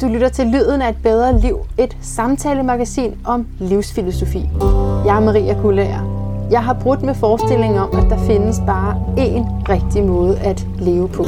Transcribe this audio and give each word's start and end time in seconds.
Du 0.00 0.08
lytter 0.08 0.28
til 0.28 0.46
Lyden 0.46 0.82
af 0.82 0.88
et 0.88 0.96
bedre 1.02 1.38
liv, 1.38 1.58
et 1.78 1.96
samtalemagasin 2.00 3.14
om 3.24 3.46
livsfilosofi. 3.58 4.48
Jeg 5.06 5.16
er 5.16 5.20
Maria 5.20 5.60
Kullager. 5.60 6.00
Jeg 6.50 6.64
har 6.64 6.74
brudt 6.82 7.02
med 7.02 7.14
forestillingen 7.14 7.78
om, 7.78 7.88
at 7.98 8.10
der 8.10 8.18
findes 8.18 8.60
bare 8.66 8.94
én 9.16 9.68
rigtig 9.68 10.04
måde 10.04 10.38
at 10.38 10.66
leve 10.78 11.08
på. 11.08 11.24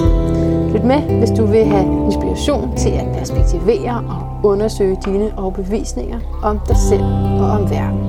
Lyt 0.72 0.84
med, 0.84 1.18
hvis 1.18 1.30
du 1.30 1.46
vil 1.46 1.64
have 1.64 2.04
inspiration 2.06 2.76
til 2.76 2.90
at 2.90 3.06
perspektivere 3.18 4.04
og 4.08 4.50
undersøge 4.50 4.98
dine 5.04 5.38
overbevisninger 5.38 6.18
om 6.42 6.60
dig 6.68 6.76
selv 6.76 7.04
og 7.40 7.50
om 7.50 7.70
verden. 7.70 8.00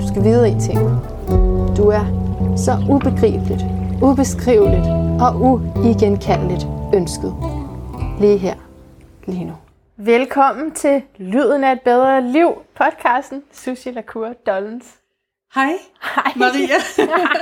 Du 0.00 0.08
skal 0.08 0.24
vide 0.24 0.48
en 0.48 0.60
ting. 0.60 0.78
Du 1.76 1.88
er 1.88 2.04
så 2.56 2.72
ubegribeligt, 2.90 3.64
ubeskriveligt 4.02 4.86
og 5.20 5.40
uigenkaldeligt 5.40 6.66
ønsket. 6.94 7.34
Lige 8.20 8.38
her, 8.38 8.54
lige 9.26 9.44
nu. 9.44 9.52
Velkommen 9.96 10.72
til 10.72 11.02
Lyden 11.18 11.64
af 11.64 11.72
et 11.72 11.80
bedre 11.80 12.20
liv, 12.32 12.48
podcasten 12.74 13.42
Sushi 13.52 13.90
Lacour 13.90 14.32
Dollens. 14.46 14.84
Hej, 15.54 15.72
Hej. 16.02 16.32
Maria. 16.36 16.74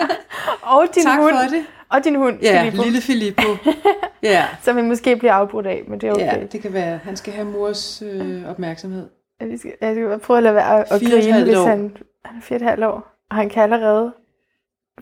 og 0.76 0.86
din 0.94 1.02
tak 1.02 1.18
hund. 1.20 1.34
for 1.34 1.56
det. 1.56 1.64
Og 1.88 2.04
din 2.04 2.16
hund, 2.16 2.38
Ja, 2.42 2.60
Filippo, 2.62 2.82
lille 2.82 3.00
Filippo. 3.00 3.42
Ja. 4.22 4.46
som 4.62 4.76
vi 4.76 4.82
måske 4.82 5.16
bliver 5.16 5.32
afbrudt 5.32 5.66
af, 5.66 5.82
men 5.88 6.00
det 6.00 6.08
er 6.08 6.12
okay. 6.12 6.40
ja, 6.40 6.46
det 6.52 6.62
kan 6.62 6.72
være. 6.72 6.98
Han 7.04 7.16
skal 7.16 7.32
have 7.32 7.46
mors 7.46 8.02
øh, 8.02 8.48
opmærksomhed. 8.50 9.08
Jeg 9.40 9.58
skal, 9.58 9.72
jeg 9.80 9.94
skal 9.94 10.18
prøve 10.18 10.36
at 10.36 10.42
lade 10.42 10.54
være 10.54 10.80
at, 10.80 10.88
grine, 11.00 11.44
hvis 11.44 11.56
år. 11.56 11.66
han, 11.66 11.96
han 12.24 12.36
er 12.36 12.40
fire 12.42 12.58
og 12.66 12.72
et 12.72 12.84
år. 12.84 13.16
Og 13.30 13.36
han 13.36 13.48
kan 13.48 13.62
allerede 13.62 14.12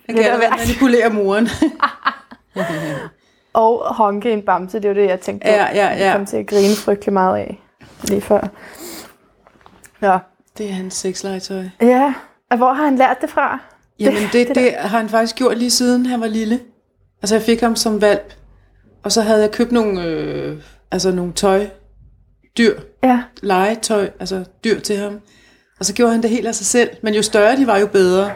Han 0.07 0.15
kan 0.17 0.25
allerede 0.25 0.51
manipulere 0.59 1.11
moren. 1.11 1.49
og 3.61 3.95
honke 3.95 4.33
en 4.33 4.43
bamse. 4.43 4.81
Det 4.81 4.89
var 4.89 4.95
det, 4.95 5.09
jeg 5.09 5.21
tænkte 5.21 5.45
på. 5.45 5.51
Ja, 5.51 5.67
ja, 5.67 5.75
ja. 5.75 6.05
Jeg 6.05 6.17
kom 6.17 6.27
til 6.27 6.37
at 6.37 6.47
grine 6.47 6.75
frygtelig 6.77 7.13
meget 7.13 7.37
af 7.37 7.61
lige 8.03 8.21
før. 8.21 8.49
Nå. 10.01 10.19
det 10.59 10.69
er 10.69 10.73
hans 10.73 10.95
sexlegetøj. 10.95 11.65
Ja, 11.81 12.15
og 12.51 12.57
hvor 12.57 12.73
har 12.73 12.85
han 12.85 12.97
lært 12.97 13.17
det 13.21 13.31
fra? 13.31 13.59
Jamen, 14.01 14.23
det, 14.23 14.33
det 14.33 14.49
det, 14.49 14.57
det 14.57 14.75
har 14.79 14.99
han 14.99 15.09
faktisk 15.09 15.37
gjort 15.37 15.59
lige 15.59 15.71
siden 15.71 16.07
han 16.07 16.21
var 16.21 16.27
lille. 16.27 16.61
Altså, 17.23 17.35
jeg 17.35 17.43
fik 17.43 17.61
ham 17.61 17.77
som 17.77 18.01
valp. 18.01 18.35
Og 19.03 19.13
så 19.13 19.23
havde 19.23 19.41
jeg 19.41 19.51
købt 19.51 19.73
nogle, 19.73 20.05
øh, 20.05 20.63
altså 20.91 21.11
nogle 21.11 21.33
tøj, 21.33 21.67
dyr, 22.59 22.79
Ja, 23.03 23.23
legetøj, 23.43 24.11
altså 24.21 24.45
dyr 24.65 24.81
til 24.81 24.97
ham. 24.97 25.21
Og 25.79 25.85
så 25.85 25.95
gjorde 25.95 26.13
han 26.13 26.23
det 26.23 26.31
helt 26.31 26.47
af 26.47 26.55
sig 26.55 26.67
selv. 26.67 26.91
Men 27.03 27.15
jo 27.15 27.23
større 27.23 27.57
de 27.57 27.67
var, 27.67 27.79
jo 27.79 27.87
bedre. 27.87 28.31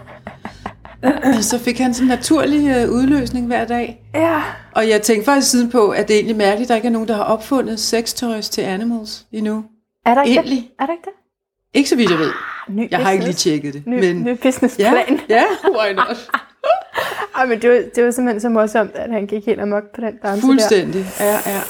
Så 1.50 1.58
fik 1.58 1.78
han 1.78 1.95
sådan 1.95 2.05
en 2.11 2.17
naturlig 2.17 2.69
øh, 2.77 2.91
udløsning 2.91 3.47
hver 3.47 3.64
dag. 3.64 4.03
ja. 4.14 4.42
Og 4.75 4.89
jeg 4.89 5.03
tænkte 5.03 5.25
faktisk 5.25 5.50
siden 5.50 5.70
på, 5.70 5.89
at 5.91 6.09
det 6.09 6.14
er 6.14 6.19
egentlig 6.19 6.36
mærkeligt, 6.36 6.62
at 6.67 6.69
der 6.69 6.75
ikke 6.77 6.86
er 6.89 6.92
nogen, 6.92 7.09
der 7.09 7.14
har 7.14 7.22
opfundet 7.25 7.81
sextoys 7.81 8.48
til 8.48 8.62
animals 8.62 9.27
endnu. 9.33 9.64
Er 10.06 10.14
der 10.14 10.22
ikke 10.22 10.34
Egentlig. 10.41 10.56
det? 10.59 10.70
Er 10.81 10.86
der 10.86 10.92
ikke 10.92 11.05
det? 11.05 11.12
Ikke 11.75 11.89
så 11.89 11.97
vidt 11.97 12.11
jeg 12.11 12.19
ved. 12.19 12.31
Ny 12.69 12.89
Jeg 12.91 12.98
har 12.98 13.11
ikke 13.11 13.25
lige 13.25 13.33
business. 13.33 13.42
tjekket 13.42 13.75
det. 13.75 13.86
Ny, 13.86 14.00
men 14.00 14.22
ny 14.25 14.36
businessplan. 14.42 15.20
ja, 15.28 15.36
ja, 15.36 15.44
why 15.78 15.92
not? 15.94 16.31
Ej, 17.37 17.47
men 17.47 17.62
det 17.62 17.70
var, 17.70 17.83
det 17.94 18.05
var 18.05 18.11
simpelthen 18.11 18.41
så 18.41 18.48
morsomt, 18.48 18.91
at 18.94 19.11
han 19.12 19.27
gik 19.27 19.47
helt 19.47 19.61
amok 19.61 19.83
på 19.94 20.00
den 20.00 20.14
bamse 20.22 20.41
Fuldstændig. 20.47 21.06
Ja, 21.20 21.39
ja. 21.47 21.61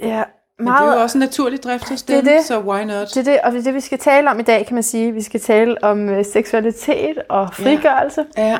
der. 0.00 0.24
Ja, 0.58 0.64
Men 0.64 0.72
det 0.72 0.80
er 0.80 0.94
jo 0.94 1.02
også 1.02 1.18
en 1.18 1.20
naturlig 1.20 1.62
drift 1.62 1.88
hos 1.88 2.02
dem, 2.02 2.24
det. 2.24 2.44
så 2.44 2.60
why 2.60 2.82
not? 2.84 3.08
Det 3.14 3.16
er 3.16 3.22
det, 3.32 3.40
og 3.44 3.52
det 3.52 3.58
er 3.58 3.62
det, 3.62 3.74
vi 3.74 3.80
skal 3.80 3.98
tale 3.98 4.30
om 4.30 4.40
i 4.40 4.42
dag, 4.42 4.66
kan 4.66 4.74
man 4.74 4.82
sige. 4.82 5.12
Vi 5.12 5.22
skal 5.22 5.40
tale 5.40 5.84
om 5.84 6.08
øh, 6.08 6.24
seksualitet 6.24 7.18
og 7.28 7.54
frigørelse. 7.54 8.24
Ja, 8.36 8.58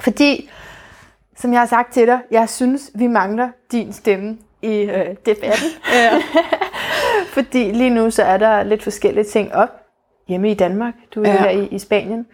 Fordi, 0.00 0.50
som 1.36 1.52
jeg 1.52 1.60
har 1.60 1.66
sagt 1.66 1.92
til 1.92 2.06
dig, 2.06 2.20
jeg 2.30 2.48
synes, 2.48 2.90
vi 2.94 3.06
mangler 3.06 3.48
din 3.72 3.92
stemme 3.92 4.38
i 4.62 4.74
øh, 4.76 5.06
debatten. 5.26 5.68
ja. 5.92 6.10
Fordi 7.34 7.70
lige 7.72 7.90
nu 7.90 8.10
så 8.10 8.22
er 8.22 8.36
der 8.36 8.62
lidt 8.62 8.82
forskellige 8.82 9.24
ting 9.24 9.54
op 9.54 9.68
hjemme 10.28 10.50
i 10.50 10.54
Danmark. 10.54 10.94
Du 11.14 11.22
er 11.22 11.28
ja. 11.28 11.34
Ja. 11.34 11.40
her 11.42 11.50
i, 11.50 11.66
i 11.66 11.78
Spanien. 11.78 12.26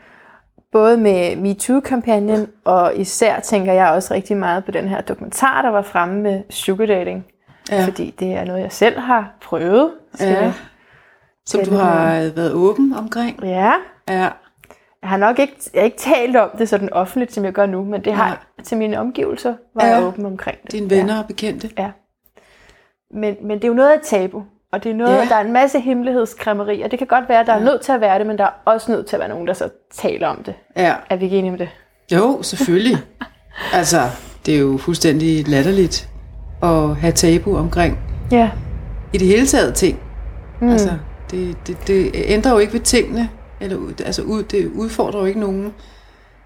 Både 0.73 0.97
med 0.97 1.37
MeToo-kampagnen, 1.37 2.47
og 2.65 2.93
især 2.97 3.41
tænker 3.41 3.73
jeg 3.73 3.91
også 3.91 4.15
rigtig 4.15 4.37
meget 4.37 4.65
på 4.65 4.71
den 4.71 4.89
her 4.89 5.01
dokumentar, 5.01 5.63
der 5.63 5.69
var 5.69 5.83
fremme 5.83 6.23
med 6.23 6.43
sugar 6.51 6.87
dating. 6.87 7.27
Ja. 7.71 7.85
Fordi 7.85 8.15
det 8.21 8.33
er 8.33 8.45
noget, 8.45 8.61
jeg 8.63 8.73
selv 8.73 8.99
har 8.99 9.33
prøvet. 9.43 9.91
Ja. 10.21 10.53
Som 11.47 11.65
du 11.65 11.75
har 11.75 12.31
været 12.37 12.53
åben 12.53 12.95
omkring. 12.95 13.41
ja. 13.43 13.73
Ja, 14.09 14.29
Jeg 15.03 15.09
har 15.11 15.17
nok 15.17 15.39
ikke, 15.39 15.55
jeg 15.75 15.81
har 15.81 15.85
ikke 15.85 15.97
talt 15.99 16.37
om 16.37 16.51
det 16.59 16.69
sådan 16.69 16.93
offentligt, 16.93 17.33
som 17.33 17.45
jeg 17.45 17.53
gør 17.53 17.67
nu, 17.67 17.85
men 17.85 18.05
det 18.05 18.13
har 18.13 18.27
jeg 18.57 18.65
til 18.65 18.77
mine 18.79 18.99
omgivelser, 19.01 19.55
var 19.75 19.87
Ja. 19.87 19.95
jeg 19.97 20.05
åben 20.07 20.27
omkring 20.27 20.59
det. 20.63 20.73
dine 20.73 20.91
venner 20.91 21.19
og 21.19 21.27
bekendte. 21.27 21.71
Ja. 21.79 21.91
Men, 23.15 23.37
men 23.43 23.57
det 23.59 23.65
er 23.65 23.69
jo 23.69 23.75
noget 23.75 23.91
af 23.91 24.01
tabu, 24.05 24.43
og 24.73 24.85
det 24.85 24.91
er 24.91 24.95
noget, 24.95 25.13
Ja. 25.13 25.19
ja. 25.19 25.25
der 25.29 25.35
er 25.35 25.41
en 25.41 25.53
masse 25.53 25.81
hemmelighedskræmmeri, 25.81 26.83
og 26.83 26.91
det 26.91 26.99
kan 26.99 27.07
godt 27.09 27.29
være, 27.29 27.41
at 27.41 27.47
der 27.47 27.53
ja. 27.55 27.61
er 27.61 27.65
nødt 27.65 27.81
til 27.81 27.93
at 27.93 28.01
være 28.01 28.19
det, 28.19 28.27
men 28.27 28.39
der 28.39 28.45
er 28.45 28.51
også 28.65 28.93
nødt 28.93 29.07
til 29.07 29.17
at 29.17 29.21
være 29.21 29.29
nogen, 29.29 29.47
der 29.47 29.53
så 29.53 29.69
taler 29.93 30.29
om 30.29 30.43
det. 30.43 30.55
Ja. 30.77 30.95
Er 31.11 31.17
vi 31.17 31.25
ikke 31.25 31.39
enige 31.39 31.53
om 31.53 31.59
det? 31.59 31.69
Jo, 32.13 32.43
selvfølgelig. 32.43 32.97
altså, 33.73 34.01
det 34.47 34.55
er 34.55 34.59
jo 34.59 34.79
fuldstændig 34.79 35.49
latterligt 35.49 36.09
at 36.63 36.97
have 36.97 37.13
tabu 37.13 37.57
omkring 37.57 37.99
Ja. 38.31 38.51
i 39.13 39.19
det 39.19 39.27
hele 39.27 39.47
taget 39.47 39.75
ting. 39.75 40.01
Mm. 40.61 40.69
Altså, 40.71 40.99
det, 41.31 41.57
det, 41.67 41.77
det 41.87 42.11
ændrer 42.15 42.53
jo 42.53 42.59
ikke 42.59 42.73
ved 42.73 42.81
tingene, 42.81 43.31
eller 43.61 43.79
altså, 44.05 44.23
ud, 44.23 44.43
det 44.43 44.71
udfordrer 44.75 45.21
jo 45.21 45.27
ikke 45.27 45.41
nogen, 45.41 45.75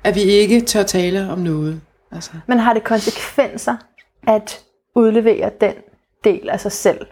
at 0.04 0.14
vi 0.14 0.20
ikke 0.22 0.60
tør 0.60 0.82
tale 0.82 1.30
om 1.32 1.38
noget. 1.38 1.80
Altså, 2.12 2.30
Men 2.46 2.58
har 2.58 2.72
det 2.74 2.84
konsekvenser 2.84 3.76
at 4.26 4.60
udlevere 4.96 5.50
den 5.60 5.72
del 6.24 6.48
af 6.48 6.60
sig 6.60 6.72
selv, 6.72 7.06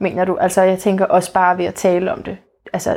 mener 0.00 0.24
du? 0.24 0.36
Altså, 0.36 0.62
jeg 0.62 0.78
tænker 0.78 1.04
også 1.04 1.32
bare 1.32 1.58
ved 1.58 1.64
at 1.64 1.74
tale 1.74 2.12
om 2.12 2.22
det. 2.22 2.36
Altså, 2.72 2.96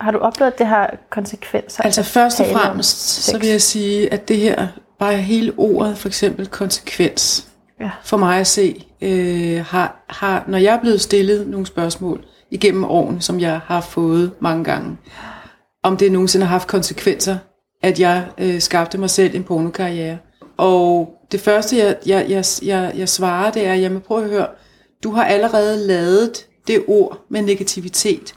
har 0.00 0.10
du 0.10 0.18
oplevet, 0.18 0.52
at 0.52 0.58
det 0.58 0.66
har 0.66 0.94
konsekvenser? 1.10 1.82
altså 1.82 2.02
først 2.02 2.40
og 2.40 2.46
fremmest, 2.46 2.98
så 3.24 3.38
vil 3.38 3.48
jeg 3.48 3.62
sige, 3.62 4.12
at 4.12 4.28
det 4.28 4.36
her, 4.38 4.66
bare 4.98 5.16
hele 5.16 5.52
ordet, 5.56 5.98
for 5.98 6.08
eksempel 6.08 6.46
konsekvens, 6.46 7.47
Ja. 7.80 7.90
for 8.04 8.16
mig 8.16 8.40
at 8.40 8.46
se, 8.46 8.84
øh, 9.00 9.64
har, 9.64 10.04
har, 10.08 10.44
når 10.48 10.58
jeg 10.58 10.74
er 10.74 10.80
blevet 10.80 11.00
stillet 11.00 11.46
nogle 11.46 11.66
spørgsmål 11.66 12.24
igennem 12.50 12.84
årene, 12.84 13.20
som 13.20 13.40
jeg 13.40 13.60
har 13.66 13.80
fået 13.80 14.32
mange 14.40 14.64
gange, 14.64 14.96
om 15.82 15.96
det 15.96 16.12
nogensinde 16.12 16.46
har 16.46 16.50
haft 16.50 16.68
konsekvenser, 16.68 17.36
at 17.82 18.00
jeg 18.00 18.26
øh, 18.38 18.60
skabte 18.60 18.98
mig 18.98 19.10
selv 19.10 19.34
en 19.34 19.44
pornokarriere. 19.44 20.18
Og 20.56 21.14
det 21.32 21.40
første, 21.40 21.76
jeg, 21.76 21.96
jeg, 22.06 22.26
jeg, 22.28 22.44
jeg, 22.62 22.92
jeg 22.96 23.08
svarer, 23.08 23.50
det 23.50 23.66
er, 23.66 23.74
jamen 23.74 24.00
prøv 24.00 24.22
at 24.22 24.30
høre, 24.30 24.46
du 25.04 25.10
har 25.10 25.24
allerede 25.24 25.86
lavet 25.86 26.46
det 26.66 26.84
ord 26.88 27.26
med 27.30 27.42
negativitet. 27.42 28.34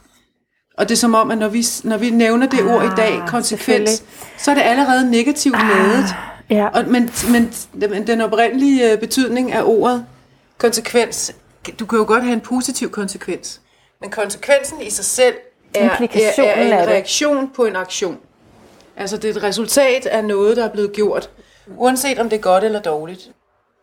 Og 0.78 0.90
det 0.90 0.96
er 0.96 0.98
som 1.00 1.16
om, 1.16 1.32
at 1.32 1.38
når 1.38 1.48
vi, 1.48 1.66
når 1.84 1.98
vi 1.98 2.10
nævner 2.10 2.48
det 2.48 2.64
ord 2.64 2.84
i 2.84 2.96
dag, 2.98 3.22
Ah, 3.22 3.28
konsekvens, 3.28 4.04
så 4.38 4.52
er 4.52 4.56
det 4.56 4.62
allerede 4.62 5.12
negativt 5.12 5.58
lavet. 5.76 6.06
Ja. 6.52 6.68
Og, 6.68 6.84
men, 6.88 7.10
men, 7.32 8.08
den 8.08 8.22
oprindelige 8.22 8.92
øh, 8.92 9.00
betydning 9.00 9.52
af 9.52 9.62
ordet 9.66 10.06
konsekvens, 10.58 11.36
du 11.80 11.86
kan 11.86 12.00
jo 12.00 12.06
godt 12.08 12.24
have 12.24 12.34
en 12.34 12.42
positiv 12.42 12.92
konsekvens. 12.92 13.62
Men 14.02 14.10
konsekvensen 14.10 14.82
i 14.82 14.90
sig 14.90 15.06
selv 15.06 15.36
er, 15.76 15.80
er, 15.86 15.90
er 16.38 16.62
en 16.62 16.72
det. 16.72 16.88
reaktion 16.88 17.50
på 17.56 17.66
en 17.66 17.76
aktion. 17.76 18.18
Altså 18.98 19.18
det 19.18 19.30
er 19.30 19.34
et 19.34 19.44
resultat 19.44 20.06
af 20.06 20.26
noget, 20.26 20.58
der 20.58 20.66
er 20.66 20.70
blevet 20.72 20.94
gjort. 20.94 21.30
Uanset 21.78 22.20
om 22.20 22.30
det 22.30 22.38
er 22.38 22.42
godt 22.42 22.64
eller 22.64 22.82
dårligt. 22.82 23.32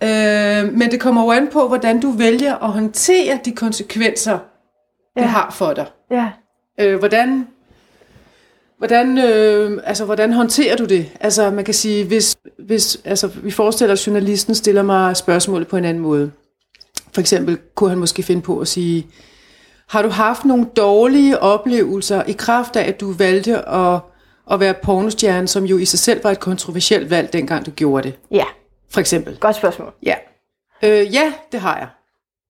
Øh, 0.02 0.72
men 0.78 0.90
det 0.90 1.00
kommer 1.00 1.22
jo 1.24 1.30
an 1.30 1.48
på, 1.52 1.68
hvordan 1.68 2.00
du 2.00 2.10
vælger 2.10 2.54
at 2.56 2.70
håndtere 2.72 3.38
de 3.44 3.52
konsekvenser, 3.52 4.38
det 5.16 5.22
Ja. 5.22 5.26
har 5.26 5.50
for 5.50 5.72
dig. 5.72 5.86
ja. 6.10 6.30
Øh, 6.80 6.98
hvordan, 6.98 7.48
hvordan, 8.78 9.18
øh, 9.18 9.82
altså, 9.84 10.04
hvordan 10.04 10.32
håndterer 10.32 10.76
du 10.76 10.84
det? 10.84 11.12
Altså, 11.20 11.50
man 11.50 11.64
kan 11.64 11.74
sige, 11.74 12.04
hvis, 12.04 12.36
hvis 12.58 13.00
altså, 13.04 13.26
vi 13.26 13.50
forestiller 13.50 13.92
os, 13.92 14.00
at 14.02 14.06
journalisten 14.06 14.54
stiller 14.54 14.82
mig 14.82 15.16
spørgsmålet 15.16 15.68
på 15.68 15.76
en 15.76 15.84
anden 15.84 16.02
måde. 16.02 16.30
For 17.12 17.20
eksempel 17.20 17.58
kunne 17.74 17.90
han 17.90 17.98
måske 17.98 18.22
finde 18.22 18.42
på 18.42 18.58
at 18.58 18.68
sige, 18.68 19.06
har 19.88 20.02
du 20.02 20.08
haft 20.08 20.44
nogle 20.44 20.66
dårlige 20.76 21.38
oplevelser 21.38 22.22
i 22.22 22.32
kraft 22.32 22.76
af, 22.76 22.88
at 22.88 23.00
du 23.00 23.12
valgte 23.12 23.68
at, 23.68 24.00
at 24.50 24.60
være 24.60 24.74
pornostjerne, 24.74 25.48
som 25.48 25.64
jo 25.64 25.78
i 25.78 25.84
sig 25.84 25.98
selv 25.98 26.24
var 26.24 26.30
et 26.30 26.40
kontroversielt 26.40 27.10
valg, 27.10 27.32
dengang 27.32 27.66
du 27.66 27.70
gjorde 27.70 28.02
det? 28.08 28.18
Ja, 28.30 28.44
For 28.90 29.00
eksempel. 29.00 29.36
godt 29.40 29.56
spørgsmål. 29.56 29.92
Ja. 30.02 30.14
Øh, 30.82 31.14
ja, 31.14 31.32
det 31.52 31.60
har 31.60 31.78
jeg. 31.78 31.88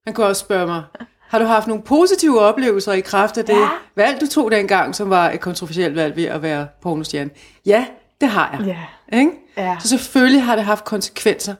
Han 0.06 0.14
kunne 0.14 0.26
også 0.26 0.40
spørge 0.40 0.66
mig, 0.66 0.82
har 1.28 1.38
du 1.38 1.44
haft 1.44 1.66
nogle 1.66 1.82
positive 1.82 2.40
oplevelser 2.40 2.92
i 2.92 3.00
kraft 3.00 3.38
af 3.38 3.44
det 3.44 3.52
Ja. 3.56 3.68
valg, 3.96 4.20
du 4.20 4.26
tog 4.26 4.50
dengang, 4.50 4.94
som 4.94 5.10
var 5.10 5.30
et 5.30 5.40
kontroversielt 5.40 5.96
valg 5.96 6.16
ved 6.16 6.24
at 6.24 6.42
være 6.42 6.66
pornostjerne? 6.82 7.30
Ja, 7.66 7.86
det 8.20 8.28
har 8.28 8.56
jeg. 8.58 8.66
Ja. 9.10 9.18
Ikke? 9.18 9.30
Ja. 9.56 9.76
Så 9.80 9.88
selvfølgelig 9.88 10.42
har 10.42 10.56
det 10.56 10.64
haft 10.64 10.84
konsekvenser. 10.84 11.54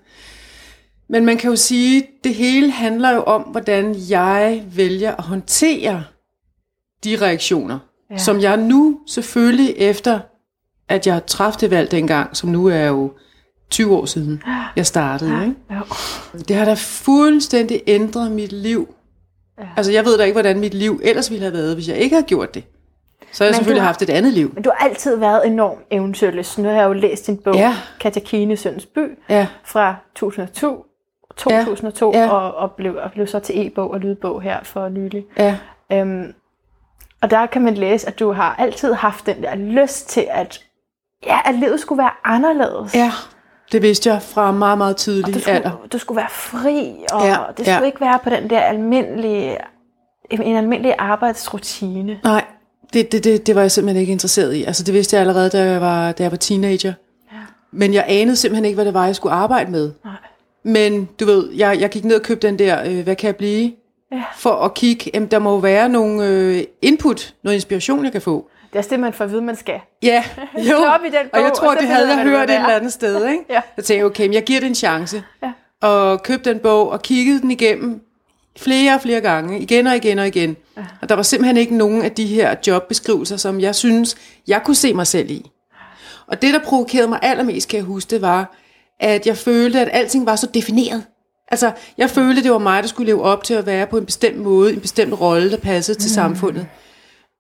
Men 1.08 1.24
man 1.24 1.36
kan 1.36 1.50
jo 1.50 1.56
sige, 1.56 2.06
det 2.24 2.34
hele 2.34 2.70
handler 2.70 3.10
jo 3.14 3.22
om, 3.22 3.42
hvordan 3.42 3.96
jeg 4.10 4.62
vælger 4.76 5.14
at 5.16 5.24
håndtere 5.24 6.04
de 7.04 7.16
reaktioner, 7.22 7.78
Ja. 8.10 8.14
ja. 8.14 8.18
som 8.18 8.40
jeg 8.40 8.56
nu 8.56 9.00
selvfølgelig 9.06 9.74
efter, 9.76 10.20
at 10.88 11.06
jeg 11.06 11.26
træffede 11.26 11.60
det 11.60 11.70
valg 11.70 11.90
dengang, 11.90 12.36
som 12.36 12.48
nu 12.50 12.66
er 12.66 12.86
jo 12.86 13.12
20 13.70 13.96
år 13.96 14.04
siden, 14.04 14.42
jeg 14.76 14.86
startede. 14.86 15.30
Ikke? 15.44 15.54
Jo. 15.70 15.80
Det 16.48 16.56
har 16.56 16.64
da 16.64 16.74
fuldstændig 16.78 17.82
ændret 17.86 18.32
mit 18.32 18.52
liv 18.52 18.94
Ja. 19.58 19.64
Altså, 19.76 19.92
jeg 19.92 20.04
ved 20.04 20.18
da 20.18 20.24
ikke, 20.24 20.34
hvordan 20.34 20.60
mit 20.60 20.74
liv 20.74 21.00
ellers 21.04 21.30
ville 21.30 21.42
have 21.44 21.52
været, 21.54 21.74
hvis 21.74 21.88
jeg 21.88 21.96
ikke 21.96 22.16
havde 22.16 22.26
gjort 22.26 22.54
det. 22.54 22.64
Så 23.32 23.44
har 23.44 23.46
jeg 23.46 23.52
Men 23.52 23.54
selvfølgelig 23.54 23.82
har- 23.82 23.86
haft 23.86 24.02
et 24.02 24.10
andet 24.10 24.32
liv. 24.32 24.50
Men 24.54 24.62
du 24.62 24.70
har 24.76 24.86
altid 24.88 25.16
været 25.16 25.46
enormt 25.46 25.80
eventyrlysten. 25.90 26.62
Nu 26.64 26.68
har 26.70 26.76
jeg 26.76 26.86
jo 26.88 26.92
læst 26.92 27.26
din 27.26 27.36
bog, 27.36 27.54
Ja. 27.54 27.74
Katja 28.00 28.20
Kine, 28.20 28.56
Søndens 28.56 28.86
By, 28.86 29.18
Ja, 29.28 29.46
fra 29.64 29.94
2002, 30.14 30.84
2002 31.36 32.12
Ja. 32.14 32.28
Og, 32.30 32.54
og, 32.54 32.72
blev, 32.72 32.96
og 33.02 33.12
blev 33.12 33.26
så 33.26 33.38
til 33.38 33.66
e-bog 33.66 33.90
og 33.90 34.00
lydbog 34.00 34.42
her 34.42 34.58
for 34.62 34.88
nylig. 34.88 35.24
ja, 35.38 35.56
Øhm, 35.92 36.34
og 37.22 37.30
der 37.30 37.46
kan 37.46 37.62
man 37.62 37.74
læse, 37.74 38.06
at 38.08 38.18
du 38.18 38.32
har 38.32 38.54
altid 38.58 38.92
haft 38.92 39.26
den 39.26 39.42
der 39.42 39.54
lyst 39.54 40.08
til, 40.08 40.26
at, 40.30 40.60
ja, 41.26 41.38
at 41.44 41.54
livet 41.54 41.80
skulle 41.80 41.98
være 41.98 42.10
anderledes. 42.24 42.94
ja. 42.94 43.12
Det 43.72 43.82
vidste 43.82 44.10
jeg 44.10 44.22
fra 44.22 44.52
meget, 44.52 44.78
meget 44.78 44.96
du, 44.96 45.02
tidlig 45.02 45.48
alder. 45.48 45.70
skulle, 45.70 45.88
du 45.92 45.98
skulle 45.98 46.16
være 46.16 46.30
fri, 46.30 46.92
og 47.12 47.26
Ja, 47.26 47.36
det 47.56 47.66
skulle 47.66 47.78
ja. 47.78 47.80
ikke 47.84 48.00
være 48.00 48.18
på 48.24 48.30
den 48.30 48.50
der 48.50 48.60
almindelige, 48.60 49.56
en 50.30 50.56
almindelig 50.56 50.94
arbejdsrutine. 50.98 52.20
Nej, 52.24 52.44
det, 52.92 53.12
det, 53.12 53.24
det, 53.24 53.46
det 53.46 53.54
var 53.54 53.60
jeg 53.60 53.70
simpelthen 53.70 54.00
ikke 54.00 54.12
interesseret 54.12 54.54
i. 54.54 54.64
Altså, 54.64 54.82
det 54.84 54.94
vidste 54.94 55.16
jeg 55.16 55.20
allerede, 55.20 55.50
da 55.50 55.64
jeg 55.64 55.80
var, 55.80 56.12
da 56.12 56.22
jeg 56.22 56.30
var 56.30 56.36
teenager. 56.38 56.92
Ja. 57.32 57.38
Men 57.72 57.94
jeg 57.94 58.04
anede 58.08 58.36
simpelthen 58.36 58.64
ikke, 58.64 58.74
hvad 58.74 58.84
det 58.84 58.94
var, 58.94 59.06
jeg 59.06 59.16
skulle 59.16 59.32
arbejde 59.32 59.70
med. 59.70 59.92
Nej. 60.04 60.14
Men 60.62 61.08
du 61.20 61.26
ved, 61.26 61.50
jeg, 61.52 61.80
jeg 61.80 61.90
gik 61.90 62.04
ned 62.04 62.16
og 62.16 62.22
købte 62.22 62.46
den 62.46 62.58
der, 62.58 62.82
øh, 62.86 63.04
hvad 63.04 63.16
kan 63.16 63.26
jeg 63.26 63.36
blive? 63.36 63.72
Ja. 64.12 64.22
For 64.36 64.50
at 64.50 64.74
kigge, 64.74 65.10
jamen, 65.14 65.28
der 65.30 65.38
må 65.38 65.60
være 65.60 65.88
nogle 65.88 66.26
øh, 66.26 66.64
input, 66.82 67.34
noget 67.44 67.54
inspiration, 67.54 68.04
jeg 68.04 68.12
kan 68.12 68.22
få. 68.22 68.48
Det 68.68 68.74
er 68.74 68.78
også 68.78 68.90
det, 68.90 69.00
man 69.00 69.12
får 69.12 69.24
at 69.24 69.30
vide, 69.30 69.42
man 69.42 69.56
skal. 69.56 69.80
Ja, 70.02 70.24
jo. 70.70 70.76
Op 70.76 71.00
i 71.04 71.08
den 71.08 71.26
og 71.32 71.40
jeg 71.40 71.48
bog, 71.48 71.56
tror, 71.56 71.70
og 71.70 71.76
det 71.80 71.88
havde 71.88 72.08
jeg 72.08 72.22
hørt 72.22 72.50
et 72.50 72.56
er. 72.56 72.60
eller 72.60 72.76
andet 72.76 72.92
sted. 72.92 73.26
Ikke? 73.28 73.44
Ja. 73.50 73.60
Så 73.60 73.74
tænkte 73.74 73.94
jeg, 73.94 74.04
okay, 74.04 74.24
men 74.24 74.34
jeg 74.34 74.44
giver 74.44 74.60
det 74.60 74.66
en 74.66 74.74
chance. 74.74 75.22
Ja. 75.42 75.52
Og 75.88 76.22
købte 76.22 76.50
den 76.50 76.58
bog 76.58 76.90
og 76.90 77.02
kiggede 77.02 77.40
den 77.40 77.50
igennem 77.50 78.00
flere 78.58 78.94
og 78.94 79.00
flere 79.00 79.20
gange, 79.20 79.60
igen 79.60 79.86
og 79.86 79.96
igen 79.96 80.18
og 80.18 80.26
igen. 80.26 80.56
Ja. 80.76 80.82
Og 81.02 81.08
der 81.08 81.14
var 81.14 81.22
simpelthen 81.22 81.56
ikke 81.56 81.76
nogen 81.76 82.02
af 82.02 82.12
de 82.12 82.26
her 82.26 82.54
jobbeskrivelser, 82.66 83.36
som 83.36 83.60
jeg 83.60 83.74
synes, 83.74 84.16
jeg 84.46 84.62
kunne 84.64 84.74
se 84.74 84.94
mig 84.94 85.06
selv 85.06 85.30
i. 85.30 85.50
Og 86.26 86.42
det, 86.42 86.54
der 86.54 86.60
provokerede 86.60 87.08
mig 87.08 87.18
allermest, 87.22 87.68
kan 87.68 87.76
jeg 87.76 87.84
huske, 87.84 88.10
det 88.10 88.22
var, 88.22 88.56
at 89.00 89.26
jeg 89.26 89.36
følte, 89.36 89.80
at 89.80 89.88
alting 89.92 90.26
var 90.26 90.36
så 90.36 90.46
defineret. 90.54 91.04
Altså, 91.50 91.72
jeg 91.98 92.10
følte, 92.10 92.42
det 92.42 92.50
var 92.50 92.58
mig, 92.58 92.82
der 92.82 92.88
skulle 92.88 93.06
leve 93.06 93.22
op 93.22 93.44
til 93.44 93.54
at 93.54 93.66
være 93.66 93.86
på 93.86 93.98
en 93.98 94.06
bestemt 94.06 94.36
måde, 94.38 94.72
en 94.72 94.80
bestemt 94.80 95.20
rolle, 95.20 95.50
der 95.50 95.56
passede 95.56 95.98
til 95.98 96.10
samfundet. 96.10 96.66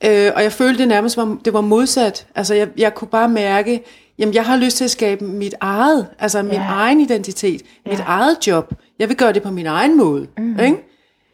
Øh, 0.04 0.32
og 0.36 0.42
jeg 0.42 0.52
følte 0.52 0.78
det 0.78 0.88
nærmest, 0.88 1.16
var, 1.16 1.36
det 1.44 1.52
var 1.52 1.60
modsat. 1.60 2.26
Altså, 2.34 2.54
jeg, 2.54 2.68
jeg 2.76 2.94
kunne 2.94 3.08
bare 3.08 3.28
mærke, 3.28 3.84
jamen, 4.18 4.34
jeg 4.34 4.44
har 4.44 4.56
lyst 4.56 4.76
til 4.76 4.84
at 4.84 4.90
skabe 4.90 5.24
mit 5.24 5.54
eget, 5.60 6.06
altså 6.18 6.42
min 6.42 6.52
Ja. 6.52 6.66
egen 6.68 7.00
identitet, 7.00 7.62
mit 7.86 8.00
eget 8.06 8.46
job. 8.46 8.72
Jeg 8.98 9.08
vil 9.08 9.16
gøre 9.16 9.32
det 9.32 9.42
på 9.42 9.50
min 9.50 9.66
egen 9.66 9.96
måde. 9.96 10.26
Mm. 10.38 10.58
Ikke? 10.60 10.76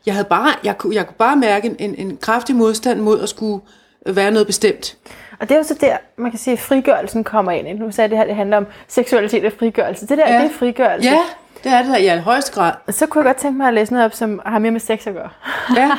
Jeg, 0.06 0.14
havde 0.14 0.26
bare, 0.30 0.48
jeg, 0.64 0.78
kunne, 0.78 0.94
jeg 0.94 1.06
kunne 1.06 1.16
bare 1.18 1.36
mærke 1.36 1.74
en, 1.78 1.94
en, 1.94 2.16
kraftig 2.16 2.56
modstand 2.56 3.00
mod 3.00 3.20
at 3.20 3.28
skulle 3.28 3.62
være 4.06 4.30
noget 4.30 4.46
bestemt. 4.46 4.96
Og 5.40 5.48
det 5.48 5.54
er 5.54 5.58
jo 5.58 5.62
så 5.64 5.74
der, 5.80 5.96
man 6.18 6.30
kan 6.30 6.38
sige, 6.40 6.52
at 6.52 6.60
frigørelsen 6.60 7.24
kommer 7.24 7.52
ind. 7.52 7.78
Nu 7.78 7.90
sagde 7.90 8.08
det 8.10 8.18
her, 8.18 8.24
det 8.24 8.34
handler 8.36 8.56
om 8.56 8.66
seksualitet 8.88 9.44
og 9.44 9.52
frigørelse. 9.58 10.06
Det 10.06 10.18
der, 10.18 10.32
Ja. 10.34 10.38
det 10.42 10.44
er 10.50 10.54
frigørelse. 10.58 11.08
Ja, 11.08 11.18
det 11.64 11.72
er 11.72 11.82
det 11.82 11.92
da 11.92 11.96
i 11.96 12.06
allerhøjeste 12.06 12.52
grad. 12.52 12.72
Så 12.90 13.06
kunne 13.06 13.24
jeg 13.24 13.34
godt 13.34 13.36
tænke 13.42 13.56
mig 13.58 13.68
at 13.68 13.74
læse 13.74 13.92
noget 13.92 14.04
op, 14.06 14.14
som 14.14 14.40
har 14.46 14.58
mere 14.58 14.70
med 14.72 14.80
sex 14.80 15.06
at 15.06 15.14
gøre. 15.14 15.28
Ja, 15.76 15.90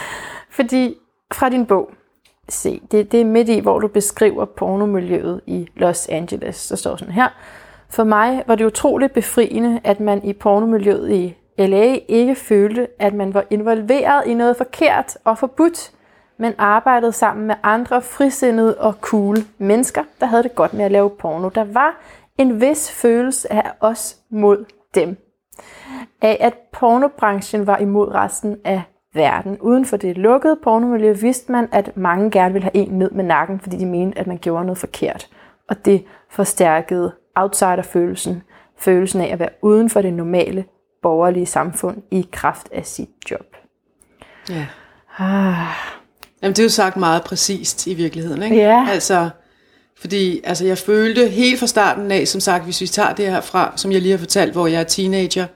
Fordi 0.56 0.94
fra 1.34 1.48
din 1.48 1.66
bog, 1.66 1.90
se, 2.48 2.82
det, 2.90 3.12
det 3.12 3.20
er 3.20 3.24
midt 3.24 3.48
i, 3.48 3.58
hvor 3.58 3.78
du 3.78 3.88
beskriver 3.88 4.44
pornomiljøet 4.44 5.40
i 5.46 5.68
Los 5.76 6.08
Angeles. 6.08 6.66
Der 6.66 6.76
står 6.76 6.96
sådan 6.96 7.14
her. 7.14 7.28
For 7.90 8.04
mig 8.04 8.42
var 8.46 8.54
det 8.54 8.64
utroligt 8.64 9.12
befriende, 9.12 9.80
at 9.84 10.00
man 10.00 10.24
i 10.24 10.32
pornomiljøet 10.32 11.10
i 11.10 11.36
LA 11.58 11.98
ikke 12.08 12.34
følte, 12.34 12.88
at 12.98 13.14
man 13.14 13.34
var 13.34 13.44
involveret 13.50 14.26
i 14.26 14.34
noget 14.34 14.56
forkert 14.56 15.16
og 15.24 15.38
forbudt, 15.38 15.92
men 16.38 16.52
arbejdede 16.58 17.12
sammen 17.12 17.46
med 17.46 17.54
andre 17.62 18.02
frisindede 18.02 18.78
og 18.78 18.94
cool 19.00 19.36
mennesker, 19.58 20.04
der 20.20 20.26
havde 20.26 20.42
det 20.42 20.54
godt 20.54 20.74
med 20.74 20.84
at 20.84 20.90
lave 20.90 21.10
porno. 21.10 21.48
Der 21.48 21.64
var 21.64 22.00
en 22.38 22.60
vis 22.60 22.90
følelse 22.90 23.52
af 23.52 23.70
os 23.80 24.16
mod 24.30 24.64
dem 24.94 25.16
af, 26.22 26.36
at 26.40 26.54
pornobranchen 26.72 27.66
var 27.66 27.78
imod 27.78 28.14
resten 28.14 28.56
af 28.64 28.82
verden. 29.14 29.58
Uden 29.60 29.84
for 29.84 29.96
det 29.96 30.18
lukkede 30.18 30.58
pornomiljø 30.62 31.12
vidste 31.12 31.52
man, 31.52 31.68
at 31.72 31.96
mange 31.96 32.30
gerne 32.30 32.52
ville 32.52 32.70
have 32.72 32.76
en 32.76 32.98
ned 32.98 33.10
med 33.10 33.24
nakken, 33.24 33.60
fordi 33.60 33.76
de 33.76 33.86
mente, 33.86 34.18
at 34.18 34.26
man 34.26 34.38
gjorde 34.38 34.64
noget 34.64 34.78
forkert. 34.78 35.28
Og 35.68 35.84
det 35.84 36.04
forstærkede 36.30 37.12
outsider-følelsen, 37.36 38.42
følelsen 38.78 39.20
af 39.20 39.32
at 39.32 39.38
være 39.38 39.48
uden 39.62 39.90
for 39.90 40.02
det 40.02 40.12
normale 40.12 40.64
borgerlige 41.02 41.46
samfund 41.46 42.02
i 42.10 42.28
kraft 42.32 42.68
af 42.72 42.86
sit 42.86 43.08
job. 43.30 43.56
ja. 44.50 44.66
Ah, 45.18 45.66
Jamen, 46.42 46.52
det 46.52 46.58
er 46.58 46.64
jo 46.64 46.68
sagt 46.68 46.96
meget 46.96 47.22
præcist 47.22 47.86
i 47.86 47.94
virkeligheden, 47.94 48.42
ikke? 48.42 48.56
Ja. 48.56 48.86
Altså, 48.90 49.30
fordi 50.00 50.40
altså, 50.44 50.66
jeg 50.66 50.78
følte 50.78 51.28
helt 51.28 51.58
fra 51.58 51.66
starten 51.66 52.10
af, 52.10 52.28
som 52.28 52.40
sagt, 52.40 52.64
hvis 52.64 52.80
vi 52.80 52.86
tager 52.86 53.14
det 53.14 53.30
her 53.30 53.40
fra, 53.40 53.72
som 53.76 53.92
jeg 53.92 54.02
lige 54.02 54.10
har 54.10 54.18
fortalt, 54.18 54.52
hvor 54.52 54.66
jeg 54.66 54.80
er 54.80 54.84
teenager, 54.84 55.46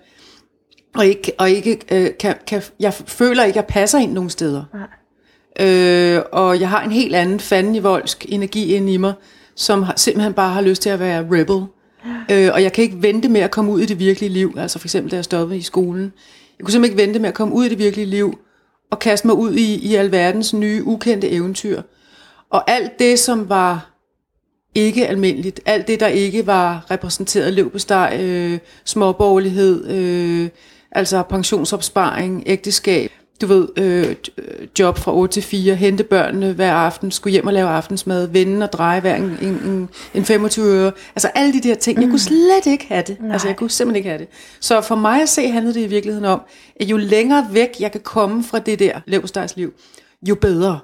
og 0.94 1.06
ikke, 1.06 1.32
og 1.38 1.50
ikke 1.50 1.78
øh, 1.92 2.10
kan, 2.20 2.34
kan, 2.46 2.62
jeg 2.80 2.94
føler 2.94 3.44
ikke, 3.44 3.52
at 3.52 3.56
jeg 3.56 3.66
passer 3.66 3.98
ind 3.98 4.12
nogen 4.12 4.30
steder. 4.30 4.64
Øh, 5.60 6.22
og 6.32 6.60
jeg 6.60 6.68
har 6.68 6.82
en 6.84 6.92
helt 6.92 7.14
anden 7.14 7.40
fandenivoldsk 7.40 8.26
energi 8.28 8.74
ind 8.74 8.90
i 8.90 8.96
mig, 8.96 9.12
som 9.54 9.82
har, 9.82 9.94
simpelthen 9.96 10.32
bare 10.32 10.54
har 10.54 10.60
lyst 10.60 10.82
til 10.82 10.90
at 10.90 11.00
være 11.00 11.26
rebel. 11.30 11.64
Øh, 12.30 12.50
og 12.54 12.62
jeg 12.62 12.72
kan 12.72 12.84
ikke 12.84 13.02
vente 13.02 13.28
med 13.28 13.40
at 13.40 13.50
komme 13.50 13.72
ud 13.72 13.80
i 13.80 13.86
det 13.86 13.98
virkelige 13.98 14.30
liv. 14.30 14.54
Altså 14.58 14.78
for 14.78 14.86
eksempel, 14.86 15.10
da 15.10 15.16
jeg 15.16 15.24
stoppede 15.24 15.58
i 15.58 15.62
skolen. 15.62 16.12
Jeg 16.58 16.64
kunne 16.64 16.72
simpelthen 16.72 16.98
ikke 16.98 17.08
vente 17.08 17.20
med 17.20 17.28
at 17.28 17.34
komme 17.34 17.54
ud 17.54 17.64
i 17.64 17.68
det 17.68 17.78
virkelige 17.78 18.06
liv, 18.06 18.38
og 18.90 18.98
kaste 18.98 19.26
mig 19.26 19.36
ud 19.36 19.54
i, 19.54 19.74
i 19.74 19.94
alverdens 19.94 20.54
nye, 20.54 20.82
ukendte 20.84 21.30
eventyr. 21.30 21.82
Og 22.50 22.70
alt 22.70 22.98
det, 22.98 23.18
som 23.18 23.48
var 23.48 23.92
ikke 24.74 25.08
almindeligt, 25.08 25.60
alt 25.66 25.88
det, 25.88 26.00
der 26.00 26.06
ikke 26.06 26.46
var 26.46 26.86
repræsenteret 26.90 27.52
levbesteg, 27.52 28.18
øh, 28.20 28.58
småborgerlighed, 28.84 29.90
øh, 29.90 30.48
altså 30.92 31.22
pensionsopsparing, 31.22 32.42
ægteskab, 32.46 33.10
du 33.40 33.46
ved, 33.46 33.68
øh, 33.76 34.16
job 34.78 34.98
fra 34.98 35.14
8 35.14 35.32
til 35.32 35.42
4, 35.42 35.74
hente 35.74 36.04
børnene 36.04 36.52
hver 36.52 36.72
aften, 36.72 37.10
skulle 37.10 37.32
hjem 37.32 37.46
og 37.46 37.52
lave 37.52 37.68
aftensmad, 37.68 38.26
vende 38.26 38.66
og 38.66 38.72
dreje 38.72 39.00
hver 39.00 39.14
en, 39.14 39.38
en, 39.42 39.48
en, 39.48 39.88
en 40.14 40.24
25 40.24 40.66
øre. 40.66 40.92
Altså 41.16 41.28
alle 41.34 41.52
de 41.52 41.68
der 41.68 41.74
ting, 41.74 42.00
jeg 42.00 42.08
kunne 42.08 42.18
slet 42.18 42.66
ikke 42.66 42.86
have 42.88 43.02
det. 43.06 43.16
Altså 43.32 43.48
jeg 43.48 43.56
kunne 43.56 43.70
simpelthen 43.70 43.96
ikke 43.96 44.08
have 44.08 44.18
det. 44.18 44.28
Så 44.60 44.80
for 44.80 44.94
mig 44.94 45.22
at 45.22 45.28
se 45.28 45.50
handlede 45.50 45.74
det 45.74 45.80
i 45.80 45.86
virkeligheden 45.86 46.24
om, 46.24 46.40
at 46.80 46.86
jo 46.86 46.96
længere 46.96 47.46
væk 47.52 47.76
jeg 47.80 47.92
kan 47.92 48.00
komme 48.00 48.44
fra 48.44 48.58
det 48.58 48.78
der 48.78 49.00
levbestegsliv, 49.06 49.72
jo 50.28 50.34
bedre. 50.34 50.78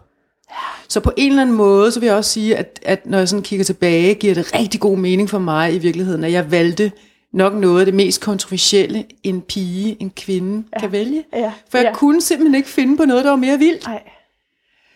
Så 0.89 1.01
på 1.01 1.13
en 1.17 1.31
eller 1.31 1.43
anden 1.43 1.57
måde, 1.57 1.93
så 1.93 2.01
vil 2.01 2.07
jeg 2.07 2.17
også 2.17 2.31
sige, 2.31 2.57
at, 2.57 2.81
at 2.83 3.07
når 3.07 3.19
jeg 3.19 3.29
sådan 3.29 3.43
kigger 3.43 3.65
tilbage, 3.65 4.15
giver 4.15 4.35
det 4.35 4.55
rigtig 4.55 4.81
god 4.81 4.97
mening 4.97 5.31
for 5.31 5.39
mig 5.39 5.75
i 5.75 5.79
virkeligheden, 5.79 6.25
at 6.25 6.33
jeg 6.33 6.51
valgte 6.51 6.93
nok 7.33 7.55
noget 7.55 7.81
af 7.81 7.87
det 7.87 7.95
mest 7.95 8.21
kontroversielle, 8.21 9.05
en 9.23 9.41
pige, 9.41 9.97
en 10.01 10.11
kvinde 10.11 10.65
ja. 10.75 10.81
kan 10.81 10.93
vælge. 10.93 11.25
Ja, 11.33 11.53
For 11.71 11.79
jeg 11.79 11.85
ja. 11.85 11.95
kunne 11.95 12.21
simpelthen 12.23 12.55
ikke 12.55 12.69
finde 12.69 12.97
på 12.97 13.05
noget, 13.05 13.25
der 13.25 13.31
var 13.31 13.37
mere 13.37 13.59
vildt. 13.59 13.87
nej. 13.87 14.03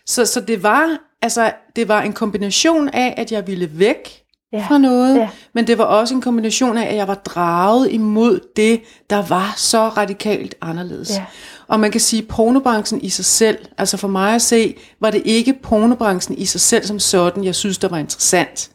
Så, 0.07 0.27
så 0.27 0.41
det 0.41 0.63
var 0.63 0.99
altså 1.23 1.53
det 1.77 1.89
var 1.89 2.03
en 2.03 2.13
kombination 2.13 2.89
af, 2.89 3.15
at 3.17 3.33
jeg 3.33 3.47
ville 3.47 3.71
væk 3.79 4.19
Ja, 4.53 4.67
fra 4.69 4.79
noget, 4.79 5.17
ja. 5.19 5.29
men 5.55 5.67
det 5.67 5.79
var 5.79 5.85
også 5.85 6.15
en 6.15 6.21
kombination 6.21 6.79
af, 6.79 6.89
at 6.91 6.97
jeg 6.97 7.09
var 7.09 7.15
draget 7.15 7.91
imod 7.91 8.41
det, 8.57 8.81
der 9.11 9.27
var 9.27 9.55
så 9.57 9.89
radikalt 9.89 10.55
anderledes. 10.61 11.11
Ja. 11.11 11.25
Og 11.69 11.81
man 11.81 11.91
kan 11.91 12.01
sige, 12.01 12.23
at 12.23 12.29
pornobranchen 12.29 13.01
i 13.01 13.09
sig 13.09 13.25
selv, 13.25 13.59
altså 13.79 13.97
for 13.97 14.09
mig 14.09 14.35
at 14.35 14.43
se, 14.43 14.75
var 15.01 15.11
det 15.11 15.23
ikke 15.25 15.53
pornobranchen 15.63 16.39
i 16.39 16.45
sig 16.45 16.61
selv 16.61 16.85
som 16.85 16.99
sådan, 16.99 17.45
jeg 17.45 17.55
synes, 17.55 17.79
der 17.79 17.89
var 17.89 17.99
interessant. 17.99 18.71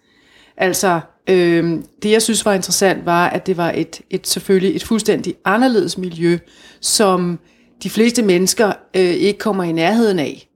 Altså, 0.57 0.99
øh, 1.29 1.79
det 2.03 2.11
jeg 2.11 2.21
synes 2.21 2.45
var 2.45 2.53
interessant, 2.53 3.05
var, 3.05 3.27
at 3.29 3.47
det 3.47 3.57
var 3.57 3.71
et, 3.75 4.01
et 4.09 4.27
selvfølgelig 4.27 4.75
et 4.75 4.83
fuldstændig 4.83 5.35
anderledes 5.45 5.97
miljø, 5.97 6.37
som 6.81 7.39
de 7.83 7.89
fleste 7.89 8.21
mennesker 8.21 8.71
øh, 8.95 9.01
ikke 9.01 9.39
kommer 9.39 9.63
i 9.63 9.71
nærheden 9.71 10.19
af. 10.19 10.47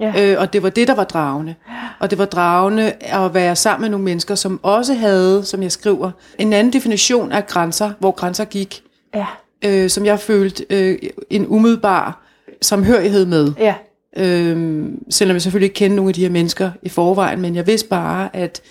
Ja. 0.00 0.12
Øh, 0.32 0.40
og 0.40 0.52
det 0.52 0.62
var 0.62 0.68
det, 0.70 0.88
der 0.88 0.94
var 0.94 1.04
dragende. 1.04 1.54
Og 2.00 2.10
det 2.10 2.18
var 2.18 2.24
dragende 2.24 2.92
at 3.00 3.34
være 3.34 3.56
sammen 3.56 3.82
med 3.82 3.90
nogle 3.90 4.04
mennesker, 4.04 4.34
som 4.34 4.60
også 4.62 4.94
havde, 4.94 5.44
som 5.44 5.62
jeg 5.62 5.72
skriver, 5.72 6.10
en 6.38 6.52
anden 6.52 6.72
definition 6.72 7.32
af 7.32 7.46
grænser, 7.46 7.90
hvor 7.98 8.10
grænser 8.10 8.44
gik, 8.44 8.82
Ja, 9.14 9.26
øh, 9.64 9.90
som 9.90 10.04
jeg 10.04 10.20
følte 10.20 10.66
øh, 10.70 10.98
en 11.30 11.46
umiddelbar 11.48 12.22
samhørighed 12.62 13.26
med. 13.26 13.52
ja, 13.58 13.74
Øh, 14.18 14.84
selvom 15.10 15.34
jeg 15.34 15.42
selvfølgelig 15.42 15.66
ikke 15.66 15.74
kendte 15.74 15.96
nogle 15.96 16.08
af 16.10 16.14
de 16.14 16.20
her 16.20 16.30
mennesker 16.30 16.70
i 16.82 16.88
forvejen, 16.88 17.40
men 17.40 17.54
jeg 17.54 17.66
vidste 17.66 17.88
bare, 17.88 18.36
at 18.36 18.62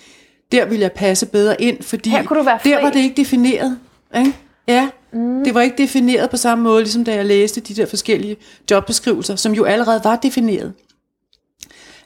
der 0.52 0.64
ville 0.64 0.82
jeg 0.82 0.92
passe 0.92 1.26
bedre 1.26 1.60
ind, 1.62 1.82
fordi 1.82 2.10
Her 2.10 2.24
kunne 2.24 2.38
du 2.38 2.44
være 2.44 2.58
fri. 2.62 2.70
der 2.70 2.82
var 2.82 2.90
det 2.90 3.00
ikke 3.00 3.16
defineret. 3.16 3.78
Ikke? 4.18 4.32
Ja, 4.68 4.88
mm. 5.12 5.44
det 5.44 5.54
var 5.54 5.60
ikke 5.60 5.78
defineret 5.78 6.30
på 6.30 6.36
samme 6.36 6.64
måde, 6.64 6.82
ligesom 6.82 7.04
da 7.04 7.14
jeg 7.14 7.24
læste 7.26 7.60
de 7.60 7.74
der 7.74 7.86
forskellige 7.86 8.36
jobbeskrivelser, 8.70 9.36
som 9.36 9.52
jo 9.52 9.64
allerede 9.64 10.00
var 10.04 10.16
defineret. 10.16 10.72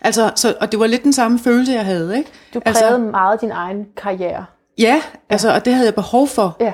Altså, 0.01 0.33
så, 0.37 0.55
og 0.61 0.73
det 0.73 0.81
var 0.81 0.87
lidt 0.87 1.05
den 1.05 1.13
samme 1.13 1.39
følelse, 1.39 1.73
jeg 1.73 1.85
havde. 1.85 2.19
Ikke? 2.19 2.31
du 2.55 2.61
prægede 2.61 2.85
altså, 2.85 2.99
meget 2.99 3.41
din 3.41 3.51
egen 3.51 3.87
karriere. 3.97 4.45
Ja, 4.79 5.03
altså, 5.29 5.55
og 5.55 5.65
det 5.65 5.75
havde 5.75 5.87
jeg 5.87 5.95
behov 5.95 6.29
for. 6.29 6.57
Ja, 6.61 6.73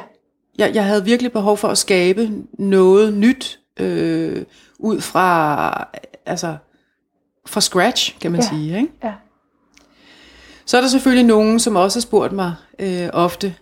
Jeg, 0.58 0.74
jeg 0.74 0.84
havde 0.84 1.04
virkelig 1.04 1.32
behov 1.32 1.56
for 1.56 1.68
at 1.68 1.78
skabe 1.78 2.30
noget 2.58 3.14
nyt 3.14 3.58
øh, 3.80 4.44
ud 4.78 5.00
fra, 5.00 5.88
altså, 6.26 6.56
fra 7.46 7.60
scratch, 7.60 8.18
kan 8.20 8.32
man 8.32 8.40
Ja. 8.40 8.46
sige. 8.48 8.76
Ikke? 8.76 8.92
Ja. 9.04 9.12
Så 10.66 10.76
er 10.76 10.80
der 10.80 10.88
selvfølgelig 10.88 11.26
nogen, 11.26 11.58
som 11.60 11.76
også 11.76 11.98
har 11.98 12.02
spurgt 12.02 12.32
mig 12.32 12.54
øh, 12.78 13.08
ofte, 13.12 13.54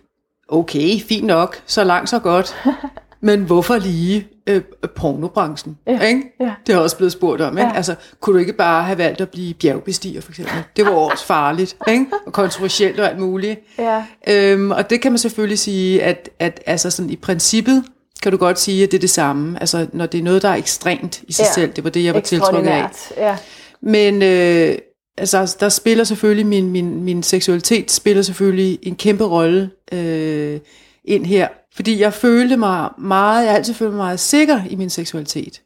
okay, 0.47 0.99
fint 0.99 1.25
nok, 1.25 1.61
så 1.65 1.83
langt 1.83 2.09
så 2.09 2.19
godt, 2.19 2.55
men 3.21 3.43
hvorfor 3.43 3.77
lige 3.77 4.27
øh, 4.47 4.61
pornobranchen? 4.95 5.77
Ja, 5.87 5.99
Ikke? 6.01 6.21
ja. 6.39 6.51
Det 6.67 6.75
er 6.75 6.79
også 6.79 6.97
blevet 6.97 7.11
spurgt 7.11 7.41
om. 7.41 7.57
Ikke? 7.57 7.69
Ja. 7.69 7.75
Altså, 7.75 7.95
kunne 8.21 8.33
du 8.33 8.39
ikke 8.39 8.53
bare 8.53 8.83
have 8.83 8.97
valgt 8.97 9.21
at 9.21 9.29
blive 9.29 9.53
bjergbestiger, 9.53 10.21
for 10.21 10.31
eksempel? 10.31 10.53
Det 10.75 10.85
var 10.85 10.91
også 10.91 11.25
farligt, 11.25 11.77
ikke? 11.87 12.05
og 12.25 12.33
kontroversielt 12.33 12.99
og 12.99 13.09
alt 13.09 13.19
muligt. 13.19 13.59
Ja. 13.79 14.03
Øhm, 14.27 14.71
og 14.71 14.89
det 14.89 15.01
kan 15.01 15.11
man 15.11 15.19
selvfølgelig 15.19 15.59
sige, 15.59 16.03
at, 16.03 16.29
at 16.39 16.59
altså 16.65 16.89
sådan 16.91 17.09
i 17.09 17.15
princippet 17.15 17.83
kan 18.23 18.31
du 18.31 18.37
godt 18.37 18.59
sige, 18.59 18.83
at 18.83 18.91
det 18.91 18.97
er 18.97 19.01
det 19.01 19.09
samme. 19.09 19.57
Altså 19.61 19.87
når 19.93 20.05
det 20.05 20.17
er 20.19 20.23
noget, 20.23 20.41
der 20.41 20.49
er 20.49 20.55
ekstremt 20.55 21.21
i 21.27 21.33
sig 21.33 21.43
Ja. 21.43 21.53
selv. 21.61 21.71
Det 21.73 21.83
var 21.83 21.89
det, 21.89 22.03
jeg 22.03 22.13
var 22.13 22.19
tiltrukket 22.19 22.69
af. 22.69 22.89
Ja. 23.17 23.37
Men 23.81 24.21
øh, 24.21 24.77
altså, 25.17 25.57
der 25.59 25.69
spiller 25.69 26.03
selvfølgelig, 26.03 26.45
min, 26.45 26.71
min, 26.71 27.03
min 27.03 27.23
seksualitet 27.23 27.91
spiller 27.91 28.21
selvfølgelig 28.23 28.79
en 28.81 28.95
kæmpe 28.95 29.23
rolle 29.23 29.69
øh, 29.91 30.59
ind 31.05 31.25
her. 31.25 31.47
Fordi 31.75 32.01
jeg 32.01 32.13
følte 32.13 32.57
mig 32.57 32.89
meget, 32.97 33.45
jeg 33.45 33.55
altid 33.55 33.73
følt 33.73 33.89
mig 33.91 33.97
meget 33.97 34.19
sikker 34.19 34.61
i 34.69 34.75
min 34.75 34.89
seksualitet. 34.89 35.61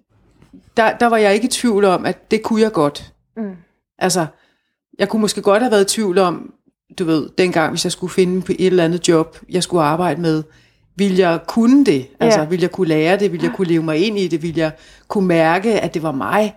Der, 0.77 0.97
der 0.97 1.05
var 1.05 1.17
jeg 1.17 1.33
ikke 1.33 1.45
i 1.45 1.49
tvivl 1.49 1.85
om, 1.85 2.05
at 2.05 2.31
det 2.31 2.43
kunne 2.43 2.61
jeg 2.61 2.71
godt. 2.71 3.13
Mm. 3.37 3.51
Altså, 3.99 4.25
jeg 4.99 5.09
kunne 5.09 5.21
måske 5.21 5.41
godt 5.41 5.63
have 5.63 5.71
været 5.71 5.91
i 5.91 5.95
tvivl 5.95 6.17
om, 6.17 6.53
du 6.99 7.05
ved, 7.05 7.29
dengang, 7.37 7.69
hvis 7.69 7.83
jeg 7.85 7.91
skulle 7.91 8.13
finde 8.13 8.41
på 8.41 8.51
et 8.59 8.67
eller 8.67 8.83
andet 8.83 9.07
job, 9.07 9.37
jeg 9.49 9.63
skulle 9.63 9.83
arbejde 9.83 10.21
med, 10.21 10.43
ville 10.95 11.17
jeg 11.29 11.39
kunne 11.47 11.85
det? 11.85 12.07
Altså, 12.19 12.39
Ja. 12.39 12.45
ville 12.45 12.63
jeg 12.63 12.71
kunne 12.71 12.87
lære 12.87 13.17
det? 13.19 13.31
Ville 13.31 13.45
jeg 13.47 13.55
kunne 13.55 13.67
leve 13.67 13.83
mig 13.83 13.97
ind 13.97 14.19
i 14.19 14.27
det? 14.27 14.41
Ville 14.41 14.59
jeg 14.59 14.71
kunne 15.07 15.27
mærke, 15.27 15.79
at 15.79 15.93
det 15.93 16.03
var 16.03 16.11
mig? 16.11 16.55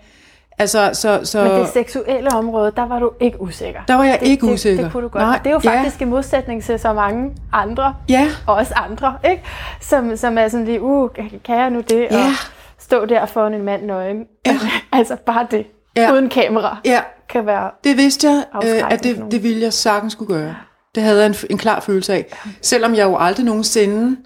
Altså, 0.62 0.90
så, 0.92 1.20
så 1.24 1.44
Men 1.44 1.52
det 1.52 1.68
seksuelle 1.68 2.34
område, 2.34 2.72
der 2.76 2.86
var 2.86 2.98
du 2.98 3.10
ikke 3.20 3.40
usikker. 3.40 3.80
der 3.88 3.94
var 3.94 4.04
jeg 4.04 4.18
det, 4.20 4.26
ikke 4.26 4.46
det, 4.46 4.52
usikker. 4.52 4.82
Det 4.82 4.92
kunne 4.92 5.02
du 5.02 5.08
godt. 5.08 5.22
Nej, 5.24 5.38
det 5.38 5.46
er 5.46 5.50
jo 5.54 5.60
ja, 5.64 5.78
faktisk 5.78 6.00
i 6.00 6.04
modsætning 6.04 6.62
til 6.64 6.78
så 6.78 6.92
mange 6.92 7.30
andre, 7.52 7.94
Ja, 8.08 8.28
og 8.46 8.54
også 8.54 8.74
andre, 8.76 9.14
ikke? 9.30 9.42
Som, 9.80 10.16
som 10.16 10.38
er 10.38 10.48
sådan 10.48 10.66
lige, 10.66 10.82
uh, 10.82 11.08
kan 11.44 11.56
jeg 11.58 11.70
nu 11.70 11.80
det? 11.80 12.06
Ja. 12.10 12.16
Og 12.24 12.30
stå 12.78 13.04
der 13.04 13.26
foran 13.26 13.54
en 13.54 13.62
mand 13.62 13.82
nøgen. 13.84 14.24
Ja. 14.46 14.58
altså 14.98 15.16
bare 15.16 15.46
det. 15.50 15.66
Ja. 15.96 16.12
Uden 16.12 16.28
kamera. 16.28 16.76
ja, 16.84 17.00
Kan 17.28 17.46
være... 17.46 17.70
det 17.84 17.96
vidste 17.96 18.28
jeg, 18.28 18.44
øh, 18.64 18.92
at 18.92 19.04
det, 19.04 19.24
det 19.30 19.42
ville 19.42 19.60
jeg 19.62 19.72
sagtens 19.72 20.14
kunne 20.14 20.26
gøre. 20.26 20.54
Det 20.94 21.02
havde 21.02 21.18
jeg 21.20 21.26
en, 21.26 21.34
en 21.50 21.58
klar 21.58 21.80
følelse 21.80 22.12
af. 22.12 22.26
Selvom 22.62 22.94
jeg 22.94 23.04
jo 23.04 23.16
aldrig 23.16 23.44
nogensinde 23.46 24.16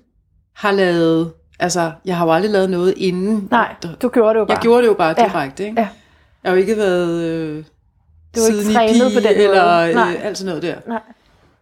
har 0.57 0.71
lavet, 0.73 1.33
altså, 1.61 1.91
jeg 2.05 2.17
har 2.17 2.27
jo 2.27 2.33
aldrig 2.33 2.51
lavet 2.53 2.71
noget 2.71 2.95
inden. 2.97 3.49
Nej, 3.51 3.75
du 4.03 4.09
gjorde 4.09 4.35
det 4.35 4.41
jo 4.41 4.45
bare. 4.45 4.55
Jeg 4.55 4.63
gjorde 4.63 4.83
det 4.83 4.89
jo 4.89 4.95
bare 4.95 5.15
Ja. 5.19 5.25
direkte, 5.25 5.65
ikke? 5.65 5.81
Ja. 5.81 5.89
Jeg 6.47 6.53
har 6.53 6.57
jo 6.57 6.61
ikke 6.61 6.77
været 6.77 7.23
øh, 7.25 7.65
Du 8.37 8.41
er 8.41 8.47
ikke 8.47 8.59
siden 8.59 8.71
i 8.71 8.75
trænet 8.75 8.93
pige, 8.93 9.15
på 9.15 9.29
den 9.29 9.37
måde. 9.37 9.45
eller 9.45 9.93
Nej. 9.95 10.13
øh, 10.15 10.27
alt 10.27 10.39
sådan 10.39 10.49
noget 10.49 10.63
der. 10.63 10.75
Nej. 10.89 11.01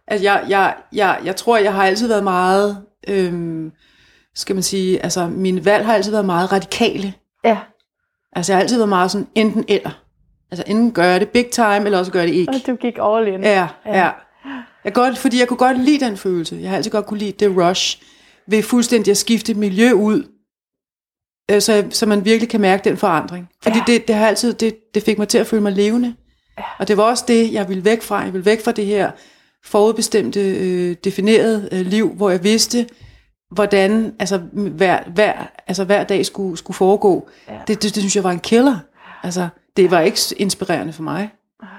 Altså, 0.07 0.23
jeg, 0.23 0.45
jeg, 0.49 0.75
jeg, 0.93 1.19
jeg 1.25 1.35
tror, 1.35 1.57
jeg 1.57 1.73
har 1.73 1.83
altid 1.85 2.07
været 2.07 2.23
meget, 2.23 2.77
øhm, 3.07 3.71
skal 4.35 4.55
man 4.55 4.63
sige, 4.63 5.03
altså, 5.03 5.27
mine 5.27 5.65
valg 5.65 5.85
har 5.85 5.93
altid 5.93 6.11
været 6.11 6.25
meget 6.25 6.51
radikale. 6.51 7.13
Ja, 7.43 7.57
Altså, 8.35 8.51
jeg 8.51 8.57
har 8.57 8.61
altid 8.61 8.77
været 8.77 8.89
meget 8.89 9.11
sådan, 9.11 9.27
enten 9.35 9.65
eller. 9.67 10.01
Altså, 10.51 10.63
enten 10.67 10.91
gør 10.91 11.03
jeg 11.03 11.19
det 11.19 11.29
big 11.29 11.45
time, 11.51 11.85
eller 11.85 11.99
også 11.99 12.11
gør 12.11 12.19
jeg 12.19 12.27
det 12.27 12.35
ikke. 12.35 12.51
og 12.51 12.61
du 12.67 12.75
gik 12.75 12.97
all 13.01 13.27
in. 13.27 13.43
Ja, 13.43 13.67
ja. 13.85 14.09
Jeg 14.83 14.93
godt, 14.93 15.17
fordi 15.17 15.39
jeg 15.39 15.47
kunne 15.47 15.57
godt 15.57 15.79
lide 15.79 16.05
den 16.05 16.17
følelse. 16.17 16.57
Jeg 16.61 16.69
har 16.69 16.77
altid 16.77 16.91
godt 16.91 17.05
kunne 17.05 17.19
lide 17.19 17.31
det 17.31 17.57
rush 17.57 18.01
ved 18.47 18.63
fuldstændig 18.63 19.11
at 19.11 19.17
skifte 19.17 19.53
miljø 19.53 19.91
ud, 19.91 20.23
øh, 21.51 21.61
så, 21.61 21.87
så 21.89 22.05
man 22.05 22.25
virkelig 22.25 22.49
kan 22.49 22.61
mærke 22.61 22.89
den 22.89 22.97
forandring. 22.97 23.49
Fordi 23.63 23.77
Ja. 23.77 23.83
det, 23.87 24.07
det, 24.07 24.15
har 24.15 24.27
altid, 24.27 24.53
det, 24.53 24.75
det 24.93 25.03
fik 25.03 25.17
mig 25.17 25.27
til 25.27 25.37
at 25.37 25.47
føle 25.47 25.63
mig 25.63 25.71
levende. 25.71 26.15
Og 26.79 26.87
det 26.87 26.97
var 26.97 27.03
også 27.03 27.23
det, 27.27 27.53
jeg 27.53 27.69
ville 27.69 27.85
væk 27.85 28.01
fra. 28.01 28.19
Jeg 28.19 28.33
ville 28.33 28.45
væk 28.45 28.63
fra 28.63 28.71
det 28.71 28.85
her 28.85 29.11
forudbestemte, 29.63 30.39
øh, 30.39 30.95
definerede 31.03 31.69
øh, 31.71 31.85
liv, 31.85 32.09
hvor 32.09 32.29
jeg 32.29 32.43
vidste, 32.43 32.87
hvordan 33.51 34.15
altså, 34.19 34.37
hver, 34.53 34.99
hver, 35.13 35.33
altså, 35.67 35.83
hver 35.83 36.03
dag 36.03 36.25
skulle, 36.25 36.57
skulle 36.57 36.75
foregå. 36.75 37.29
Ja. 37.47 37.53
Det, 37.53 37.67
det, 37.67 37.81
det 37.83 37.93
synes 37.95 38.15
jeg 38.15 38.23
var 38.23 38.31
en 38.31 38.39
killer. 38.39 38.79
Altså, 39.23 39.47
det 39.77 39.91
var 39.91 39.99
ikke 39.99 40.19
inspirerende 40.37 40.93
for 40.93 41.03
mig. 41.03 41.29
Nej. 41.61 41.69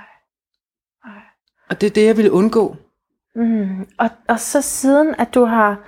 Nej. 1.06 1.22
Og 1.70 1.80
det 1.80 1.86
er 1.86 1.90
det, 1.90 2.06
jeg 2.06 2.16
ville 2.16 2.32
undgå. 2.32 2.76
Mm. 3.36 3.86
Og, 3.98 4.08
og 4.28 4.40
så 4.40 4.60
siden, 4.60 5.14
at 5.18 5.34
du 5.34 5.44
har, 5.44 5.78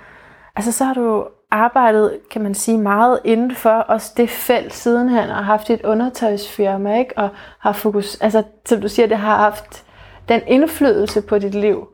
altså 0.55 0.71
så 0.71 0.85
har 0.85 0.93
du 0.93 1.27
arbejdet, 1.51 2.17
kan 2.31 2.41
man 2.41 2.55
sige, 2.55 2.77
meget 2.77 3.19
inden 3.25 3.55
for 3.55 3.69
også 3.69 4.11
det 4.17 4.29
felt 4.29 4.73
sidenhen, 4.73 5.29
og 5.29 5.45
haft 5.45 5.69
et 5.69 5.81
undertøjsfirma, 5.83 6.99
ikke? 6.99 7.17
Og 7.17 7.29
har 7.59 7.73
fokus, 7.73 8.17
altså 8.21 8.43
som 8.65 8.81
du 8.81 8.87
siger, 8.87 9.07
det 9.07 9.17
har 9.17 9.37
haft 9.37 9.83
den 10.29 10.41
indflydelse 10.47 11.21
på 11.21 11.39
dit 11.39 11.55
liv 11.55 11.87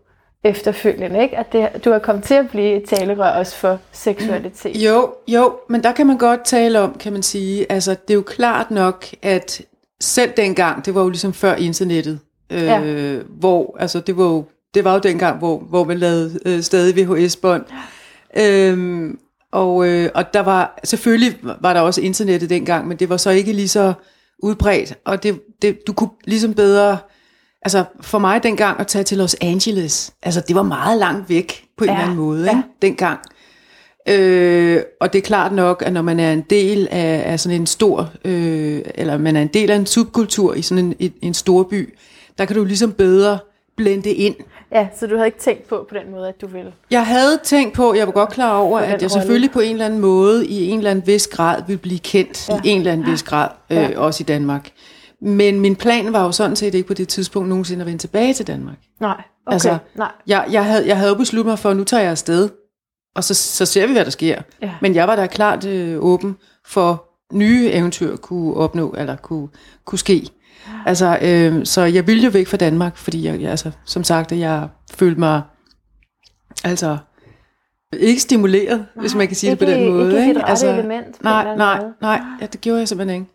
efterfølgende, 0.43 1.21
ikke? 1.21 1.37
At 1.37 1.53
det, 1.53 1.85
du 1.85 1.89
er 1.89 1.99
kommet 1.99 2.23
til 2.23 2.33
at 2.33 2.49
blive 2.49 2.73
et 2.75 2.83
talerør 2.89 3.29
også 3.29 3.55
for 3.55 3.79
seksualitet. 3.91 4.75
Jo, 4.75 5.13
jo, 5.27 5.53
men 5.69 5.83
der 5.83 5.91
kan 5.91 6.07
man 6.07 6.17
godt 6.17 6.43
tale 6.45 6.79
om, 6.79 6.93
kan 6.99 7.13
man 7.13 7.23
sige, 7.23 7.71
altså 7.71 7.91
det 7.91 8.09
er 8.09 8.15
jo 8.15 8.21
klart 8.21 8.71
nok, 8.71 9.05
at 9.21 9.61
selv 10.01 10.31
dengang, 10.37 10.85
det 10.85 10.95
var 10.95 11.01
jo 11.01 11.09
ligesom 11.09 11.33
før 11.33 11.55
internettet, 11.55 12.19
øh, 12.49 12.63
Ja. 12.63 13.17
hvor, 13.29 13.75
altså 13.79 13.99
det 13.99 14.17
var 14.17 14.23
jo, 14.23 14.45
det 14.73 14.83
var 14.83 14.93
jo 14.93 14.99
dengang, 14.99 15.37
hvor, 15.37 15.57
hvor 15.57 15.83
man 15.83 15.97
lavede 15.97 16.39
øh, 16.45 16.61
stadig 16.61 16.95
VHS-bånd. 17.07 17.63
Øhm, 18.37 19.19
og, 19.55 19.87
øh, 19.87 20.09
og 20.15 20.33
der 20.33 20.39
var, 20.39 20.79
selvfølgelig 20.83 21.37
var 21.61 21.73
der 21.73 21.81
også 21.81 22.01
internettet 22.01 22.49
dengang, 22.49 22.87
men 22.87 22.97
det 22.97 23.09
var 23.09 23.17
så 23.17 23.29
ikke 23.29 23.53
lige 23.53 23.67
så 23.67 23.93
udbredt, 24.39 24.93
og 25.05 25.23
det, 25.23 25.41
det, 25.61 25.87
du 25.87 25.93
kunne 25.93 26.09
ligesom 26.25 26.53
bedre, 26.53 26.97
altså 27.61 27.83
for 28.01 28.19
mig 28.19 28.43
dengang 28.43 28.79
at 28.79 28.87
tage 28.87 29.03
til 29.03 29.17
Los 29.17 29.35
Angeles, 29.41 30.13
altså 30.23 30.41
det 30.47 30.55
var 30.55 30.63
meget 30.63 30.99
langt 30.99 31.29
væk 31.29 31.65
på 31.77 31.83
en 31.83 31.89
Ja, 31.89 31.93
eller 31.93 32.03
anden 32.03 32.17
måde, 32.17 32.43
ja. 32.43 32.49
ikke? 32.49 32.61
dengang. 32.81 33.19
Øh, 34.07 34.81
og 35.01 35.13
det 35.13 35.19
er 35.19 35.23
klart 35.23 35.51
nok, 35.53 35.83
at 35.85 35.93
når 35.93 36.01
man 36.01 36.19
er 36.19 36.33
en 36.33 36.43
del 36.49 36.87
af, 36.91 37.23
af 37.25 37.39
sådan 37.39 37.61
en 37.61 37.67
stor, 37.67 38.11
øh, 38.25 38.81
eller 38.95 39.17
man 39.17 39.35
er 39.35 39.41
en 39.41 39.47
del 39.53 39.71
af 39.71 39.75
en 39.75 39.85
subkultur 39.85 40.53
i 40.53 40.61
sådan 40.61 40.85
en, 40.85 40.95
en, 40.99 41.13
en 41.21 41.33
stor 41.33 41.63
by, 41.63 41.97
der 42.37 42.45
kan 42.45 42.55
du 42.55 42.63
ligesom 42.63 42.91
bedre 42.91 43.39
blende 43.77 44.09
ind. 44.09 44.35
Ja, 44.71 44.87
så 44.99 45.07
du 45.07 45.15
havde 45.15 45.27
ikke 45.27 45.39
tænkt 45.39 45.67
på 45.67 45.85
på 45.89 45.95
den 45.95 46.11
måde, 46.11 46.27
at 46.27 46.41
du 46.41 46.47
ville. 46.47 46.73
Jeg 46.91 47.05
havde 47.07 47.39
tænkt 47.43 47.73
på, 47.73 47.93
jeg 47.93 48.05
var 48.07 48.13
godt 48.13 48.29
klar 48.29 48.57
over, 48.57 48.79
at 48.79 48.85
jeg 48.85 48.93
rolle. 48.93 49.09
selvfølgelig 49.09 49.51
på 49.51 49.59
en 49.59 49.71
eller 49.71 49.85
anden 49.85 49.99
måde, 49.99 50.47
i 50.47 50.69
en 50.69 50.77
eller 50.77 50.91
anden 50.91 51.07
vis 51.07 51.27
grad, 51.27 51.61
ville 51.67 51.79
blive 51.79 51.99
kendt, 51.99 52.49
ja. 52.49 52.59
i 52.63 52.69
en 52.69 52.79
eller 52.79 52.91
anden 52.91 53.11
vis 53.11 53.23
grad, 53.23 53.49
øh, 53.69 53.77
Ja. 53.77 53.99
også 53.99 54.23
i 54.23 54.25
Danmark. 54.25 54.69
Men 55.21 55.59
min 55.59 55.75
plan 55.75 56.13
var 56.13 56.23
jo 56.23 56.31
sådan 56.31 56.55
set 56.55 56.73
ikke 56.75 56.87
på 56.87 56.93
det 56.93 57.07
tidspunkt 57.07 57.49
nogensinde 57.49 57.81
at 57.81 57.85
vende 57.85 57.99
tilbage 58.01 58.33
til 58.33 58.47
Danmark. 58.47 58.75
Nej, 58.99 59.11
okay, 59.45 59.53
Altså, 59.53 59.77
nej. 59.95 60.11
Jeg, 60.27 60.45
jeg, 60.51 60.65
havde, 60.65 60.87
jeg 60.87 60.97
havde 60.97 61.09
jo 61.09 61.15
besluttet 61.17 61.49
mig 61.51 61.59
for, 61.59 61.69
at 61.69 61.77
nu 61.77 61.83
tager 61.83 62.01
jeg 62.01 62.11
afsted, 62.11 62.49
og 63.15 63.23
så, 63.23 63.33
så 63.33 63.65
ser 63.65 63.87
vi, 63.87 63.93
hvad 63.93 64.05
der 64.05 64.11
sker. 64.11 64.41
Ja. 64.61 64.71
Men 64.81 64.95
jeg 64.95 65.07
var 65.07 65.15
da 65.15 65.27
klart 65.27 65.65
øh, 65.65 65.97
åben 66.03 66.37
for 66.67 67.03
nye 67.33 67.69
eventyr 67.71 68.15
kunne 68.15 68.53
opnå, 68.57 68.95
eller 68.97 69.15
kunne, 69.15 69.47
kunne 69.85 69.99
ske. 69.99 70.27
Altså, 70.85 71.17
øh, 71.21 71.65
så 71.65 71.81
jeg 71.81 72.07
ville 72.07 72.23
jo 72.23 72.29
væk 72.29 72.47
fra 72.47 72.57
Danmark, 72.57 72.97
fordi 72.97 73.25
jeg, 73.25 73.41
jeg 73.41 73.49
altså, 73.51 73.71
som 73.85 74.03
sagt, 74.03 74.31
at 74.31 74.39
jeg 74.39 74.67
følte 74.95 75.19
mig 75.19 75.41
altså 76.63 76.97
ikke 77.93 78.21
stimuleret, 78.21 78.77
nej, 78.95 79.01
hvis 79.01 79.15
man 79.15 79.27
kan 79.27 79.35
sige 79.35 79.49
det 79.51 79.59
på 79.59 79.65
ikke- 79.65 79.75
den 79.85 79.93
måde. 79.93 80.19
ikke 80.19 80.31
et 80.31 80.37
rette 80.37 80.49
altså, 80.49 80.69
element 80.69 81.23
nej, 81.23 81.55
nej, 81.55 81.79
måde. 81.81 81.93
nej, 82.01 82.21
ja, 82.41 82.45
det 82.45 82.61
gjorde 82.61 82.79
jeg 82.79 82.87
simpelthen 82.87 83.21
ikke. 83.21 83.31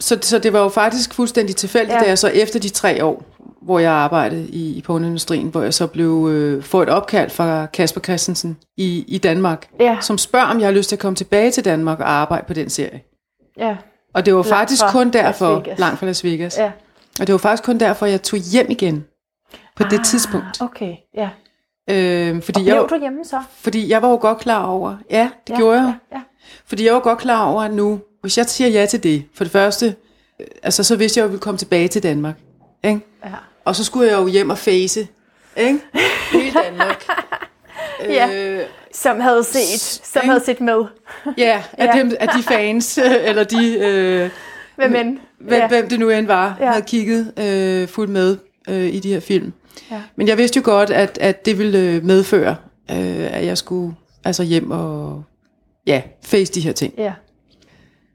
Så, 0.00 0.18
så 0.22 0.38
det 0.38 0.52
var 0.52 0.60
jo 0.62 0.68
faktisk 0.68 1.14
fuldstændig 1.14 1.56
tilfældigt, 1.56 1.94
Ja. 1.94 2.00
da 2.00 2.08
jeg 2.08 2.18
så 2.18 2.28
efter 2.28 2.60
de 2.60 2.68
tre 2.68 3.04
år, 3.04 3.24
hvor 3.62 3.78
jeg 3.78 3.92
arbejdede 3.92 4.48
i, 4.48 4.76
i 4.78 4.82
pornoindustrien, 4.82 5.48
hvor 5.48 5.62
jeg 5.62 5.74
så 5.74 5.86
blev 5.86 6.28
øh, 6.32 6.62
få 6.62 6.82
et 6.82 6.88
opkald 6.88 7.30
fra 7.30 7.66
Kasper 7.66 8.00
Christensen 8.00 8.56
i, 8.76 9.04
i 9.08 9.18
Danmark, 9.18 9.68
Ja, 9.80 9.96
som 10.00 10.18
spørger, 10.18 10.46
om 10.46 10.60
jeg 10.60 10.66
har 10.66 10.72
lyst 10.72 10.88
til 10.88 10.96
at 10.96 11.00
komme 11.00 11.16
tilbage 11.16 11.50
til 11.50 11.64
Danmark 11.64 12.00
og 12.00 12.10
arbejde 12.10 12.44
på 12.46 12.54
den 12.54 12.70
serie. 12.70 13.00
ja, 13.58 13.76
Og 14.16 14.26
det 14.26 14.34
var 14.34 14.38
Langt 14.42 14.48
faktisk 14.48 14.82
fra 14.82 14.92
kun 14.92 15.10
derfor, 15.10 15.64
langt 15.78 15.98
fra 15.98 16.06
Las 16.06 16.24
Vegas, 16.24 16.58
ja. 16.58 16.70
og 17.20 17.26
det 17.26 17.32
var 17.32 17.38
faktisk 17.38 17.62
kun 17.62 17.80
derfor, 17.80 18.06
jeg 18.06 18.22
tog 18.22 18.38
hjem 18.40 18.66
igen 18.70 19.04
på 19.76 19.82
det 19.82 19.98
Ah, 19.98 20.04
tidspunkt. 20.04 20.60
Okay, 20.60 20.94
ja. 21.14 21.28
Øh, 21.90 22.42
fordi, 22.42 22.60
Og 22.60 22.66
jeg, 22.66 22.74
blev 22.88 22.98
du 22.98 23.02
hjemme 23.04 23.24
så? 23.24 23.42
fordi 23.60 23.88
jeg 23.90 24.02
var 24.02 24.08
jo 24.08 24.16
godt 24.20 24.38
klar 24.38 24.64
over, 24.66 24.96
ja, 25.10 25.30
det 25.46 25.52
ja, 25.52 25.56
gjorde 25.58 25.78
jeg, 25.80 25.94
Ja, 26.12 26.16
ja. 26.16 26.22
fordi 26.66 26.84
jeg 26.84 26.94
var 26.94 27.00
godt 27.00 27.18
klar 27.18 27.44
over, 27.46 27.62
at 27.62 27.72
nu, 27.72 28.00
hvis 28.20 28.38
jeg 28.38 28.46
siger 28.46 28.68
ja 28.68 28.86
til 28.86 29.02
det, 29.02 29.24
for 29.34 29.44
det 29.44 29.52
første, 29.52 29.94
øh, 30.40 30.46
altså 30.62 30.82
så 30.82 30.96
vidste 30.96 31.18
jeg, 31.18 31.22
at 31.24 31.26
jeg 31.26 31.32
ville 31.32 31.40
komme 31.42 31.58
tilbage 31.58 31.88
til 31.88 32.02
Danmark. 32.02 32.34
Ikke? 32.84 33.00
ja. 33.24 33.30
Og 33.64 33.76
så 33.76 33.84
skulle 33.84 34.10
jeg 34.10 34.18
jo 34.18 34.26
hjem 34.26 34.50
og 34.50 34.58
face, 34.58 35.08
ikke? 35.56 35.80
Hele 36.32 36.60
Danmark. 36.64 37.04
Ja. 38.08 38.28
Øh, 38.34 38.60
Som 39.02 39.20
havde 39.20 39.44
set, 39.44 39.80
som 40.04 40.22
havde 40.28 40.40
set 40.44 40.60
med. 40.60 40.84
ja, 41.38 41.62
af, 41.72 41.86
Ja. 41.96 41.98
Dem, 41.98 42.12
af 42.20 42.28
de 42.28 42.42
fans, 42.42 42.98
øh, 42.98 43.04
eller 43.24 43.44
de, 43.44 43.78
øh, 43.78 44.30
Hvem 44.76 44.94
end. 44.96 45.18
hvem, 45.40 45.58
ja. 45.60 45.68
hvem 45.68 45.88
det 45.88 46.00
nu 46.00 46.10
end 46.10 46.26
var, 46.26 46.56
Ja. 46.60 46.64
ja. 46.64 46.70
havde 46.70 46.84
kigget 46.86 47.32
øh, 47.38 47.88
fuldt 47.88 48.10
med 48.12 48.36
øh, 48.68 48.86
i 48.94 49.00
de 49.00 49.12
her 49.12 49.20
film. 49.20 49.52
Ja. 49.90 50.02
Men 50.16 50.28
jeg 50.28 50.38
vidste 50.38 50.56
jo 50.56 50.62
godt, 50.64 50.90
at, 50.90 51.18
at 51.20 51.46
det 51.46 51.58
ville 51.58 51.78
øh, 51.78 52.04
medføre, 52.04 52.56
øh, 52.90 53.36
at 53.36 53.46
jeg 53.46 53.58
skulle 53.58 53.94
altså 54.24 54.42
hjem 54.42 54.70
og 54.70 55.22
ja, 55.86 56.02
face 56.24 56.52
de 56.52 56.60
her 56.60 56.72
ting. 56.72 56.94
Ja. 56.98 57.12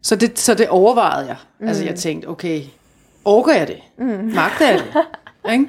Så 0.03 0.15
det, 0.15 0.39
så 0.39 0.53
det 0.53 0.67
overvejede 0.69 1.27
jeg. 1.27 1.35
Mm. 1.59 1.67
Altså 1.67 1.83
jeg 1.85 1.95
tænkte, 1.95 2.25
okay, 2.27 2.61
orker 3.25 3.53
jeg 3.53 3.67
det? 3.67 3.77
Mm. 3.97 4.31
Magter 4.35 4.69
jeg 4.69 4.79
det? 4.79 5.01
Ikke? 5.53 5.67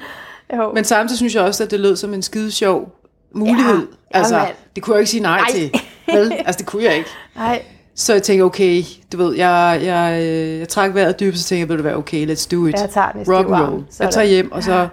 Jo. 0.57 0.73
Men 0.73 0.85
samtidig 0.85 1.19
synes 1.19 1.35
jeg 1.35 1.43
også, 1.43 1.65
at 1.65 1.71
det 1.71 1.81
lød 1.81 1.97
som 1.97 2.15
en 2.15 2.23
skide 2.23 2.51
sjov 2.51 2.99
mulighed. 3.35 3.87
Ja, 4.15 4.19
altså, 4.19 4.37
jamen. 4.37 4.53
det 4.75 4.83
kunne 4.83 4.95
jeg 4.95 5.01
ikke 5.01 5.11
sige 5.11 5.23
nej 5.23 5.39
Ej. 5.39 5.51
til. 5.55 5.81
Vel? 6.07 6.33
Altså, 6.33 6.59
det 6.59 6.67
kunne 6.67 6.85
jeg 6.85 6.97
ikke. 6.97 7.11
Nej. 7.37 7.63
Så 7.95 8.13
jeg 8.13 8.23
tænkte, 8.23 8.43
okay, 8.43 8.83
du 9.13 9.17
ved, 9.17 9.35
jeg, 9.37 9.81
jeg, 9.83 10.23
jeg 10.59 10.69
træk 10.69 10.95
vejret 10.95 11.21
dybt, 11.21 11.39
så 11.39 11.45
tænkte 11.45 11.61
jeg, 11.61 11.69
vil 11.69 11.77
det 11.77 11.85
være 11.85 11.97
okay, 11.97 12.27
let's 12.33 12.49
do 12.53 12.67
it. 12.67 12.75
Jeg 12.81 12.91
tager 12.91 13.13
den 13.13 13.35
Rock 13.35 13.47
and 13.47 13.55
roll. 13.55 13.85
Jeg 14.01 14.11
tager 14.11 14.27
hjem, 14.27 14.53
og 14.53 14.63
så, 14.63 14.89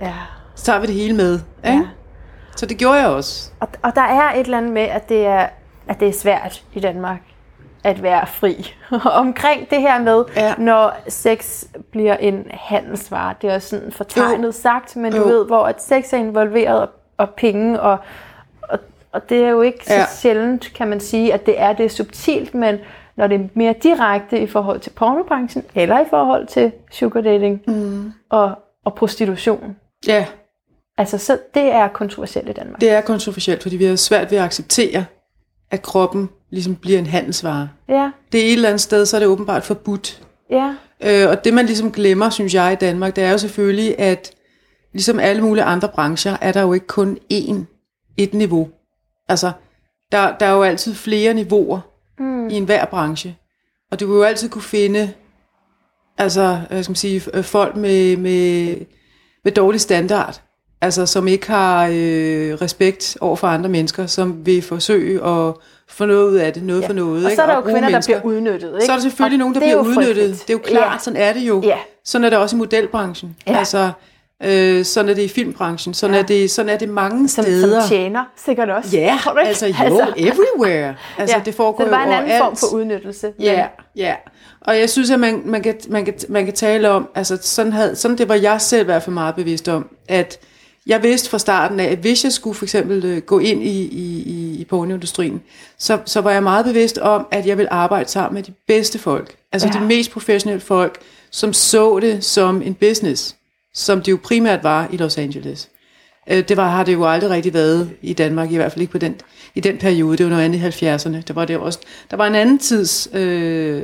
Ja. 0.00 0.12
så 0.54 0.64
tager 0.64 0.78
vi 0.80 0.86
det 0.86 0.94
hele 0.94 1.16
med. 1.16 1.32
Ikke? 1.66 1.78
Ja. 1.78 1.82
Så 2.56 2.66
det 2.66 2.76
gjorde 2.76 2.98
jeg 2.98 3.06
også. 3.08 3.50
Og, 3.60 3.68
og 3.82 3.94
der 3.94 4.02
er 4.02 4.32
et 4.34 4.40
eller 4.40 4.58
andet 4.58 4.72
med, 4.72 4.82
at 4.82 5.08
det 5.08 5.26
er, 5.26 5.46
at 5.88 6.00
det 6.00 6.08
er 6.08 6.12
svært 6.12 6.62
i 6.74 6.80
Danmark 6.80 7.20
at 7.84 8.02
være 8.02 8.26
fri. 8.26 8.74
Omkring 9.22 9.70
det 9.70 9.80
her 9.80 10.02
med, 10.02 10.24
Ja. 10.36 10.54
når 10.58 10.96
sex 11.08 11.64
bliver 11.92 12.16
en 12.16 12.44
handelsvare. 12.50 13.34
Det 13.42 13.50
er 13.50 13.54
også 13.54 13.68
sådan 13.68 13.92
fortegnet 13.92 14.54
sagt, 14.54 14.96
men 14.96 15.12
du 15.12 15.28
ved, 15.28 15.46
hvor 15.46 15.64
at 15.66 15.82
sex 15.82 16.12
er 16.12 16.16
involveret 16.16 16.88
og, 17.16 17.30
penge, 17.30 17.80
og, 17.80 17.98
og, 18.62 18.78
og 19.12 19.28
det 19.28 19.38
er 19.44 19.48
jo 19.48 19.62
ikke 19.62 19.86
så 19.86 19.94
Ja. 19.94 20.06
sjældent, 20.16 20.72
kan 20.74 20.88
man 20.88 21.00
sige, 21.00 21.34
at 21.34 21.46
det 21.46 21.60
er 21.60 21.72
det 21.72 21.92
subtilt, 21.92 22.54
men 22.54 22.78
når 23.16 23.26
det 23.26 23.40
er 23.40 23.48
mere 23.54 23.74
direkte 23.82 24.40
i 24.40 24.46
forhold 24.46 24.80
til 24.80 24.90
pornobranchen, 24.90 25.64
eller 25.74 26.00
i 26.00 26.04
forhold 26.10 26.46
til 26.46 26.72
sugar 26.92 27.20
dating 27.20 27.62
mm. 27.66 28.12
og, 28.30 28.52
og 28.84 28.94
prostitution. 28.94 29.76
Ja, 30.06 30.26
Altså, 30.98 31.18
så 31.18 31.38
det 31.54 31.62
er 31.72 31.88
kontroversielt 31.88 32.48
i 32.48 32.52
Danmark. 32.52 32.80
det 32.80 32.90
er 32.90 33.00
kontroversielt, 33.00 33.62
fordi 33.62 33.76
vi 33.76 33.84
har 33.84 33.96
svært 33.96 34.30
ved 34.30 34.38
at 34.38 34.44
acceptere, 34.44 35.04
at 35.70 35.82
kroppen 35.82 36.28
ligesom 36.50 36.76
bliver 36.76 36.98
en 36.98 37.06
handelsvare. 37.06 37.68
Ja, 37.88 38.10
Det 38.32 38.40
er 38.40 38.44
et 38.46 38.52
eller 38.52 38.68
andet 38.68 38.80
sted, 38.80 39.06
så 39.06 39.16
er 39.16 39.18
det 39.20 39.28
åbenbart 39.28 39.64
forbudt. 39.64 40.22
ja, 40.50 40.74
Øh, 41.00 41.28
og 41.28 41.44
det 41.44 41.54
man 41.54 41.66
ligesom 41.66 41.92
glemmer, 41.92 42.30
synes 42.30 42.54
jeg, 42.54 42.72
i 42.72 42.76
Danmark, 42.76 43.16
det 43.16 43.24
er 43.24 43.30
jo 43.30 43.38
selvfølgelig, 43.38 43.98
at 43.98 44.32
ligesom 44.96 45.18
alle 45.20 45.42
mulige 45.42 45.64
andre 45.64 45.88
brancher, 45.88 46.36
er 46.40 46.52
der 46.52 46.62
jo 46.62 46.72
ikke 46.72 46.86
kun 46.86 47.18
én, 47.32 47.54
et 48.16 48.34
niveau. 48.34 48.68
Altså, 49.28 49.52
der, 50.12 50.36
der 50.40 50.46
er 50.46 50.52
jo 50.52 50.62
altid 50.62 50.94
flere 50.94 51.34
niveauer 51.34 51.80
mm. 52.18 52.48
i 52.48 52.54
enhver 52.54 52.84
branche. 52.84 53.36
Og 53.92 54.00
du 54.00 54.06
vil 54.06 54.16
jo 54.16 54.22
altid 54.22 54.48
kunne 54.48 54.62
finde, 54.62 55.12
altså, 56.18 56.60
hvad 56.70 56.82
skal 56.82 56.90
man 56.90 56.96
sige, 56.96 57.22
øh, 57.34 57.44
folk 57.44 57.76
med, 57.76 58.16
med, 58.16 58.76
med 59.44 59.52
dårlig 59.52 59.80
standard. 59.80 60.40
Altså, 60.80 61.06
som 61.06 61.28
ikke 61.28 61.46
har 61.50 61.86
øh, 61.86 62.54
respekt 62.54 63.16
over 63.20 63.36
for 63.36 63.46
andre 63.46 63.68
mennesker, 63.70 64.06
som 64.06 64.46
vil 64.46 64.62
forsøge 64.62 65.24
at 65.24 65.54
få 65.88 66.06
noget 66.06 66.30
ud 66.30 66.34
af 66.34 66.52
det, 66.52 66.62
noget 66.62 66.82
ja. 66.82 66.88
for 66.88 66.92
noget. 66.92 67.24
Og 67.24 67.30
ikke? 67.30 67.36
så 67.36 67.42
er 67.42 67.46
der 67.46 67.54
jo 67.54 67.60
bruge 67.60 67.72
kvinder, 67.74 67.90
mennesker. 67.90 68.14
der 68.14 68.20
bliver 68.20 68.34
udnyttet. 68.36 68.68
Ikke? 68.74 68.86
Så 68.86 68.92
er 68.92 68.96
der 68.96 69.02
selvfølgelig 69.02 69.34
Og 69.36 69.38
nogen, 69.38 69.54
der 69.54 69.60
er 69.60 69.64
bliver 69.64 69.74
jo 69.76 69.80
udnyttet. 69.80 70.06
frygteligt. 70.06 70.42
Det 70.42 70.50
er 70.50 70.58
jo 70.58 70.58
klart, 70.64 70.92
Ja. 70.92 70.98
sådan 70.98 71.20
er 71.20 71.32
det 71.32 71.40
jo. 71.40 71.62
Ja. 71.64 71.78
Sådan 72.04 72.24
er 72.24 72.30
det 72.30 72.38
også 72.38 72.56
i 72.56 72.58
modelbranchen. 72.58 73.36
Ja. 73.46 73.58
Altså, 73.58 73.90
øh, 74.42 74.84
sådan 74.84 75.08
er 75.10 75.14
det 75.14 75.22
i 75.22 75.28
filmbranchen. 75.28 75.94
Sådan, 75.94 76.14
Ja. 76.14 76.20
er, 76.22 76.26
det, 76.26 76.50
sådan 76.50 76.68
er 76.68 76.76
det 76.78 76.88
mange 76.88 77.28
som, 77.28 77.44
steder. 77.44 77.80
som 77.80 77.88
tjener 77.88 78.24
sikkert 78.36 78.70
også. 78.70 78.96
Ja, 78.96 79.18
Tror 79.22 79.32
du 79.32 79.38
ikke? 79.38 79.48
altså 79.48 79.66
jo, 79.66 80.00
everywhere. 80.16 80.94
Altså, 81.18 81.36
ja. 81.36 81.42
det 81.44 81.54
foregår 81.54 81.84
det 81.84 81.90
var 81.92 82.04
en 82.04 82.12
anden 82.12 82.38
form 82.38 82.56
for 82.56 82.66
udnyttelse. 82.76 83.32
Ja, 83.40 83.66
ja. 83.96 84.14
Og 84.60 84.78
jeg 84.78 84.90
synes, 84.90 85.10
at 85.10 85.20
man, 85.20 85.42
man, 85.44 85.62
kan, 85.62 85.74
man, 85.88 86.04
kan, 86.04 86.14
man 86.28 86.44
kan 86.44 86.54
tale 86.54 86.90
om, 86.90 87.08
altså 87.14 87.38
sådan, 87.42 87.72
havde, 87.72 87.96
sådan 87.96 88.18
det 88.18 88.28
var 88.28 88.34
jeg 88.34 88.60
selv 88.60 88.82
i 88.82 88.84
hvert 88.84 89.02
fald 89.02 89.14
meget 89.14 89.34
bevidst 89.34 89.68
om, 89.68 89.88
at 90.08 90.38
jeg 90.86 91.02
vidste 91.02 91.30
fra 91.30 91.38
starten 91.38 91.80
af, 91.80 91.84
at 91.84 91.98
hvis 91.98 92.24
jeg 92.24 92.32
skulle 92.32 92.54
for 92.54 92.64
eksempel 92.64 93.04
øh, 93.04 93.22
gå 93.22 93.38
ind 93.38 93.62
i, 93.62 93.80
i, 93.82 94.22
i, 94.26 94.56
i 94.60 94.64
pornoindustrien, 94.64 95.42
så, 95.78 95.98
så 96.04 96.20
var 96.20 96.30
jeg 96.30 96.42
meget 96.42 96.64
bevidst 96.64 96.98
om, 96.98 97.26
at 97.30 97.46
jeg 97.46 97.56
ville 97.58 97.72
arbejde 97.72 98.08
sammen 98.10 98.34
med 98.34 98.42
de 98.42 98.52
bedste 98.68 98.98
folk. 98.98 99.34
Altså 99.52 99.68
Ja. 99.74 99.78
de 99.80 99.84
mest 99.84 100.10
professionelle 100.10 100.60
folk, 100.60 100.98
som 101.30 101.52
så 101.52 101.98
det 101.98 102.24
som 102.24 102.62
en 102.62 102.74
business, 102.74 103.36
som 103.76 104.02
det 104.02 104.12
jo 104.12 104.18
primært 104.22 104.62
var 104.62 104.88
i 104.92 104.96
Los 104.96 105.18
Angeles. 105.18 105.68
Øh, 106.30 106.48
Det 106.48 106.56
var, 106.56 106.68
har 106.70 106.84
det 106.84 106.92
jo 106.92 107.04
aldrig 107.06 107.30
rigtig 107.30 107.54
været 107.54 107.90
i 108.02 108.12
Danmark, 108.12 108.52
i 108.52 108.56
hvert 108.56 108.72
fald 108.72 108.80
ikke 108.80 108.92
på 108.92 108.98
den, 108.98 109.14
i 109.54 109.60
den 109.60 109.76
periode. 109.78 110.16
Det 110.16 110.26
var 110.26 110.30
noget 110.30 110.44
andet 110.44 110.58
i 110.58 110.86
70'erne. 110.86 111.22
Der 111.28 111.34
var, 111.34 111.44
det 111.44 111.56
også, 111.56 111.78
der 112.10 112.16
var 112.16 112.26
en 112.26 112.34
anden 112.34 112.58
tids... 112.58 113.08
Øh, 113.14 113.82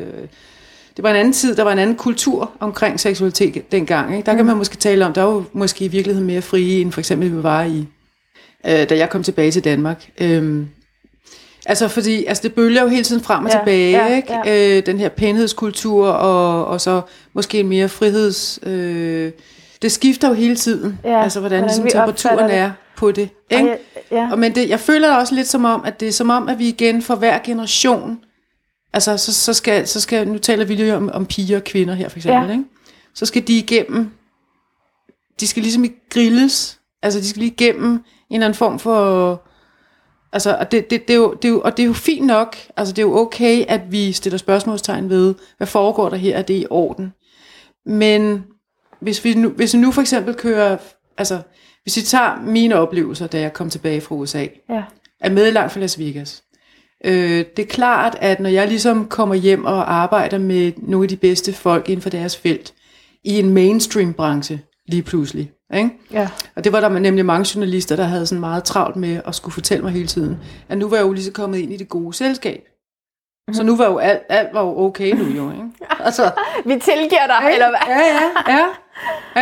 det 0.97 1.03
var 1.03 1.11
en 1.11 1.17
anden 1.17 1.33
tid, 1.33 1.57
der 1.57 1.63
var 1.63 1.73
en 1.73 1.79
anden 1.79 1.97
kultur 1.97 2.51
omkring 2.61 3.01
seksualitet 3.01 3.73
dengang. 3.73 4.17
Ikke? 4.17 4.27
Der 4.27 4.35
kan 4.35 4.47
man 4.47 4.57
måske 4.57 4.77
tale 4.77 5.07
om, 5.07 5.13
der 5.13 5.23
var 5.23 5.33
jo 5.33 5.45
måske 5.53 5.85
i 5.85 5.89
virkeligheden 5.89 6.27
mere 6.27 6.43
frie, 6.43 6.81
end 6.81 6.93
for 6.93 7.01
eksempel 7.01 7.37
vi 7.37 7.43
var 7.43 7.65
i, 7.65 7.87
øh, 8.67 8.89
da 8.89 8.97
jeg 8.97 9.11
kom 9.11 9.23
tilbage 9.23 9.51
til 9.51 9.65
Danmark. 9.65 10.09
Øhm, 10.21 10.69
altså 11.67 11.89
fordi, 11.89 12.25
altså 12.25 12.43
det 12.43 12.55
bølger 12.55 12.83
jo 12.83 12.89
hele 12.89 13.05
tiden 13.05 13.23
frem 13.23 13.45
og 13.45 13.51
Ja, 13.51 13.59
tilbage, 13.59 13.91
ja, 14.07 14.17
ikke? 14.17 14.77
Øh, 14.79 14.87
den 14.87 14.99
her 14.99 15.09
pænhedskultur, 15.09 16.09
og, 16.09 16.67
og 16.67 16.81
så 16.81 17.01
måske 17.33 17.61
en 17.61 17.69
mere 17.69 17.89
friheds... 17.89 18.59
Øh, 18.63 19.33
det 19.83 19.93
skifter 19.93 20.29
jo 20.29 20.35
hele 20.35 20.57
tiden, 20.57 20.99
Ja, 21.05 21.23
altså 21.23 21.41
hvordan, 21.41 21.59
hvordan 21.59 21.85
ligesom 21.85 22.01
temperaturen 22.01 22.51
det. 22.51 22.59
er 22.59 22.71
på 22.97 23.13
det. 23.13 23.29
Og 23.51 23.59
Ikke? 23.59 23.71
jeg- 23.71 23.79
ja. 24.11 24.29
Og 24.33 24.39
men 24.39 24.55
det, 24.55 24.69
jeg 24.69 24.81
føler 24.81 25.09
da 25.09 25.15
også 25.17 25.35
lidt 25.35 25.49
som 25.49 25.65
om, 25.65 25.85
at 25.85 26.01
det 26.01 26.09
er 26.09 26.13
som 26.13 26.31
om, 26.31 26.49
at 26.49 26.59
vi 26.59 26.69
igen 26.69 27.03
for 27.03 27.15
hver 27.15 27.39
generation, 27.45 28.19
altså 28.93 29.17
så, 29.17 29.33
så, 29.35 29.53
skal, 29.55 29.89
så 29.89 30.01
skal, 30.01 30.29
nu 30.29 30.39
taler 30.39 30.65
vi 30.65 30.75
lige 30.75 30.97
om, 30.97 31.11
om 31.15 31.27
piger 31.27 31.57
og 31.57 31.65
kvinder 31.65 31.95
her 31.95 32.09
for 32.09 32.19
eksempel, 32.19 32.47
Ja. 32.47 32.53
ikke? 32.53 32.65
så 33.15 33.27
skal 33.27 33.47
de 33.47 33.59
igennem, 33.59 34.11
de 35.41 35.47
skal 35.47 35.63
ligesom 35.63 35.87
grilles, 36.11 36.81
altså 37.03 37.21
de 37.21 37.29
skal 37.29 37.41
lige 37.41 37.53
igennem 37.53 37.91
en 37.93 38.01
eller 38.31 38.47
anden 38.47 38.57
form 38.59 38.79
for, 38.79 39.43
altså 40.33 40.57
og 40.61 40.73
det, 40.73 40.91
det, 40.91 41.09
det, 41.09 41.15
er 41.15 41.19
jo, 41.19 41.33
det 41.43 41.45
er 41.49 41.53
jo, 41.53 41.61
og 41.61 41.77
det 41.77 41.83
er 41.83 41.87
jo 41.87 41.93
fint 41.93 42.27
nok, 42.27 42.57
altså 42.77 42.93
det 42.95 43.03
er 43.03 43.07
jo 43.07 43.17
okay, 43.17 43.65
at 43.69 43.81
vi 43.93 44.13
stiller 44.13 44.39
spørgsmålstegn 44.39 45.11
ved, 45.11 45.35
hvad 45.57 45.67
foregår 45.67 46.09
der 46.09 46.17
her, 46.17 46.37
er 46.37 46.43
det 46.43 46.55
i 46.55 46.67
orden? 46.71 47.13
Men 47.87 48.45
hvis 49.03 49.25
vi 49.25 49.35
nu, 49.35 49.49
hvis 49.49 49.75
vi 49.75 49.79
nu 49.79 49.91
for 49.93 50.01
eksempel 50.01 50.35
kører, 50.35 50.77
altså 51.19 51.39
hvis 51.83 51.97
vi 51.97 52.01
tager 52.03 52.41
mine 52.47 52.75
oplevelser, 52.77 53.27
da 53.27 53.41
jeg 53.41 53.53
kom 53.53 53.71
tilbage 53.71 54.01
fra 54.01 54.15
USA, 54.15 54.47
Ja. 54.71 54.83
er 55.21 55.31
med 55.31 55.53
langt 55.53 55.73
fra 55.73 55.81
Las 55.81 55.99
Vegas. 55.99 56.43
Øh, 57.05 57.45
det 57.57 57.59
er 57.59 57.67
klart, 57.67 58.17
at 58.21 58.41
når 58.41 58.51
jeg 58.51 58.69
ligesom 58.69 59.07
kommer 59.09 59.35
hjem 59.35 59.65
og 59.65 59.95
arbejder 59.95 60.39
med 60.39 60.73
nogle 60.77 61.05
af 61.05 61.09
de 61.09 61.17
bedste 61.17 61.53
folk 61.53 61.89
inden 61.89 62.03
for 62.03 62.11
deres 62.11 62.37
felt, 62.37 62.75
i 63.25 63.39
en 63.39 63.51
mainstream-branche 63.55 64.61
lige 64.89 65.03
pludselig, 65.03 65.51
ikke? 65.75 65.91
Ja. 66.13 66.29
Og 66.57 66.65
det 66.65 66.73
var 66.73 66.81
der 66.81 66.89
nemlig 66.89 67.27
mange 67.27 67.47
journalister, 67.55 67.97
der 67.97 68.05
havde 68.05 68.27
sådan 68.27 68.41
meget 68.41 68.65
travlt 68.65 68.97
med 68.97 69.21
at 69.27 69.35
skulle 69.35 69.53
fortælle 69.53 69.83
mig 69.85 69.93
hele 69.93 70.07
tiden, 70.07 70.37
at 70.69 70.79
nu 70.79 70.89
var 70.89 70.97
jeg 70.97 71.05
jo 71.07 71.13
lige 71.13 71.25
så 71.25 71.33
kommet 71.33 71.59
ind 71.59 71.73
i 71.73 71.77
det 71.77 71.89
gode 71.89 72.15
selskab. 72.15 72.63
Så 73.53 73.63
nu 73.63 73.77
var 73.77 73.87
jo 73.87 73.99
alt, 73.99 74.21
alt 74.29 74.49
var 74.55 74.61
jo 74.63 74.79
okay 74.79 75.13
nu 75.13 75.25
jo, 75.25 75.51
ikke? 75.51 75.65
Altså, 76.07 76.31
Vi 76.67 76.73
tilgiver 76.79 77.27
dig, 77.27 77.51
eller 77.53 77.69
hvad? 77.69 77.79
Ja, 77.89 78.01
ja, 78.01 78.53
ja. 78.59 78.67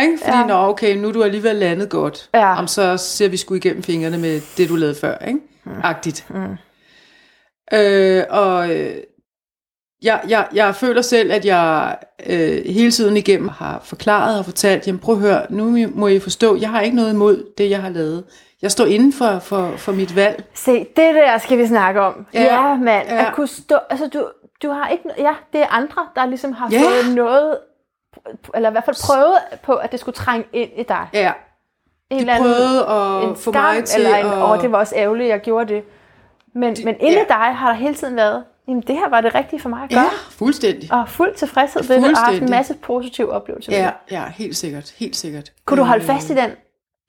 Ikke? 0.01 0.17
Fordi, 0.23 0.37
Ja. 0.37 0.45
nå, 0.45 0.53
okay, 0.53 0.95
nu 0.95 1.07
er 1.07 1.11
du 1.11 1.23
alligevel 1.23 1.55
landet 1.55 1.89
godt. 1.89 2.29
Ja. 2.33 2.57
Om 2.59 2.67
så 2.67 2.97
ser 2.97 3.29
vi 3.29 3.37
sgu 3.37 3.53
igennem 3.55 3.83
fingrene 3.83 4.17
med 4.17 4.41
det, 4.57 4.69
du 4.69 4.75
lavede 4.75 4.95
før, 4.95 5.17
ikke? 5.27 5.39
Mm. 5.63 5.71
Agtigt. 5.83 6.25
Mm. 6.29 6.57
Øh, 7.73 8.23
og 8.29 8.69
øh, 8.75 8.93
jeg, 10.03 10.21
jeg, 10.27 10.47
jeg 10.53 10.75
føler 10.75 11.01
selv, 11.01 11.31
at 11.31 11.45
jeg 11.45 11.97
øh, 12.27 12.65
hele 12.65 12.91
tiden 12.91 13.17
igennem 13.17 13.47
har 13.49 13.81
forklaret 13.83 14.39
og 14.39 14.45
fortalt, 14.45 14.87
jamen 14.87 14.99
prøv 14.99 15.15
at 15.15 15.21
høre, 15.21 15.45
nu 15.49 15.87
må 15.95 16.07
I 16.07 16.19
forstå, 16.19 16.55
jeg 16.55 16.69
har 16.69 16.81
ikke 16.81 16.95
noget 16.95 17.13
imod 17.13 17.45
det, 17.57 17.69
jeg 17.69 17.81
har 17.81 17.89
lavet. 17.89 18.23
Jeg 18.61 18.71
står 18.71 18.85
inden 18.85 19.13
for, 19.13 19.39
for, 19.39 19.73
for 19.77 19.91
mit 19.91 20.15
valg. 20.15 20.43
Se, 20.53 20.71
det 20.79 21.15
der 21.15 21.37
skal 21.37 21.57
vi 21.57 21.67
snakke 21.67 22.01
om. 22.01 22.25
Ja, 22.33 22.43
Ja, 22.43 22.69
ja 22.69 22.75
mand. 22.75 23.07
ja. 23.07 23.27
At 23.27 23.33
kunne 23.33 23.47
stå, 23.47 23.75
altså 23.89 24.07
du, 24.07 24.27
du 24.63 24.69
har 24.71 24.87
ikke, 24.89 25.03
ja, 25.17 25.31
det 25.53 25.61
er 25.61 25.67
andre, 25.67 26.01
der 26.15 26.25
ligesom 26.25 26.51
har 26.53 26.69
Ja. 26.71 26.79
fået 26.81 27.15
noget, 27.15 27.57
eller 28.53 28.69
i 28.69 28.71
hvert 28.71 28.85
fald 28.85 28.95
prøvet 29.07 29.37
på, 29.63 29.73
at 29.73 29.91
det 29.91 29.99
skulle 29.99 30.15
trænge 30.15 30.45
ind 30.53 30.69
i 30.75 30.83
dig. 30.83 31.07
Ja, 31.13 31.31
En 32.09 32.15
de 32.17 32.21
eller 32.21 32.33
anden- 32.33 32.53
prøvede 32.53 32.87
at 32.87 33.29
en 33.29 33.35
få 33.35 33.51
mig 33.51 33.83
til 33.85 34.05
eller 34.05 34.17
en, 34.17 34.25
at... 34.25 34.43
åh, 34.43 34.61
det 34.61 34.71
var 34.71 34.77
også 34.77 34.95
ærgerligt, 34.95 35.29
jeg 35.29 35.39
gjorde 35.41 35.73
det. 35.73 35.83
Men, 36.55 36.75
men 36.85 36.95
inde 36.99 37.13
ja. 37.17 37.21
i 37.23 37.25
dig 37.27 37.55
har 37.55 37.67
der 37.67 37.73
hele 37.75 37.95
tiden 37.95 38.15
været, 38.15 38.43
jamen 38.67 38.81
det 38.81 38.95
her 38.95 39.09
var 39.09 39.21
det 39.21 39.35
rigtige 39.35 39.59
for 39.59 39.69
mig 39.69 39.83
at 39.83 39.89
gøre. 39.89 39.99
Ja, 39.99 40.09
fuldstændig. 40.29 40.93
Og 40.93 41.09
fuld 41.09 41.35
tilfredshed 41.35 41.83
ved 41.83 41.95
det, 42.01 42.11
og 42.11 42.17
haft 42.17 42.41
en 42.41 42.49
masse 42.49 42.73
positive 42.73 43.31
oplevelser. 43.31 43.71
ved 43.71 43.79
Ja, 43.79 43.85
det. 43.85 44.11
ja, 44.15 44.23
helt 44.35 44.57
sikkert, 44.57 44.93
helt 44.97 45.15
sikkert. 45.15 45.51
Kunne 45.65 45.77
du 45.79 45.83
holde 45.83 46.03
Øh, 46.03 46.07
fast 46.09 46.29
i 46.29 46.35
den, 46.35 46.49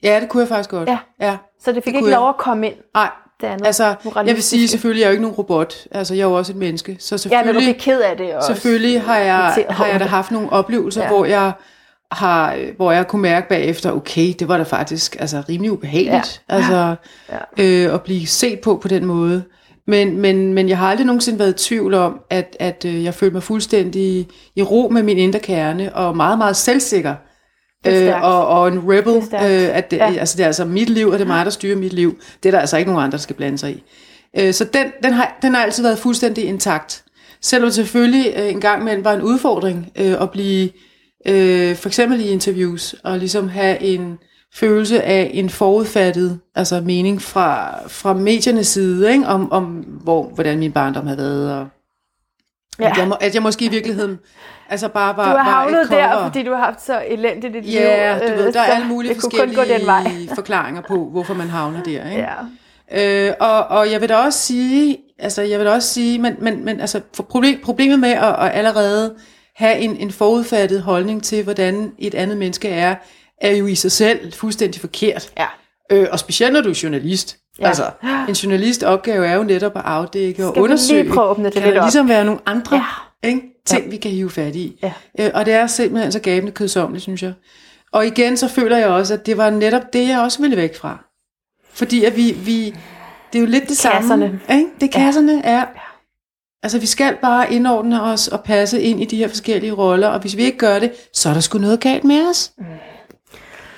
Ja, 0.02 0.20
det 0.20 0.28
kunne 0.28 0.40
jeg 0.40 0.48
faktisk 0.48 0.70
godt. 0.70 0.88
Ja. 0.88 0.98
ja. 1.20 1.36
så 1.60 1.72
det 1.72 1.84
fik 1.84 1.92
det 1.94 1.98
ikke 2.00 2.10
lov 2.10 2.22
jeg. 2.22 2.28
at 2.28 2.36
komme 2.36 2.66
ind? 2.66 2.74
Nej, 2.94 3.10
Det 3.42 3.48
andet 3.48 3.66
altså, 3.66 3.94
jeg 4.26 4.34
vil 4.34 4.42
sige, 4.42 4.68
selvfølgelig 4.68 5.02
er 5.02 5.06
jeg 5.06 5.10
jo 5.10 5.12
ikke 5.12 5.22
nogen 5.22 5.36
robot. 5.36 5.74
Altså, 5.90 6.14
jeg 6.14 6.22
er 6.22 6.26
jo 6.28 6.34
også 6.34 6.52
et 6.52 6.58
menneske. 6.58 6.96
Så 7.00 7.28
Ja, 7.30 7.36
men 7.44 7.54
du 7.54 7.60
selvfølgelig, 7.60 7.80
ked 7.80 8.00
af 8.00 8.16
det 8.16 8.34
også. 8.34 8.46
selvfølgelig 8.46 9.02
har, 9.02 9.18
jeg, 9.18 9.64
har 9.70 9.86
jeg 9.86 10.00
da 10.00 10.04
haft 10.04 10.30
nogle 10.30 10.52
oplevelser, 10.52 11.02
Ja. 11.02 11.08
hvor 11.08 11.24
jeg 11.24 11.52
har, 12.12 12.56
hvor 12.76 12.92
jeg 12.92 13.08
kunne 13.08 13.22
mærke 13.22 13.48
bagefter, 13.48 13.92
okay, 13.92 14.32
det 14.38 14.48
var 14.48 14.56
da 14.56 14.62
faktisk 14.62 15.16
altså, 15.20 15.42
rimelig 15.48 15.72
ubehageligt, 15.72 16.42
Ja. 16.50 16.54
altså, 16.54 16.94
Ja. 17.58 17.62
øh, 17.64 17.94
at 17.94 18.02
blive 18.02 18.26
set 18.26 18.60
på 18.60 18.76
på 18.82 18.88
den 18.88 19.04
måde. 19.04 19.42
Men, 19.86 20.18
men, 20.18 20.54
men 20.54 20.68
jeg 20.68 20.78
har 20.78 20.88
aldrig 20.90 21.06
nogensinde 21.06 21.38
været 21.38 21.50
i 21.50 21.68
tvivl 21.68 21.94
om, 21.94 22.20
at, 22.30 22.56
at 22.60 22.84
øh, 22.88 23.04
jeg 23.04 23.14
følte 23.14 23.32
mig 23.34 23.42
fuldstændig 23.42 24.28
i 24.56 24.62
ro 24.62 24.88
med 24.88 25.02
min 25.02 25.18
indre 25.18 25.38
kerne, 25.38 25.94
og 25.94 26.16
meget, 26.16 26.38
meget 26.38 26.56
selvsikker. 26.56 27.10
Er 27.10 27.14
Øh, 27.86 28.22
og, 28.22 28.46
og 28.46 28.68
en 28.68 28.78
rebel, 28.78 29.14
Det 29.14 29.32
øh, 29.32 29.76
at 29.76 29.90
det, 29.90 29.96
Ja. 29.96 30.12
altså, 30.12 30.36
det 30.36 30.42
er 30.42 30.46
altså 30.46 30.64
mit 30.64 30.90
liv, 30.90 31.06
og 31.06 31.12
det 31.12 31.20
er 31.20 31.26
mig, 31.28 31.44
der 31.44 31.50
styrer 31.50 31.76
mit 31.76 31.92
liv. 31.92 32.18
Det 32.42 32.48
er 32.48 32.50
der 32.50 32.58
altså 32.60 32.76
ikke 32.76 32.90
nogen 32.90 33.04
andre, 33.04 33.16
der 33.16 33.22
skal 33.22 33.36
blande 33.36 33.58
sig 33.58 33.70
i. 33.70 33.82
Øh, 34.38 34.54
så 34.54 34.64
den, 34.64 34.86
den, 35.02 35.12
har, 35.12 35.38
den 35.42 35.54
har 35.54 35.62
altid 35.62 35.82
været 35.82 35.98
fuldstændig 35.98 36.44
intakt. 36.44 37.04
Selvom 37.40 37.70
selvfølgelig 37.70 38.34
øh, 38.36 38.50
en 38.50 38.60
gang 38.60 38.80
imellem 38.82 39.04
var 39.04 39.12
en 39.12 39.22
udfordring 39.22 39.92
øh, 39.96 40.22
at 40.22 40.30
blive, 40.30 40.68
øh, 41.26 41.76
for 41.76 41.88
eksempel 41.88 42.20
i 42.20 42.28
interviews, 42.28 42.94
og 43.04 43.18
ligesom 43.18 43.48
have 43.48 43.82
en 43.82 44.18
følelse 44.54 45.02
af 45.02 45.30
en 45.34 45.50
forudfattet 45.50 46.38
altså 46.54 46.80
mening 46.80 47.22
fra, 47.22 47.78
fra 47.88 48.12
mediernes 48.14 48.66
side, 48.66 49.12
ikke? 49.12 49.26
om, 49.26 49.52
om 49.52 49.64
hvor, 50.02 50.30
hvordan 50.34 50.58
min 50.58 50.72
barndom 50.72 51.06
har 51.06 51.16
været, 51.16 51.52
og 51.52 51.66
ja. 52.78 52.90
at, 52.90 52.96
jeg, 52.98 53.08
må- 53.08 53.16
at 53.20 53.34
jeg 53.34 53.42
måske 53.42 53.64
i 53.64 53.68
virkeligheden 53.68 54.18
altså 54.68 54.88
bare 54.88 55.16
var, 55.16 55.32
Du 55.32 55.38
har 55.38 55.50
havnet 55.50 55.90
der, 55.90 56.22
fordi 56.24 56.42
du 56.42 56.52
har 56.52 56.64
haft 56.64 56.82
så 56.84 57.02
elendigt 57.08 57.56
et 57.56 57.64
liv. 57.64 57.72
Ja, 57.80 58.18
du 58.18 58.24
øh, 58.32 58.38
ved, 58.38 58.52
der 58.52 58.60
er 58.60 58.64
alle 58.64 58.86
mulige 58.86 59.14
forskellige 59.14 60.28
forklaringer 60.34 60.82
på, 60.88 61.08
hvorfor 61.10 61.34
man 61.34 61.48
havner 61.48 61.82
der. 61.82 62.10
Ikke? 62.10 62.26
Ja. 62.90 63.28
Øh, 63.28 63.34
og, 63.40 63.66
og 63.66 63.90
jeg 63.92 64.00
vil 64.00 64.08
da 64.08 64.16
også 64.16 64.38
sige, 64.38 64.98
altså 65.18 65.42
jeg 65.42 65.58
vil 65.58 65.66
da 65.66 65.72
også 65.72 65.88
sige, 65.88 66.18
men, 66.18 66.36
men, 66.40 66.64
men 66.64 66.80
altså 66.80 67.00
for 67.14 67.22
problem, 67.22 67.60
problemet 67.64 67.98
med 67.98 68.10
at, 68.10 68.22
at 68.38 68.50
allerede 68.54 69.14
have 69.56 69.78
en, 69.78 69.96
en 69.96 70.10
forudfattet 70.12 70.82
holdning 70.82 71.22
til, 71.22 71.44
hvordan 71.44 71.92
et 71.98 72.14
andet 72.14 72.36
menneske 72.38 72.68
er, 72.68 72.94
er 73.40 73.50
jo 73.56 73.66
i 73.66 73.74
sig 73.74 73.92
selv 73.92 74.32
fuldstændig 74.32 74.80
forkert. 74.80 75.30
Ja. 75.38 75.46
Øh, 75.92 76.06
og 76.12 76.18
specielt 76.18 76.52
når 76.52 76.60
du 76.60 76.70
er 76.70 76.80
journalist. 76.82 77.36
Ja. 77.58 77.62
Ja. 77.62 77.68
Altså, 77.68 77.90
en 78.28 78.34
journalist 78.34 78.82
opgave 78.82 79.26
er 79.26 79.34
jo 79.34 79.42
netop 79.42 79.76
at 79.76 79.82
afdække 79.84 80.46
og 80.46 80.52
Skal 80.52 80.62
undersøge. 80.62 81.02
lige 81.02 81.12
prøve 81.12 81.24
at 81.26 81.30
åbne 81.30 81.44
det 81.44 81.52
kan 81.52 81.62
lidt 81.62 81.74
der 81.74 81.80
op? 81.80 81.86
ligesom 81.86 82.08
være 82.08 82.24
nogle 82.24 82.40
andre 82.46 82.76
Ja. 83.22 83.28
ikke, 83.28 83.42
ting, 83.66 83.90
vi 83.90 83.96
kan 83.96 84.10
hive 84.10 84.30
fat 84.30 84.56
i. 84.56 84.78
Ja. 84.82 84.92
Øh, 85.20 85.30
og 85.34 85.46
det 85.46 85.54
er 85.54 85.66
simpelthen 85.66 86.12
så 86.12 86.18
gabende 86.20 86.52
kedsommeligt, 86.52 87.02
synes 87.02 87.22
jeg. 87.22 87.32
Og 87.92 88.06
igen, 88.06 88.36
så 88.36 88.48
føler 88.48 88.76
jeg 88.76 88.88
også, 88.88 89.14
at 89.14 89.26
det 89.26 89.36
var 89.36 89.50
netop 89.50 89.92
det, 89.92 90.08
jeg 90.08 90.20
også 90.20 90.42
ville 90.42 90.56
væk 90.56 90.76
fra. 90.76 91.04
Fordi 91.74 92.04
at 92.04 92.16
vi, 92.16 92.32
vi 92.44 92.74
det 93.32 93.38
er 93.38 93.40
jo 93.40 93.46
lidt 93.46 93.62
det 93.68 93.68
Kasserne. 93.82 94.08
samme. 94.08 94.40
Ikke? 94.50 94.66
Det 94.80 94.86
er 94.94 95.00
kasserne, 95.00 95.42
ja. 95.44 95.52
ja. 95.58 95.64
Altså, 96.62 96.78
vi 96.78 96.86
skal 96.86 97.16
bare 97.22 97.52
indordne 97.52 98.02
os 98.02 98.28
og 98.28 98.44
passe 98.44 98.80
ind 98.80 99.00
i 99.02 99.04
de 99.04 99.16
her 99.16 99.28
forskellige 99.28 99.72
roller, 99.72 100.08
og 100.08 100.20
hvis 100.20 100.36
vi 100.36 100.42
ikke 100.42 100.58
gør 100.58 100.78
det, 100.78 100.92
så 101.14 101.28
er 101.28 101.32
der 101.34 101.40
sgu 101.40 101.58
noget 101.58 101.80
galt 101.80 102.04
med 102.04 102.28
os. 102.30 102.52
Mm. 102.58 102.64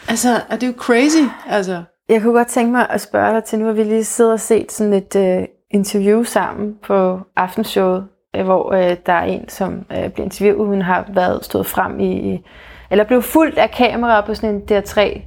Altså, 0.09 0.40
er 0.48 0.57
det 0.57 0.62
er 0.62 0.66
jo 0.66 0.74
crazy, 0.79 1.22
altså. 1.48 1.83
Jeg 2.09 2.23
kunne 2.23 2.33
godt 2.33 2.49
tænke 2.49 2.73
mig 2.73 2.90
at 2.90 3.01
spørge 3.01 3.35
dig 3.35 3.45
til, 3.45 3.59
nu 3.59 3.64
har 3.64 3.73
vi 3.73 3.83
lige 3.83 4.05
siddet 4.05 4.33
og 4.33 4.40
set 4.40 4.73
sådan 4.73 4.93
et 4.93 5.17
uh, 5.17 5.45
interview 5.71 6.23
sammen 6.23 6.79
på 6.83 7.21
aftenshowet, 7.37 8.09
øh, 8.37 8.45
hvor 8.45 8.73
uh, 8.73 8.97
der 9.07 9.12
er 9.12 9.25
en, 9.25 9.49
som 9.49 9.73
uh, 9.75 10.09
bliver 10.12 10.25
interviewet. 10.25 10.67
Hun 10.67 10.83
har 10.83 11.07
været 11.09 11.45
stået 11.45 11.67
frem 11.67 12.01
i, 12.01 12.43
eller 12.90 13.05
blev 13.05 13.23
fuldt 13.23 13.59
af 13.59 13.71
kameraer 13.71 14.27
på 14.27 14.35
sådan 14.35 14.55
en 14.55 14.62
DR3 14.71 15.21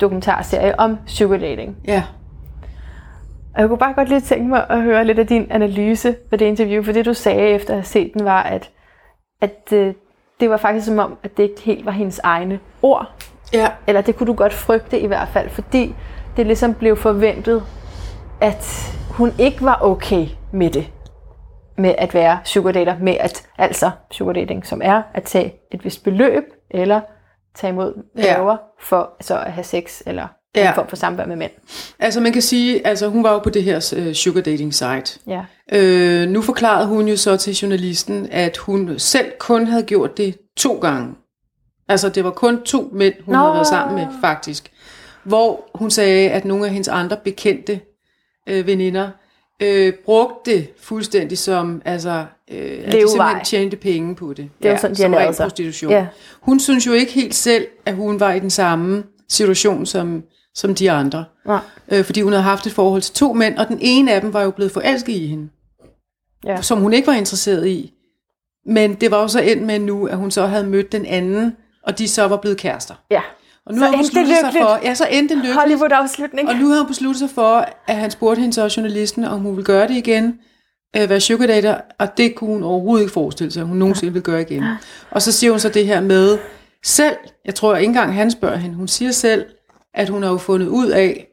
dokumentarserie 0.00 0.80
om 0.80 0.98
sugar 1.06 1.36
dating. 1.36 1.76
Ja. 1.86 2.02
Og 3.54 3.60
jeg 3.60 3.68
kunne 3.68 3.78
bare 3.78 3.94
godt 3.94 4.08
lige 4.08 4.20
tænke 4.20 4.48
mig 4.48 4.66
at 4.70 4.82
høre 4.82 5.04
lidt 5.04 5.18
af 5.18 5.26
din 5.26 5.46
analyse 5.50 6.16
på 6.30 6.36
det 6.36 6.46
interview, 6.46 6.82
for 6.82 6.92
det 6.92 7.06
du 7.06 7.14
sagde 7.14 7.48
efter 7.48 7.70
at 7.70 7.78
have 7.78 7.84
set 7.84 8.14
den 8.14 8.24
var, 8.24 8.42
at, 8.42 8.70
at 9.40 9.72
øh, 9.72 9.94
det 10.40 10.50
var 10.50 10.56
faktisk 10.56 10.86
som 10.86 10.98
om, 10.98 11.16
at 11.22 11.36
det 11.36 11.42
ikke 11.42 11.60
helt 11.60 11.86
var 11.86 11.92
hendes 11.92 12.18
egne 12.18 12.60
ord. 12.82 13.14
Ja. 13.52 13.68
Eller 13.86 14.00
det 14.00 14.16
kunne 14.16 14.26
du 14.26 14.32
godt 14.34 14.52
frygte 14.52 15.00
i 15.00 15.06
hvert 15.06 15.28
fald, 15.32 15.50
fordi 15.50 15.94
det 16.36 16.46
ligesom 16.46 16.74
blev 16.74 16.96
forventet, 16.96 17.62
at 18.40 18.92
hun 19.10 19.32
ikke 19.38 19.64
var 19.64 19.78
okay 19.82 20.26
med 20.52 20.70
det. 20.70 20.86
Med 21.78 21.94
at 21.98 22.14
være 22.14 22.38
sugar 22.44 22.72
dater, 22.72 22.98
med 22.98 23.16
at, 23.20 23.42
altså 23.58 23.90
sugar 24.10 24.32
dating, 24.32 24.66
som 24.66 24.80
er 24.84 25.02
at 25.14 25.22
tage 25.22 25.54
et 25.72 25.84
vist 25.84 26.04
beløb, 26.04 26.42
eller 26.70 27.00
tage 27.54 27.70
imod 27.72 28.02
Ja. 28.18 28.22
gaver 28.22 28.56
for 28.80 29.10
så 29.20 29.38
at 29.38 29.52
have 29.52 29.64
sex, 29.64 30.02
eller 30.06 30.26
ja. 30.56 30.60
Ja. 30.62 30.68
en 30.68 30.74
form 30.74 30.86
for 30.88 30.96
samvær 30.96 31.26
med 31.26 31.36
mænd. 31.36 31.50
Altså, 31.98 32.20
man 32.20 32.32
kan 32.32 32.42
sige, 32.42 32.86
altså 32.86 33.08
hun 33.08 33.22
var 33.24 33.32
jo 33.32 33.38
på 33.38 33.50
det 33.50 33.62
her 33.64 33.76
uh, 34.06 34.12
sugar 34.12 34.40
dating 34.40 34.74
site. 34.74 35.20
Ja. 35.26 35.40
Øh, 35.72 36.28
nu 36.28 36.42
forklarede 36.42 36.86
hun 36.86 37.08
jo 37.08 37.16
så 37.16 37.36
til 37.36 37.54
journalisten, 37.54 38.28
at 38.30 38.56
hun 38.56 38.98
selv 38.98 39.26
kun 39.38 39.66
havde 39.66 39.82
gjort 39.82 40.16
det 40.16 40.36
to 40.56 40.78
gange. 40.78 41.14
Altså, 41.88 42.08
det 42.08 42.24
var 42.24 42.30
kun 42.30 42.62
to 42.62 42.90
mænd, 42.92 43.14
hun 43.24 43.32
Nå. 43.34 43.38
havde 43.40 43.54
været 43.54 43.66
sammen 43.66 43.94
med, 43.94 44.06
faktisk. 44.20 44.70
Hvor 45.24 45.70
hun 45.74 45.90
sagde, 45.90 46.30
at 46.30 46.44
nogle 46.44 46.64
af 46.66 46.70
hendes 46.72 46.88
andre 46.88 47.16
bekendte 47.24 47.80
øh, 48.48 48.66
veninder 48.66 49.10
øh, 49.62 49.92
brugte 50.04 50.50
det 50.50 50.68
fuldstændig 50.80 51.38
som, 51.38 51.82
altså, 51.84 52.24
øh, 52.50 52.80
at 52.84 52.92
de 52.92 53.08
simpelthen 53.08 53.44
tjente 53.44 53.76
penge 53.76 54.14
på 54.14 54.32
det. 54.32 54.50
Det 54.62 54.68
er 54.68 54.72
jo 54.72 54.78
sådan, 54.78 54.96
de 54.96 55.02
som 55.02 55.14
ren 55.14 55.34
sig. 55.34 55.44
prostitution. 55.44 55.90
Ja. 55.92 56.06
Hun 56.40 56.60
synes 56.60 56.86
jo 56.86 56.92
ikke 56.92 57.12
helt 57.12 57.34
selv, 57.34 57.66
at 57.86 57.94
hun 57.94 58.20
var 58.20 58.32
i 58.32 58.40
den 58.40 58.50
samme 58.50 59.04
situation 59.28 59.86
som, 59.86 60.22
som 60.54 60.74
de 60.74 60.90
andre. 60.90 61.24
Nej. 61.46 61.58
Øh, 61.88 62.04
fordi 62.04 62.20
hun 62.20 62.32
havde 62.32 62.42
haft 62.42 62.66
et 62.66 62.72
forhold 62.72 63.02
til 63.02 63.14
to 63.14 63.32
mænd, 63.32 63.58
og 63.58 63.68
den 63.68 63.78
ene 63.80 64.12
af 64.12 64.20
dem 64.20 64.32
var 64.32 64.42
jo 64.42 64.50
blevet 64.50 64.72
forelsket 64.72 65.12
i 65.12 65.26
hende 65.26 65.48
Ja. 66.46 66.62
som 66.62 66.80
hun 66.80 66.92
ikke 66.92 67.06
var 67.06 67.14
interesseret 67.14 67.66
i. 67.66 67.92
Men 68.66 68.94
det 68.94 69.10
var 69.10 69.20
jo 69.22 69.28
så 69.28 69.40
endt 69.40 69.62
med 69.62 69.78
nu, 69.78 70.06
at 70.06 70.16
hun 70.16 70.30
så 70.30 70.46
havde 70.46 70.66
mødt 70.66 70.92
den 70.92 71.06
anden, 71.06 71.56
og 71.86 71.98
de 71.98 72.08
så 72.08 72.28
var 72.28 72.36
blevet 72.36 72.58
kærester. 72.58 72.94
ja. 73.10 73.20
Og 73.66 73.74
nu 73.74 73.78
Så 73.78 73.84
har 73.84 73.90
hun 73.90 74.00
besluttet 74.04 74.36
sig 74.40 74.52
for, 74.62 74.80
ja, 74.82 74.94
så 74.94 75.06
endte 75.10 75.34
lykkeligt. 75.34 75.56
Hollywood-afslutning. 75.56 76.48
Og 76.48 76.54
nu 76.54 76.68
har 76.68 76.78
hun 76.78 76.86
besluttet 76.86 77.18
sig 77.18 77.30
for, 77.30 77.68
at 77.86 77.96
han 77.96 78.10
spurgte 78.10 78.40
hende 78.40 78.54
så 78.54 78.74
journalisten, 78.76 79.24
om 79.24 79.40
hun 79.40 79.52
ville 79.56 79.64
gøre 79.64 79.88
det 79.88 79.94
igen, 79.96 80.38
øh, 80.96 81.10
være 81.10 81.20
sugar 81.20 81.46
dater, 81.46 81.76
og 81.98 82.16
det 82.16 82.34
kunne 82.34 82.50
hun 82.50 82.62
overhovedet 82.62 83.02
ikke 83.02 83.12
forestille 83.12 83.50
sig, 83.52 83.60
at 83.60 83.66
hun 83.66 83.76
nogensinde 83.76 84.12
ville 84.12 84.24
gøre 84.24 84.40
igen. 84.42 84.64
Og 85.10 85.22
så 85.22 85.32
siger 85.32 85.50
hun 85.50 85.60
så 85.60 85.68
det 85.68 85.86
her 85.86 86.00
med, 86.00 86.38
selv, 86.84 87.16
jeg 87.44 87.54
tror 87.54 87.76
ikke 87.76 87.88
engang 87.88 88.14
han 88.14 88.30
spørger 88.30 88.56
hende, 88.56 88.76
hun 88.76 88.88
siger 88.88 89.10
selv, 89.12 89.44
at 89.94 90.08
hun 90.08 90.22
har 90.22 90.30
jo 90.30 90.38
fundet 90.38 90.68
ud 90.68 90.88
af, 90.88 91.26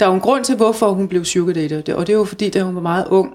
der 0.00 0.06
er 0.06 0.10
jo 0.10 0.14
en 0.14 0.20
grund 0.20 0.44
til, 0.44 0.56
hvorfor 0.56 0.90
hun 0.90 1.08
blev 1.08 1.24
sugar 1.24 1.52
dater, 1.52 1.94
og 1.94 2.06
det 2.06 2.12
er 2.12 2.16
jo 2.18 2.24
fordi, 2.24 2.50
da 2.50 2.62
hun 2.62 2.74
var 2.74 2.80
meget 2.80 3.06
ung, 3.06 3.34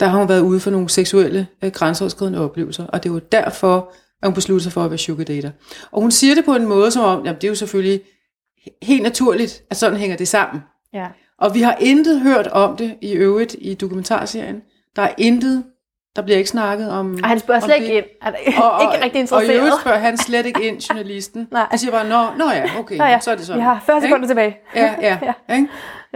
der 0.00 0.06
har 0.06 0.18
hun 0.18 0.28
været 0.28 0.40
ude 0.40 0.60
for 0.60 0.70
nogle 0.70 0.88
seksuelle 0.88 1.46
øh, 1.64 1.70
grænseoverskridende 1.70 2.40
oplevelser, 2.40 2.86
og 2.86 3.04
det 3.04 3.12
var 3.12 3.18
derfor, 3.18 3.92
at 4.22 4.28
hun 4.28 4.34
besluttede 4.34 4.62
sig 4.62 4.72
for 4.72 4.84
at 4.84 4.90
være 4.90 4.98
sugar 4.98 5.24
dater. 5.24 5.50
Og 5.92 6.00
hun 6.00 6.10
siger 6.10 6.34
det 6.34 6.44
på 6.44 6.54
en 6.54 6.66
måde, 6.66 6.90
som 6.90 7.04
om, 7.04 7.24
jamen 7.24 7.40
det 7.40 7.44
er 7.44 7.48
jo 7.48 7.54
selvfølgelig 7.54 8.00
helt 8.82 9.02
naturligt, 9.02 9.62
at 9.70 9.76
sådan 9.76 9.98
hænger 9.98 10.16
det 10.16 10.28
sammen. 10.28 10.62
Ja. 10.92 11.06
Og 11.38 11.54
vi 11.54 11.62
har 11.62 11.76
intet 11.80 12.20
hørt 12.20 12.46
om 12.46 12.76
det 12.76 12.94
i 13.00 13.12
øvrigt 13.12 13.56
i 13.58 13.74
dokumentarserien. 13.74 14.62
Der 14.96 15.02
er 15.02 15.10
intet, 15.18 15.64
der 16.16 16.22
bliver 16.22 16.38
ikke 16.38 16.50
snakket 16.50 16.90
om 16.90 17.18
Og 17.22 17.28
han 17.28 17.38
spørger 17.40 17.60
slet 17.60 17.76
det. 17.78 17.82
ikke 17.84 17.96
ind. 17.96 18.04
Er 18.22 18.32
Og, 18.62 18.70
og, 18.72 18.82
ikke 18.82 19.04
rigtig 19.04 19.12
Og 19.12 19.16
i 19.16 19.20
interesseret. 19.20 19.56
øvrigt 19.56 19.80
spørger 19.80 19.98
han 19.98 20.16
slet 20.18 20.46
ikke 20.46 20.68
ind, 20.68 20.80
journalisten. 20.80 21.48
Nej. 21.52 21.66
Han 21.70 21.78
siger 21.78 21.90
bare, 21.90 22.08
nå, 22.08 22.44
nå 22.44 22.50
ja, 22.50 22.64
okay, 22.78 22.96
Nå 22.96 23.04
ja, 23.04 23.20
så 23.20 23.30
er 23.30 23.34
det 23.36 23.46
sådan. 23.46 23.62
har 23.62 23.82
40 23.86 23.96
Ikke? 23.96 24.06
sekunder 24.06 24.26
tilbage. 24.28 24.56
Ja, 24.74 24.94
ja. 25.00 25.18
Ja. 25.22 25.32
ja. 25.48 25.54
Ikke? 25.56 25.68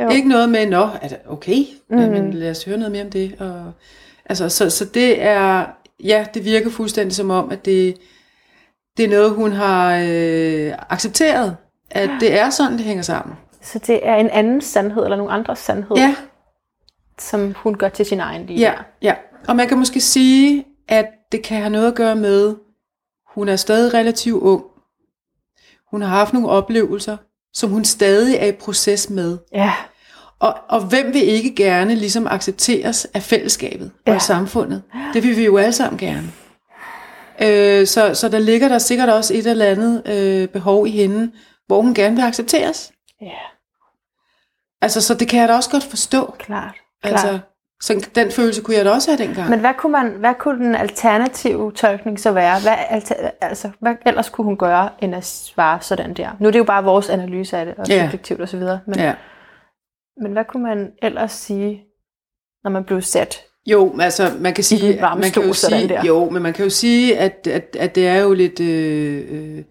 Jo. 0.02 0.08
ikke 0.08 0.28
noget 0.28 0.48
med, 0.48 0.66
nå, 0.66 0.88
er 1.02 1.08
det 1.08 1.18
okay? 1.28 1.64
Mm. 1.90 1.96
Men 1.96 2.32
lad 2.32 2.50
os 2.50 2.64
høre 2.64 2.76
noget 2.76 2.92
mere 2.92 3.04
om 3.04 3.10
det. 3.10 3.34
Og, 3.40 3.72
altså, 4.24 4.48
så, 4.48 4.70
så 4.70 4.84
det 4.84 5.22
er, 5.22 5.66
ja, 6.04 6.26
det 6.34 6.44
virker 6.44 6.70
fuldstændig 6.70 7.16
som 7.16 7.30
om, 7.30 7.50
at 7.50 7.64
det, 7.64 7.96
det 8.96 9.04
er 9.04 9.08
noget, 9.08 9.30
hun 9.30 9.52
har 9.52 9.96
øh, 9.96 10.72
accepteret, 10.90 11.56
at 11.90 12.10
det 12.20 12.38
er 12.38 12.50
sådan, 12.50 12.72
det 12.72 12.84
hænger 12.84 13.02
sammen. 13.02 13.36
Så 13.62 13.78
det 13.78 14.00
er 14.08 14.16
en 14.16 14.30
anden 14.30 14.60
sandhed, 14.60 15.04
eller 15.04 15.16
nogle 15.16 15.32
andres 15.32 15.58
sandhed, 15.58 15.96
Ja, 15.96 16.14
som 17.18 17.54
hun 17.56 17.74
gør 17.74 17.88
til 17.88 18.06
sin 18.06 18.20
egen 18.20 18.46
lige 18.46 18.58
ja, 18.60 18.70
der. 18.70 18.82
ja. 19.02 19.14
Og 19.48 19.56
man 19.56 19.68
kan 19.68 19.78
måske 19.78 20.00
sige, 20.00 20.64
at 20.88 21.06
det 21.32 21.42
kan 21.42 21.56
have 21.58 21.70
noget 21.70 21.86
at 21.88 21.94
gøre 21.94 22.16
med, 22.16 22.56
hun 23.34 23.48
er 23.48 23.56
stadig 23.56 23.94
relativt 23.94 24.42
ung. 24.42 24.64
Hun 25.90 26.02
har 26.02 26.08
haft 26.08 26.32
nogle 26.32 26.48
oplevelser, 26.48 27.16
som 27.52 27.70
hun 27.70 27.84
stadig 27.84 28.36
er 28.36 28.46
i 28.46 28.52
proces 28.52 29.10
med. 29.10 29.38
Ja. 29.52 29.72
Og, 30.40 30.56
og 30.68 30.80
hvem 30.80 31.06
vil 31.14 31.22
ikke 31.28 31.54
gerne 31.54 31.94
ligesom 31.94 32.26
accepteres 32.26 33.04
af 33.14 33.22
fællesskabet 33.22 33.90
og 33.96 34.00
Ja. 34.06 34.14
af 34.14 34.22
samfundet? 34.22 34.82
Det 35.14 35.22
vil 35.22 35.36
vi 35.36 35.44
jo 35.44 35.56
alle 35.56 35.72
sammen 35.72 35.98
gerne. 35.98 36.22
Øh, 37.42 37.86
så, 37.86 38.14
så 38.14 38.28
der 38.28 38.38
ligger 38.38 38.68
der 38.68 38.78
sikkert 38.78 39.08
også 39.08 39.34
et 39.34 39.46
eller 39.46 39.64
andet 39.64 40.02
øh, 40.06 40.48
behov 40.48 40.86
i 40.86 40.90
hende, 40.90 41.32
hvor 41.66 41.82
hun 41.82 41.94
gerne 41.94 42.16
vil 42.16 42.22
accepteres. 42.22 42.92
Ja, 43.22 43.26
Altså, 44.82 45.00
så 45.00 45.14
det 45.14 45.28
kan 45.28 45.40
jeg 45.40 45.48
da 45.48 45.54
også 45.54 45.70
godt 45.70 45.84
forstå. 45.84 46.34
klart. 46.38 46.74
Altså, 47.02 47.26
klart. 47.28 47.40
så 47.82 48.06
den 48.14 48.30
følelse 48.30 48.62
kunne 48.62 48.76
jeg 48.76 48.84
da 48.84 48.90
også 48.90 49.10
have 49.10 49.26
dengang. 49.26 49.50
Men 49.50 49.60
hvad 49.60 49.74
kunne, 49.78 49.92
man, 49.92 50.10
hvad 50.10 50.34
kunne 50.38 50.64
den 50.64 50.74
alternative 50.74 51.72
tolkning 51.72 52.20
så 52.20 52.32
være? 52.32 52.60
Hvad, 52.60 52.74
alter, 52.88 53.14
altså, 53.40 53.70
hvad 53.80 53.94
ellers 54.06 54.28
kunne 54.28 54.44
hun 54.44 54.56
gøre, 54.56 54.88
end 55.00 55.14
at 55.14 55.24
svare 55.26 55.78
sådan 55.80 56.14
der? 56.14 56.28
Nu 56.38 56.46
er 56.48 56.52
det 56.52 56.58
jo 56.58 56.64
bare 56.64 56.84
vores 56.84 57.08
analyse 57.08 57.56
af 57.58 57.66
det, 57.66 57.74
og 57.78 57.88
Ja. 57.88 58.04
subjektivt 58.04 58.40
osv. 58.40 58.58
Men, 58.60 58.94
ja. 58.96 59.14
Men 60.22 60.32
hvad 60.32 60.44
kunne 60.44 60.62
man 60.62 60.92
ellers 61.02 61.32
sige, 61.32 61.84
når 62.64 62.70
man 62.70 62.84
blev 62.84 63.02
sat? 63.02 63.36
Jo, 63.66 64.00
altså 64.00 64.32
man 64.40 64.54
kan 64.54 64.64
sige, 64.64 65.00
varme 65.00 65.20
man 65.20 65.30
kan 65.30 65.42
jo 65.42 65.52
sige, 65.52 65.88
der. 65.88 66.04
jo, 66.04 66.30
men 66.30 66.42
man 66.42 66.52
kan 66.52 66.64
jo 66.64 66.70
sige, 66.70 67.18
at, 67.18 67.46
at, 67.46 67.76
at 67.78 67.94
det 67.94 68.06
er 68.06 68.16
jo 68.16 68.32
lidt, 68.32 68.60
øh, 68.60 69.24
øh, 69.30 69.64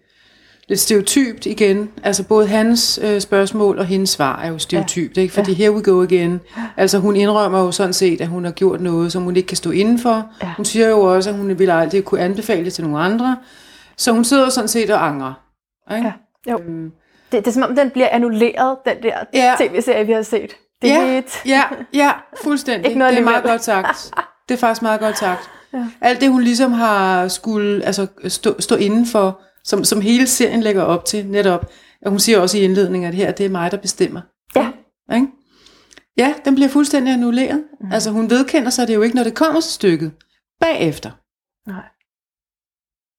lidt 0.68 0.80
stereotypt 0.80 1.46
igen. 1.46 1.90
Altså 2.02 2.24
både 2.26 2.46
hans 2.46 3.00
øh, 3.02 3.20
spørgsmål 3.20 3.78
og 3.78 3.86
hendes 3.86 4.10
svar 4.10 4.42
er 4.42 4.48
jo 4.48 4.58
stereotypt, 4.58 5.16
ikke? 5.16 5.34
Fordi 5.34 5.52
here 5.52 5.72
we 5.72 5.82
go 5.82 6.02
again. 6.02 6.40
Altså 6.76 6.98
hun 6.98 7.16
indrømmer 7.16 7.60
jo 7.60 7.72
sådan 7.72 7.92
set, 7.92 8.20
at 8.20 8.28
hun 8.28 8.44
har 8.44 8.52
gjort 8.52 8.80
noget, 8.80 9.12
som 9.12 9.22
hun 9.22 9.36
ikke 9.36 9.46
kan 9.46 9.56
stå 9.56 9.70
indenfor. 9.70 10.30
Ja. 10.42 10.52
Hun 10.56 10.64
siger 10.64 10.88
jo 10.88 11.00
også, 11.00 11.30
at 11.30 11.36
hun 11.36 11.58
ville 11.58 11.72
aldrig 11.72 12.04
kunne 12.04 12.20
anbefale 12.20 12.64
det 12.64 12.72
til 12.72 12.84
nogle 12.84 12.98
andre. 12.98 13.36
Så 13.96 14.12
hun 14.12 14.24
sidder 14.24 14.48
sådan 14.48 14.68
set 14.68 14.90
og 14.90 15.06
angrer. 15.06 15.32
Ikke? 15.96 16.12
Ja. 16.46 16.52
Jo. 16.52 16.58
Det, 17.32 17.44
det 17.44 17.46
er 17.46 17.50
som 17.52 17.62
om, 17.62 17.76
den 17.76 17.90
bliver 17.90 18.08
annulleret, 18.10 18.78
den 18.86 19.02
der 19.02 19.18
Ja. 19.34 19.54
tv-serie, 19.58 20.06
vi 20.06 20.12
har 20.12 20.22
set. 20.22 20.56
Det 20.82 20.90
er 20.92 21.02
Ja, 21.02 21.18
et- 21.18 21.42
ja, 21.46 21.62
ja, 21.94 22.12
fuldstændig. 22.44 22.86
Ikke 22.86 22.98
noget 22.98 23.12
det 23.12 23.20
er 23.20 23.24
meget 23.24 23.44
godt 23.44 23.64
sagt. 23.64 24.10
Det 24.48 24.54
er 24.54 24.58
faktisk 24.58 24.82
meget 24.82 25.00
godt 25.00 25.18
sagt. 25.18 25.50
Ja. 25.72 25.86
Alt 26.00 26.20
det, 26.20 26.30
hun 26.30 26.42
ligesom 26.42 26.72
har 26.72 27.28
skulle 27.28 27.84
altså, 27.84 28.06
stå, 28.28 28.60
stå 28.60 28.76
inden 28.76 29.06
for, 29.06 29.40
som, 29.64 29.84
som 29.84 30.00
hele 30.00 30.26
serien 30.26 30.60
lægger 30.60 30.82
op 30.82 31.04
til, 31.04 31.26
netop. 31.26 31.66
Og 32.04 32.10
hun 32.10 32.18
siger 32.18 32.38
også 32.40 32.58
i 32.58 32.60
indledningen, 32.60 33.08
at 33.08 33.14
her, 33.14 33.30
det 33.32 33.46
er 33.46 33.50
mig, 33.50 33.70
der 33.70 33.76
bestemmer. 33.76 34.20
Ja. 34.56 34.68
Ikke? 35.14 35.26
Ja, 36.18 36.34
den 36.44 36.54
bliver 36.54 36.68
fuldstændig 36.68 37.12
annulleret. 37.12 37.64
Mm. 37.80 37.92
Altså 37.92 38.10
hun 38.10 38.30
vedkender 38.30 38.70
sig 38.70 38.88
det 38.88 38.94
jo 38.94 39.02
ikke, 39.02 39.16
når 39.16 39.24
det 39.24 39.34
kommer 39.34 39.60
til 39.60 39.70
stykket. 39.72 40.12
Bagefter. 40.60 41.10
Nej. 41.68 41.82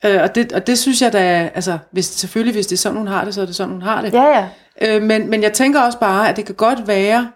Øh, 0.06 0.22
og, 0.22 0.36
det, 0.36 0.54
og 0.54 0.68
det 0.68 0.80
synes 0.80 1.02
jeg 1.02 1.14
da, 1.14 1.52
altså 1.56 1.78
hvis, 1.92 2.06
selvfølgelig 2.06 2.54
hvis 2.54 2.68
det 2.68 2.76
er 2.76 2.78
sådan, 2.78 2.98
hun 2.98 3.08
har 3.08 3.26
det, 3.26 3.34
så 3.34 3.42
er 3.42 3.46
det 3.46 3.56
sådan, 3.56 3.72
hun 3.72 3.82
har 3.82 4.02
det. 4.02 4.14
Ja, 4.14 4.24
ja. 4.24 4.48
Øh, 4.82 5.02
men, 5.02 5.30
men 5.30 5.44
jeg 5.44 5.54
tænker 5.54 5.82
også 5.82 6.00
bare, 6.00 6.30
at 6.30 6.36
det 6.36 6.46
kan 6.46 6.56
godt 6.56 6.88
være, 6.88 7.32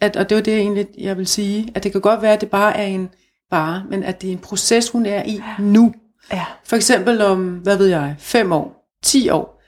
at, 0.00 0.16
og 0.16 0.28
det 0.28 0.34
var 0.34 0.42
det 0.42 0.56
egentlig, 0.56 0.86
jeg 0.98 1.18
vil 1.18 1.26
sige, 1.26 1.72
at 1.74 1.82
det 1.82 1.92
kan 1.92 2.00
godt 2.00 2.22
være, 2.22 2.32
at 2.32 2.40
det 2.40 2.50
bare 2.50 2.76
er 2.76 2.86
en, 2.86 3.08
bare, 3.50 3.84
men 3.90 4.02
at 4.02 4.22
det 4.22 4.28
er 4.28 4.32
en 4.32 4.38
proces, 4.38 4.90
hun 4.90 5.06
er 5.06 5.22
i 5.22 5.42
nu. 5.58 5.94
Ja. 6.32 6.44
For 6.64 6.76
eksempel 6.76 7.22
om, 7.22 7.48
hvad 7.48 7.76
ved 7.76 7.86
jeg, 7.86 8.14
fem 8.18 8.52
år, 8.52 8.86
ti 9.02 9.28
år, 9.28 9.62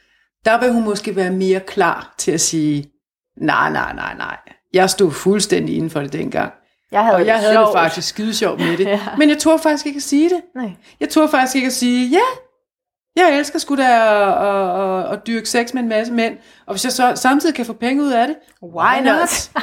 der 0.44 0.60
vil 0.60 0.72
hun 0.72 0.84
måske 0.84 1.16
være 1.16 1.30
mere 1.30 1.60
klar 1.60 2.14
til 2.18 2.32
at 2.32 2.40
sige, 2.40 2.90
nej, 3.36 3.72
nej, 3.72 3.94
nej, 3.94 4.14
nej, 4.16 4.36
jeg 4.72 4.90
stod 4.90 5.10
fuldstændig 5.10 5.76
inden 5.76 5.90
for 5.90 6.00
det 6.00 6.12
dengang. 6.12 6.52
Jeg 6.92 7.05
havde 7.05 7.16
og 7.16 7.26
jeg 7.26 7.35
det 7.35 7.42
havde 7.42 7.55
sjovt. 7.55 7.66
det 7.68 7.74
faktisk 7.81 8.09
skide 8.09 8.35
sjovt 8.35 8.61
med 8.61 8.76
det. 8.76 8.87
Ja. 8.87 9.00
Men 9.18 9.28
jeg 9.28 9.38
tror 9.38 9.57
faktisk 9.57 9.87
ikke 9.87 9.96
at 9.96 10.02
sige 10.02 10.28
det. 10.31 10.40
Nej. 10.57 10.70
Jeg 11.00 11.09
tror 11.09 11.26
faktisk 11.26 11.57
ikke 11.57 11.66
at 11.66 11.72
sige, 11.72 12.09
ja, 12.09 12.20
jeg 13.16 13.38
elsker 13.38 13.59
sgu 13.59 13.76
da 13.76 13.83
at, 13.83 14.48
at, 14.48 15.05
at, 15.07 15.12
at 15.18 15.26
dyrke 15.26 15.48
sex 15.48 15.72
med 15.74 15.83
en 15.83 15.88
masse 15.88 16.12
mænd, 16.12 16.37
og 16.66 16.74
hvis 16.74 16.85
jeg 16.85 16.92
så 16.92 17.12
samtidig 17.14 17.55
kan 17.55 17.66
få 17.66 17.72
penge 17.72 18.02
ud 18.02 18.11
af 18.12 18.26
det, 18.26 18.37
Why 18.62 19.00
not? 19.05 19.50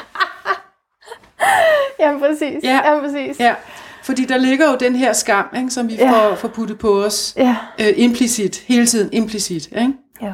Jamen 2.00 2.20
præcis. 2.22 2.63
Ja. 2.63 2.80
Jamen 2.86 3.04
præcis. 3.04 3.39
Ja, 3.39 3.56
fordi 4.04 4.26
der 4.26 4.38
ligger 4.38 4.72
jo 4.72 4.78
den 4.78 4.96
her 4.96 5.13
skam, 5.13 5.46
ikke, 5.58 5.70
som 5.70 5.89
vi 5.89 5.96
Ja. 5.96 6.12
får, 6.12 6.36
får 6.36 6.48
puttet 6.48 6.80
på 6.80 7.04
os 7.04 7.34
Ja. 7.38 7.56
øh, 7.82 7.94
implicit, 7.96 8.63
hele 8.68 8.86
tiden 8.88 9.10
implicit. 9.13 9.68
Ikke? 9.72 9.94
ja. 10.22 10.34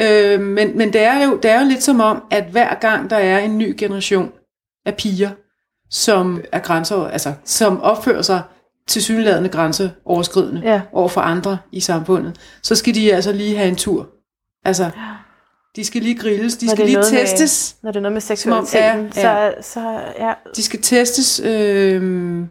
Øh, 0.00 0.40
men 0.40 0.78
men 0.78 0.92
det, 0.92 1.00
er 1.02 1.24
jo, 1.24 1.36
det 1.36 1.50
er 1.50 1.60
jo 1.60 1.66
lidt 1.68 1.82
som 1.82 2.00
om, 2.00 2.22
at 2.30 2.44
hver 2.44 2.74
gang 2.74 3.10
der 3.10 3.16
er 3.16 3.38
en 3.38 3.58
ny 3.58 3.74
generation 3.78 4.32
af 4.86 4.94
piger, 4.94 5.30
som 5.94 6.40
er 6.52 6.58
grænser, 6.58 7.06
altså 7.06 7.32
som 7.44 7.80
opfører 7.82 8.22
sig 8.22 8.42
til 8.88 9.02
synlædende 9.02 9.48
grænseoverskridende 9.48 10.60
Ja. 10.64 10.80
over 10.92 11.08
for 11.08 11.20
andre 11.20 11.58
i 11.72 11.80
samfundet, 11.80 12.36
så 12.62 12.74
skal 12.74 12.94
de 12.94 13.14
altså 13.14 13.32
lige 13.32 13.56
have 13.56 13.68
en 13.68 13.76
tur. 13.76 14.08
Altså, 14.64 14.90
de 15.76 15.84
skal 15.84 16.02
lige 16.02 16.18
grilles, 16.18 16.56
de 16.56 16.66
Når 16.66 16.74
skal 16.74 16.84
lige 16.84 16.94
noget 16.96 17.12
med- 17.12 17.20
testes, 17.20 17.76
Når 17.82 17.90
det 17.90 17.96
er 17.96 18.02
noget 18.02 18.12
med 18.12 18.20
Som 18.20 18.52
om- 18.52 18.66
seksualiteten, 18.66 19.12
ja, 19.16 19.50
så, 19.62 19.72
så 19.72 20.00
ja. 20.18 20.32
de 20.56 20.62
skal 20.62 20.82
testes, 20.82 21.40
øh, 21.44 22.42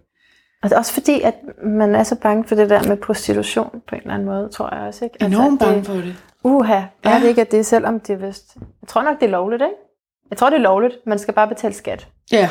er 0.63 0.77
også 0.77 0.93
fordi, 0.93 1.21
at 1.21 1.35
man 1.65 1.95
er 1.95 2.03
så 2.03 2.15
bange 2.15 2.43
for 2.47 2.55
det 2.55 2.69
der 2.69 2.83
med 2.87 2.97
prostitution 2.97 3.81
på 3.89 3.95
en 3.95 4.01
eller 4.01 4.13
anden 4.13 4.25
måde, 4.27 4.49
tror 4.49 4.75
jeg 4.75 4.87
også. 4.87 5.05
Ikke? 5.05 5.17
enormt 5.25 5.59
det, 5.61 5.67
bange 5.67 5.83
for 5.83 5.93
det. 5.93 6.15
Uha, 6.43 6.73
er 6.73 6.83
Ja. 7.05 7.19
det 7.19 7.27
ikke, 7.27 7.41
at 7.41 7.51
det 7.51 7.59
er 7.59 7.63
selvom 7.63 7.99
det 7.99 8.13
er 8.13 8.27
vist... 8.27 8.55
Jeg 8.81 8.87
tror 8.87 9.01
nok, 9.03 9.19
det 9.19 9.25
er 9.25 9.29
lovligt, 9.31 9.61
ikke? 9.61 9.75
Jeg 10.29 10.37
tror, 10.37 10.49
det 10.49 10.57
er 10.57 10.61
lovligt. 10.61 10.95
Man 11.05 11.19
skal 11.19 11.33
bare 11.33 11.47
betale 11.47 11.73
skat. 11.73 12.07
Ja, 12.31 12.49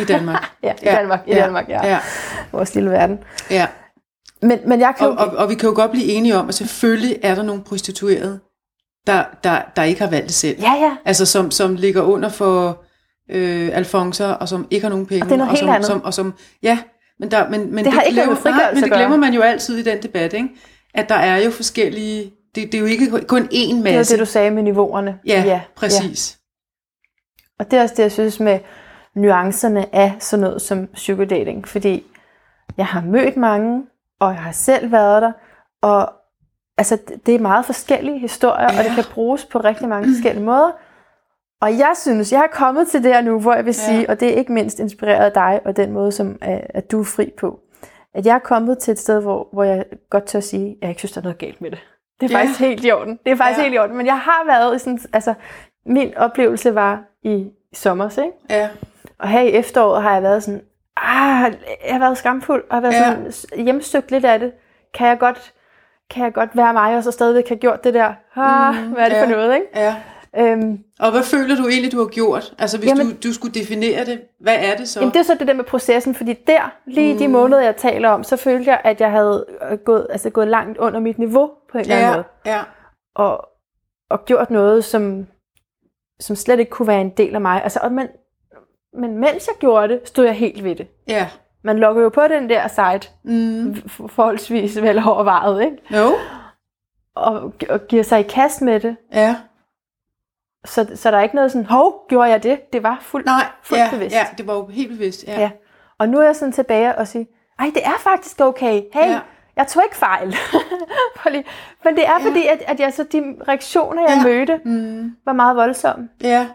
i 0.00 0.04
Danmark. 0.04 0.50
Ja, 0.62 0.72
i 0.82 0.84
Danmark. 0.84 1.20
I 1.26 1.34
Danmark, 1.34 1.68
ja. 1.68 1.86
ja, 1.86 1.98
Vores 2.52 2.74
lille 2.74 2.90
verden. 2.90 3.18
ja. 3.50 3.66
Men, 4.42 4.58
men 4.66 4.80
jeg 4.80 4.94
kan 4.98 5.06
Og, 5.06 5.12
jo... 5.12 5.18
og, 5.18 5.36
og 5.36 5.48
vi 5.50 5.54
kan 5.54 5.68
jo 5.68 5.74
godt 5.74 5.90
blive 5.90 6.04
enige 6.06 6.36
om, 6.36 6.48
at 6.48 6.54
selvfølgelig 6.54 7.18
er 7.22 7.34
der 7.34 7.42
nogle 7.42 7.62
prostituerede, 7.62 8.40
der, 9.06 9.24
der, 9.44 9.62
der 9.76 9.82
ikke 9.82 10.00
har 10.00 10.10
valgt 10.10 10.26
det 10.26 10.34
selv. 10.34 10.60
Ja, 10.60 10.72
ja. 10.74 10.96
Altså 11.04 11.26
som, 11.26 11.50
som 11.50 11.74
ligger 11.74 12.02
under 12.02 12.28
for 12.28 12.82
øh, 13.30 13.70
alfonser, 13.72 14.26
og 14.28 14.48
som 14.48 14.66
ikke 14.70 14.84
har 14.84 14.90
nogen 14.90 15.06
penge. 15.06 15.24
Og 15.24 15.28
det 15.28 15.32
er 15.32 15.36
noget 15.36 15.50
og 15.50 15.56
helt 15.56 15.60
som, 15.60 15.68
andet. 15.74 15.86
Som, 15.86 16.04
og 16.04 16.14
som, 16.14 16.34
ja, 16.62 16.78
men, 17.20 17.30
der, 17.30 17.48
men, 17.50 17.74
men 17.74 17.84
Det 17.84 17.94
noget 17.94 18.08
glemmer, 18.12 18.36
nej, 18.44 18.74
men 18.74 18.82
det 18.82 18.92
glemmer 18.92 19.16
man 19.16 19.34
jo 19.34 19.40
altid 19.40 19.76
i 19.78 19.82
den 19.82 20.02
debat, 20.02 20.32
ikke? 20.32 20.48
at 20.94 21.08
der 21.08 21.14
er 21.14 21.36
jo 21.44 21.50
forskellige, 21.50 22.32
det, 22.54 22.72
det 22.72 22.74
er 22.74 22.78
jo 22.80 22.86
ikke 22.86 23.10
kun 23.26 23.42
én 23.42 23.48
Det 23.52 23.76
var 23.76 23.82
masse. 23.82 24.12
det, 24.12 24.20
du 24.20 24.24
sagde 24.24 24.50
med 24.50 24.62
niveauerne. 24.62 25.18
ja, 25.26 25.42
ja, 25.46 25.60
præcis. 25.76 26.38
Og 27.58 27.70
det 27.70 27.78
er 27.78 27.82
også 27.82 27.94
det, 27.96 28.02
jeg 28.02 28.12
synes 28.12 28.40
med 28.40 28.58
nuancerne 29.14 29.94
af 29.94 30.16
sådan 30.18 30.40
noget 30.44 30.62
som 30.62 30.88
sugar 30.94 31.24
dating. 31.24 31.68
Fordi 31.68 32.06
jeg 32.76 32.86
har 32.86 33.00
mødt 33.00 33.36
mange, 33.36 33.82
og 34.20 34.30
jeg 34.32 34.40
har 34.42 34.52
selv 34.52 34.92
været 34.92 35.22
der. 35.22 35.32
Og 35.82 36.12
altså, 36.78 36.98
det 37.26 37.34
er 37.34 37.38
meget 37.38 37.64
forskellige 37.64 38.18
historier, 38.18 38.72
ja. 38.72 38.78
og 38.78 38.84
det 38.84 38.92
kan 38.94 39.04
bruges 39.14 39.44
på 39.44 39.58
rigtig 39.58 39.88
mange 39.88 40.08
forskellige 40.14 40.44
måder. 40.44 40.70
Og 41.60 41.78
jeg 41.78 41.92
synes, 41.96 42.32
jeg 42.32 42.40
er 42.40 42.46
kommet 42.52 42.88
til 42.88 43.02
det 43.04 43.14
her 43.14 43.20
nu, 43.22 43.40
hvor 43.40 43.54
jeg 43.54 43.64
vil 43.64 43.76
Ja. 43.78 43.92
sige, 43.92 44.10
og 44.10 44.20
det 44.20 44.28
er 44.28 44.36
ikke 44.36 44.52
mindst 44.52 44.78
inspireret 44.78 45.24
af 45.24 45.32
dig, 45.32 45.60
og 45.64 45.76
den 45.76 45.92
måde, 45.92 46.12
som 46.12 46.38
at, 46.40 46.66
at 46.74 46.90
du 46.90 47.00
er 47.00 47.04
fri 47.04 47.32
på, 47.38 47.60
at 48.14 48.26
jeg 48.26 48.34
er 48.34 48.38
kommet 48.38 48.78
til 48.78 48.92
et 48.92 48.98
sted, 48.98 49.22
hvor, 49.22 49.48
hvor 49.52 49.62
jeg 49.64 49.84
godt 50.10 50.24
tør 50.24 50.40
sige, 50.40 50.70
at 50.70 50.76
jeg 50.82 50.88
ikke 50.88 50.98
synes, 51.00 51.12
der 51.12 51.20
er 51.20 51.22
noget 51.22 51.38
galt 51.38 51.60
med 51.60 51.70
det. 51.70 51.78
Det 52.20 52.30
er 52.30 52.38
Ja. 52.38 52.42
faktisk 52.44 52.60
helt 52.60 52.84
i 52.84 52.90
orden. 52.92 53.18
Det 53.24 53.32
er 53.32 53.36
faktisk 53.36 53.58
Ja. 53.58 53.62
helt 53.62 53.74
i 53.74 53.78
orden. 53.78 53.96
Men 53.96 54.06
jeg 54.06 54.18
har 54.18 54.46
været 54.46 54.76
i 54.76 54.78
sådan, 54.78 54.98
altså, 55.12 55.34
min 55.86 56.16
oplevelse 56.16 56.74
var 56.74 57.02
i, 57.22 57.30
i 57.72 57.74
sommer, 57.74 58.18
ikke? 58.18 58.32
Ja, 58.50 58.68
Og 59.20 59.28
her 59.28 59.40
i 59.40 59.50
efteråret 59.50 60.02
har 60.02 60.12
jeg 60.14 60.22
været 60.22 60.42
sådan, 60.42 60.60
ah, 60.96 61.52
jeg 61.86 61.92
har 61.94 61.98
været 61.98 62.18
skamfuld, 62.18 62.64
og 62.70 62.76
har 62.76 62.80
været 62.80 62.94
Ja. 62.94 63.30
sådan 63.30 63.64
hjemstøgt 63.64 64.10
lidt 64.10 64.24
af 64.24 64.38
det. 64.38 64.52
Kan 64.94 65.06
jeg 65.08 65.18
godt, 65.18 65.52
kan 66.10 66.24
jeg 66.24 66.32
godt 66.34 66.56
være 66.56 66.72
mig, 66.72 66.96
og 66.96 67.04
så 67.04 67.10
stadigvæk 67.10 67.48
have 67.48 67.58
gjort 67.58 67.84
det 67.84 67.94
der? 67.94 68.12
Ah, 68.36 68.74
mm, 68.84 68.92
hvad 68.92 69.04
er 69.04 69.08
det 69.08 69.16
ja. 69.16 69.24
for 69.24 69.30
noget, 69.30 69.54
ikke? 69.54 69.66
ja. 69.74 69.96
Øhm, 70.36 70.78
Og 71.00 71.10
hvad 71.10 71.22
føler 71.22 71.56
du 71.56 71.66
egentlig, 71.68 71.92
du 71.92 71.98
har 71.98 72.06
gjort? 72.06 72.54
Altså 72.58 72.78
hvis 72.78 72.88
Jamen- 72.90 73.06
du, 73.20 73.28
du 73.28 73.32
skulle 73.32 73.54
definere 73.54 74.04
det, 74.04 74.20
hvad 74.40 74.56
er 74.58 74.76
det 74.76 74.88
så? 74.88 75.00
Jamen, 75.00 75.12
det 75.12 75.20
er 75.20 75.24
så 75.24 75.34
det 75.38 75.48
der 75.48 75.54
med 75.54 75.64
processen, 75.64 76.14
fordi 76.14 76.32
der, 76.46 76.72
lige 76.86 77.12
mm. 77.12 77.18
de 77.18 77.28
måneder, 77.28 77.62
jeg 77.62 77.76
taler 77.76 78.08
om, 78.08 78.24
så 78.24 78.36
følte 78.36 78.70
jeg, 78.70 78.80
at 78.84 79.00
jeg 79.00 79.10
havde 79.10 79.46
øh, 79.70 79.78
gået, 79.78 80.06
altså 80.10 80.30
gået 80.30 80.48
langt 80.48 80.78
under 80.78 81.00
mit 81.00 81.18
niveau 81.18 81.50
på 81.72 81.78
en 81.78 81.80
eller 81.80 81.96
anden 81.96 82.08
ja, 82.10 82.14
måde. 82.16 82.24
ja, 82.46 82.60
Og, 83.14 83.48
og 84.10 84.24
gjort 84.24 84.50
noget, 84.50 84.84
som, 84.84 85.26
som 86.20 86.36
slet 86.36 86.58
ikke 86.58 86.70
kunne 86.70 86.88
være 86.88 87.00
en 87.00 87.10
del 87.10 87.34
af 87.34 87.40
mig. 87.40 87.62
Altså, 87.62 87.78
og, 87.82 87.92
men, 87.92 88.08
men 88.98 89.18
mens 89.18 89.46
jeg 89.46 89.56
gjorde 89.58 89.88
det, 89.88 90.00
stod 90.08 90.24
jeg 90.24 90.34
helt 90.34 90.64
ved 90.64 90.74
det. 90.76 90.86
ja. 91.08 91.28
Man 91.62 91.78
logger 91.78 92.02
jo 92.02 92.08
på 92.08 92.28
den 92.28 92.48
der 92.50 92.68
site, 92.68 93.08
Mm. 93.22 93.76
forholdsvis 94.08 94.82
vel 94.82 95.02
overvejet, 95.06 95.62
ikke? 95.62 95.76
Jo, 95.98 96.12
Og, 97.14 97.52
og 97.70 97.80
giver 97.88 98.02
sig 98.02 98.20
i 98.20 98.22
kast 98.22 98.62
med 98.62 98.80
det. 98.80 98.96
ja. 99.12 99.36
Så, 100.66 100.86
så 100.94 101.10
der 101.10 101.16
er 101.18 101.22
ikke 101.22 101.34
noget 101.34 101.52
sådan, 101.52 101.66
hov, 101.66 102.06
gjorde 102.08 102.30
jeg 102.30 102.42
det? 102.42 102.72
Det 102.72 102.82
var 102.82 102.98
fuldt, 103.00 103.26
Nej, 103.26 103.44
fuldt 103.62 103.82
ja, 103.82 103.88
bevidst. 103.90 104.16
ja, 104.16 104.26
det 104.38 104.46
var 104.46 104.54
jo 104.54 104.66
helt 104.66 104.88
bevidst. 104.90 105.24
Ja. 105.26 105.40
Ja. 105.40 105.50
Og 105.98 106.08
nu 106.08 106.18
er 106.18 106.24
jeg 106.24 106.36
sådan 106.36 106.52
tilbage 106.52 106.94
og 106.98 107.08
sige, 107.08 107.26
ej, 107.58 107.70
det 107.74 107.84
er 107.86 107.98
faktisk 107.98 108.40
okay. 108.40 108.82
Hey, 108.92 109.10
Ja. 109.10 109.20
jeg 109.56 109.66
tog 109.66 109.82
ikke 109.86 109.96
fejl. 109.96 110.28
Men 111.84 111.96
det 111.96 112.06
er 112.06 112.12
Ja. 112.20 112.28
fordi, 112.30 112.46
at, 112.46 112.62
at 112.66 112.80
jeg, 112.80 112.92
så 112.92 113.02
de 113.12 113.36
reaktioner, 113.48 114.02
jeg 114.02 114.16
Ja. 114.16 114.22
mødte, 114.28 114.60
Mm. 114.64 115.16
var 115.24 115.32
meget 115.32 115.56
voldsomme. 115.56 116.08
Ja, 116.22 116.46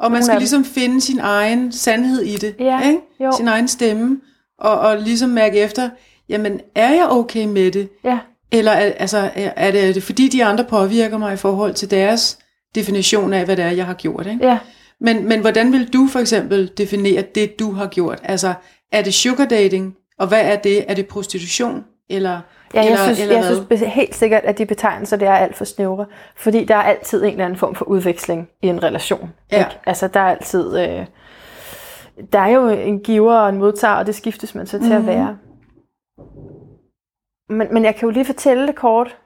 og 0.00 0.12
man 0.12 0.24
skal 0.24 0.38
ligesom 0.38 0.64
finde 0.64 1.00
sin 1.00 1.18
egen 1.18 1.72
sandhed 1.72 2.22
i 2.22 2.36
det, 2.36 2.54
Ja, 2.60 2.88
ikke? 2.88 3.00
jo. 3.20 3.32
sin 3.36 3.48
egen 3.48 3.68
stemme, 3.68 4.20
og, 4.58 4.78
og 4.78 4.98
ligesom 4.98 5.30
mærke 5.30 5.58
efter, 5.58 5.90
jamen 6.28 6.60
er 6.74 6.94
jeg 6.94 7.06
okay 7.08 7.44
med 7.44 7.70
det? 7.70 7.88
Ja. 8.04 8.18
Eller 8.52 8.72
er, 8.72 8.92
altså, 8.92 9.30
er, 9.34 9.70
det, 9.70 9.88
er 9.88 9.92
det 9.92 10.02
fordi 10.02 10.28
de 10.28 10.44
andre 10.44 10.64
påvirker 10.64 11.18
mig 11.18 11.34
i 11.34 11.36
forhold 11.36 11.74
til 11.74 11.90
deres 11.90 12.38
definition 12.74 13.32
af, 13.32 13.44
hvad 13.44 13.56
det 13.56 13.64
er, 13.64 13.70
jeg 13.70 13.86
har 13.86 13.94
gjort? 13.94 14.26
Ikke? 14.26 14.46
Ja. 14.46 14.58
Men, 15.00 15.28
men 15.28 15.40
hvordan 15.40 15.72
vil 15.72 15.92
du 15.92 16.06
for 16.12 16.18
eksempel 16.18 16.70
definere 16.78 17.22
det, 17.34 17.58
du 17.58 17.72
har 17.72 17.86
gjort? 17.86 18.18
Altså, 18.22 18.54
er 18.92 19.02
det 19.02 19.14
sugar 19.14 19.44
dating, 19.44 19.94
og 20.18 20.26
hvad 20.26 20.40
er 20.40 20.56
det? 20.56 20.84
Er 20.90 20.94
det 20.94 21.06
prostitution? 21.06 21.84
Eller, 22.10 22.40
Ja, 22.74 22.78
jeg 22.80 22.86
eller, 22.86 22.98
synes, 23.04 23.20
eller 23.20 23.34
jeg 23.36 23.46
hvad? 23.46 23.76
synes 23.78 23.94
helt 23.94 24.14
sikkert, 24.14 24.44
at 24.44 24.58
de 24.58 24.66
betegnelser, 24.66 25.16
det 25.16 25.28
er 25.28 25.32
alt 25.34 25.56
for 25.56 25.64
snævre. 25.64 26.06
Fordi 26.36 26.64
der 26.64 26.74
er 26.74 26.82
altid 26.82 27.22
en 27.24 27.30
eller 27.30 27.44
anden 27.44 27.58
form 27.58 27.74
for 27.74 27.84
udveksling 27.84 28.48
i 28.62 28.66
en 28.68 28.82
relation. 28.82 29.32
Ja. 29.52 29.58
Ikke? 29.58 29.70
Altså, 29.86 30.08
der 30.08 30.20
er 30.20 30.30
altid... 30.30 30.78
Øh, 30.78 31.06
der 32.32 32.38
er 32.38 32.48
jo 32.48 32.68
en 32.68 33.00
giver 33.00 33.34
og 33.34 33.48
en 33.48 33.56
modtager, 33.58 33.94
og 33.94 34.06
det 34.06 34.14
skiftes 34.14 34.54
man 34.54 34.66
så 34.66 34.78
til 34.78 34.86
Mhm. 34.88 34.96
at 34.96 35.06
være. 35.06 35.38
Men, 37.48 37.68
men 37.74 37.84
jeg 37.84 37.94
kan 37.96 38.06
jo 38.06 38.10
lige 38.10 38.24
fortælle 38.24 38.66
det 38.66 38.74
kort, 38.74 39.16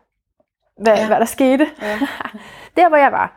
hvad, 0.83 0.95
Ja. 0.97 1.07
hvad 1.07 1.17
der 1.21 1.25
skete. 1.25 1.67
Ja. 1.83 1.99
Der, 2.77 2.89
hvor 2.89 2.97
jeg 2.97 3.13
var, 3.13 3.37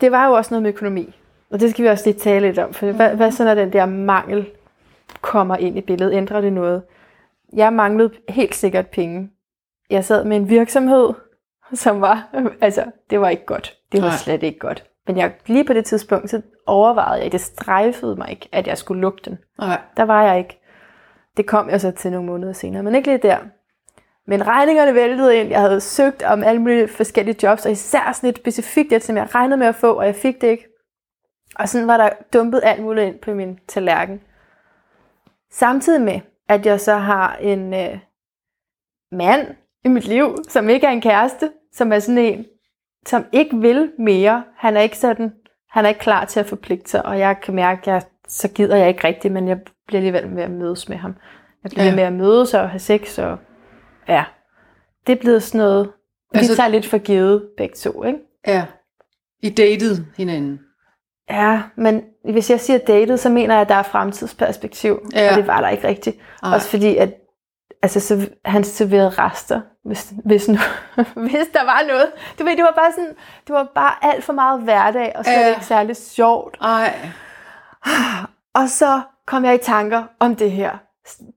det 0.00 0.12
var 0.12 0.26
jo 0.26 0.32
også 0.32 0.54
noget 0.54 0.62
med 0.62 0.70
økonomi. 0.70 1.14
Og 1.50 1.60
det 1.60 1.70
skal 1.70 1.84
vi 1.84 1.88
også 1.88 2.04
lige 2.06 2.18
tale 2.18 2.46
lidt 2.46 2.58
om. 2.58 2.72
For 2.74 2.86
Mhm. 2.86 2.96
hvad, 2.96 3.14
hvad 3.16 3.32
så, 3.32 3.44
når 3.44 3.54
den 3.54 3.72
der 3.72 3.86
mangel 3.86 4.46
kommer 5.20 5.56
ind 5.56 5.78
i 5.78 5.80
billedet? 5.80 6.14
Ændrer 6.14 6.40
det 6.40 6.52
noget? 6.52 6.82
Jeg 7.52 7.72
manglede 7.72 8.14
helt 8.28 8.54
sikkert 8.54 8.86
penge. 8.88 9.30
Jeg 9.90 10.04
sad 10.04 10.24
med 10.24 10.36
en 10.36 10.48
virksomhed, 10.48 11.12
som 11.72 12.00
var, 12.00 12.28
altså, 12.60 12.84
det 13.10 13.20
var 13.20 13.28
ikke 13.28 13.46
godt. 13.46 13.76
Det 13.92 14.02
var 14.02 14.08
Nej. 14.08 14.16
slet 14.16 14.42
ikke 14.42 14.58
godt. 14.58 14.84
Men 15.06 15.16
jeg, 15.16 15.32
lige 15.46 15.64
på 15.64 15.72
det 15.72 15.84
tidspunkt, 15.84 16.30
så 16.30 16.42
overvejede 16.66 17.22
jeg, 17.24 17.32
det 17.32 17.40
strejfede 17.40 18.16
mig 18.16 18.30
ikke, 18.30 18.48
at 18.52 18.66
jeg 18.66 18.78
skulle 18.78 19.00
lukke 19.00 19.20
den. 19.24 19.38
Nej. 19.58 19.80
Der 19.96 20.02
var 20.02 20.22
jeg 20.22 20.38
ikke. 20.38 20.60
Det 21.36 21.46
kom 21.46 21.70
jeg 21.70 21.80
så 21.80 21.90
til 21.90 22.10
nogle 22.10 22.26
måneder 22.26 22.52
senere, 22.52 22.82
men 22.82 22.94
ikke 22.94 23.08
lige 23.08 23.18
der. 23.18 23.38
Men 24.26 24.46
regningerne 24.46 24.94
væltede 24.94 25.36
ind. 25.36 25.48
Jeg 25.48 25.60
havde 25.60 25.80
søgt 25.80 26.22
om 26.22 26.44
alle 26.44 26.60
mulige 26.60 26.88
forskellige 26.88 27.36
jobs, 27.42 27.66
og 27.66 27.72
især 27.72 28.12
sådan 28.12 28.30
et 28.30 28.36
specifikt 28.36 28.92
et, 28.92 29.04
som 29.04 29.16
jeg 29.16 29.34
regnede 29.34 29.56
med 29.56 29.66
at 29.66 29.74
få, 29.74 29.92
og 29.92 30.06
jeg 30.06 30.14
fik 30.14 30.40
det 30.40 30.46
ikke. 30.46 30.66
Og 31.56 31.68
sådan 31.68 31.88
var 31.88 31.96
der 31.96 32.10
dumpet 32.32 32.60
alt 32.64 32.82
muligt 32.82 33.06
ind 33.06 33.18
på 33.18 33.34
min 33.34 33.58
tallerken. 33.68 34.20
Samtidig 35.50 36.00
med, 36.02 36.20
at 36.50 36.66
jeg 36.66 36.80
så 36.80 36.94
har 36.96 37.36
en 37.36 37.74
øh, 37.74 37.98
mand 39.12 39.46
i 39.84 39.88
mit 39.88 40.08
liv, 40.08 40.36
som 40.48 40.68
ikke 40.68 40.86
er 40.86 40.90
en 40.90 41.00
kæreste, 41.00 41.50
som 41.72 41.92
er 41.92 41.98
sådan 41.98 42.18
en, 42.18 42.44
som 43.06 43.24
ikke 43.32 43.56
vil 43.56 43.92
mere. 43.98 44.44
Han 44.56 44.76
er 44.76 44.80
ikke 44.80 44.98
sådan, 44.98 45.32
han 45.70 45.84
er 45.84 45.88
ikke 45.88 46.00
klar 46.00 46.24
til 46.24 46.40
at 46.40 46.46
forpligte 46.46 46.90
sig, 46.90 47.06
og 47.06 47.18
jeg 47.18 47.40
kan 47.42 47.54
mærke, 47.54 47.80
at 47.80 47.86
jeg, 47.86 48.02
så 48.28 48.48
gider 48.48 48.76
jeg 48.76 48.88
ikke 48.88 49.04
rigtigt, 49.06 49.34
men 49.34 49.48
jeg 49.48 49.60
bliver 49.86 49.98
alligevel 49.98 50.28
med 50.28 50.42
at 50.42 50.50
mødes 50.50 50.88
med 50.88 50.96
ham. 50.96 51.14
Jeg 51.64 51.70
bliver 51.70 51.84
Ja. 51.84 51.94
med 51.96 52.02
at 52.04 52.12
mødes 52.12 52.54
og 52.54 52.70
have 52.70 52.78
sex, 52.80 53.18
og 53.18 53.38
ja, 54.08 54.24
det 55.06 55.12
er 55.12 55.20
blevet 55.20 55.42
sådan 55.42 55.58
noget, 55.58 55.86
vi 55.86 56.38
Altså- 56.38 56.50
altså, 56.52 56.56
tager 56.56 56.68
lidt 56.68 56.86
for 56.86 56.98
givet 56.98 57.48
begge 57.56 57.74
to, 57.74 58.04
ikke? 58.04 58.18
Ja. 58.46 58.64
I 59.42 59.50
dated 59.50 60.04
hinanden. 60.16 60.60
Ja, 61.30 61.62
men 61.76 62.02
hvis 62.32 62.50
jeg 62.50 62.60
siger 62.60 62.78
dated, 62.78 63.16
så 63.16 63.28
mener 63.28 63.54
jeg, 63.54 63.62
at 63.62 63.68
der 63.68 63.74
er 63.74 63.82
fremtidsperspektiv, 63.82 65.00
Ja. 65.14 65.30
og 65.30 65.36
det 65.36 65.46
var 65.46 65.60
der 65.60 65.68
ikke 65.68 65.88
rigtigt. 65.88 66.16
Ej. 66.42 66.54
Også 66.54 66.68
fordi, 66.68 66.96
at 66.96 67.14
altså, 67.82 68.00
så, 68.00 68.28
han 68.44 68.64
serverede 68.64 69.08
rester, 69.10 69.60
hvis, 69.84 70.12
hvis, 70.24 70.48
nu, 70.48 70.58
hvis 71.28 71.48
der 71.52 71.64
var 71.64 71.82
noget. 71.88 72.06
Du 72.38 72.44
ved, 72.44 72.56
det 72.56 72.64
var 72.64 72.74
bare 72.76 72.92
sådan, 72.92 73.14
det 73.46 73.54
var 73.54 73.68
bare 73.74 73.94
alt 74.02 74.24
for 74.24 74.32
meget 74.32 74.60
hverdag, 74.60 75.12
og 75.14 75.24
så 75.24 75.30
Ja. 75.30 75.40
ja. 75.40 75.48
ikke 75.48 75.64
særlig 75.64 75.96
sjovt. 75.96 76.56
Ej. 76.62 76.94
Og 78.54 78.68
så 78.68 79.00
kom 79.26 79.44
jeg 79.44 79.54
i 79.54 79.58
tanker 79.58 80.02
om 80.20 80.36
det 80.36 80.50
her 80.50 80.70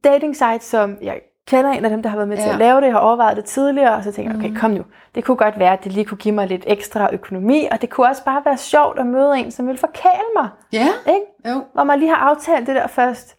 dating 0.04 0.36
site, 0.36 0.60
som 0.66 0.98
jeg 1.02 1.22
kender 1.48 1.72
en 1.72 1.84
af 1.86 1.90
dem, 1.92 2.04
der 2.04 2.10
har 2.10 2.18
været 2.18 2.30
med 2.30 2.38
til 2.38 2.46
Ja. 2.46 2.52
at 2.54 2.60
lave 2.60 2.82
det, 2.82 2.86
jeg 2.88 2.94
har 2.94 3.00
overvejet 3.00 3.38
det 3.38 3.46
tidligere, 3.46 3.96
og 3.96 4.04
så 4.04 4.12
tænkte 4.12 4.38
jeg, 4.38 4.46
okay, 4.52 4.60
kom 4.60 4.72
nu. 4.72 4.84
Det 5.16 5.24
kunne 5.24 5.38
godt 5.38 5.60
være, 5.60 5.74
at 5.74 5.84
det 5.84 5.92
lige 5.92 6.06
kunne 6.06 6.18
give 6.18 6.34
mig 6.36 6.48
lidt 6.48 6.64
ekstra 6.68 7.10
økonomi, 7.14 7.68
og 7.72 7.82
det 7.82 7.90
kunne 7.90 8.08
også 8.08 8.24
bare 8.26 8.42
være 8.46 8.58
sjovt 8.58 9.00
at 9.00 9.06
møde 9.06 9.38
en, 9.40 9.52
som 9.52 9.68
vil 9.68 9.78
forkæle 9.78 10.30
mig. 10.36 10.50
Ja. 10.74 10.88
Ikke? 11.08 11.26
Jo. 11.56 11.64
Hvor 11.74 11.84
man 11.84 12.00
lige 12.00 12.10
har 12.16 12.30
aftalt 12.30 12.68
det 12.68 12.76
der 12.76 12.88
først. 12.88 13.36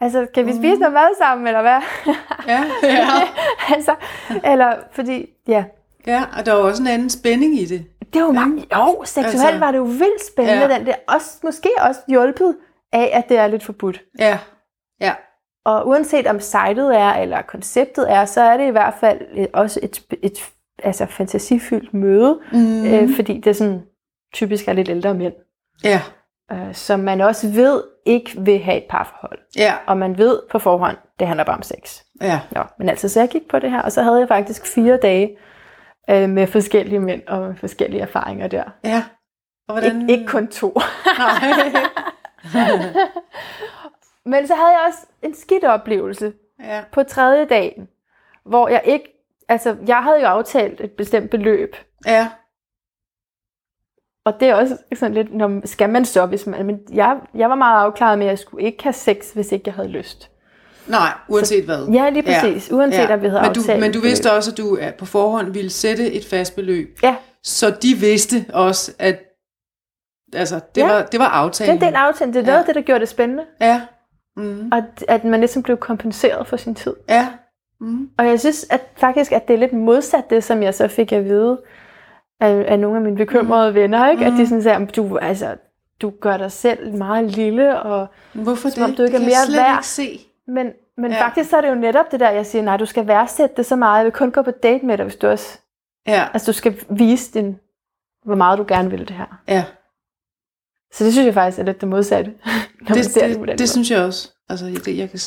Altså, 0.00 0.26
kan 0.34 0.46
vi 0.46 0.52
spise 0.56 0.76
noget 0.80 0.92
mad 0.92 1.08
sammen, 1.18 1.46
eller 1.46 1.60
hvad? 1.62 1.80
Ja. 2.48 2.64
Ja. 2.82 3.06
altså, 3.74 3.94
eller 4.44 4.74
fordi, 4.92 5.26
ja. 5.48 5.64
ja. 6.06 6.22
Og 6.38 6.46
der 6.46 6.52
er 6.54 6.58
jo 6.58 6.66
også 6.66 6.82
en 6.82 6.88
anden 6.88 7.10
spænding 7.10 7.54
i 7.60 7.64
det. 7.64 7.86
Det 8.14 8.22
var 8.22 8.30
meget, 8.30 8.64
jo, 8.76 9.02
seksuelt 9.04 9.44
Altså- 9.44 9.58
var 9.58 9.70
det 9.70 9.78
jo 9.78 9.82
vildt 9.82 10.26
spændende, 10.32 10.66
ja. 10.66 10.78
den 10.78 10.86
der. 10.86 10.94
Også, 11.08 11.38
måske 11.44 11.68
også 11.80 12.00
hjulpet 12.08 12.56
af, 12.92 13.10
at 13.12 13.28
det 13.28 13.38
er 13.38 13.46
lidt 13.46 13.64
forbudt. 13.64 14.00
Ja. 14.18 14.38
Ja. 15.00 15.14
Og 15.68 15.88
uanset 15.88 16.26
om 16.26 16.40
sitet 16.40 16.96
er, 16.96 17.12
eller 17.12 17.42
konceptet 17.42 18.12
er, 18.12 18.24
så 18.24 18.40
er 18.40 18.56
det 18.56 18.66
i 18.68 18.70
hvert 18.70 18.94
fald 19.00 19.20
også 19.52 19.80
et, 19.82 20.02
et 20.22 20.38
altså 20.82 21.06
fantasifyldt 21.06 21.94
møde, 21.94 22.38
Mm. 22.52 22.86
øh, 22.86 23.16
fordi 23.16 23.40
det 23.40 23.56
sådan 23.56 23.82
typisk 24.34 24.68
er 24.68 24.72
lidt 24.72 24.88
ældre 24.88 25.14
mænd, 25.14 25.32
Ja. 25.84 26.00
øh, 26.52 26.74
som 26.74 27.00
man 27.00 27.20
også 27.20 27.48
ved 27.48 27.82
ikke 28.06 28.30
vil 28.40 28.58
have 28.58 28.76
et 28.76 28.84
parforhold. 28.90 29.38
Ja. 29.56 29.74
Og 29.86 29.96
man 29.96 30.18
ved 30.18 30.40
på 30.50 30.58
forhånd, 30.58 30.96
det 31.18 31.26
handler 31.26 31.44
bare 31.44 31.56
om 31.56 31.62
sex. 31.62 32.02
Ja. 32.22 32.40
Nå, 32.50 32.62
men 32.78 32.88
altså, 32.88 33.08
så 33.08 33.20
jeg 33.20 33.28
gik 33.28 33.48
på 33.48 33.58
det 33.58 33.70
her, 33.70 33.82
og 33.82 33.92
så 33.92 34.02
havde 34.02 34.18
jeg 34.18 34.28
faktisk 34.28 34.66
fire 34.66 34.96
dage 35.02 35.36
øh, 36.10 36.28
med 36.28 36.46
forskellige 36.46 37.00
mænd 37.00 37.22
og 37.28 37.40
med 37.42 37.54
forskellige 37.56 38.00
erfaringer 38.02 38.46
der. 38.48 38.64
Ja. 38.84 39.02
Og 39.68 39.74
hvordan? 39.74 40.00
Ikke, 40.00 40.12
ikke 40.12 40.26
kun 40.26 40.48
to. 40.48 40.78
Nej. 41.18 41.52
men 44.28 44.46
så 44.46 44.54
havde 44.54 44.68
jeg 44.68 44.80
også 44.88 44.98
en 45.22 45.34
skidt 45.34 45.64
oplevelse 45.64 46.32
ja. 46.64 46.82
på 46.92 47.02
tredje 47.02 47.44
dagen, 47.44 47.88
hvor 48.46 48.68
jeg 48.68 48.82
ikke, 48.84 49.24
altså 49.48 49.76
jeg 49.86 49.96
havde 50.02 50.20
jo 50.20 50.26
aftalt 50.26 50.80
et 50.80 50.90
bestemt 50.92 51.30
beløb, 51.30 51.76
Ja. 52.06 52.28
og 54.24 54.40
det 54.40 54.48
er 54.48 54.54
også 54.54 54.76
sådan 54.94 55.14
lidt, 55.14 55.34
når, 55.34 55.60
skal 55.64 55.90
man 55.90 56.04
så, 56.04 56.26
hvis 56.26 56.46
man, 56.46 56.66
men 56.66 56.80
jeg, 56.92 57.16
jeg 57.34 57.48
var 57.50 57.54
meget 57.56 57.80
afklaret 57.84 58.18
med, 58.18 58.26
at 58.26 58.30
jeg 58.30 58.38
skulle 58.38 58.64
ikke 58.66 58.82
have 58.82 58.92
sex, 58.92 59.30
hvis 59.32 59.52
ikke 59.52 59.62
jeg 59.66 59.74
havde 59.74 59.88
lyst. 59.88 60.30
Nej, 60.86 61.12
uanset 61.28 61.64
hvad. 61.64 61.86
Ja, 61.88 62.10
lige 62.10 62.22
præcis, 62.22 62.72
uanset 62.72 63.10
at 63.10 63.22
vi 63.22 63.28
havde 63.28 63.42
men 63.42 63.52
du, 63.54 63.60
aftalt 63.60 63.80
Men 63.80 63.92
du 63.92 64.00
vidste 64.00 64.22
beløb. 64.28 64.36
også, 64.36 64.50
at 64.50 64.58
du 64.58 64.76
er 64.80 64.90
på 64.90 65.04
forhånd 65.06 65.52
ville 65.52 65.70
sætte 65.70 66.12
et 66.12 66.24
fast 66.24 66.54
beløb. 66.56 66.98
Ja, 67.02 67.16
Så 67.42 67.70
de 67.70 67.94
vidste 67.94 68.46
også, 68.54 68.92
at 68.98 69.18
altså, 70.32 70.60
det, 70.74 70.80
Ja. 70.80 70.86
var, 70.92 71.02
det 71.02 71.20
var 71.20 71.26
det 71.26 71.32
er 71.34 71.38
aftalen. 71.38 71.74
en 71.74 71.80
del 71.80 71.94
af 71.94 72.00
aftalen, 72.00 72.34
det 72.34 72.40
er 72.40 72.44
noget 72.46 72.54
Ja. 72.56 72.58
af 72.60 72.66
det, 72.66 72.74
der 72.74 72.80
gjorde 72.80 73.00
det 73.00 73.08
spændende, 73.08 73.44
Ja. 73.60 73.82
Mm. 74.38 74.70
og 74.72 74.82
at- 75.08 75.24
man 75.24 75.40
ligesom 75.40 75.62
blev 75.62 75.76
kompenseret 75.76 76.46
for 76.46 76.56
sin 76.56 76.74
tid. 76.74 76.94
Ja. 77.08 77.28
Mm. 77.80 78.10
Og 78.18 78.26
jeg 78.26 78.40
synes 78.40 78.66
at 78.70 78.80
faktisk, 78.96 79.32
at 79.32 79.48
det 79.48 79.54
er 79.54 79.58
lidt 79.58 79.72
modsat 79.72 80.30
det, 80.30 80.44
som 80.44 80.62
jeg 80.62 80.74
så 80.74 80.88
fik 80.88 81.12
at 81.12 81.24
vide 81.24 81.60
af, 82.40 82.64
af 82.68 82.78
nogle 82.78 82.96
af 82.96 83.02
mine 83.02 83.16
bekymrede 83.16 83.74
venner, 83.74 84.10
ikke? 84.10 84.24
At 84.26 84.32
de 84.32 84.46
sådan 84.46 84.62
sagde, 84.62 84.86
du, 84.86 85.18
altså, 85.18 85.56
du 86.02 86.12
gør 86.20 86.36
dig 86.36 86.52
selv 86.52 86.94
meget 86.94 87.24
lille, 87.30 87.80
og, 87.80 88.06
Hvorfor 88.32 88.68
Som 88.68 88.82
om 88.82 88.88
det? 88.90 88.98
du 88.98 89.02
ikke 89.02 89.16
er 89.16 89.20
kan 89.20 89.28
jeg 89.28 89.36
mere 89.36 89.46
slet 89.46 89.56
værd. 89.56 89.74
ikke 89.76 89.86
se. 89.86 90.20
men, 90.46 90.72
men 90.96 91.10
ja. 91.10 91.24
faktisk 91.24 91.50
så 91.50 91.56
er 91.56 91.60
det 91.60 91.68
jo 91.68 91.74
netop 91.74 92.12
det 92.12 92.20
der, 92.20 92.30
jeg 92.30 92.46
siger, 92.46 92.62
nej, 92.62 92.76
du 92.76 92.86
skal 92.86 93.06
værdsætte 93.06 93.56
det 93.56 93.66
så 93.66 93.76
meget, 93.76 93.96
jeg 93.98 94.04
vil 94.04 94.12
kun 94.12 94.30
gå 94.30 94.42
på 94.42 94.50
date 94.50 94.86
med 94.86 94.96
dig, 94.98 95.04
hvis 95.04 95.16
du 95.16 95.26
også, 95.28 95.58
Ja. 96.06 96.26
altså 96.32 96.52
du 96.52 96.56
skal 96.56 96.74
vise 96.90 97.40
din, 97.40 97.58
hvor 98.24 98.34
meget 98.34 98.58
du 98.58 98.64
gerne 98.68 98.90
vil 98.90 99.00
det 99.00 99.10
her. 99.16 99.40
ja. 99.48 99.64
Så 100.92 101.04
det 101.04 101.12
synes 101.12 101.26
jeg 101.26 101.34
faktisk 101.34 101.58
er 101.58 101.62
lidt 101.64 101.80
det 101.80 101.88
modsatte, 101.88 102.30
når 102.80 102.88
man 102.88 102.98
Det, 102.98 103.04
ser 103.06 103.28
det, 103.28 103.48
det, 103.48 103.58
det, 103.58 103.68
synes 103.70 103.90
jeg 103.90 104.02
også. 104.04 104.30
Altså, 104.48 104.66
det, 104.84 104.98
jeg 104.98 105.10
kan... 105.10 105.20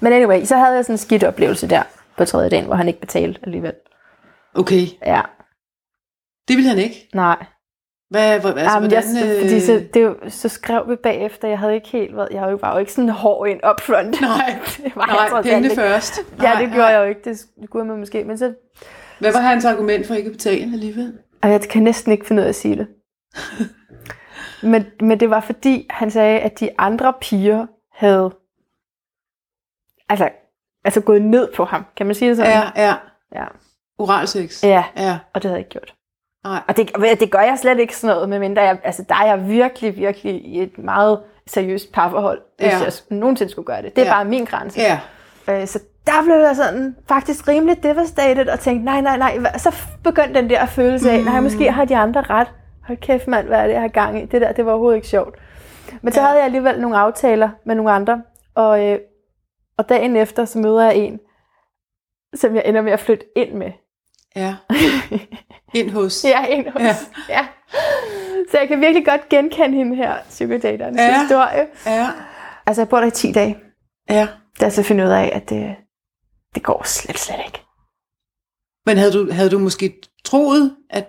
Men 0.00 0.12
anyway, 0.12 0.44
så 0.44 0.56
havde 0.56 0.74
jeg 0.74 0.84
sådan 0.84 0.94
en 0.94 0.98
skidt 0.98 1.24
oplevelse 1.24 1.68
der 1.68 1.82
på 2.16 2.24
tredje 2.24 2.50
dagen, 2.50 2.64
hvor 2.64 2.74
han 2.74 2.88
ikke 2.88 3.00
betalte 3.00 3.40
alligevel. 3.42 3.72
Okay, 4.54 4.86
Ja, 5.06 5.20
det 6.48 6.56
vil 6.56 6.64
han 6.64 6.78
ikke. 6.78 7.08
nej. 7.14 7.44
Hvad, 8.10 8.40
hvad, 8.40 8.52
altså, 8.54 8.74
Jamen, 8.74 8.90
jeg, 8.90 9.02
hvordan, 9.12 9.30
øh... 9.36 9.40
fordi 9.40 9.60
så, 9.60 9.72
det, 9.94 10.02
er 10.02 10.06
jo- 10.06 10.16
så 10.28 10.48
skrev 10.48 10.84
vi 10.88 10.96
bagefter, 10.96 11.48
jeg 11.48 11.58
havde 11.58 11.74
ikke 11.74 11.88
helt 11.88 12.16
været, 12.16 12.28
jeg 12.30 12.58
var 12.60 12.72
jo- 12.72 12.78
ikke 12.78 12.92
sådan 12.92 13.08
hård 13.08 13.48
ind 13.48 13.60
upfront. 13.70 14.20
Nej, 14.20 14.58
det 14.84 14.92
var 14.96 15.06
jeg 15.06 15.16
nej, 15.16 15.28
trods 15.28 15.46
pengene 15.46 15.74
først. 15.74 16.20
Ja, 16.38 16.42
Nej, 16.42 16.62
det 16.62 16.72
gjorde 16.72 16.88
jeg 16.88 16.98
jo 17.00 17.04
ikke, 17.08 17.20
det 17.60 17.70
kunne 17.70 17.88
man 17.88 17.98
måske, 17.98 18.24
men 18.24 18.38
så, 18.38 18.54
Hvad 19.18 19.32
var 19.32 19.40
hans 19.40 19.64
argument 19.64 20.06
for 20.06 20.14
ikke 20.14 20.26
at 20.26 20.32
betale 20.32 20.72
alligevel? 20.72 21.12
og 21.42 21.50
jeg 21.50 21.60
kan 21.60 21.82
næsten 21.82 22.12
ikke 22.12 22.26
finde 22.26 22.40
ud 22.40 22.44
af 22.44 22.48
at 22.48 22.54
sige 22.54 22.76
det. 22.76 22.86
men, 24.62 24.86
men 25.00 25.20
det 25.20 25.30
var 25.30 25.40
fordi, 25.40 25.86
han 25.90 26.10
sagde, 26.10 26.40
at 26.40 26.60
de 26.60 26.70
andre 26.78 27.12
piger 27.20 27.66
havde, 27.94 28.30
altså, 30.08 30.28
altså 30.84 31.00
gået 31.00 31.22
ned 31.22 31.48
på 31.56 31.64
ham, 31.64 31.84
kan 31.96 32.06
man 32.06 32.14
sige 32.14 32.28
det 32.28 32.36
sådan? 32.36 32.52
Ja, 32.76 32.82
ja. 32.86 32.94
ja. 33.34 33.44
Oralsex. 33.98 34.64
Ja, 34.64 34.84
Ja. 34.96 35.18
og 35.34 35.42
det 35.42 35.48
havde 35.48 35.54
jeg 35.58 35.60
ikke 35.60 35.70
gjort. 35.70 35.94
Nej. 36.44 36.60
Og 36.68 36.76
det, 36.76 36.90
det 37.20 37.30
gør 37.30 37.38
jeg 37.40 37.58
slet 37.58 37.78
ikke 37.78 37.96
sådan 37.96 38.14
noget, 38.16 38.28
medmindre 38.28 38.62
jeg, 38.62 38.78
altså 38.84 39.04
der 39.08 39.14
er 39.14 39.26
jeg 39.26 39.48
virkelig, 39.48 39.96
virkelig 39.96 40.44
i 40.44 40.62
et 40.62 40.78
meget 40.78 41.20
seriøst 41.46 41.92
parforhold, 41.92 42.40
hvis 42.58 42.66
Ja. 42.66 42.78
jeg 42.78 42.92
nogensinde 43.10 43.52
skulle 43.52 43.66
gøre 43.66 43.82
det. 43.82 43.96
Det 43.96 44.02
er 44.02 44.06
Ja. 44.06 44.12
bare 44.12 44.24
min 44.24 44.44
grænse. 44.44 44.80
Ja. 44.80 45.00
Øh, 45.48 45.66
så 45.66 45.78
der 46.06 46.22
blev 46.24 46.34
jeg 46.34 46.56
sådan 46.56 46.96
faktisk 47.08 47.48
rimelig 47.48 47.82
devastated 47.82 48.48
og 48.48 48.60
tænkte, 48.60 48.84
nej, 48.84 49.00
nej, 49.00 49.16
nej. 49.16 49.58
Så 49.58 49.74
begyndte 50.04 50.34
den 50.40 50.50
der 50.50 50.66
følelse 50.66 51.10
af, 51.10 51.24
nej, 51.24 51.40
måske 51.40 51.72
har 51.72 51.84
de 51.84 51.96
andre 51.96 52.20
ret. 52.22 52.48
Hold 52.90 52.98
kæft 53.00 53.28
mand, 53.28 53.46
hvad 53.46 53.58
er 53.58 53.66
det, 53.66 53.72
jeg 53.72 53.80
har 53.80 53.88
gang 53.88 54.22
i? 54.22 54.26
Det 54.26 54.40
der, 54.40 54.52
det 54.52 54.66
var 54.66 54.70
overhovedet 54.72 54.96
ikke 54.96 55.08
sjovt. 55.08 55.38
Men 56.02 56.12
så 56.12 56.20
Ja. 56.20 56.26
havde 56.26 56.38
jeg 56.38 56.44
alligevel 56.44 56.80
nogle 56.80 56.96
aftaler 56.96 57.50
med 57.66 57.74
nogle 57.74 57.92
andre, 57.92 58.22
og, 58.54 58.86
øh, 58.86 58.98
og 59.78 59.88
dagen 59.88 60.16
efter, 60.16 60.44
så 60.44 60.58
møder 60.58 60.82
jeg 60.84 60.96
en, 60.96 61.20
som 62.34 62.54
jeg 62.54 62.62
ender 62.66 62.82
med 62.82 62.92
at 62.92 63.00
flytte 63.00 63.26
ind 63.36 63.52
med. 63.52 63.72
Ja. 64.36 64.56
Ind 65.80 65.90
hos. 65.90 66.24
Ja, 66.24 66.46
ind 66.46 66.68
hos. 66.68 66.82
Ja. 66.82 66.94
Ja. 67.28 67.46
Så 68.50 68.58
jeg 68.58 68.68
kan 68.68 68.80
virkelig 68.80 69.06
godt 69.06 69.28
genkende 69.28 69.76
hende 69.76 69.96
her, 69.96 70.14
psykodaterens 70.28 70.96
Ja. 70.98 71.04
ja. 71.06 71.20
historie. 71.20 71.66
Ja. 71.86 72.08
Altså, 72.66 72.82
jeg 72.82 72.88
bor 72.88 72.98
der 73.00 73.06
i 73.06 73.10
10 73.10 73.32
dage. 73.32 73.58
Ja. 74.10 74.28
Jeg 74.60 74.72
så 74.72 74.82
finder 74.82 75.06
ud 75.06 75.10
af, 75.10 75.30
at 75.34 75.48
det, 75.50 75.76
det 76.54 76.62
går 76.62 76.82
slet, 76.84 77.18
slet 77.18 77.40
ikke. 77.46 77.62
Men 78.86 78.96
havde 78.96 79.12
du, 79.12 79.32
havde 79.32 79.50
du 79.50 79.58
måske 79.58 80.00
troet, 80.24 80.76
at, 80.90 81.08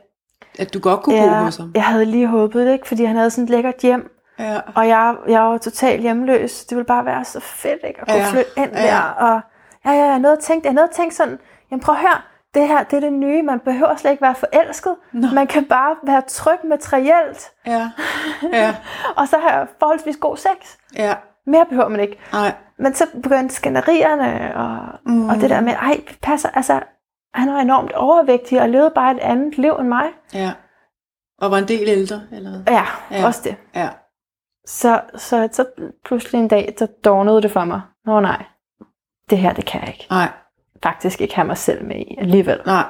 at 0.59 0.73
du 0.73 0.79
godt 0.79 1.03
kunne 1.03 1.21
bo 1.21 1.27
hos 1.27 1.57
ham? 1.57 1.71
jeg 1.75 1.83
havde 1.83 2.05
lige 2.05 2.27
håbet 2.27 2.65
det, 2.67 2.73
ikke? 2.73 2.87
fordi 2.87 3.03
han 3.03 3.15
havde 3.15 3.29
sådan 3.29 3.43
et 3.43 3.49
lækkert 3.49 3.75
hjem, 3.81 4.17
Ja. 4.39 4.59
og 4.75 4.87
jeg, 4.87 5.15
jeg 5.27 5.41
var 5.41 5.57
totalt 5.57 6.01
hjemløs. 6.01 6.65
Det 6.65 6.75
ville 6.75 6.85
bare 6.85 7.05
være 7.05 7.23
så 7.25 7.39
fedt, 7.39 7.79
ikke? 7.87 8.01
At 8.01 8.07
kunne 8.07 8.17
Ja. 8.17 8.23
ja. 8.23 8.29
flytte 8.31 8.51
ind 8.57 8.71
Ja. 8.75 8.81
der. 8.81 8.99
Og 9.01 9.41
ja, 9.85 9.91
ja, 9.91 10.05
jeg 10.05 10.19
nåede 10.19 10.37
at 10.37 10.43
tænke, 10.43 10.67
jeg 10.67 10.73
nåede 10.73 10.87
at 10.89 10.95
tænke 10.95 11.15
sådan, 11.15 11.39
jamen 11.71 11.83
prøv 11.83 11.95
at 11.95 12.01
høre, 12.01 12.21
det 12.53 12.67
her, 12.67 12.83
det 12.83 12.97
er 12.97 12.99
det 12.99 13.13
nye. 13.13 13.41
Man 13.43 13.59
behøver 13.59 13.95
slet 13.95 14.11
ikke 14.11 14.21
være 14.21 14.35
forelsket. 14.35 14.95
Nå. 15.11 15.27
Man 15.33 15.47
kan 15.47 15.65
bare 15.65 15.95
være 16.03 16.21
tryg 16.27 16.57
materielt. 16.69 17.51
Ja. 17.67 17.89
Ja. 18.53 18.75
Og 19.17 19.27
så 19.27 19.37
har 19.37 19.57
jeg 19.57 19.67
forholdsvis 19.79 20.17
god 20.17 20.37
sex. 20.37 20.75
Ja. 20.95 21.13
Mere 21.47 21.65
behøver 21.65 21.87
man 21.89 21.99
ikke. 21.99 22.19
Nej. 22.33 22.51
Men 22.79 22.93
så 22.95 23.05
begyndte 23.23 23.55
skænderierne, 23.55 24.55
og, 24.55 24.77
Mm. 25.05 25.13
mm. 25.13 25.29
og 25.29 25.35
det 25.35 25.49
der 25.49 25.61
med, 25.61 25.73
ej, 25.73 25.95
vi 26.07 26.17
passer, 26.21 26.49
altså, 26.53 26.79
han 27.33 27.53
var 27.53 27.59
enormt 27.59 27.91
overvægtig 27.91 28.61
og 28.61 28.69
levede 28.69 28.91
bare 28.95 29.11
et 29.11 29.19
andet 29.19 29.57
liv 29.57 29.71
end 29.79 29.87
mig. 29.87 30.05
Ja. 30.33 30.51
Og 31.41 31.51
var 31.51 31.57
en 31.57 31.67
del 31.67 31.89
ældre, 31.89 32.21
eller? 32.31 32.59
Ja, 32.67 32.83
Ja. 33.11 33.25
også 33.25 33.41
det. 33.43 33.55
Ja. 33.75 33.89
Så, 34.65 35.01
så, 35.15 35.49
så 35.51 35.65
pludselig 36.05 36.39
en 36.39 36.47
dag, 36.47 36.73
så 36.79 36.87
dawnede 37.03 37.41
det 37.41 37.51
for 37.51 37.65
mig. 37.65 37.81
Nå 38.05 38.19
nej, 38.19 38.45
det 39.29 39.37
her, 39.37 39.53
det 39.53 39.65
kan 39.65 39.81
jeg 39.81 39.89
ikke. 39.89 40.07
Nej. 40.09 40.29
Faktisk 40.83 41.21
ikke 41.21 41.35
have 41.35 41.47
mig 41.47 41.57
selv 41.57 41.85
med 41.85 41.95
i 41.95 42.15
alligevel. 42.19 42.59
Nej. 42.65 42.85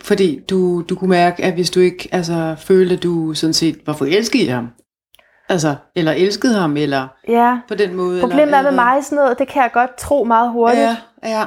Fordi 0.00 0.40
du, 0.50 0.82
du 0.82 0.96
kunne 0.96 1.10
mærke, 1.10 1.44
at 1.44 1.54
hvis 1.54 1.70
du 1.70 1.80
ikke 1.80 2.08
altså, 2.12 2.54
følte, 2.58 2.94
at 2.94 3.02
du 3.02 3.34
sådan 3.34 3.54
set 3.54 3.86
var 3.86 3.92
forelsket 3.92 4.38
i 4.40 4.46
ham, 4.46 4.68
Altså, 5.48 5.74
eller 5.96 6.12
elskede 6.12 6.54
ham, 6.54 6.76
eller 6.76 7.08
Ja. 7.28 7.60
på 7.68 7.74
den 7.74 7.94
måde. 7.94 8.20
Problemet 8.20 8.42
eller, 8.42 8.58
er 8.58 8.62
med 8.62 8.70
eller, 8.70 8.84
mig 8.84 9.04
sådan 9.04 9.16
noget, 9.16 9.38
det 9.38 9.48
kan 9.48 9.62
jeg 9.62 9.70
godt 9.72 9.96
tro 9.96 10.24
meget 10.24 10.50
hurtigt. 10.50 10.82
Ja, 10.82 10.96
ja. 11.22 11.44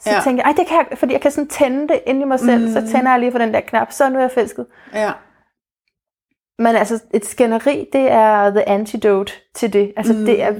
Så 0.00 0.10
ja. 0.10 0.20
tænker 0.24 0.42
jeg, 0.42 0.50
ej, 0.50 0.54
det 0.56 0.66
kan 0.66 0.86
jeg, 0.90 0.98
fordi 0.98 1.12
jeg 1.12 1.20
kan 1.20 1.30
sådan 1.30 1.48
tænde 1.48 1.88
det 1.88 2.00
ind 2.06 2.22
i 2.22 2.24
mig 2.24 2.40
selv, 2.40 2.66
mm. 2.66 2.72
så 2.72 2.92
tænder 2.92 3.10
jeg 3.10 3.20
lige 3.20 3.32
på 3.32 3.38
den 3.38 3.54
der 3.54 3.60
knap, 3.60 3.92
så 3.92 4.08
nu 4.08 4.16
er 4.16 4.20
jeg 4.20 4.30
forelsket. 4.30 4.66
ja. 4.94 5.12
Men 6.58 6.76
altså, 6.76 7.02
et 7.14 7.26
skænderi, 7.26 7.86
det 7.92 8.10
er 8.10 8.50
the 8.50 8.68
antidote 8.68 9.32
til 9.54 9.72
det. 9.72 9.92
Altså, 9.96 10.12
mm. 10.12 10.24
det 10.24 10.42
er, 10.42 10.54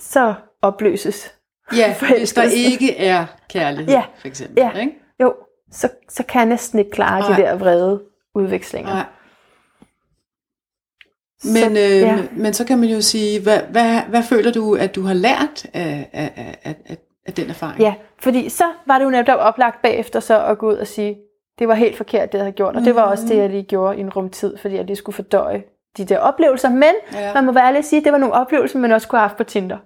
så 0.00 0.34
opløses. 0.62 1.34
Ja, 1.76 1.94
hvis 2.18 2.32
der 2.32 2.42
ikke 2.42 2.96
er 2.96 3.26
kærlighed, 3.50 3.92
Ja. 3.94 4.02
for 4.18 4.28
eksempel. 4.28 4.58
Ja. 4.62 4.70
Ikke? 4.80 4.92
Jo, 5.20 5.34
så, 5.72 5.88
så 6.08 6.22
kan 6.22 6.38
jeg 6.38 6.48
næsten 6.48 6.78
ikke 6.78 6.90
klare 6.90 7.20
Nej. 7.20 7.36
de 7.36 7.42
der 7.42 7.56
vrede 7.56 8.02
udvekslinger. 8.34 8.92
Nej. 8.94 9.04
Men, 11.44 11.56
så, 11.56 11.70
øh, 11.70 12.00
ja. 12.00 12.16
men, 12.16 12.28
men 12.42 12.54
så 12.54 12.64
kan 12.66 12.78
man 12.78 12.88
jo 12.88 13.00
sige, 13.00 13.42
hvad, 13.42 13.60
hvad, 13.62 14.00
hvad 14.08 14.22
føler 14.22 14.52
du, 14.52 14.74
at 14.74 14.94
du 14.94 15.02
har 15.02 15.14
lært 15.14 15.66
af, 15.74 16.08
af, 16.12 16.32
af, 16.64 16.76
af, 16.86 16.96
af, 17.26 17.32
den 17.34 17.50
erfaring? 17.50 17.80
Ja, 17.80 17.94
fordi 18.18 18.48
så 18.48 18.64
var 18.86 18.98
det 18.98 19.04
jo 19.04 19.10
netop 19.10 19.38
oplagt 19.40 19.82
bagefter 19.82 20.20
så 20.20 20.44
at 20.46 20.58
gå 20.58 20.68
ud 20.68 20.74
og 20.76 20.86
sige, 20.86 21.18
det 21.58 21.68
var 21.68 21.74
helt 21.74 21.96
forkert, 21.96 22.32
det 22.32 22.38
jeg 22.38 22.44
havde 22.44 22.52
gjort. 22.56 22.76
Og 22.76 22.82
det 22.82 22.94
var 22.94 23.02
også 23.02 23.24
det, 23.28 23.36
jeg 23.36 23.50
lige 23.50 23.62
gjorde 23.62 23.96
i 23.96 24.00
en 24.00 24.10
rumtid, 24.10 24.56
fordi 24.56 24.76
jeg 24.76 24.84
lige 24.84 24.96
skulle 24.96 25.16
fordøje 25.16 25.62
de 25.96 26.04
der 26.04 26.18
oplevelser. 26.18 26.68
Men 26.70 26.82
Ja. 27.12 27.34
man 27.34 27.44
må 27.46 27.52
være 27.52 27.66
ærlig 27.66 27.78
at 27.78 27.84
sige, 27.84 27.98
at 28.00 28.04
det 28.04 28.12
var 28.12 28.18
nogle 28.18 28.34
oplevelser, 28.34 28.78
man 28.78 28.92
også 28.92 29.08
kunne 29.08 29.18
have 29.18 29.28
haft 29.28 29.36
på 29.36 29.44
Tinder. 29.44 29.78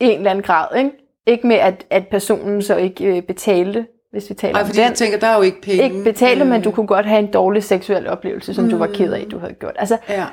I 0.00 0.04
en 0.08 0.18
eller 0.18 0.30
anden 0.30 0.42
grad, 0.42 0.76
ikke? 0.76 0.90
Ikke 1.26 1.46
med, 1.46 1.56
at, 1.56 1.86
at 1.90 2.08
personen 2.08 2.62
så 2.62 2.76
ikke 2.76 3.04
øh, 3.16 3.22
betalte, 3.22 3.86
hvis 4.10 4.30
vi 4.30 4.34
taler 4.34 4.54
Ej, 4.54 4.60
om 4.60 4.66
fordi 4.66 4.78
den. 4.80 4.86
jeg 4.88 4.94
tænker, 4.94 5.18
der 5.18 5.26
er 5.26 5.36
jo 5.36 5.42
ikke 5.42 5.60
penge. 5.62 5.84
ikke 5.84 6.04
betalte, 6.04 6.44
men 6.44 6.62
du 6.62 6.68
Øh, 6.68 6.74
kunne 6.74 6.86
godt 6.86 7.06
have 7.06 7.18
en 7.18 7.32
dårlig 7.32 7.64
seksuel 7.64 8.06
oplevelse, 8.08 8.54
som 8.54 8.64
mm. 8.64 8.70
du 8.70 8.76
var 8.76 8.86
ked 8.86 9.12
af, 9.12 9.26
du 9.30 9.38
havde 9.38 9.52
gjort. 9.54 9.72
Altså, 9.76 9.98
Ja. 10.08 10.26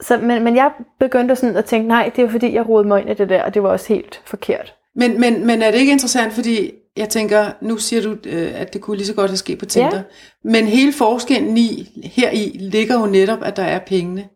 så, 0.00 0.18
men, 0.18 0.44
men 0.44 0.56
jeg 0.56 0.70
begyndte 1.00 1.36
sådan 1.36 1.56
at 1.56 1.64
tænke, 1.64 1.88
nej, 1.88 2.10
det 2.16 2.24
er 2.24 2.28
fordi, 2.28 2.54
jeg 2.54 2.68
rodede 2.68 2.88
mig 2.88 3.00
ind 3.00 3.10
i 3.10 3.14
det 3.14 3.28
der, 3.28 3.42
og 3.44 3.54
det 3.54 3.62
var 3.62 3.68
også 3.68 3.88
helt 3.94 4.22
forkert. 4.24 4.74
Men, 4.96 5.20
men, 5.20 5.46
men 5.46 5.62
er 5.62 5.70
det 5.70 5.78
ikke 5.78 5.92
interessant, 5.92 6.32
fordi 6.32 6.70
jeg 6.96 7.08
tænker, 7.08 7.50
nu 7.60 7.76
siger 7.78 8.02
du, 8.02 8.16
øh, 8.24 8.60
at 8.60 8.72
det 8.72 8.80
kunne 8.80 8.96
lige 8.96 9.06
så 9.06 9.14
godt 9.14 9.30
have 9.30 9.36
sket 9.36 9.58
på 9.58 9.66
Tinder. 9.66 9.96
Ja. 9.96 10.02
Men 10.44 10.66
hele 10.66 10.92
forskellen 10.92 11.56
i, 11.58 12.00
her 12.04 12.30
i 12.30 12.56
ligger 12.60 13.00
jo 13.00 13.06
netop, 13.06 13.42
at 13.42 13.56
der 13.56 13.62
er 13.62 13.78
pengene 13.78 14.28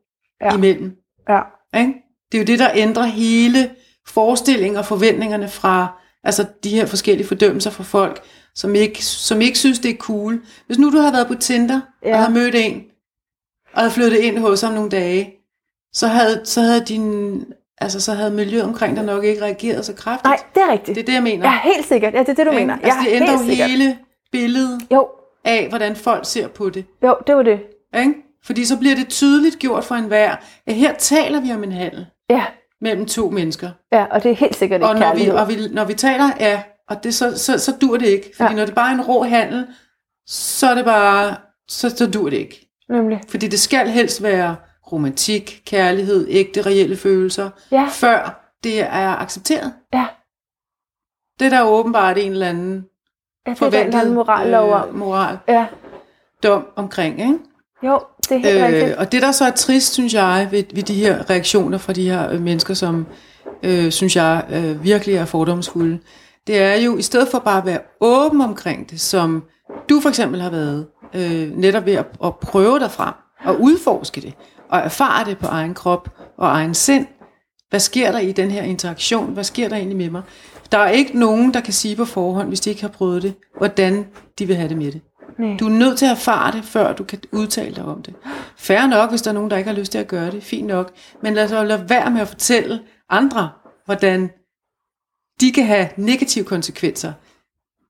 Ja. 0.43 0.55
imellem. 0.55 0.97
Ja. 1.29 1.41
Ikke? 1.79 1.93
Det 2.33 2.39
er 2.39 2.43
jo 2.43 2.47
det, 2.47 2.59
der 2.59 2.71
ændrer 2.75 3.03
hele 3.05 3.71
forestillingen 4.09 4.77
og 4.77 4.87
forventningerne 4.87 5.49
fra 5.49 6.01
altså 6.25 6.47
de 6.65 6.71
her 6.71 6.87
forskellige 6.87 7.27
fordømmelser 7.27 7.71
fra 7.71 7.85
folk, 7.85 8.23
som 8.55 8.75
ikke, 8.75 9.05
som 9.05 9.41
ikke 9.41 9.59
synes, 9.59 9.79
det 9.79 9.91
er 9.91 9.97
cool. 9.97 10.43
Hvis 10.67 10.79
nu 10.79 10.91
du 10.93 10.99
har 10.99 11.13
været 11.13 11.27
på 11.27 11.35
Tinder 11.35 11.81
ja. 12.03 12.09
Ja. 12.09 12.15
og 12.17 12.23
har 12.23 12.31
mødt 12.31 12.55
en, 12.55 12.83
og 13.73 13.81
havde 13.81 13.91
flyttet 13.91 14.19
ind 14.19 14.39
hos 14.39 14.61
ham 14.61 14.73
nogle 14.75 14.91
dage, 14.91 15.33
så 15.93 16.07
havde, 16.07 16.41
så 16.45 16.61
havde 16.61 16.85
din, 16.85 17.45
altså 17.81 18.01
så 18.01 18.13
havde 18.15 18.31
miljøet 18.31 18.65
omkring 18.65 18.97
dig 18.97 19.05
nok 19.05 19.25
ikke 19.25 19.43
reageret 19.43 19.85
så 19.85 19.93
kraftigt. 19.95 20.25
Nej, 20.25 20.39
det 20.55 20.63
er 20.63 20.73
rigtigt. 20.73 20.95
Det 20.95 21.03
er 21.03 21.07
det, 21.07 21.13
jeg 21.15 21.23
mener. 21.23 21.47
Ja, 21.53 21.59
helt 21.75 21.87
sikkert. 21.89 22.15
Ja, 22.15 22.19
det 22.21 22.29
er 22.29 22.35
det, 22.35 22.47
du 22.47 22.53
mener. 22.53 22.75
Altså, 22.83 22.99
ja, 23.05 23.11
det 23.11 23.17
ændrer 23.17 23.33
jo 23.33 23.39
sikkert. 23.49 23.71
hele 23.71 23.99
billedet 24.33 24.81
Jo, 24.93 25.09
af, 25.45 25.67
hvordan 25.69 25.97
folk 25.97 26.27
ser 26.27 26.49
på 26.49 26.71
det. 26.71 26.85
jo, 27.05 27.17
det 27.27 27.37
var 27.37 27.43
det. 27.43 27.61
Ikke? 27.99 28.15
Fordi 28.45 28.65
så 28.65 28.77
bliver 28.79 28.95
det 28.95 29.09
tydeligt 29.09 29.59
gjort 29.59 29.85
for 29.85 29.95
enhver, 29.95 30.37
at 30.67 30.75
her 30.75 30.95
taler 30.95 31.41
vi 31.41 31.53
om 31.53 31.65
en 31.65 31.73
handel 31.73 32.07
Ja, 32.31 32.45
mellem 32.81 33.07
to 33.07 33.31
mennesker. 33.31 33.71
ja 33.93 34.05
og 34.11 34.23
det 34.23 34.31
er 34.31 34.35
helt 34.35 34.57
sikkert 34.57 34.79
ikke 34.81 34.89
Og 34.89 34.95
når 34.99 35.15
vi, 35.15 35.29
og 35.29 35.49
vi, 35.49 35.57
når 35.73 35.85
vi 35.85 35.95
taler, 35.95 36.31
ja, 36.41 36.63
og 36.89 37.05
det, 37.05 37.15
så, 37.15 37.39
så, 37.39 37.59
så 37.59 37.73
dur 37.81 37.97
det 37.97 38.07
ikke. 38.07 38.31
Fordi 38.37 38.51
ja. 38.53 38.57
når 38.57 38.65
det 38.67 38.75
bare 38.75 38.91
er 38.91 38.95
en 38.95 39.03
rå 39.03 39.23
handel, 39.23 39.67
så 40.27 40.67
er 40.71 40.75
det 40.75 40.85
bare, 40.85 41.37
så, 41.69 41.91
så 41.91 42.07
dur 42.07 42.31
det 42.31 42.37
ikke. 42.37 42.69
Nemlig. 42.89 43.21
Fordi 43.29 43.47
det 43.49 43.61
skal 43.61 43.89
helst 43.89 44.23
være 44.23 44.57
romantik, 44.93 45.63
kærlighed, 45.67 46.27
ægte, 46.31 46.63
reelle 46.63 46.97
følelser, 46.97 47.51
Ja. 47.73 47.89
før 47.93 48.51
det 48.65 48.81
er 48.81 49.17
accepteret. 49.21 49.73
Ja, 49.95 50.07
Det 51.39 51.47
er 51.47 51.51
der 51.51 51.63
åbenbart 51.63 52.19
en 52.19 52.33
eller 52.33 52.49
anden 52.49 52.85
ja 53.47 53.55
anden 53.73 54.15
morallov 54.15 54.73
om. 54.73 54.89
øh, 54.89 54.95
moral 54.99 55.39
Ja, 55.49 55.67
dom 56.43 56.67
omkring. 56.77 57.21
Ikke? 57.21 57.39
jo, 57.83 58.01
det 58.29 58.33
er 58.33 58.39
helt 58.39 58.57
øh, 58.57 58.65
rigtigt. 58.65 58.97
og 58.97 59.13
det 59.13 59.23
der 59.23 59.33
så 59.33 59.45
er 59.45 59.51
trist, 59.51 59.93
synes 59.93 60.15
jeg, 60.15 60.49
ved, 60.51 60.65
ved 60.75 60.83
de 60.83 60.95
her 60.95 61.31
reaktioner 61.31 61.79
fra 61.79 61.93
de 61.93 62.11
her 62.11 62.31
øh, 62.33 62.41
mennesker, 62.41 62.75
som 62.75 63.07
øh, 63.63 63.91
synes 63.91 64.17
jeg 64.17 64.45
øh, 64.51 64.85
virkelig 64.85 65.15
er 65.15 65.25
fordomsfulde, 65.25 65.99
det 66.47 66.59
er 66.63 66.75
jo, 66.75 66.97
i 66.97 67.03
stedet 67.03 67.29
for 67.29 67.39
bare 67.39 67.59
at 67.59 67.67
være 67.67 67.81
åben 68.01 68.41
omkring 68.41 68.91
det, 68.91 69.01
som 69.01 69.45
du 69.89 70.01
for 70.01 70.09
eksempel 70.09 70.41
har 70.41 70.51
været, 70.51 70.87
øh, 71.15 71.57
netop 71.57 71.87
ved 71.87 71.95
at, 71.95 72.07
at 72.25 72.37
prøve 72.39 72.79
dig 72.79 72.91
frem, 72.91 73.15
og 73.45 73.61
udforske 73.61 74.21
det, 74.21 74.35
og 74.71 74.79
erfare 74.79 75.25
det 75.25 75.39
på 75.39 75.47
egen 75.47 75.75
krop 75.75 76.09
og 76.39 76.49
egen 76.49 76.75
sind. 76.75 77.07
Hvad 77.71 77.81
sker 77.81 78.13
der 78.13 78.19
i 78.19 78.33
den 78.33 78.51
her 78.51 78.63
interaktion? 78.63 79.33
Hvad 79.33 79.45
sker 79.45 79.69
der 79.69 79.77
egentlig 79.77 79.97
med 79.97 80.11
mig? 80.11 80.23
Der 80.73 80.79
er 80.79 80.89
ikke 80.91 81.19
nogen, 81.19 81.55
der 81.55 81.61
kan 81.61 81.73
sige 81.73 81.97
på 81.97 82.05
forhånd, 82.05 82.49
hvis 82.49 82.61
de 82.61 82.71
ikke 82.71 82.83
har 82.83 82.89
prøvet 82.89 83.23
det, 83.23 83.35
hvordan 83.59 84.07
de 84.39 84.47
vil 84.47 84.57
have 84.57 84.69
det 84.69 84.77
med 84.77 84.93
det. 84.93 85.01
Nej. 85.39 85.57
Du 85.61 85.67
er 85.67 85.71
nødt 85.71 85.99
til 85.99 86.07
at 86.07 86.13
erfare 86.13 86.53
det, 86.53 86.65
før 86.65 86.93
du 86.93 87.05
kan 87.05 87.19
udtale 87.33 87.75
dig 87.75 87.85
om 87.85 88.03
det. 88.03 88.15
Færre 88.57 88.89
nok, 88.89 89.11
hvis 89.11 89.23
der 89.23 89.31
er 89.31 89.35
nogen, 89.35 89.51
der 89.51 89.57
ikke 89.57 89.71
har 89.71 89.79
lyst 89.79 89.93
til 89.93 89.99
at 89.99 90.09
gøre 90.09 90.31
det. 90.31 90.43
Fint 90.43 90.67
nok. 90.67 90.93
Men 91.23 91.35
lad 91.35 91.45
os 91.45 91.51
lade 91.51 91.85
være 91.89 92.11
med 92.11 92.21
at 92.21 92.29
fortælle 92.29 92.81
andre, 93.11 93.51
hvordan 93.85 94.31
de 95.41 95.53
kan 95.53 95.67
have 95.67 95.89
negative 95.97 96.45
konsekvenser 96.45 97.13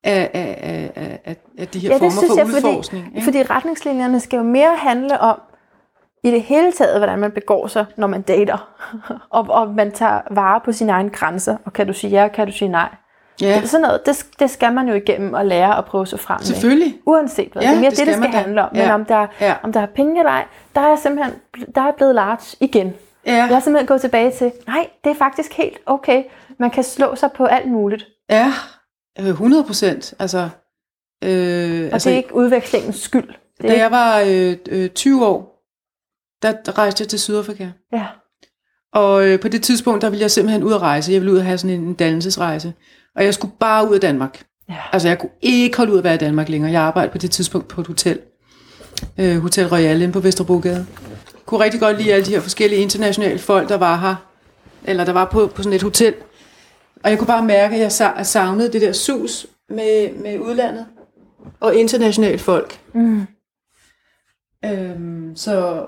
af, 0.05 0.31
af, 0.35 0.59
af, 0.97 1.21
af, 1.25 1.37
af, 1.59 1.69
de 1.69 1.79
her 1.79 1.89
Ja, 1.89 1.97
former 1.97 2.11
synes 2.11 2.27
for 2.33 2.37
jeg, 2.37 2.47
udforskning. 2.47 3.05
fordi, 3.05 3.17
ikke? 3.17 3.25
fordi 3.25 3.43
retningslinjerne 3.43 4.21
skal 4.21 4.37
jo 4.37 4.43
mere 4.43 4.77
handle 4.77 5.21
om, 5.21 5.41
i 6.25 6.31
det 6.31 6.43
hele 6.43 6.73
taget, 6.73 6.99
hvordan 6.99 7.19
man 7.19 7.31
begår 7.31 7.67
sig, 7.67 7.87
når 7.97 8.07
man 8.07 8.23
dater. 8.23 8.69
og, 9.31 9.47
og 9.49 9.69
man 9.75 9.93
tager 9.93 10.21
vare 10.31 10.61
på 10.65 10.73
sine 10.73 10.93
egne 10.93 11.11
grænser. 11.11 11.57
Og 11.65 11.73
kan 11.73 11.87
du 11.87 11.93
sige 11.93 12.11
ja, 12.23 12.29
kan 12.29 12.47
du 12.47 12.53
sige 12.53 12.69
nej. 12.69 12.89
ja, 13.41 13.65
Sådan 13.67 13.83
noget, 13.83 14.01
det, 14.07 14.27
det 14.39 14.51
skal 14.51 14.73
man 14.73 14.89
jo 14.89 14.95
igennem 14.95 15.35
og 15.35 15.47
lære 15.47 15.79
at 15.79 15.85
prøve 15.85 16.07
sig 16.07 16.21
frem 16.21 16.39
med. 16.41 16.45
selvfølgelig. 16.45 16.99
Uanset 17.07 17.49
hvad. 17.53 17.63
Ja, 17.63 17.69
det 17.69 17.77
er 17.77 17.81
mere 17.81 17.91
det 17.91 17.99
det, 17.99 18.07
det 18.07 18.15
skal 18.15 18.29
skal, 18.29 18.41
handle 18.43 18.63
om. 18.63 18.69
Men 18.73 18.81
Ja. 18.83 18.95
om 18.95 19.05
der, 19.05 19.27
Ja. 19.41 19.55
om 19.63 19.73
der 19.73 19.81
er 19.81 19.87
penge 19.87 20.19
eller 20.21 20.31
ej, 20.33 20.45
der 20.75 20.81
er 20.81 20.89
jeg 20.89 20.99
simpelthen 20.99 21.35
der 21.75 21.81
er 21.81 21.93
blevet 21.97 22.15
large 22.15 22.57
igen. 22.61 22.95
Ja, 23.27 23.33
Jeg 23.35 23.47
har 23.47 23.61
simpelthen 23.61 23.87
gået 23.87 24.01
tilbage 24.01 24.31
til, 24.31 24.53
nej, 24.67 24.89
det 25.05 25.11
er 25.11 25.15
faktisk 25.17 25.53
helt 25.53 25.79
okay. 25.87 26.23
Man 26.59 26.71
kan 26.71 26.85
slå 26.85 27.15
sig 27.15 27.33
på 27.33 27.45
alt 27.45 27.71
muligt. 27.71 28.07
ja 28.31 28.53
øh, 29.21 29.27
100 29.27 29.65
procent. 29.65 30.15
Altså, 30.19 30.39
øh, 31.25 31.87
Og 31.87 31.93
altså, 31.93 32.09
det 32.09 32.15
er 32.15 32.17
ikke 32.19 32.35
udvekslingens 32.35 32.97
skyld. 32.97 33.29
Det 33.61 33.69
da 33.71 33.77
jeg 33.79 33.91
var 33.91 34.21
øh, 34.27 34.57
øh, 34.71 34.89
20 34.91 35.27
år, 35.27 35.50
der 36.43 36.79
rejste 36.79 37.03
jeg 37.03 37.09
til 37.09 37.21
Sydafrika. 37.21 37.69
ja. 37.93 38.07
Og 38.93 39.27
øh, 39.27 39.41
på 39.41 39.49
det 39.49 39.63
tidspunkt, 39.63 40.03
der 40.03 40.11
ville 40.11 40.23
jeg 40.23 40.31
simpelthen 40.31 40.63
ud 40.63 40.73
at 40.73 40.83
rejse. 40.83 41.13
Jeg 41.13 41.21
ville 41.21 41.33
ud 41.33 41.39
og 41.39 41.45
have 41.45 41.59
sådan 41.59 41.81
en 41.81 41.95
dannelsesrejse. 41.95 42.73
Og 43.17 43.25
jeg 43.25 43.35
skulle 43.35 43.55
bare 43.61 43.89
ud 43.89 43.95
af 43.95 44.01
Danmark. 44.01 44.43
Ja. 44.69 44.77
Altså, 44.93 45.09
jeg 45.09 45.19
kunne 45.19 45.31
ikke 45.43 45.77
holde 45.77 45.93
ud 45.93 45.99
at 45.99 46.05
være 46.05 46.15
i 46.15 46.19
Danmark 46.19 46.49
længere. 46.49 46.73
Jeg 46.73 46.83
arbejdede 46.83 47.13
på 47.13 47.19
det 47.19 47.31
tidspunkt 47.31 47.69
på 47.69 47.81
et 47.81 47.87
hotel. 47.87 48.21
Øh, 49.19 49.39
hotel 49.39 49.69
Royal 49.69 50.03
inde 50.03 50.13
på 50.13 50.21
Vesterbrogade. 50.21 50.87
Kunne 51.47 51.65
rigtig 51.65 51.81
godt 51.81 51.99
lide 51.99 52.15
alle 52.15 52.27
de 52.27 52.31
her 52.31 52.41
forskellige 52.41 52.83
internationale 52.83 53.39
folk, 53.39 53.69
der 53.69 53.77
var 53.77 53.97
her. 53.97 54.15
Eller 54.85 55.05
der 55.05 55.13
var 55.13 55.25
på, 55.25 55.47
på 55.47 55.63
sådan 55.63 55.77
et 55.77 55.83
hotel. 55.83 56.15
Og 57.05 57.11
jeg 57.11 57.19
kunne 57.19 57.27
bare 57.27 57.45
mærke, 57.45 57.75
at 57.75 57.81
jeg 57.81 58.27
savnede 58.27 58.73
det 58.73 58.81
der 58.81 58.93
sus 58.93 59.47
med, 59.69 60.13
med 60.23 60.39
udlandet. 60.39 60.87
Og 61.61 61.75
internationalt 61.75 62.41
folk. 62.41 62.81
Mm. 62.95 63.27
Øhm, 64.65 65.37
så, 65.37 65.87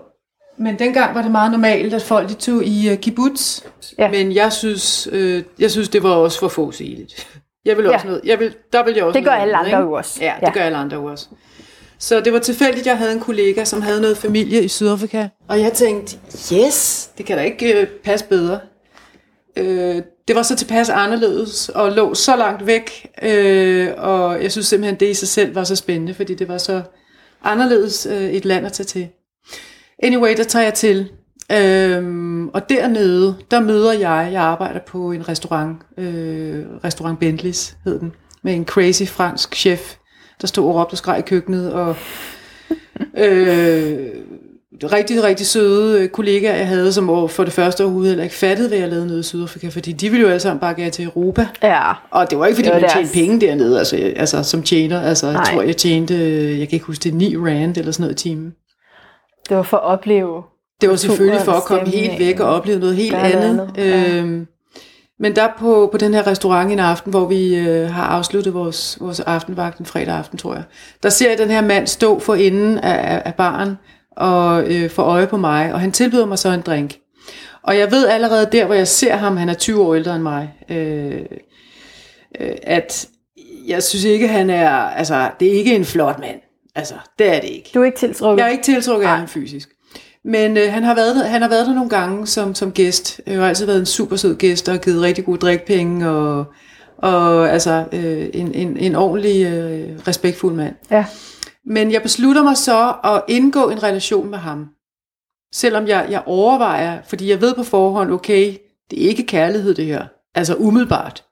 men 0.63 0.79
dengang 0.79 1.15
var 1.15 1.23
det 1.23 1.31
meget 1.31 1.51
normalt, 1.51 1.95
at 1.95 2.03
folk 2.03 2.29
de 2.29 2.35
tog 2.35 2.65
i 2.65 2.91
uh, 2.93 2.97
kibbutz. 2.99 3.61
Ja. 3.99 4.11
Men 4.11 4.33
jeg 4.33 4.53
synes, 4.53 5.09
øh, 5.13 5.43
jeg 5.59 5.71
synes, 5.71 5.89
det 5.89 6.03
var 6.03 6.11
også 6.11 6.39
for 6.39 6.49
forudsigeligt. 6.49 7.27
Jeg 7.65 7.77
vil 7.77 7.87
også 7.87 7.99
Ja. 8.07 8.09
noget. 8.09 8.21
Jeg 8.25 8.39
vil, 8.41 8.55
der 8.73 8.85
vil 8.85 8.95
jeg 8.95 9.05
også 9.05 9.17
Det 9.19 9.25
gør 9.25 9.31
noget 9.31 9.43
alle 9.43 9.57
andre 9.57 9.79
jo 9.79 9.93
også. 9.93 10.19
Ja, 10.21 10.33
det 10.41 10.47
Ja. 10.47 10.53
gør 10.53 10.61
alle 10.61 10.79
andre 10.79 10.97
jo 10.97 11.05
også. 11.05 11.27
Så 11.99 12.21
det 12.21 12.33
var 12.33 12.39
tilfældigt, 12.39 12.81
at 12.81 12.87
jeg 12.87 12.99
havde 12.99 13.13
en 13.13 13.21
kollega, 13.21 13.65
som 13.65 13.83
havde 13.83 14.01
noget 14.01 14.17
familie 14.19 14.63
i 14.63 14.69
Sydafrika. 14.69 15.29
Og 15.49 15.61
jeg 15.61 15.73
tænkte, 15.73 16.17
yes, 16.55 17.11
det 17.19 17.27
kan 17.27 17.37
da 17.39 17.43
ikke 17.45 17.81
øh, 17.81 17.87
passe 17.87 18.27
bedre. 18.27 18.59
Øh, 19.57 20.03
det 20.29 20.37
var 20.37 20.43
så 20.43 20.57
tilpas 20.57 20.89
anderledes 20.89 21.69
og 21.69 21.93
lå 21.93 22.15
så 22.15 22.37
langt 22.37 22.67
væk. 22.67 23.07
Øh, 23.23 23.89
og 23.97 24.43
jeg 24.43 24.53
synes 24.53 24.67
simpelthen, 24.67 25.01
det 25.01 25.11
i 25.11 25.15
sig 25.15 25.29
selv 25.29 25.55
var 25.55 25.65
så 25.65 25.77
spændende, 25.77 26.15
fordi 26.15 26.35
det 26.35 26.49
var 26.49 26.59
så 26.59 26.83
anderledes 27.45 28.07
øh, 28.11 28.23
et 28.31 28.45
land 28.45 28.67
at 28.67 28.73
tage 28.73 28.85
til. 28.87 29.09
Anyway, 30.03 30.37
der 30.37 30.45
tager 30.45 30.63
jeg 30.65 30.75
til. 30.75 31.09
Øhm, 31.53 32.49
og 32.49 32.69
dernede, 32.69 33.35
der 33.51 33.61
møder 33.61 33.93
jeg, 33.93 34.29
jeg 34.33 34.43
arbejder 34.43 34.81
på 34.87 35.13
en 35.13 35.29
restaurant, 35.29 35.77
øh, 35.99 36.65
restaurant 36.85 37.19
Bentleys 37.19 37.77
hed 37.85 37.99
den, 37.99 38.13
med 38.45 38.55
en 38.55 38.65
crazy 38.65 39.03
fransk 39.07 39.55
chef, 39.57 39.95
der 40.41 40.47
stod 40.47 40.65
og 40.69 40.75
råbte 40.75 40.95
og 40.95 40.99
skreg 40.99 41.19
i 41.19 41.23
køkkenet, 41.23 41.73
og 41.73 41.97
øh, 43.25 44.09
rigtig, 44.93 45.23
rigtig 45.25 45.47
søde 45.47 46.01
øh, 46.03 46.09
kollegaer, 46.09 46.57
jeg 46.57 46.67
havde, 46.69 46.93
som 46.93 47.11
over- 47.11 47.29
for 47.29 47.45
det 47.45 47.53
første 47.53 47.83
overhovedet 47.85 48.11
heller 48.11 48.25
ikke 48.25 48.37
fattede, 48.37 48.69
hvad 48.69 48.79
jeg 48.79 48.89
lavede 48.89 49.07
nede 49.07 49.21
i 49.21 49.23
Sydafrika, 49.23 49.69
fordi 49.69 49.93
de 49.93 50.11
ville 50.11 50.23
jo 50.23 50.29
alle 50.29 50.41
sammen 50.41 50.61
bare 50.61 50.75
gerne 50.75 50.91
til 50.91 51.05
Europa. 51.05 51.47
Ja. 51.63 51.93
Og 52.11 52.31
det 52.31 52.39
var 52.39 52.47
ikke, 52.47 52.57
fordi 52.57 52.69
Det 52.69 52.75
var 52.75 52.81
man 52.81 52.91
tjente 52.91 53.13
penge 53.13 53.41
dernede, 53.41 53.79
altså, 53.79 53.97
jeg- 53.97 54.13
altså 54.17 54.43
som 54.43 54.63
tjener. 54.63 55.01
Altså, 55.01 55.27
jeg 55.27 55.35
Nej. 55.35 55.45
tror, 55.53 55.63
jeg 55.63 55.77
tjente, 55.77 56.15
jeg 56.59 56.69
kan 56.69 56.77
ikke 56.77 56.87
huske 56.87 57.03
det, 57.03 57.15
9 57.15 57.37
rand 57.37 57.77
eller 57.77 57.93
sådan 57.93 58.03
noget 58.05 58.21
i 58.21 58.29
timen. 58.29 58.53
Det 59.49 59.57
var 59.57 59.63
for 59.63 59.77
at 59.77 59.83
opleve 59.83 60.43
Det 60.81 60.89
var 60.89 60.97
selvfølgelig 60.97 61.41
for 61.41 61.53
at 61.53 61.65
komme 61.65 61.89
helt 61.89 62.19
væk 62.19 62.41
og 62.41 62.49
opleve 62.49 62.79
noget 62.79 62.97
helt 62.97 63.15
andet. 63.15 63.43
andet, 63.43 63.71
ja. 63.77 64.19
Øhm, 64.19 64.47
men 65.19 65.37
der 65.37 65.49
på, 65.59 65.89
på 65.93 65.99
den 65.99 66.15
her 66.15 66.27
restaurant 66.27 66.73
en 66.73 66.79
aften, 66.79 67.11
hvor 67.11 67.27
vi 67.27 67.57
øh, 67.57 67.91
har 67.91 68.05
afsluttet 68.05 68.55
vores, 68.55 68.99
vores 69.01 69.21
aftenvagt 69.21 69.79
en 69.79 69.87
fredag 69.87 70.15
aften, 70.15 70.39
tror 70.39 70.55
jeg, 70.55 70.63
der 71.03 71.09
ser 71.09 71.29
jeg 71.29 71.39
den 71.39 71.51
her 71.51 71.61
mand 71.61 71.87
stå 71.87 72.19
for 72.19 72.35
enden 72.35 72.79
af, 72.79 73.15
af, 73.15 73.23
af 73.25 73.35
baren 73.35 73.79
og 74.17 74.65
øh, 74.67 74.91
få 74.91 75.03
øje 75.03 75.27
på 75.27 75.37
mig, 75.37 75.73
og 75.73 75.81
han 75.81 75.93
tilbyder 75.93 76.27
mig 76.27 76.39
så 76.39 76.49
en 76.49 76.61
drink. 76.61 76.95
Og 77.63 77.79
jeg 77.79 77.91
ved 77.91 78.09
allerede 78.09 78.49
der, 78.53 78.65
hvor 78.65 78.75
jeg 78.75 78.89
ser 78.89 79.17
ham, 79.17 79.37
han 79.37 79.49
er 79.49 79.55
20 79.55 79.83
år 79.83 79.95
ældre 79.95 80.15
end 80.15 80.23
mig, 80.23 80.55
øh, 80.69 81.21
øh, 82.41 82.57
at 82.63 83.09
jeg 83.67 83.83
synes 83.83 84.05
ikke, 84.05 84.29
han 84.29 84.51
er, 84.51 84.71
altså, 84.71 85.31
det 85.41 85.49
er 85.49 85.53
ikke 85.53 85.75
en 85.75 85.85
flot 85.85 86.19
mand. 86.19 86.41
Altså, 86.75 86.95
det 87.19 87.37
er 87.37 87.41
det 87.41 87.49
ikke. 87.49 87.71
Du 87.75 87.81
er 87.81 87.85
ikke 87.85 87.99
tiltrukket? 87.99 88.41
Jeg 88.41 88.49
er 88.49 88.53
ikke 88.53 88.65
tiltrukket 88.65 89.07
af 89.07 89.19
ham 89.19 89.29
fysisk. 89.29 89.69
Men 90.25 90.57
øh, 90.57 90.73
han, 90.73 90.83
har 90.83 90.95
været, 90.95 91.29
han 91.29 91.43
har 91.43 91.49
været 91.49 91.67
der 91.67 91.75
nogle 91.75 91.91
gange 91.91 92.27
som, 92.27 92.55
som 92.55 92.73
gæst. 92.73 93.21
Jeg 93.27 93.41
har 93.41 93.49
altid 93.49 93.67
været 93.67 93.79
en 93.79 93.87
super 93.87 94.17
sød 94.17 94.37
gæst 94.37 94.69
og 94.69 94.81
givet 94.81 95.03
rigtig 95.03 95.25
gode 95.25 95.39
drikpenge 95.39 96.09
og, 96.11 96.45
og 96.99 97.51
altså 97.51 97.85
øh, 97.93 98.31
en, 98.35 98.55
en, 98.55 98.77
en 98.77 98.95
ordentlig 98.95 99.47
øh, 99.47 99.99
respektfuld 100.09 100.55
mand. 100.55 100.75
Ja. 100.91 101.07
Men 101.67 101.93
jeg 101.93 102.03
beslutter 102.03 102.43
mig 102.43 102.57
så 102.57 102.95
at 103.05 103.23
indgå 103.29 103.69
en 103.69 103.83
relation 103.83 104.31
med 104.31 104.39
ham. 104.39 104.67
Selvom 105.55 105.87
jeg, 105.87 106.07
jeg 106.11 106.23
overvejer, 106.27 106.99
fordi 107.07 107.31
jeg 107.31 107.41
ved 107.41 107.55
på 107.55 107.63
forhånd, 107.63 108.13
okay, 108.13 108.57
det 108.91 109.05
er 109.05 109.09
ikke 109.09 109.27
kærlighed 109.27 109.75
det 109.75 109.87
her. 109.87 110.07
Altså 110.35 110.55
umiddelbart. 110.55 111.25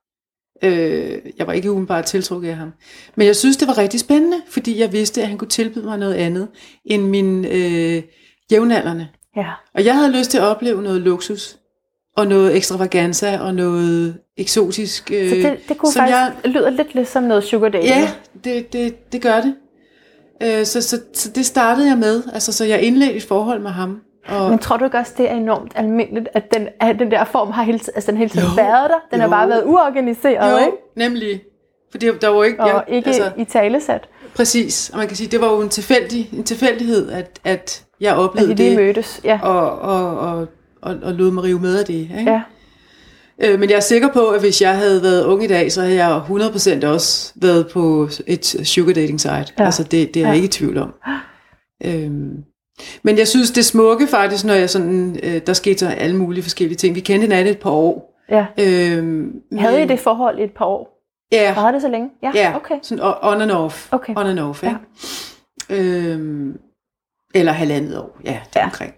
Øh, 0.63 1.19
jeg 1.39 1.47
var 1.47 1.53
ikke 1.53 1.71
umiddelbart 1.71 2.05
tiltrukket 2.05 2.49
af 2.51 2.57
ham. 2.57 2.73
Men 3.17 3.27
jeg 3.27 3.37
synes, 3.37 3.57
det 3.57 3.69
var 3.69 3.79
rigtig 3.79 4.01
spændende, 4.01 4.37
fordi 4.49 4.81
jeg 4.81 4.93
vidste, 4.93 5.23
at 5.23 5.29
han 5.29 5.39
kunne 5.39 5.49
tilbyde 5.49 5.85
mig 5.85 5.99
noget 5.99 6.15
andet 6.15 6.49
end 6.85 7.03
min 7.03 7.45
øh, 7.45 8.03
jævnaldrende. 8.53 9.09
ja. 9.37 9.47
Og 9.75 9.85
jeg 9.85 9.97
havde 9.97 10.13
lyst 10.19 10.31
til 10.31 10.39
at 10.39 10.45
opleve 10.45 10.83
noget 10.83 11.01
luksus, 11.01 11.57
og 12.17 12.27
noget 12.27 12.57
ekstravaganza, 12.57 13.39
og 13.41 13.55
noget 13.55 14.19
eksotisk. 14.37 15.11
Øh, 15.15 15.31
Så 15.31 15.35
det, 15.37 15.59
det 15.69 15.79
kunne 15.79 15.93
som 15.93 16.01
faktisk 16.01 16.17
jeg... 16.17 16.33
lyder 16.45 16.71
lidt 16.71 16.95
ligesom 16.95 17.23
noget 17.23 17.45
sugar 17.45 17.69
dating. 17.69 17.89
Ja, 17.89 18.11
det, 18.45 18.73
det, 18.73 19.13
det 19.13 19.23
gør 19.23 19.41
det. 19.41 19.55
Øh, 20.43 20.65
så, 20.67 20.83
så, 20.83 21.01
så 21.15 21.31
det 21.35 21.47
startede 21.47 21.89
jeg 21.89 21.99
med. 21.99 22.23
Altså, 22.33 22.53
så 22.53 22.65
jeg 22.65 22.83
indledte 22.83 23.15
et 23.15 23.23
forhold 23.23 23.61
med 23.63 23.71
ham. 23.71 24.01
Og 24.29 24.51
Men 24.51 24.59
tror 24.59 24.77
du 24.77 24.85
ikke 24.85 24.99
også, 24.99 25.12
det 25.18 25.31
er 25.31 25.35
enormt 25.35 25.73
almindeligt, 25.75 26.29
at 26.35 26.55
den, 26.55 26.68
at 26.81 26.99
den 26.99 27.11
der 27.11 27.25
form 27.25 27.51
har 27.51 27.62
hele, 27.62 27.81
altså 27.95 28.11
den 28.11 28.18
hele 28.18 28.31
tiden 28.31 28.47
Jo. 28.49 28.55
været 28.62 28.91
der? 28.91 28.97
Den 29.11 29.21
har 29.21 29.27
Jo. 29.27 29.31
bare 29.31 29.49
været 29.49 29.62
uorganiseret, 29.66 30.53
jo, 30.53 30.59
ikke? 30.59 30.77
nemlig. 30.97 31.41
Fordi 31.91 32.07
der 32.21 32.29
var 32.29 32.45
ikke... 32.45 32.61
Og 32.62 32.68
jeg, 32.68 32.85
ikke 32.89 33.07
altså, 33.09 33.33
i 33.37 33.45
talesat, 33.45 34.09
Præcis. 34.37 34.91
Og 34.93 34.99
man 34.99 35.07
kan 35.07 35.16
sige, 35.16 35.29
det 35.29 35.41
var 35.41 35.47
jo 35.53 35.61
en, 35.61 35.68
tilfældig, 35.68 36.29
en 36.33 36.45
tilfældighed, 36.45 37.11
at, 37.11 37.41
at 37.45 37.85
jeg 38.01 38.12
at 38.12 38.18
oplevede 38.18 38.51
de 38.53 38.57
lige 38.57 38.71
det. 38.71 38.79
mødtes. 38.79 39.21
Ja. 39.25 39.41
Og, 39.43 39.79
og, 39.79 40.18
og, 40.18 40.47
og, 40.83 40.97
og 41.03 41.12
lod 41.14 41.31
mig 41.31 41.45
rive 41.45 41.61
med 41.61 41.79
af 41.79 41.85
det. 41.85 41.95
Ikke? 41.95 42.23
ja. 42.27 42.43
Øh, 43.43 43.61
men 43.61 43.71
jeg 43.71 43.77
er 43.77 43.81
sikker 43.81 44.09
på, 44.12 44.29
at 44.29 44.41
hvis 44.41 44.62
jeg 44.62 44.77
havde 44.77 45.03
været 45.03 45.25
ung 45.25 45.45
i 45.45 45.47
dag, 45.47 45.73
så 45.73 45.81
havde 45.83 45.95
jeg 46.05 46.23
100% 46.83 46.87
også 46.87 47.33
været 47.37 47.68
på 47.73 48.09
et 48.27 48.45
sugar 48.47 48.93
dating 48.93 49.21
site. 49.21 49.31
Ja. 49.59 49.64
Altså 49.64 49.83
det, 49.83 50.14
det 50.14 50.16
er 50.16 50.21
jeg 50.27 50.29
Ja. 50.29 50.35
ikke 50.35 50.45
i 50.45 50.49
tvivl 50.49 50.79
om. 50.79 50.95
Øhm, 51.85 52.37
men 53.03 53.18
jeg 53.18 53.28
synes, 53.28 53.51
det 53.51 53.64
smukke 53.64 54.07
faktisk, 54.07 54.45
når 54.45 54.55
jeg 54.55 54.70
sådan, 54.70 55.20
øh, 55.22 55.41
der 55.47 55.53
skete 55.53 55.78
så 55.78 55.89
alle 55.89 56.16
mulige 56.16 56.43
forskellige 56.43 56.76
ting. 56.76 56.95
Vi 56.95 57.01
kendte 57.01 57.22
hinanden 57.24 57.47
et 57.53 57.59
par 57.59 57.70
år. 57.70 58.16
ja. 58.31 58.47
Øhm, 58.61 59.33
Havde 59.59 59.76
I 59.76 59.81
men- 59.81 59.89
det 59.89 60.01
forhold 60.01 60.39
i 60.39 60.43
et 60.45 60.53
par 60.57 60.64
år? 60.64 60.97
Ja, 61.33 61.55
Var 61.55 61.70
det 61.70 61.83
så 61.83 61.89
længe? 61.89 62.11
Ja, 62.22 62.31
ja 62.35 62.57
okay. 62.57 62.74
sådan 62.83 63.14
on 63.22 63.41
and 63.41 63.51
off. 63.51 63.89
Okay. 63.93 64.12
On 64.16 64.26
and 64.26 64.39
off, 64.39 64.62
ikke? 64.62 64.76
Øhm, 65.70 66.59
eller 67.35 67.53
halvandet 67.53 67.99
år, 67.99 68.16
ja, 68.24 68.31
det 68.31 68.37
Ja. 68.57 68.61
ja. 68.61 68.64
omkring. 68.64 68.95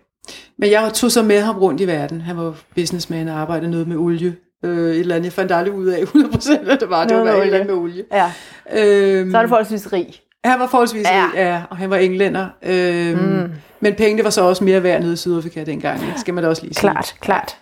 Men 0.58 0.70
jeg 0.70 0.90
tog 0.94 1.10
så 1.10 1.22
med 1.22 1.40
ham 1.40 1.58
rundt 1.58 1.80
i 1.80 1.86
verden. 1.86 2.20
Han 2.20 2.36
var 2.36 2.54
businessman 2.74 3.28
og 3.28 3.34
arbejdede 3.34 3.70
noget 3.70 3.88
med 3.88 3.96
olie. 3.96 4.36
Øh, 4.64 4.90
et 4.90 5.00
eller 5.00 5.14
andet, 5.14 5.24
jeg 5.24 5.32
fandt 5.32 5.52
aldrig 5.52 5.74
ud 5.74 5.86
af 5.86 6.02
100% 6.02 6.64
hvad 6.64 6.76
det 6.76 6.90
var. 6.90 7.04
Det 7.06 7.16
var 7.16 7.24
Noget 7.24 7.66
med 7.66 7.74
olie. 7.74 8.04
Ja. 8.12 8.32
Øhm, 8.72 9.30
Så 9.30 9.38
er 9.38 9.42
du 9.42 9.48
forholdsvis 9.48 9.92
rig. 9.92 10.06
Han 10.44 10.60
var 10.60 10.66
forholdsvis 10.66 11.06
Ja. 11.06 11.24
ja. 11.34 11.48
ja, 11.52 11.62
og 11.70 11.76
han 11.76 11.90
var 11.90 11.96
englænder. 11.96 12.46
Øhm, 12.62 13.18
mm. 13.18 13.50
Men 13.80 13.94
pengene 13.94 14.24
var 14.24 14.30
så 14.30 14.40
også 14.42 14.64
mere 14.64 14.82
værd 14.82 15.00
nede 15.02 15.12
i 15.12 15.16
Sydafrika 15.16 15.64
dengang, 15.64 16.02
ikke? 16.08 16.20
skal 16.20 16.34
man 16.34 16.44
da 16.44 16.50
også 16.50 16.62
lige 16.62 16.74
sige. 16.74 16.80
Klart, 16.90 17.14
klart. 17.20 17.56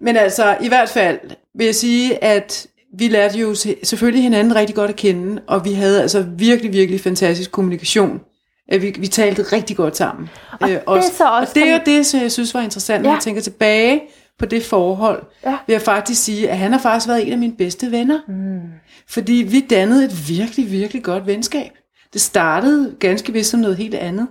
Men 0.00 0.16
altså, 0.16 0.56
i 0.60 0.68
hvert 0.68 0.88
fald 0.88 1.18
vil 1.54 1.64
jeg 1.64 1.74
sige, 1.74 2.24
at 2.24 2.66
vi 2.98 3.08
lærte 3.08 3.38
jo 3.38 3.54
se- 3.54 3.76
selvfølgelig 3.82 4.22
hinanden 4.22 4.56
rigtig 4.56 4.76
godt 4.76 4.90
at 4.90 4.96
kende, 4.96 5.42
og 5.46 5.64
vi 5.64 5.72
havde 5.72 6.02
altså 6.02 6.22
virkelig, 6.36 6.72
virkelig 6.72 7.00
fantastisk 7.00 7.52
kommunikation. 7.52 8.20
At 8.68 8.82
vi, 8.82 8.94
vi 8.98 9.06
talte 9.06 9.42
rigtig 9.42 9.76
godt 9.76 9.96
sammen. 9.96 10.28
Og 10.60 10.68
det 10.68 10.76
er 10.76 10.80
så 10.86 11.24
også 11.24 11.50
og 11.50 11.54
det 11.54 11.68
er 11.68 11.78
det, 11.84 12.06
som 12.06 12.20
jeg 12.20 12.32
synes 12.32 12.54
var 12.54 12.60
interessant, 12.60 13.02
når 13.02 13.10
Ja. 13.10 13.14
jeg 13.14 13.22
tænker 13.22 13.42
tilbage 13.42 14.02
på 14.38 14.46
det 14.46 14.64
forhold, 14.64 15.22
Ja. 15.46 15.56
vil 15.66 15.72
jeg 15.72 15.82
faktisk 15.82 16.24
sige, 16.24 16.50
at 16.50 16.58
han 16.58 16.72
har 16.72 16.78
faktisk 16.80 17.08
været 17.08 17.26
en 17.26 17.32
af 17.32 17.38
mine 17.38 17.52
bedste 17.58 17.90
venner. 17.90 18.18
Mm. 18.28 18.60
Fordi 19.08 19.32
vi 19.32 19.60
dannede 19.60 20.04
et 20.04 20.28
virkelig, 20.28 20.72
virkelig 20.72 21.02
godt 21.02 21.26
venskab. 21.26 21.70
Det 22.12 22.20
startede 22.20 22.94
ganske 23.00 23.32
vist 23.32 23.50
som 23.50 23.60
noget 23.60 23.76
helt 23.76 23.94
andet. 23.94 24.28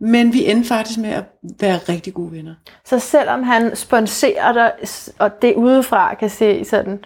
Men 0.00 0.32
vi 0.32 0.50
endte 0.50 0.68
faktisk 0.68 0.98
med 0.98 1.10
at 1.10 1.24
være 1.60 1.76
rigtig 1.88 2.14
gode 2.14 2.32
venner. 2.32 2.54
Så 2.84 2.98
selvom 2.98 3.42
han 3.42 3.76
sponserer 3.76 4.52
dig, 4.52 4.72
og 5.18 5.42
det 5.42 5.54
udefra 5.54 6.14
kan 6.14 6.30
se 6.30 6.64
sådan 6.64 7.04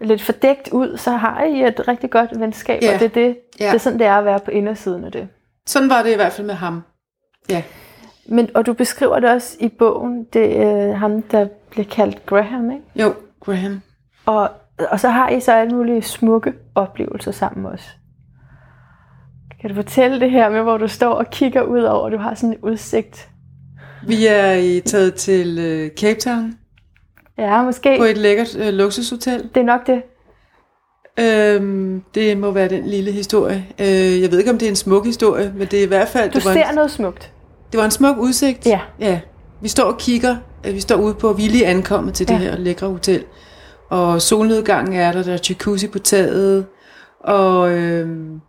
lidt 0.00 0.22
fordækt 0.22 0.68
ud, 0.72 0.96
så 0.96 1.10
har 1.10 1.42
I 1.44 1.64
et 1.66 1.88
rigtig 1.88 2.10
godt 2.10 2.40
venskab, 2.40 2.82
Ja. 2.82 2.94
og 2.94 3.00
det 3.00 3.04
er, 3.06 3.08
det, 3.10 3.36
Ja. 3.60 3.66
det 3.66 3.74
er 3.74 3.78
sådan, 3.78 3.98
det 3.98 4.06
er 4.06 4.14
at 4.14 4.24
være 4.24 4.40
på 4.40 4.50
indersiden 4.50 5.04
af 5.04 5.12
det. 5.12 5.28
Sådan 5.66 5.90
var 5.90 6.02
det 6.02 6.12
i 6.12 6.16
hvert 6.16 6.32
fald 6.32 6.46
med 6.46 6.54
ham. 6.54 6.82
Ja. 7.50 7.62
Men, 8.26 8.48
og 8.54 8.66
du 8.66 8.72
beskriver 8.72 9.20
det 9.20 9.30
også 9.30 9.56
i 9.60 9.68
bogen, 9.68 10.24
det 10.32 10.60
er 10.62 10.94
ham, 10.94 11.22
der 11.22 11.46
bliver 11.70 11.86
kaldt 11.90 12.26
Graham, 12.26 12.70
ikke? 12.70 12.82
Jo, 12.96 13.14
Graham. 13.40 13.80
Og, 14.26 14.50
og 14.90 15.00
så 15.00 15.08
har 15.08 15.28
I 15.28 15.40
så 15.40 15.52
alle 15.52 15.74
mulige 15.76 16.02
smukke 16.02 16.52
oplevelser 16.74 17.32
sammen 17.32 17.66
også. 17.66 17.84
Kan 19.62 19.70
du 19.70 19.74
fortælle 19.76 20.20
det 20.20 20.30
her 20.30 20.50
med, 20.50 20.60
hvor 20.62 20.76
du 20.76 20.88
står 20.88 21.12
og 21.12 21.30
kigger 21.30 21.62
ud 21.62 21.82
over, 21.82 22.10
du 22.10 22.16
har 22.18 22.34
sådan 22.34 22.50
en 22.52 22.58
udsigt? 22.62 23.28
Vi 24.06 24.26
er 24.26 24.52
i- 24.52 24.80
taget 24.80 25.14
til 25.14 25.58
øh, 25.58 25.90
Cape 26.00 26.20
Town 26.20 26.54
Ja, 27.38 27.62
måske. 27.62 27.94
på 27.98 28.04
et 28.04 28.16
lækkert 28.18 28.56
øh, 28.56 28.68
luksushotel. 28.74 29.50
Det 29.54 29.60
er 29.60 29.64
nok 29.64 29.86
det. 29.86 30.02
Øhm, 31.20 32.02
det 32.14 32.38
må 32.38 32.50
være 32.50 32.68
den 32.68 32.86
lille 32.86 33.12
historie. 33.12 33.66
Øh, 33.80 34.20
jeg 34.22 34.30
ved 34.30 34.38
ikke, 34.38 34.50
om 34.50 34.58
det 34.58 34.66
er 34.66 34.70
en 34.70 34.76
smuk 34.76 35.06
historie, 35.06 35.52
men 35.56 35.66
det 35.66 35.78
er 35.78 35.82
i 35.84 35.86
hvert 35.86 36.08
fald... 36.08 36.30
Du 36.30 36.38
det 36.38 36.44
var 36.44 36.52
ser 36.52 36.68
en, 36.68 36.74
noget 36.74 36.90
smukt. 36.90 37.32
Det 37.72 37.78
var 37.78 37.84
en 37.84 37.90
smuk 37.90 38.16
udsigt. 38.18 38.66
Ja. 38.66 38.80
ja. 39.00 39.20
Vi 39.62 39.68
står 39.68 39.84
og 39.84 39.98
kigger. 39.98 40.36
øh, 40.66 40.74
Vi 40.74 40.80
står 40.80 40.96
ude 40.96 41.14
på, 41.14 41.32
vi 41.32 41.42
lige 41.42 41.66
ankommet 41.66 42.14
til 42.14 42.28
det 42.28 42.34
Ja. 42.34 42.38
her 42.38 42.56
lækre 42.58 42.88
hotel. 42.88 43.24
Og 43.90 44.22
solnedgangen 44.22 44.94
er 44.94 45.12
der, 45.12 45.22
der 45.22 45.32
er 45.32 45.38
jacuzzi 45.48 45.88
på 45.88 45.98
taget. 45.98 46.66
Og 47.20 47.70
øhm, 47.72 48.40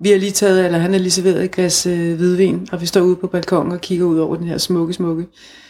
vi 0.00 0.10
har 0.10 0.18
lige 0.18 0.32
taget, 0.32 0.64
eller 0.64 0.78
han 0.78 0.92
har 0.92 0.98
lige 0.98 1.10
serveret 1.10 1.44
et 1.44 1.50
glas 1.50 1.86
øh, 1.86 2.16
hvidvin. 2.16 2.68
Og 2.72 2.80
vi 2.80 2.86
står 2.86 3.00
ude 3.00 3.16
på 3.16 3.26
balkongen 3.26 3.72
og 3.72 3.80
kigger 3.80 4.06
ud 4.06 4.18
over 4.18 4.36
den 4.36 4.46
her 4.46 4.58
smukke, 4.58 4.92
smukke 4.94 5.26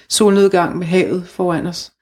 solnedgang 0.09 0.79
med 0.79 0.87
havet 0.87 1.29
foran 1.29 1.67
os. 1.67 1.93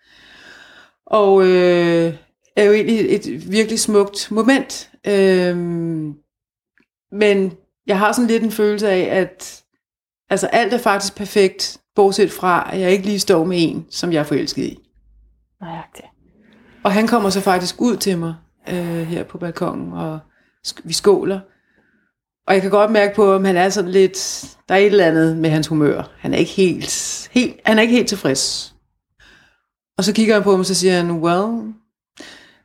Og 1.06 1.42
øh, 1.46 2.14
er 2.56 2.64
jo 2.64 2.72
egentlig 2.72 3.14
et 3.14 3.50
virkelig 3.52 3.80
smukt 3.80 4.28
moment. 4.30 4.90
Øhm, 5.06 6.14
men 7.12 7.52
jeg 7.86 7.98
har 7.98 8.12
sådan 8.12 8.26
lidt 8.28 8.42
en 8.42 8.52
følelse 8.52 8.88
af, 8.88 9.20
at 9.20 9.62
altså 10.30 10.46
alt 10.46 10.74
er 10.74 10.78
faktisk 10.78 11.16
perfekt, 11.16 11.78
bortset 11.94 12.32
fra, 12.32 12.70
at 12.72 12.80
jeg 12.80 12.92
ikke 12.92 13.04
lige 13.04 13.20
står 13.20 13.44
med 13.44 13.56
en, 13.60 13.86
som 13.90 14.12
jeg 14.12 14.18
er 14.18 14.24
forelsket 14.24 14.64
i. 14.64 14.78
Nøjagtigt. 15.60 16.06
Og 16.84 16.92
han 16.92 17.06
kommer 17.06 17.30
så 17.30 17.40
faktisk 17.40 17.80
ud 17.80 17.96
til 17.96 18.18
mig 18.18 18.34
øh, 18.68 19.02
her 19.06 19.24
på 19.24 19.38
balkongen, 19.38 19.92
og 19.92 20.18
sk- 20.66 20.80
vi 20.84 20.92
skåler. 20.92 21.40
Og 22.46 22.54
jeg 22.54 22.62
kan 22.62 22.70
godt 22.70 22.90
mærke 22.90 23.14
på, 23.14 23.34
at 23.34 23.46
han 23.46 23.56
er 23.56 23.68
sådan 23.68 23.90
lidt, 23.90 24.44
der 24.68 24.74
er 24.74 24.78
et 24.78 24.86
eller 24.86 25.06
andet 25.06 25.36
med 25.36 25.50
hans 25.50 25.66
humør. 25.66 26.10
Han 26.18 26.34
er 26.34 26.38
ikke 26.38 26.50
helt, 26.52 27.28
helt, 27.32 27.54
han 27.64 27.78
er 27.78 27.82
ikke 27.82 27.94
helt 27.94 28.08
tilfreds. 28.08 28.74
Og 29.98 30.04
så 30.04 30.12
kigger 30.12 30.34
han 30.34 30.42
på 30.42 30.50
mig, 30.50 30.58
og 30.58 30.66
så 30.66 30.74
siger 30.74 30.96
han, 30.96 31.10
well, 31.10 31.72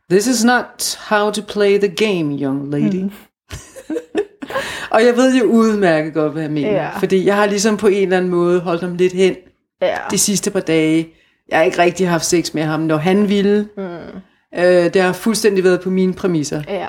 this 0.10 0.28
is 0.28 0.44
not 0.44 1.00
how 1.10 1.32
to 1.32 1.42
play 1.48 1.80
the 1.80 1.88
game, 1.96 2.38
young 2.42 2.72
lady. 2.72 3.02
Mm. 3.04 3.12
og 4.92 5.06
jeg 5.06 5.16
ved 5.16 5.36
jo 5.36 5.44
udmærket 5.46 6.14
godt, 6.14 6.32
hvad 6.34 6.42
han 6.42 6.52
mener. 6.52 6.72
Ja. 6.72 6.90
Fordi 7.00 7.26
jeg 7.26 7.36
har 7.36 7.46
ligesom 7.46 7.78
på 7.78 7.88
en 7.88 8.04
eller 8.04 8.18
anden 8.18 8.32
måde 8.32 8.60
holdt 8.60 8.82
ham 8.82 8.96
lidt 8.96 9.14
hen 9.14 9.36
Ja. 9.82 9.98
de 10.12 10.18
sidste 10.18 10.52
par 10.52 10.60
dage. 10.60 11.08
Jeg 11.50 11.58
har 11.58 11.64
ikke 11.64 11.78
rigtig 11.78 12.10
haft 12.10 12.26
sex 12.26 12.54
med 12.54 12.64
ham, 12.64 12.80
når 12.80 12.98
han 12.98 13.30
ville. 13.30 13.68
Mm. 13.78 13.84
Øh, 14.60 14.94
det 14.94 15.02
har 15.02 15.14
fuldstændig 15.14 15.64
været 15.64 15.82
på 15.82 15.90
mine 15.90 16.14
præmisser. 16.14 16.62
Ja. 16.68 16.88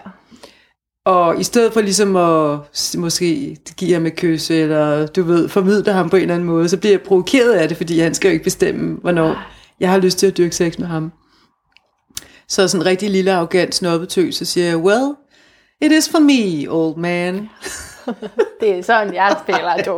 Og 1.04 1.40
i 1.40 1.42
stedet 1.42 1.72
for 1.72 1.80
ligesom 1.80 2.16
at 2.16 2.58
måske 2.98 3.56
give 3.76 3.92
ham 3.94 4.06
et 4.06 4.16
kys, 4.16 4.50
eller 4.50 5.06
du 5.06 5.22
ved, 5.22 5.48
formidle 5.48 5.92
ham 5.92 6.10
på 6.10 6.16
en 6.16 6.22
eller 6.22 6.34
anden 6.34 6.48
måde, 6.48 6.68
så 6.68 6.76
bliver 6.76 6.92
jeg 6.92 7.00
provokeret 7.02 7.52
af 7.52 7.68
det, 7.68 7.76
fordi 7.76 8.00
han 8.00 8.14
skal 8.14 8.28
jo 8.28 8.32
ikke 8.32 8.44
bestemme, 8.44 8.98
hvornår 9.00 9.36
jeg 9.80 9.90
har 9.90 9.98
lyst 9.98 10.18
til 10.18 10.26
at 10.26 10.36
dyrke 10.36 10.54
sex 10.56 10.78
med 10.78 10.86
ham. 10.86 11.12
Så 12.48 12.68
sådan 12.68 12.82
en 12.82 12.86
rigtig 12.86 13.10
lille 13.10 13.32
arrogant 13.32 13.74
snobbetøs, 13.74 14.34
så 14.34 14.44
siger 14.44 14.66
jeg, 14.66 14.76
well, 14.78 15.14
it 15.80 15.92
is 15.92 16.08
for 16.08 16.18
me, 16.18 16.70
old 16.70 16.96
man. 16.96 17.48
Det 18.60 18.78
er 18.78 18.82
sådan, 18.82 19.14
jeg 19.14 19.36
spiller, 19.42 19.76
du. 19.86 19.92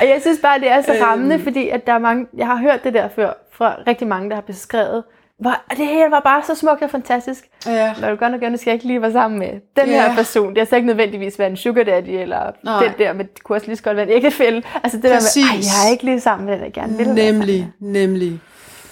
Og 0.00 0.08
jeg 0.08 0.18
synes 0.20 0.38
bare, 0.42 0.60
det 0.60 0.70
er 0.70 0.82
så 0.82 0.92
Øhm. 0.94 1.02
rammende, 1.04 1.38
fordi 1.38 1.68
at 1.68 1.86
der 1.86 1.92
er 1.92 1.98
mange, 1.98 2.26
jeg 2.36 2.46
har 2.46 2.56
hørt 2.56 2.84
det 2.84 2.94
der 2.94 3.08
før 3.16 3.32
fra 3.52 3.76
rigtig 3.86 4.06
mange, 4.06 4.28
der 4.30 4.34
har 4.34 4.42
beskrevet, 4.42 5.04
og 5.44 5.76
det 5.76 5.86
hele 5.86 6.10
var 6.10 6.20
bare 6.20 6.42
så 6.46 6.54
smukt 6.54 6.82
og 6.82 6.90
fantastisk. 6.90 7.44
Ja. 7.66 7.94
Når 8.00 8.14
du 8.14 8.28
nok 8.30 8.40
gerne 8.40 8.58
skal 8.58 8.70
jeg 8.70 8.74
ikke 8.74 8.86
lige 8.86 9.02
være 9.02 9.12
sammen 9.12 9.38
med 9.38 9.48
den 9.76 9.88
Ja. 9.88 10.08
her 10.08 10.16
person. 10.16 10.54
Det 10.54 10.60
er 10.60 10.64
så 10.64 10.76
ikke 10.76 10.86
nødvendigvis 10.86 11.38
være 11.38 11.50
en 11.50 11.56
sugar 11.56 11.82
daddy, 11.82 12.08
eller 12.08 12.50
Nej. 12.64 12.82
den 12.84 12.92
der, 12.98 13.12
men 13.12 13.26
det 13.26 13.42
kunne 13.42 13.56
også 13.56 13.66
lige 13.66 13.76
så 13.76 13.82
godt 13.82 13.96
være 13.96 14.06
en 14.06 14.12
ægtefælle. 14.12 14.62
Altså 14.84 14.98
det 15.02 15.10
Præcis. 15.12 15.34
der 15.34 15.40
med, 15.40 15.50
ej, 15.50 15.58
jeg 15.58 15.86
er 15.88 15.92
ikke 15.92 16.04
lige 16.04 16.20
sammen 16.20 16.46
med 16.46 16.54
den, 16.54 16.64
jeg 16.64 16.72
gerne 16.72 16.96
vil. 16.96 17.08
Nemlig, 17.08 17.68
nemlig, 17.80 18.40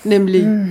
nemlig. 0.04 0.46
Mm. 0.48 0.70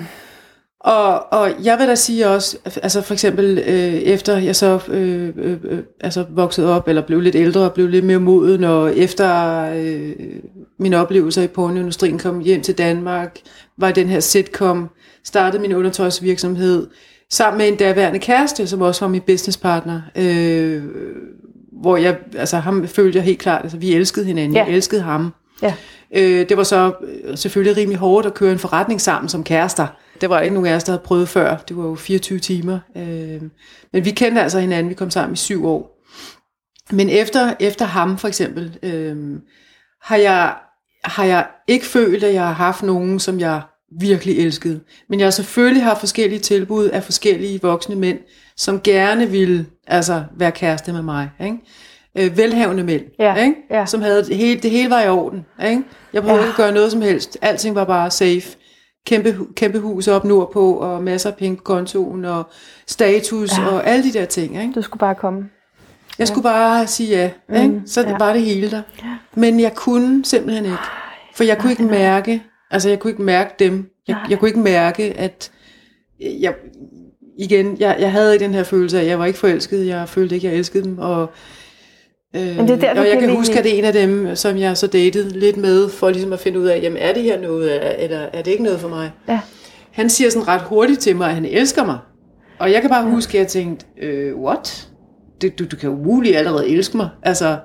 Og, 0.80 1.34
og 1.34 1.50
jeg 1.64 1.80
vil 1.80 1.88
da 1.88 1.96
sige 1.96 2.28
også, 2.28 2.58
altså 2.84 3.02
for 3.02 3.14
eksempel 3.14 3.58
øh, 3.68 3.94
efter 3.94 4.38
jeg 4.38 4.56
så 4.56 4.80
øh, 4.88 5.30
øh, 5.38 5.58
øh, 5.64 5.80
altså 6.02 6.26
voksede 6.30 6.76
op, 6.76 6.88
eller 6.88 7.02
blev 7.02 7.20
lidt 7.22 7.36
ældre 7.36 7.62
og 7.62 7.74
blev 7.74 7.88
lidt 7.88 8.06
mere 8.06 8.20
moden, 8.20 8.64
og 8.64 8.98
efter 8.98 9.60
øh, 9.76 10.12
mine 10.80 10.98
oplevelser 10.98 11.42
i 11.44 11.48
pornoindustrien 11.48 12.20
kom 12.20 12.40
hjem 12.40 12.62
til 12.62 12.78
Danmark, 12.78 13.40
var 13.78 13.92
den 13.92 14.08
her 14.08 14.20
sitcom, 14.20 14.90
startede 15.26 15.62
min 15.62 15.74
undertøjsvirksomhed, 15.74 16.88
sammen 17.30 17.58
med 17.58 17.68
en 17.68 17.76
daværende 17.76 18.20
kæreste, 18.20 18.68
som 18.68 18.82
også 18.82 19.06
var 19.06 19.10
min 19.10 19.22
businesspartner, 19.22 20.02
øh, 20.16 20.84
hvor 21.82 21.98
jeg, 21.98 22.18
altså 22.38 22.58
ham 22.58 22.88
følte 22.88 23.18
jeg 23.18 23.24
helt 23.26 23.40
klart, 23.40 23.62
altså 23.64 23.78
vi 23.78 23.94
elskede 23.94 24.26
hinanden, 24.26 24.56
Ja. 24.58 24.64
jeg 24.64 24.74
elskede 24.74 25.02
ham. 25.02 25.34
Ja. 25.62 25.74
Øh, 26.16 26.50
det 26.50 26.58
var 26.58 26.64
så 26.64 26.94
øh, 27.24 27.38
selvfølgelig 27.38 27.78
rimelig 27.78 28.00
hårdt 28.00 28.26
at 28.28 28.34
køre 28.34 28.52
en 28.52 28.60
forretning 28.60 29.02
sammen 29.02 29.30
som 29.30 29.44
kærester. 29.44 29.88
Det 30.22 30.30
var 30.30 30.40
ikke 30.42 30.54
nogen 30.54 30.70
af 30.72 30.76
os, 30.76 30.84
der 30.84 30.92
havde 30.92 31.04
prøvet 31.06 31.30
før. 31.30 31.58
Det 31.58 31.78
var 31.78 31.84
jo 31.84 31.96
24 31.96 32.40
timer. 32.40 32.80
Øh, 32.98 33.42
men 33.94 34.06
vi 34.06 34.12
kendte 34.12 34.42
altså 34.42 34.60
hinanden. 34.60 34.90
Vi 34.90 34.94
kom 34.94 35.10
sammen 35.10 35.34
i 35.34 35.38
syv 35.38 35.66
år. 35.66 36.00
Men 36.92 37.10
efter, 37.10 37.54
efter 37.60 37.86
ham 37.86 38.18
for 38.18 38.28
eksempel, 38.28 38.78
øh, 38.84 39.16
har, 40.02 40.16
jeg, 40.18 40.54
har 41.04 41.24
jeg 41.24 41.48
ikke 41.68 41.86
følt, 41.86 42.24
at 42.24 42.34
jeg 42.34 42.44
har 42.46 42.54
haft 42.54 42.84
nogen, 42.84 43.20
som 43.20 43.40
jeg 43.40 43.62
virkelig 44.00 44.40
elskede. 44.40 44.80
Men 45.10 45.20
jeg 45.20 45.26
har 45.26 45.32
selvfølgelig 45.32 45.84
haft 45.84 46.00
forskellige 46.00 46.40
tilbud 46.40 46.86
af 46.90 47.04
forskellige 47.04 47.60
voksne 47.62 47.96
mænd, 47.96 48.20
som 48.58 48.82
gerne 48.84 49.30
ville 49.30 49.66
altså, 49.88 50.24
være 50.38 50.52
kæreste 50.52 50.94
med 50.94 51.02
mig. 51.02 51.30
Ikke? 51.44 51.58
Øh, 52.18 52.38
velhavende 52.38 52.84
mænd, 52.84 53.02
Ja, 53.20 53.36
ikke? 53.36 53.56
ja. 53.72 53.86
som 53.86 54.02
havde 54.02 54.24
det 54.26 54.38
hele, 54.38 54.60
det 54.62 54.72
hele 54.72 54.90
var 54.90 55.02
i 55.02 55.10
orden. 55.10 55.46
Ikke? 55.66 55.84
Jeg 56.14 56.22
prøvede 56.22 56.40
Ja. 56.42 56.48
ikke 56.48 56.52
at 56.64 56.66
gøre 56.66 56.72
noget 56.74 56.92
som 56.92 57.02
helst. 57.02 57.38
Alting 57.42 57.76
var 57.76 57.84
bare 57.86 58.12
safe. 58.12 58.42
Kæmpe, 59.08 59.38
kæmpe 59.56 59.80
hus 59.80 60.08
op 60.08 60.26
nordpå, 60.26 60.74
og 60.74 61.04
masser 61.04 61.30
af 61.32 61.36
penge 61.38 61.58
på 61.58 61.64
kontoen, 61.64 62.26
og 62.26 62.44
status, 62.88 63.58
Ja. 63.58 63.62
ja. 63.64 63.68
og 63.70 63.88
alle 63.88 64.04
de 64.04 64.14
der 64.20 64.26
ting. 64.26 64.62
Ikke? 64.62 64.74
Du 64.74 64.82
skulle 64.82 65.00
bare 65.00 65.16
komme. 65.16 65.42
Jeg 66.20 66.28
skulle 66.28 66.44
bare 66.44 66.88
sige 66.88 67.10
ja, 67.50 67.62
ikke? 67.64 67.82
så 67.86 68.02
ja. 68.02 68.10
ja. 68.10 68.18
var 68.18 68.34
det 68.34 68.42
hele 68.42 68.72
der. 68.72 68.82
Men 69.36 69.60
jeg 69.60 69.74
kunne 69.76 70.26
simpelthen 70.26 70.66
ikke. 70.66 70.78
For 71.36 71.44
jeg 71.44 71.58
kunne 71.58 71.72
ikke 71.72 71.84
mærke, 71.84 72.44
altså 72.74 72.90
jeg 72.90 73.00
kunne 73.00 73.12
ikke 73.12 73.22
mærke 73.24 73.54
dem. 73.60 73.90
Jeg, 74.08 74.14
Nej. 74.14 74.26
jeg 74.30 74.40
kunne 74.40 74.50
ikke 74.50 74.60
mærke, 74.60 75.04
at 75.18 75.52
jeg, 76.20 76.54
igen, 77.38 77.78
jeg, 77.80 77.96
jeg 78.00 78.12
havde 78.12 78.40
den 78.40 78.54
her 78.54 78.64
følelse 78.64 78.98
af, 78.98 79.02
at 79.02 79.08
jeg 79.08 79.20
var 79.20 79.26
ikke 79.26 79.40
forelsket. 79.40 79.88
Jeg 79.88 80.10
følte 80.10 80.36
ikke, 80.36 80.48
at 80.48 80.52
jeg 80.52 80.58
elskede 80.58 80.84
dem. 80.84 81.00
Og, 81.00 81.30
øh, 82.36 82.42
Men 82.58 82.68
det 82.68 82.84
er 82.84 82.94
der, 82.94 83.02
og 83.02 83.08
jeg 83.08 83.20
kan 83.20 83.36
huske, 83.36 83.58
at 83.58 83.64
det 83.64 83.74
er 83.74 83.78
en 83.78 83.86
af 83.86 83.94
dem, 83.94 84.36
som 84.36 84.58
jeg 84.58 84.78
så 84.78 84.88
datede 84.88 85.40
lidt 85.40 85.58
med, 85.58 85.90
for 85.90 86.10
ligesom 86.10 86.34
at 86.34 86.40
finde 86.40 86.60
ud 86.60 86.66
af, 86.66 86.80
jamen 86.82 86.98
er 86.98 87.14
det 87.14 87.24
her 87.24 87.40
noget, 87.40 88.04
eller, 88.04 88.20
er 88.34 88.42
det 88.42 88.52
ikke 88.52 88.64
noget 88.64 88.80
for 88.80 88.90
mig? 88.90 89.12
Ja. 89.28 89.40
Han 89.92 90.10
siger 90.10 90.30
sådan 90.30 90.48
ret 90.48 90.62
hurtigt 90.62 91.00
til 91.00 91.16
mig, 91.16 91.28
at 91.28 91.34
han 91.36 91.46
elsker 91.46 91.86
mig. 91.86 91.98
Og 92.60 92.72
jeg 92.72 92.82
kan 92.82 92.90
bare 92.90 93.04
huske, 93.10 93.38
at 93.38 93.40
jeg 93.40 93.48
tænkte, 93.48 93.86
øh, 94.02 94.36
what? 94.36 94.90
Det, 95.42 95.60
du, 95.60 95.66
du 95.72 95.76
kan 95.76 95.90
jo 95.90 95.96
umuligt 95.96 96.38
allerede 96.38 96.70
elske 96.70 96.98
mig. 96.98 97.10
Altså, 97.24 97.58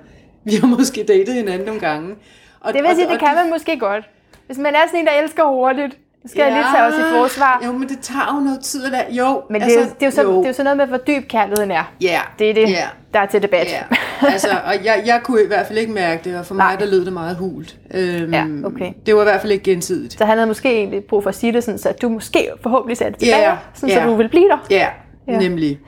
vi 0.45 0.53
har 0.55 0.67
måske 0.67 1.05
datet 1.09 1.35
hinanden 1.35 1.67
nogle 1.67 1.81
gange. 1.81 2.15
Og, 2.61 2.73
Det 2.73 2.83
vil 2.83 2.91
sige, 2.95 3.09
det 3.09 3.19
kan 3.19 3.35
man 3.35 3.51
måske 3.51 3.79
godt. 3.79 4.05
Hvis 4.49 4.59
man 4.59 4.75
er 4.75 4.79
sådan 4.87 5.01
en, 5.01 5.07
der 5.07 5.13
elsker 5.23 5.45
hurtigt, 5.45 5.93
så 6.23 6.29
skal 6.31 6.41
ja. 6.41 6.47
jeg 6.47 6.55
lige 6.55 6.65
tage 6.77 6.85
os 6.87 6.95
i 6.95 7.13
forsvar. 7.13 7.63
Jo, 7.67 7.73
men 7.73 7.89
det 7.89 7.99
tager 8.01 8.35
jo 8.37 8.41
noget 8.45 8.61
tid 8.61 8.85
at 8.85 8.91
lade. 8.93 9.05
Jo, 9.11 9.43
Men 9.51 9.61
det, 9.61 9.67
jo, 9.69 9.81
det, 9.81 10.03
er 10.03 10.07
jo 10.07 10.11
så, 10.11 10.23
det 10.23 10.29
er 10.45 10.47
jo 10.49 10.53
sådan 10.53 10.65
noget 10.65 10.77
med, 10.77 10.87
hvor 10.87 10.97
dyb 10.97 11.29
kærligheden 11.29 11.71
er. 11.71 11.93
Ja, 12.01 12.21
Det 12.39 12.51
er 12.51 12.55
det, 12.55 12.69
ja, 12.71 12.85
der 13.15 13.21
er 13.21 13.27
til 13.27 13.43
debat. 13.43 13.67
ja. 13.67 13.97
Altså, 14.29 14.49
og 14.65 14.85
jeg, 14.85 15.03
jeg 15.07 15.21
kunne 15.25 15.43
i 15.43 15.47
hvert 15.47 15.67
fald 15.67 15.79
ikke 15.79 15.93
mærke 15.93 16.31
det, 16.31 16.39
og 16.39 16.47
for 16.47 16.55
mig 16.55 16.65
Nej. 16.67 16.77
der 16.77 16.87
lød 16.87 17.05
det 17.05 17.13
meget 17.13 17.37
hult. 17.37 17.77
Øhm, 17.95 18.33
Ja, 18.35 18.47
okay. 18.65 18.93
Det 19.07 19.15
var 19.15 19.21
i 19.21 19.25
hvert 19.25 19.41
fald 19.41 19.53
ikke 19.53 19.65
gensidigt. 19.65 20.13
Så 20.19 20.25
han 20.25 20.37
havde 20.37 20.47
måske 20.49 20.73
egentlig 20.77 21.05
brug 21.05 21.23
for 21.23 21.29
at 21.31 21.35
sige 21.37 21.53
det 21.53 21.65
sådan, 21.65 21.79
så 21.79 21.93
du 22.03 22.09
måske 22.09 22.49
forhåbentlig 22.63 22.97
satte 22.97 23.19
tilbage, 23.19 23.51
Ja, 23.51 23.57
sådan, 23.75 23.89
ja. 23.95 24.03
så 24.03 24.09
du 24.11 24.17
vil 24.17 24.29
blive 24.29 24.49
der. 24.49 24.67
Ja, 24.71 24.87
ja. 25.29 25.39
nemlig. 25.39 25.81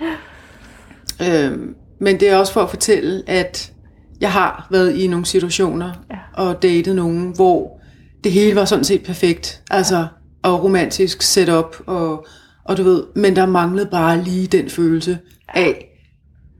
Øhm, 1.22 1.74
men 1.98 2.20
det 2.20 2.30
er 2.30 2.36
også 2.36 2.52
for 2.52 2.60
at 2.60 2.70
fortælle, 2.70 3.22
at 3.26 3.72
jeg 4.20 4.32
har 4.32 4.66
været 4.70 4.94
i 4.94 5.06
nogle 5.06 5.26
situationer 5.26 5.92
Ja. 6.10 6.16
og 6.34 6.62
datet 6.62 6.96
nogen, 6.96 7.32
hvor 7.36 7.79
det 8.24 8.32
hele 8.32 8.56
var 8.56 8.64
sådan 8.64 8.84
set 8.84 9.02
perfekt. 9.02 9.62
Altså, 9.70 10.06
og 10.42 10.64
romantisk 10.64 11.22
setup, 11.22 11.76
og, 11.86 12.26
og 12.64 12.76
du 12.76 12.82
ved, 12.82 13.04
men 13.14 13.36
der 13.36 13.46
manglede 13.46 13.86
bare 13.86 14.22
lige 14.22 14.46
den 14.46 14.70
følelse 14.70 15.18
af, 15.48 15.86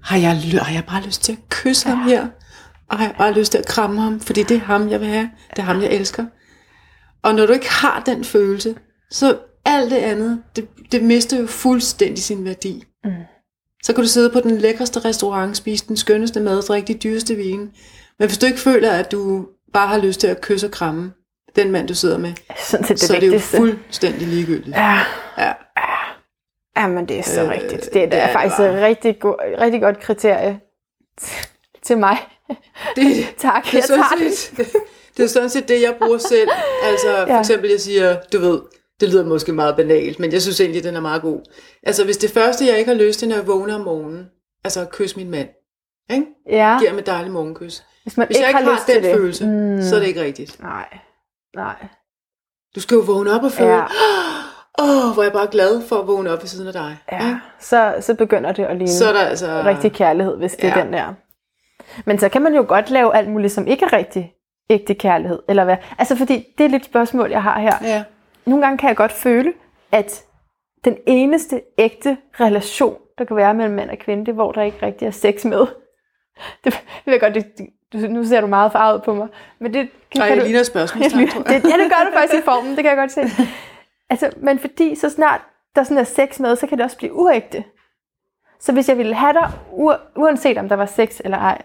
har 0.03 0.17
jeg, 0.17 0.37
har 0.63 0.73
jeg 0.73 0.85
bare 0.89 1.03
lyst 1.03 1.23
til 1.23 1.33
at 1.33 1.39
kysse 1.49 1.89
ham 1.89 2.03
her? 2.03 2.29
Og 2.89 2.99
har 2.99 3.05
jeg 3.05 3.15
bare 3.19 3.33
lyst 3.33 3.53
til 3.53 3.59
at 3.59 3.67
kramme 3.67 4.01
ham? 4.01 4.21
Fordi 4.21 4.43
det 4.43 4.57
er 4.57 4.61
ham, 4.61 4.91
jeg 4.91 5.01
vil 5.01 5.09
have. 5.09 5.31
Det 5.51 5.59
er 5.59 5.63
ham, 5.63 5.83
jeg 5.83 5.91
elsker. 5.93 6.25
Og 7.23 7.35
når 7.35 7.47
du 7.47 7.53
ikke 7.53 7.71
har 7.71 8.03
den 8.07 8.25
følelse, 8.25 8.75
så 9.11 9.39
alt 9.65 9.91
det 9.91 9.97
andet, 9.97 10.43
det, 10.57 10.69
det 10.93 11.03
mister 11.03 11.41
jo 11.41 11.47
fuldstændig 11.47 12.23
sin 12.23 12.45
værdi. 12.45 12.85
Mm. 13.05 13.11
Så 13.83 13.93
kan 13.93 14.05
du 14.05 14.09
sidde 14.09 14.31
på 14.31 14.41
den 14.41 14.59
lækreste 14.59 15.01
restaurant, 15.01 15.57
spise 15.57 15.89
den 15.89 15.97
skønneste 15.97 16.41
mad, 16.41 16.63
drikke 16.63 16.93
de 16.93 16.99
dyreste 16.99 17.35
vine. 17.35 17.69
Men 18.19 18.29
hvis 18.29 18.39
du 18.39 18.47
ikke 18.47 18.61
føler, 18.61 18.93
at 18.93 19.13
du 19.13 19.47
bare 19.73 19.89
har 19.89 19.99
lyst 19.99 20.21
til 20.21 20.27
at 20.27 20.41
kysse 20.41 20.67
og 20.67 20.71
kramme 20.71 21.13
den 21.57 21.71
mand, 21.71 21.89
du 21.89 21.95
sidder 21.95 22.19
med, 22.19 22.33
Sådan 22.59 22.85
set 22.87 22.89
det 22.89 23.01
så 23.01 23.17
er 23.17 23.21
det 23.21 23.33
jo 23.35 23.39
fuldstændig 23.39 24.29
ligegyldigt. 24.29 24.77
Ja, 24.77 24.99
Ja. 25.39 25.53
Jamen, 26.77 27.09
det 27.09 27.19
er 27.19 27.23
så 27.23 27.43
Øh, 27.45 27.49
rigtigt. 27.51 27.85
Det, 27.85 27.95
det 27.95 28.11
det 28.13 28.19
er 28.19 28.23
er 28.23 28.33
faktisk 28.33 28.61
et 28.61 28.75
rigtig, 28.75 29.19
go- 29.21 29.37
rigtig 29.61 29.81
godt 29.81 30.01
kriterie 30.01 30.61
til 31.83 31.99
mig. 31.99 32.19
Det, 32.97 33.05
Tak, 33.39 33.65
det, 33.65 33.73
jeg 33.75 33.81
er 33.81 33.87
tager 33.87 34.03
den. 34.19 34.33
set, 34.33 34.73
det 35.17 35.23
er 35.23 35.27
sådan 35.27 35.51
set 35.51 35.69
det, 35.69 35.83
jeg 35.83 35.95
bruger 35.99 36.19
selv. 36.19 36.49
Altså 36.85 37.07
for 37.27 37.33
Ja. 37.35 37.39
eksempel, 37.41 37.71
jeg 37.71 37.81
siger, 37.81 38.17
du 38.33 38.39
ved, 38.41 38.61
det 39.01 39.09
lyder 39.09 39.25
måske 39.25 39.53
meget 39.53 39.77
banalt, 39.77 40.19
men 40.21 40.33
jeg 40.33 40.43
synes 40.43 40.61
egentlig, 40.61 40.85
den 40.85 40.97
er 40.97 41.01
meget 41.01 41.23
god. 41.23 41.41
Altså 41.83 42.05
hvis 42.05 42.17
det 42.17 42.31
første, 42.31 42.67
jeg 42.67 42.79
ikke 42.79 42.91
har 42.95 42.99
lyst 42.99 43.19
til, 43.19 43.29
når 43.29 43.37
jeg 43.37 43.47
vågner 43.47 43.75
om 43.75 43.81
morgenen, 43.81 44.27
altså 44.65 44.81
at 44.81 44.91
kysse 44.91 45.17
min 45.17 45.31
mand, 45.31 45.49
ikke? 46.13 46.27
Ja, 46.51 46.77
giver 46.79 46.91
ham 46.91 46.99
et 46.99 47.07
dejligt 47.07 47.33
morgenkys. 47.33 47.85
hvis 48.03 48.17
man 48.17 48.27
Hvis 48.27 48.37
ikke 48.37 48.41
jeg 48.49 48.51
ikke 48.61 48.71
har, 48.71 48.77
har, 48.79 48.85
den 48.95 49.03
det. 49.03 49.15
følelse, 49.15 49.47
mm. 49.47 49.83
så 49.83 49.95
er 49.97 50.01
det 50.01 50.07
ikke 50.07 50.23
rigtigt. 50.23 50.61
Nej, 50.63 50.99
nej. 51.57 51.87
Du 52.75 52.81
skal 52.81 52.95
jo 52.95 53.01
vågne 53.07 53.33
op 53.33 53.43
og 53.45 53.53
føle, 53.53 53.71
Ja. 53.71 53.85
åh, 54.83 55.07
oh, 55.09 55.15
hvor 55.15 55.23
er 55.23 55.27
jeg 55.27 55.33
bare 55.33 55.47
glad 55.51 55.83
for 55.89 55.97
at 55.97 56.07
vågne 56.07 56.31
op 56.31 56.41
ved 56.41 56.47
siden 56.49 56.67
af 56.67 56.73
dig. 56.73 56.97
Ja, 57.13 57.19
ikke? 57.29 57.41
så, 57.61 57.97
så 58.01 58.15
begynder 58.15 58.53
det 58.53 58.65
at 58.65 58.77
ligne 58.77 58.93
Så 58.93 59.09
er 59.09 59.13
der 59.13 59.21
altså... 59.21 59.63
rigtig 59.65 59.93
kærlighed, 59.93 60.37
hvis 60.37 60.53
det 60.53 60.65
er 60.65 60.79
Ja. 60.79 60.85
den 60.85 60.93
der. 60.93 61.15
Men 62.07 62.19
så 62.19 62.29
kan 62.29 62.43
man 62.43 62.55
jo 62.55 62.65
godt 62.69 62.91
lave 62.91 63.17
alt 63.17 63.29
muligt, 63.29 63.53
som 63.53 63.67
ikke 63.67 63.85
er 63.85 63.93
rigtig 63.93 64.35
ægte 64.71 64.95
kærlighed. 64.95 65.43
Eller 65.49 65.65
hvad? 65.65 65.77
Altså 65.99 66.17
fordi, 66.17 66.47
det 66.59 66.65
er 66.65 66.69
lidt 66.69 66.83
et 66.83 66.87
spørgsmål, 66.89 67.31
jeg 67.31 67.43
har 67.43 67.61
her. 67.61 67.75
Ja. 67.83 68.05
Nogle 68.47 68.65
gange 68.65 68.79
kan 68.79 68.89
jeg 68.89 68.97
godt 68.97 69.13
føle, 69.13 69.53
at 69.93 70.25
den 70.85 70.97
eneste 71.07 71.63
ægte 71.79 72.17
relation, 72.41 72.97
der 73.19 73.25
kan 73.25 73.37
være 73.37 73.55
mellem 73.55 73.75
mand 73.75 73.91
og 73.91 73.99
kvinde, 73.99 74.27
det 74.27 74.33
er, 74.33 74.35
hvor 74.35 74.53
der 74.53 74.63
ikke 74.63 74.87
rigtig 74.87 75.07
er 75.07 75.11
sex 75.11 75.45
med. 75.45 75.67
Det, 76.65 76.85
det 77.07 77.21
godt, 77.21 77.35
det, 77.35 77.47
du, 77.93 77.99
nu 77.99 78.25
ser 78.25 78.41
du 78.41 78.47
meget 78.47 78.73
farvet 78.73 79.03
på 79.03 79.15
mig. 79.15 79.29
Men 79.59 79.75
det 79.75 79.89
kan, 80.13 80.21
Ej, 80.23 80.29
kan 80.29 80.37
jeg 80.37 80.45
du, 80.45 80.47
ligner 80.49 80.63
spørgsmålstegn, 80.63 81.29
tror 81.33 81.43
det, 81.43 81.51
jeg. 81.53 81.63
ja, 81.65 81.69
det 81.83 81.91
gør 81.93 82.11
du 82.11 82.13
faktisk 82.19 82.35
i 82.43 82.45
formen, 82.45 82.71
det 82.77 82.85
kan 82.85 82.87
jeg 82.87 82.97
godt 82.97 83.13
se. 83.13 83.21
Altså, 84.11 84.31
men 84.37 84.59
fordi 84.59 84.95
så 84.95 85.09
snart 85.11 85.41
der 85.77 85.83
sådan 85.83 85.99
er 85.99 86.05
sex 86.05 86.41
med, 86.41 86.57
så 86.57 86.67
kan 86.67 86.79
det 86.79 86.85
også 86.85 86.97
blive 86.97 87.13
uægte. 87.15 87.65
Så 88.61 88.73
hvis 88.73 88.89
jeg 88.89 88.99
ville 88.99 89.15
have 89.15 89.33
dig, 89.33 89.51
u- 89.73 90.13
uanset 90.21 90.59
om 90.59 90.69
der 90.69 90.77
var 90.77 90.87
sex 90.87 91.21
eller 91.25 91.39
ej, 91.39 91.63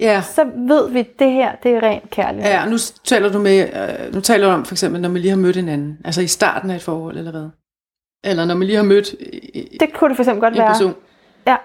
Ja. 0.00 0.20
så 0.22 0.44
ved 0.56 0.90
vi, 0.90 0.98
at 1.00 1.06
det 1.18 1.30
her, 1.32 1.54
det 1.62 1.74
er 1.74 1.82
ren 1.82 2.00
kærlighed. 2.10 2.50
Ja, 2.50 2.62
og 2.64 2.68
nu 2.70 2.76
taler 3.04 3.32
du 3.32 3.38
med, 3.38 3.68
øh, 4.06 4.14
nu 4.14 4.20
taler 4.20 4.46
du 4.46 4.52
om 4.52 4.64
for 4.64 4.74
eksempel, 4.74 5.00
når 5.00 5.08
man 5.08 5.20
lige 5.20 5.30
har 5.30 5.36
mødt 5.38 5.56
hinanden, 5.56 5.98
altså 6.04 6.20
i 6.22 6.26
starten 6.26 6.70
af 6.70 6.74
et 6.76 6.82
forhold, 6.82 7.16
eller 7.18 7.30
hvad? 7.30 7.48
Eller 8.24 8.44
når 8.44 8.54
man 8.54 8.66
lige 8.66 8.76
har 8.76 8.84
mødt 8.84 9.14
øh, 9.20 9.62
Det 9.80 9.92
kunne 9.94 10.08
det 10.08 10.16
for 10.16 10.22
eksempel 10.22 10.40
godt 10.40 10.54
en 10.54 10.58
være. 10.58 10.68
person. 10.68 10.94
Ja. 11.46 11.56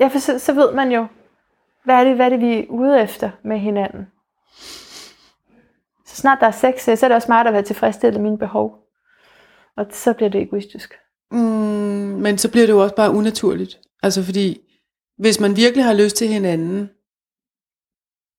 Ja, 0.00 0.06
for 0.06 0.18
så, 0.18 0.38
så 0.38 0.52
ved 0.52 0.72
man 0.72 0.92
jo, 0.92 1.06
hvad 1.84 1.94
er, 1.94 2.04
det, 2.04 2.16
hvad 2.16 2.26
er 2.26 2.30
det, 2.30 2.40
vi 2.40 2.58
er 2.58 2.66
ude 2.68 3.02
efter 3.02 3.30
med 3.44 3.58
hinanden. 3.58 4.06
Så 6.06 6.16
snart 6.16 6.38
der 6.40 6.46
er 6.46 6.50
sex, 6.50 6.88
øh, 6.88 6.98
så 6.98 7.06
er 7.06 7.08
det 7.08 7.14
også 7.14 7.26
smart 7.26 7.46
at 7.46 7.52
være 7.52 7.62
tilfredsstillet 7.62 8.20
mine 8.20 8.38
behov. 8.38 8.78
Og 9.76 9.86
så 9.90 10.12
bliver 10.12 10.30
det 10.30 10.42
egoistisk. 10.42 10.94
Mm, 11.30 11.38
men 12.22 12.38
så 12.38 12.50
bliver 12.50 12.66
det 12.66 12.72
jo 12.72 12.82
også 12.82 12.94
bare 12.94 13.10
unaturligt. 13.10 13.80
Altså 14.02 14.22
fordi, 14.22 14.60
hvis 15.18 15.40
man 15.40 15.56
virkelig 15.56 15.84
har 15.84 15.94
lyst 15.94 16.16
til 16.16 16.28
hinanden, 16.28 16.90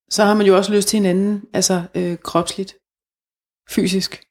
så 0.10 0.24
har 0.24 0.34
man 0.34 0.46
jo 0.46 0.56
også 0.56 0.74
lyst 0.74 0.88
til 0.88 0.98
hinanden, 0.98 1.44
altså 1.54 1.84
øh, 1.96 2.18
kropsligt, 2.18 2.76
fysisk. 3.70 4.24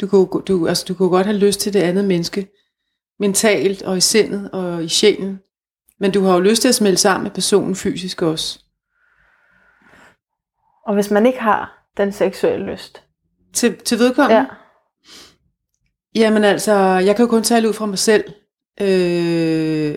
Du 0.00 0.06
kunne, 0.06 0.42
du, 0.42 0.68
altså, 0.68 0.84
du 0.88 0.94
kunne 0.94 1.10
godt 1.10 1.26
have 1.26 1.38
lyst 1.38 1.60
til 1.60 1.72
det 1.72 1.82
andet 1.82 2.04
menneske, 2.04 2.48
mentalt 3.18 3.82
og 3.82 3.96
i 3.96 4.00
sindet 4.00 4.50
og 4.50 4.84
i 4.84 4.88
sjælen. 4.88 5.40
Men 6.00 6.10
du 6.10 6.24
har 6.24 6.34
jo 6.34 6.40
lyst 6.40 6.62
til 6.62 6.68
at 6.68 6.74
smelte 6.74 7.00
sammen 7.00 7.22
med 7.22 7.30
personen 7.30 7.74
fysisk 7.76 8.22
også. 8.22 8.58
Og 10.86 10.94
hvis 10.94 11.10
man 11.10 11.26
ikke 11.26 11.40
har 11.40 11.84
den 11.96 12.12
seksuelle 12.12 12.72
lyst. 12.72 13.02
Til, 13.54 13.76
til 13.76 13.98
vedkommende? 13.98 14.36
Ja. 14.36 14.46
Jamen 16.14 16.44
altså, 16.44 16.74
jeg 16.74 17.16
kan 17.16 17.24
jo 17.24 17.30
kun 17.30 17.42
tale 17.42 17.68
ud 17.68 17.72
fra 17.72 17.86
mig 17.86 17.98
selv. 17.98 18.24
Øh, 18.80 19.94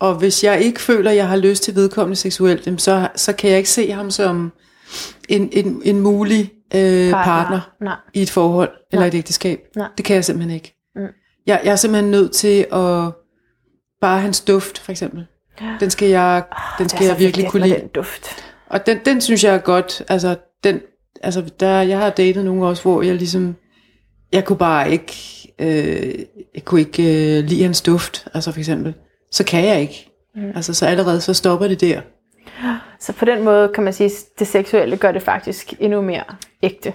og 0.00 0.14
hvis 0.14 0.44
jeg 0.44 0.60
ikke 0.60 0.80
føler, 0.80 1.10
at 1.10 1.16
jeg 1.16 1.28
har 1.28 1.36
lyst 1.36 1.62
til 1.62 1.74
vedkommende 1.74 2.16
seksuelt, 2.16 2.82
så, 2.82 3.08
så 3.16 3.32
kan 3.32 3.50
jeg 3.50 3.58
ikke 3.58 3.70
se 3.70 3.90
ham 3.90 4.10
som 4.10 4.52
en, 5.28 5.48
en, 5.52 5.82
en 5.84 6.00
mulig 6.00 6.52
øh, 6.74 7.10
partner. 7.10 7.24
partner 7.24 7.60
Nej. 7.80 7.96
i 8.14 8.22
et 8.22 8.30
forhold 8.30 8.70
eller 8.92 9.00
Nej. 9.00 9.08
et 9.08 9.14
ægteskab. 9.14 9.60
Nej. 9.76 9.88
Det 9.96 10.04
kan 10.04 10.16
jeg 10.16 10.24
simpelthen 10.24 10.54
ikke. 10.54 10.74
Mm. 10.94 11.06
Jeg, 11.46 11.60
jeg 11.64 11.72
er 11.72 11.76
simpelthen 11.76 12.10
nødt 12.10 12.32
til 12.32 12.66
at 12.72 13.12
bare 14.00 14.20
hans 14.20 14.40
duft, 14.40 14.78
for 14.78 14.92
eksempel. 14.92 15.26
Den 15.80 15.90
skal 15.90 16.08
jeg, 16.08 16.42
den 16.78 16.84
Det 16.86 16.92
er 16.92 16.96
skal 16.96 17.06
jeg 17.06 17.14
så 17.16 17.18
virkelig 17.18 17.48
kunne 17.48 17.66
lide. 17.66 17.80
Den 17.80 17.88
duft. 17.88 18.44
Og 18.68 18.86
den, 18.86 18.98
den 19.04 19.20
synes 19.20 19.44
jeg 19.44 19.54
er 19.54 19.58
godt. 19.58 20.02
Altså, 20.08 20.36
den, 20.64 20.80
altså 21.22 21.50
der, 21.60 21.80
jeg 21.82 21.98
har 21.98 22.10
datet 22.10 22.44
nogen 22.44 22.62
også, 22.62 22.82
hvor 22.82 23.02
jeg 23.02 23.14
ligesom, 23.14 23.56
jeg 24.32 24.44
kunne 24.44 24.58
bare 24.58 24.90
ikke, 24.92 25.14
øh, 25.58 26.14
jeg 26.54 26.64
kunne 26.64 26.80
ikke 26.80 27.02
øh, 27.38 27.44
lide 27.44 27.62
hans 27.62 27.82
duft, 27.82 28.28
altså 28.34 28.52
for 28.52 28.58
eksempel. 28.58 28.94
Så 29.30 29.44
kan 29.44 29.64
jeg 29.64 29.80
ikke. 29.80 30.10
Mm. 30.34 30.52
Altså, 30.54 30.74
så 30.74 30.86
allerede 30.86 31.20
så 31.20 31.34
stopper 31.34 31.68
det 31.68 31.80
der. 31.80 32.00
Så 33.00 33.12
på 33.12 33.24
den 33.24 33.42
måde 33.44 33.68
kan 33.74 33.84
man 33.84 33.92
sige, 33.92 34.06
at 34.06 34.12
det 34.38 34.46
seksuelle 34.46 34.96
gør 34.96 35.12
det 35.12 35.22
faktisk 35.22 35.74
endnu 35.80 36.00
mere 36.00 36.24
ægte. 36.62 36.92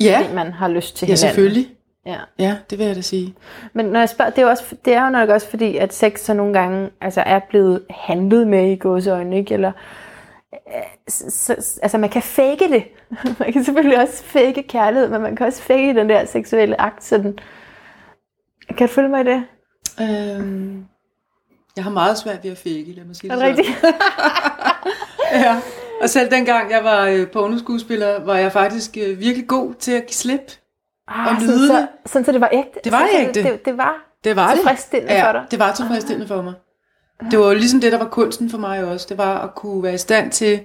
Ja, 0.00 0.20
Fordi 0.22 0.34
man 0.34 0.52
har 0.52 0.68
lyst 0.68 0.96
til 0.96 1.06
ja 1.06 1.14
hinanden. 1.14 1.28
selvfølgelig. 1.34 1.68
Ja. 2.06 2.18
Ja, 2.38 2.56
det 2.70 2.78
vil 2.78 2.86
jeg 2.86 2.96
da 2.96 3.00
sige. 3.00 3.34
Men 3.72 3.86
når 3.86 3.98
jeg 4.00 4.08
spørger, 4.08 4.30
det 4.30 4.38
er, 4.38 4.42
jo 4.42 4.48
også, 4.48 4.76
det 4.84 4.94
er 4.94 5.04
jo 5.04 5.10
nok 5.10 5.28
også 5.28 5.48
fordi, 5.48 5.76
at 5.76 5.94
sex 5.94 6.20
så 6.20 6.34
nogle 6.34 6.52
gange 6.52 6.90
altså, 7.00 7.20
er 7.20 7.40
blevet 7.48 7.84
handlet 7.90 8.46
med 8.46 8.70
i 8.70 8.76
gåseøjne, 8.76 9.38
ikke? 9.38 9.54
Eller, 9.54 9.72
øh, 10.52 10.82
så, 11.08 11.30
så, 11.30 11.80
altså 11.82 11.98
man 11.98 12.10
kan 12.10 12.22
fake 12.22 12.68
det. 12.70 12.84
Man 13.38 13.52
kan 13.52 13.64
selvfølgelig 13.64 13.98
også 13.98 14.22
fake 14.24 14.62
kærlighed, 14.62 15.08
men 15.08 15.22
man 15.22 15.36
kan 15.36 15.46
også 15.46 15.62
fake 15.62 15.94
den 15.94 16.08
der 16.08 16.24
seksuelle 16.24 16.80
akt. 16.80 17.04
Sådan. 17.04 17.38
Kan 18.78 18.88
du 18.88 18.92
følge 18.92 19.08
mig 19.08 19.20
i 19.20 19.24
det? 19.24 19.44
Øhm, 20.00 20.84
jeg 21.76 21.84
har 21.84 21.90
meget 21.90 22.18
svært 22.18 22.44
ved 22.44 22.50
at 22.50 22.58
fake, 22.58 22.92
lad 22.96 23.04
mig 23.04 23.16
sige 23.16 23.30
det 23.30 23.38
det 23.38 23.46
rigtigt? 23.46 23.68
Ja, 25.32 25.60
og 26.02 26.10
selv 26.10 26.30
dengang 26.30 26.70
jeg 26.70 26.84
var 26.84 27.06
øh, 27.06 27.30
pornoskuespiller, 27.30 28.24
var 28.24 28.36
jeg 28.36 28.52
faktisk 28.52 28.96
øh, 28.96 29.20
virkelig 29.20 29.48
god 29.48 29.74
til 29.74 29.92
at 29.92 30.06
give 30.06 30.14
slip. 30.14 30.52
Ah, 31.08 31.26
Og 31.34 31.40
sådan, 31.40 31.56
nyde 31.56 31.66
så, 31.68 31.76
det. 31.76 31.88
sådan, 32.06 32.24
så 32.24 32.32
det 32.32 32.40
var 32.40 32.48
ægte? 32.52 32.80
Det 32.84 32.92
var 32.92 32.98
sådan, 32.98 33.34
så 33.34 33.40
ægte. 33.40 33.52
Det, 33.52 33.64
det 33.64 33.76
var 33.76 33.94
Det 34.24 34.36
var 34.36 34.48
det. 34.48 34.56
tilfredsstillende 34.58 35.14
ja, 35.14 35.28
for 35.28 35.32
dig? 35.32 35.44
det 35.50 35.58
var 35.58 35.72
tilfredsstillende 35.72 36.28
for 36.28 36.42
mig. 36.42 36.54
Det 37.30 37.38
var 37.38 37.46
jo 37.46 37.54
ligesom 37.54 37.80
det, 37.80 37.92
der 37.92 37.98
var 37.98 38.08
kunsten 38.08 38.50
for 38.50 38.58
mig 38.58 38.84
også. 38.84 39.06
Det 39.08 39.18
var 39.18 39.38
at 39.38 39.54
kunne 39.54 39.82
være 39.82 39.94
i 39.94 39.98
stand 39.98 40.30
til 40.30 40.60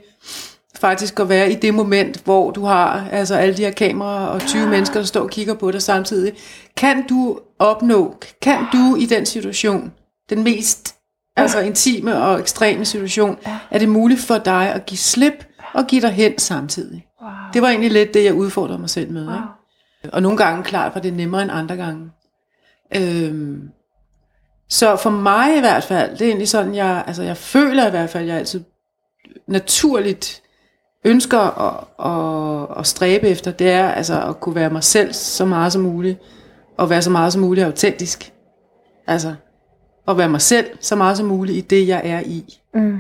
faktisk 0.80 1.20
at 1.20 1.30
være 1.30 1.52
i 1.52 1.56
det 1.56 1.74
moment, 1.74 2.24
hvor 2.24 2.52
du 2.52 2.64
har 2.66 3.06
altså 3.12 3.36
alle 3.36 3.58
de 3.58 3.64
her 3.64 3.72
kameraer 3.72 4.26
og 4.28 4.42
20 4.42 4.68
mennesker, 4.68 5.00
der 5.00 5.06
står 5.06 5.22
og 5.22 5.30
kigger 5.30 5.54
på 5.54 5.72
dig 5.72 5.82
samtidig. 5.82 6.34
Kan 6.78 7.08
du 7.08 7.39
opnå, 7.60 8.16
kan 8.42 8.58
du 8.74 8.96
i 9.00 9.06
den 9.06 9.26
situation, 9.26 9.92
den 10.30 10.44
mest 10.44 10.96
altså 11.38 11.60
intime 11.60 12.18
og 12.24 12.39
ekstreme 12.39 12.86
situation, 12.86 13.38
er 13.72 13.80
det 13.80 13.89
muligt 13.89 14.22
for 14.22 14.38
dig 14.38 14.74
at 14.74 14.86
give 14.86 14.98
slip 14.98 15.46
og 15.74 15.88
give 15.88 16.02
dig 16.02 16.12
hen 16.12 16.38
samtidig? 16.38 17.06
Wow. 17.22 17.30
Det 17.54 17.62
var 17.62 17.70
egentlig 17.70 17.92
lidt 17.92 18.14
det, 18.14 18.24
jeg 18.24 18.34
udfordrede 18.34 18.80
mig 18.80 18.89
selv 18.89 19.12
med. 19.12 19.22
Ikke? 19.22 19.34
Og 20.14 20.22
nogle 20.22 20.38
gange, 20.38 20.64
klart, 20.64 20.95
var 20.95 21.02
det 21.02 21.14
nemmere 21.14 21.41
end 21.41 21.52
andre 21.52 21.76
gange. 21.76 22.12
Øhm, 22.95 23.70
så 24.70 24.95
for 24.95 25.10
mig 25.10 25.58
i 25.58 25.60
hvert 25.60 25.84
fald, 25.84 26.12
det 26.12 26.22
er 26.22 26.28
egentlig 26.28 26.49
sådan, 26.49 26.76
jeg, 26.76 27.04
altså 27.08 27.24
jeg 27.24 27.38
føler 27.38 27.88
i 27.88 27.89
hvert 27.89 28.10
fald, 28.10 28.26
jeg 28.26 28.38
altid 28.38 28.64
naturligt 29.47 30.41
ønsker 31.06 31.39
at, 31.39 31.84
at, 32.06 32.80
at 32.80 32.88
stræbe 32.88 33.28
efter, 33.28 33.52
det 33.52 33.70
er 33.70 33.89
altså 33.89 34.28
at 34.28 34.39
kunne 34.39 34.56
være 34.56 34.70
mig 34.70 34.84
selv 34.84 35.14
så 35.14 35.45
meget 35.45 35.74
som 35.74 35.82
muligt, 35.82 36.20
og 36.78 36.89
være 36.89 37.02
så 37.02 37.10
meget 37.10 37.34
som 37.34 37.41
muligt 37.41 37.66
autentisk. 37.66 38.34
Altså, 39.08 39.36
at 40.08 40.18
være 40.18 40.30
mig 40.30 40.41
selv 40.41 40.68
så 40.80 40.95
meget 40.95 41.18
som 41.18 41.28
muligt 41.28 41.58
i 41.58 41.62
det, 41.62 41.88
jeg 41.88 42.02
er 42.04 42.20
i. 42.20 42.60
Mm. 42.74 42.99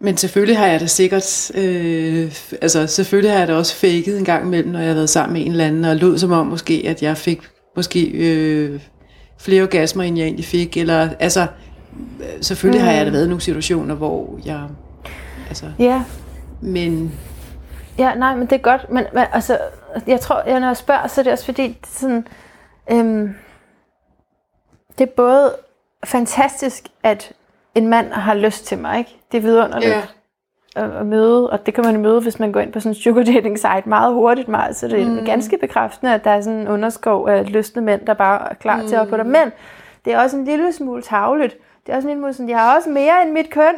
Men 0.00 0.16
selvfølgelig 0.16 0.58
har 0.58 0.66
jeg 0.66 0.80
da 0.80 0.86
sikkert, 0.86 1.50
øh, 1.54 2.32
altså 2.62 2.86
selvfølgelig 2.86 3.32
har 3.32 3.38
jeg 3.38 3.48
da 3.48 3.54
også 3.54 3.76
faket 3.76 4.18
en 4.18 4.24
gang 4.24 4.46
imellem, 4.46 4.72
når 4.72 4.78
jeg 4.78 4.88
har 4.88 4.94
været 4.94 5.10
sammen 5.10 5.32
med 5.32 5.46
en 5.46 5.50
eller 5.50 5.66
anden, 5.66 5.84
og 5.84 5.96
lød 5.96 6.18
som 6.18 6.32
om 6.32 6.46
måske, 6.46 6.84
at 6.86 7.02
jeg 7.02 7.16
fik 7.16 7.40
måske 7.76 8.04
øh, 8.04 8.80
flere 9.38 9.62
orgasmer, 9.62 10.02
end 10.02 10.18
jeg 10.18 10.24
egentlig 10.24 10.44
fik, 10.44 10.76
eller 10.76 11.08
altså, 11.18 11.46
selvfølgelig 12.40 12.80
mm. 12.80 12.86
har 12.86 12.94
jeg 12.94 13.06
da 13.06 13.10
været 13.10 13.24
i 13.24 13.28
nogle 13.28 13.42
situationer, 13.42 13.94
hvor 13.94 14.38
jeg, 14.44 14.62
altså, 15.48 15.66
Ja, 15.78 16.02
men 16.60 17.12
Ja, 17.98 18.14
nej, 18.14 18.34
men 18.36 18.46
det 18.46 18.52
er 18.52 18.62
godt. 18.62 18.90
Men, 18.90 19.04
men 19.12 19.24
altså, 19.32 19.58
jeg 20.06 20.20
tror, 20.20 20.42
jeg, 20.46 20.60
når 20.60 20.66
jeg 20.66 20.76
spørger, 20.76 21.06
så 21.06 21.20
er 21.20 21.22
det 21.22 21.32
også 21.32 21.44
fordi, 21.44 21.66
det 21.66 21.86
sådan, 21.86 22.26
øhm, 22.90 23.34
det 24.98 25.08
er 25.08 25.12
både 25.16 25.54
fantastisk, 26.04 26.88
at 27.02 27.32
en 27.74 27.88
mand 27.88 28.12
har 28.12 28.34
lyst 28.34 28.64
til 28.66 28.78
mig, 28.78 28.98
ikke? 28.98 29.16
Det 29.32 29.38
er 29.38 29.42
vidunderligt 29.42 29.90
ja, 29.90 30.02
at, 30.76 31.06
møde, 31.06 31.50
og 31.50 31.66
det 31.66 31.74
kan 31.74 31.84
man 31.84 32.00
møde, 32.00 32.20
hvis 32.20 32.38
man 32.40 32.52
går 32.52 32.60
ind 32.60 32.72
på 32.72 32.80
sådan 32.80 32.90
en 32.90 32.94
sugar 32.94 33.22
dating 33.22 33.58
site 33.58 33.82
meget 33.86 34.14
hurtigt, 34.14 34.48
meget, 34.48 34.76
så 34.76 34.88
det 34.88 35.02
er 35.02 35.08
mm. 35.08 35.24
ganske 35.24 35.58
bekræftende, 35.60 36.14
at 36.14 36.24
der 36.24 36.30
er 36.30 36.40
sådan 36.40 36.58
en 36.58 36.68
underskov 36.68 37.28
af 37.28 37.52
lystne 37.52 37.82
mænd, 37.82 38.06
der 38.06 38.14
bare 38.14 38.50
er 38.50 38.54
klar 38.54 38.82
mm. 38.82 38.88
til 38.88 38.96
at 38.96 39.08
på 39.08 39.16
dig. 39.16 39.26
Men 39.26 39.52
det 40.04 40.12
er 40.12 40.20
også 40.20 40.36
en 40.36 40.44
lille 40.44 40.72
smule 40.72 41.02
tavligt. 41.02 41.56
Det 41.86 41.92
er 41.92 41.96
også 41.96 42.08
en 42.08 42.14
lille 42.14 42.20
smule 42.22 42.32
sådan, 42.32 42.48
jeg 42.48 42.58
har 42.58 42.76
også 42.76 42.90
mere 42.90 43.22
end 43.22 43.32
mit 43.32 43.50
køn. 43.50 43.74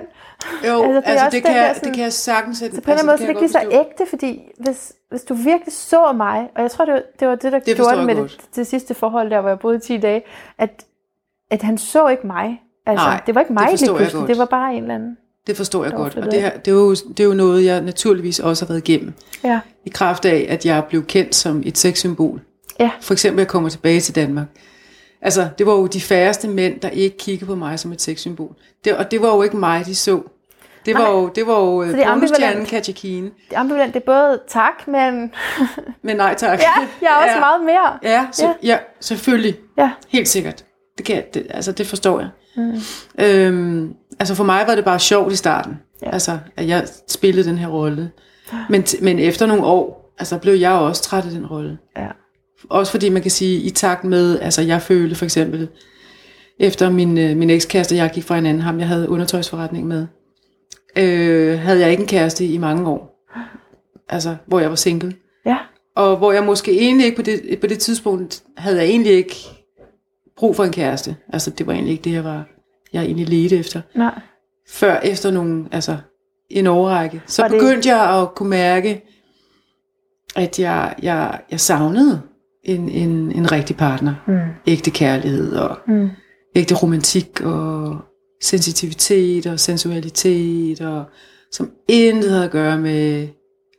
jo, 0.68 0.82
Altså, 0.82 1.00
det 1.00 1.02
altså, 1.06 1.26
det, 1.30 1.42
kan, 1.44 1.54
der 1.54 1.60
jeg- 1.62 1.74
sådan- 1.74 1.88
det 1.88 1.94
kan 1.94 2.04
jeg 2.04 2.12
sagtens 2.12 2.58
sætte. 2.58 2.76
Så 2.76 2.82
på 2.82 2.90
en 2.90 2.98
eller 2.98 3.02
anden 3.02 3.06
måde, 3.06 3.18
så 3.18 3.22
det 3.22 3.28
ikke 3.28 3.40
lige 3.40 3.48
så 3.52 3.60
ægte, 3.70 4.06
fordi 4.10 4.42
hvis, 4.58 4.92
hvis 5.10 5.22
du 5.22 5.34
virkelig 5.34 5.72
så 5.72 6.12
mig, 6.12 6.48
og 6.56 6.62
jeg 6.62 6.70
tror, 6.70 6.84
det 6.84 6.94
var 6.94 7.00
det, 7.20 7.28
var 7.28 7.34
det 7.34 7.52
der 7.52 7.58
Det 7.58 7.76
gjorde 7.76 7.96
det 7.96 8.06
med 8.06 8.16
godt. 8.16 8.30
det, 8.40 8.56
det 8.56 8.66
sidste 8.66 8.94
forhold, 8.94 9.30
der 9.30 9.40
hvor 9.40 9.48
jeg 9.48 9.58
boede 9.58 9.76
i 9.76 9.80
10 9.80 9.96
dage, 9.98 10.22
at, 10.58 10.84
at 11.50 11.62
han 11.62 11.78
så 11.78 12.08
ikke 12.08 12.26
mig. 12.26 12.62
Altså, 12.86 13.06
Nej, 13.06 13.20
det 13.26 13.34
var 13.34 13.40
ikke 13.40 13.48
det 13.48 13.54
mig 13.54 13.60
jeg 13.60 13.68
pludselig, 13.78 14.12
godt. 14.12 14.28
det 14.28 14.38
var 14.38 14.44
bare 14.44 14.74
en 14.74 14.82
eller 14.82 14.94
anden. 14.94 15.16
Det 15.46 15.56
forstår 15.56 15.82
jeg 15.84 15.90
Det 15.90 15.96
godt, 15.98 16.16
og 16.16 16.22
det. 16.22 16.32
det, 16.32 16.40
her, 16.42 16.50
det, 16.58 16.68
er 16.70 16.74
jo, 16.74 16.90
det 16.94 17.20
er 17.20 17.24
jo 17.24 17.34
noget, 17.34 17.64
jeg 17.64 17.80
naturligvis 17.80 18.40
også 18.40 18.64
har 18.64 18.72
været 18.74 18.88
igennem. 18.88 19.12
Ja. 19.44 19.60
i 19.86 19.88
kraft 19.88 20.24
af, 20.24 20.46
at 20.48 20.66
jeg 20.66 20.84
blev 20.88 21.04
kendt 21.06 21.34
som 21.34 21.62
et 21.66 21.78
sexsymbol. 21.78 22.40
Ja. 22.80 22.90
For 23.00 23.12
eksempel, 23.12 23.40
jeg 23.40 23.48
kommer 23.48 23.68
tilbage 23.68 24.00
til 24.00 24.14
Danmark. 24.14 24.46
Altså, 25.22 25.48
det 25.58 25.66
var 25.66 25.72
jo 25.72 25.86
de 25.86 26.00
færreste 26.00 26.48
mænd, 26.48 26.80
der 26.80 26.88
ikke 26.88 27.16
kiggede 27.16 27.46
på 27.46 27.54
mig 27.54 27.78
som 27.78 27.92
et 27.92 28.02
sexsymbol. 28.02 28.54
Det, 28.84 28.96
og 28.96 29.10
det 29.10 29.22
var 29.22 29.34
jo 29.34 29.42
ikke 29.42 29.56
mig, 29.56 29.86
de 29.86 29.94
så. 29.94 30.22
Det 30.86 30.94
var 30.94 31.00
Nej. 31.00 31.10
jo, 31.10 31.28
det 31.34 31.46
var 31.46 31.60
jo 31.60 31.82
det 31.82 31.88
er 32.00 32.04
pornostjernen 32.06 32.44
ambivalent. 32.44 32.68
Katja 32.68 32.92
Kine. 32.92 33.26
Det 33.26 33.56
er 33.56 33.58
ambivalent, 33.60 33.94
det 33.94 34.00
er 34.00 34.04
både 34.06 34.40
tak, 34.48 34.88
men 34.88 35.32
Men 36.02 36.16
nej 36.16 36.34
tak. 36.34 36.58
ja, 36.58 36.64
jeg 37.02 37.10
er 37.10 37.14
også 37.16 37.32
ja. 37.34 37.40
meget 37.40 37.64
mere. 37.64 37.98
Ja, 38.02 38.26
så, 38.32 38.46
Ja. 38.46 38.52
ja. 38.62 38.78
selvfølgelig. 39.00 39.56
Ja. 39.78 39.90
Helt 40.08 40.28
sikkert. 40.28 40.64
Det, 40.98 41.06
kan, 41.06 41.22
det, 41.34 41.46
altså, 41.50 41.72
det 41.72 41.86
forstår 41.86 42.20
jeg. 42.20 42.28
Mm. 42.56 42.80
Øhm, 43.18 43.94
altså 44.18 44.34
for 44.34 44.44
mig 44.44 44.64
var 44.66 44.74
det 44.74 44.84
bare 44.84 44.98
sjovt 44.98 45.32
i 45.32 45.36
starten. 45.36 45.78
Ja. 46.02 46.10
Altså, 46.10 46.38
at 46.56 46.68
jeg 46.68 46.88
spillede 47.08 47.48
den 47.48 47.58
her 47.58 47.68
rolle. 47.68 48.10
Men, 48.68 48.84
men 49.02 49.18
efter 49.18 49.46
nogle 49.46 49.64
år, 49.64 50.14
altså 50.18 50.38
blev 50.38 50.54
jeg 50.54 50.72
også 50.72 51.02
træt 51.02 51.24
af 51.24 51.30
den 51.30 51.46
rolle. 51.46 51.78
Ja. 51.96 52.06
Også 52.68 52.92
fordi 52.92 53.08
man 53.08 53.22
kan 53.22 53.30
sige, 53.30 53.60
i 53.60 53.70
takt 53.70 54.04
med, 54.04 54.40
altså 54.40 54.62
jeg 54.62 54.82
følte 54.82 55.16
for 55.16 55.24
eksempel, 55.24 55.68
efter 56.58 56.90
min, 56.90 57.18
øh, 57.18 57.36
min 57.36 57.50
ekskæreste, 57.50 57.96
jeg 57.96 58.10
gik 58.14 58.24
fra 58.24 58.34
hinanden, 58.34 58.62
ham 58.62 58.78
jeg 58.78 58.88
havde 58.88 59.08
undertøjsforretning 59.08 59.86
med, 59.86 60.06
øh, 60.96 61.58
havde 61.58 61.80
jeg 61.80 61.90
ikke 61.90 62.00
en 62.00 62.08
kæreste 62.08 62.46
i 62.46 62.58
mange 62.58 62.88
år. 62.88 63.26
Altså, 64.08 64.36
hvor 64.46 64.60
jeg 64.60 64.70
var 64.70 64.76
single. 64.76 65.14
Ja. 65.46 65.56
Og 65.96 66.16
hvor 66.16 66.32
jeg 66.32 66.44
måske 66.44 66.80
egentlig 66.80 67.06
ikke 67.06 67.16
på 67.16 67.22
det, 67.22 67.58
på 67.60 67.66
det 67.66 67.78
tidspunkt, 67.78 68.42
havde 68.56 68.76
jeg 68.78 68.86
egentlig 68.86 69.12
ikke 69.12 69.36
brug 70.40 70.56
for 70.56 70.64
en 70.64 70.72
kæreste. 70.72 71.16
Altså, 71.32 71.50
det 71.50 71.66
var 71.66 71.72
egentlig 71.72 71.92
ikke 71.92 72.04
det, 72.04 72.12
jeg 72.12 72.24
var, 72.24 72.48
jeg 72.92 73.02
egentlig 73.04 73.28
ledte 73.28 73.56
efter. 73.58 73.80
Nej. 73.94 74.20
Før 74.68 74.96
efter 75.00 75.30
nogle, 75.30 75.68
altså 75.72 75.96
en 76.50 76.66
årrække, 76.66 77.22
så 77.26 77.42
Var 77.42 77.48
det- 77.48 77.60
begyndte 77.60 77.88
jeg 77.88 78.20
at 78.20 78.34
kunne 78.34 78.48
mærke, 78.50 79.02
at 80.36 80.58
jeg, 80.58 80.94
jeg, 81.02 81.40
jeg 81.50 81.60
savnede 81.60 82.20
en, 82.64 82.88
en, 82.88 83.32
en 83.32 83.52
rigtig 83.52 83.76
partner. 83.76 84.14
Mm. 84.26 84.38
Ægte 84.66 84.90
kærlighed 84.90 85.52
og 85.56 85.76
Mm. 85.86 86.08
ægte 86.56 86.74
romantik 86.74 87.40
og 87.40 87.98
sensitivitet 88.42 89.46
og 89.46 89.60
sensualitet, 89.60 90.80
og 90.80 91.04
som 91.52 91.70
intet 91.88 92.30
havde 92.30 92.44
at 92.44 92.50
gøre 92.50 92.78
med 92.78 93.28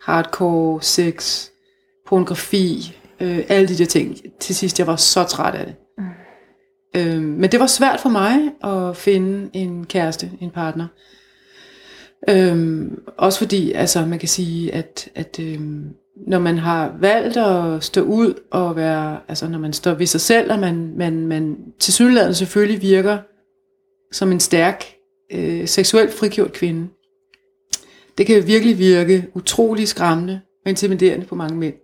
hardcore, 0.01 0.82
sex, 0.82 1.47
pornografi, 2.07 2.97
øh, 3.20 3.39
alle 3.49 3.68
de 3.68 3.78
der 3.78 3.86
ting. 3.86 4.18
Til 4.39 4.55
sidst, 4.55 4.80
jeg 4.80 4.88
var 4.88 4.95
så 4.95 5.24
træt 5.24 5.55
af 5.55 5.66
det. 5.66 5.76
Øhm, 6.95 7.07
Øh, 7.07 7.21
men 7.21 7.51
det 7.51 7.59
var 7.59 7.67
svært 7.67 7.99
for 7.99 8.09
mig 8.09 8.51
at 8.63 8.97
finde 8.97 9.49
en 9.53 9.85
kæreste, 9.85 10.31
en 10.41 10.49
partner. 10.49 10.87
Øhm, 12.29 13.03
også 13.17 13.39
fordi, 13.39 13.71
altså 13.71 14.05
man 14.05 14.19
kan 14.19 14.29
sige, 14.29 14.73
at, 14.73 15.09
at 15.15 15.39
øhm, 15.39 15.89
når 16.27 16.39
man 16.39 16.57
har 16.57 16.95
valgt 16.99 17.37
at 17.37 17.83
stå 17.83 18.01
ud 18.01 18.33
og 18.51 18.75
være, 18.75 19.19
altså 19.27 19.47
når 19.47 19.59
man 19.59 19.73
står 19.73 19.93
ved 19.93 20.05
sig 20.05 20.21
selv, 20.21 20.51
og 20.51 20.59
man, 20.59 20.93
man, 20.97 21.27
man 21.27 21.57
til 21.79 21.93
synligheden 21.93 22.35
selvfølgelig 22.35 22.81
virker 22.81 23.17
som 24.11 24.31
en 24.31 24.39
stærk, 24.39 24.85
øh, 25.33 25.67
seksuelt 25.67 26.13
frigjort 26.13 26.53
kvinde, 26.53 26.87
det 28.17 28.25
kan 28.25 28.47
virkelig 28.47 28.77
virke 28.77 29.27
utrolig 29.33 29.87
skræmmende 29.87 30.41
og 30.65 30.69
intimiderende 30.69 31.25
på 31.25 31.35
mange 31.35 31.57
mænd. 31.57 31.75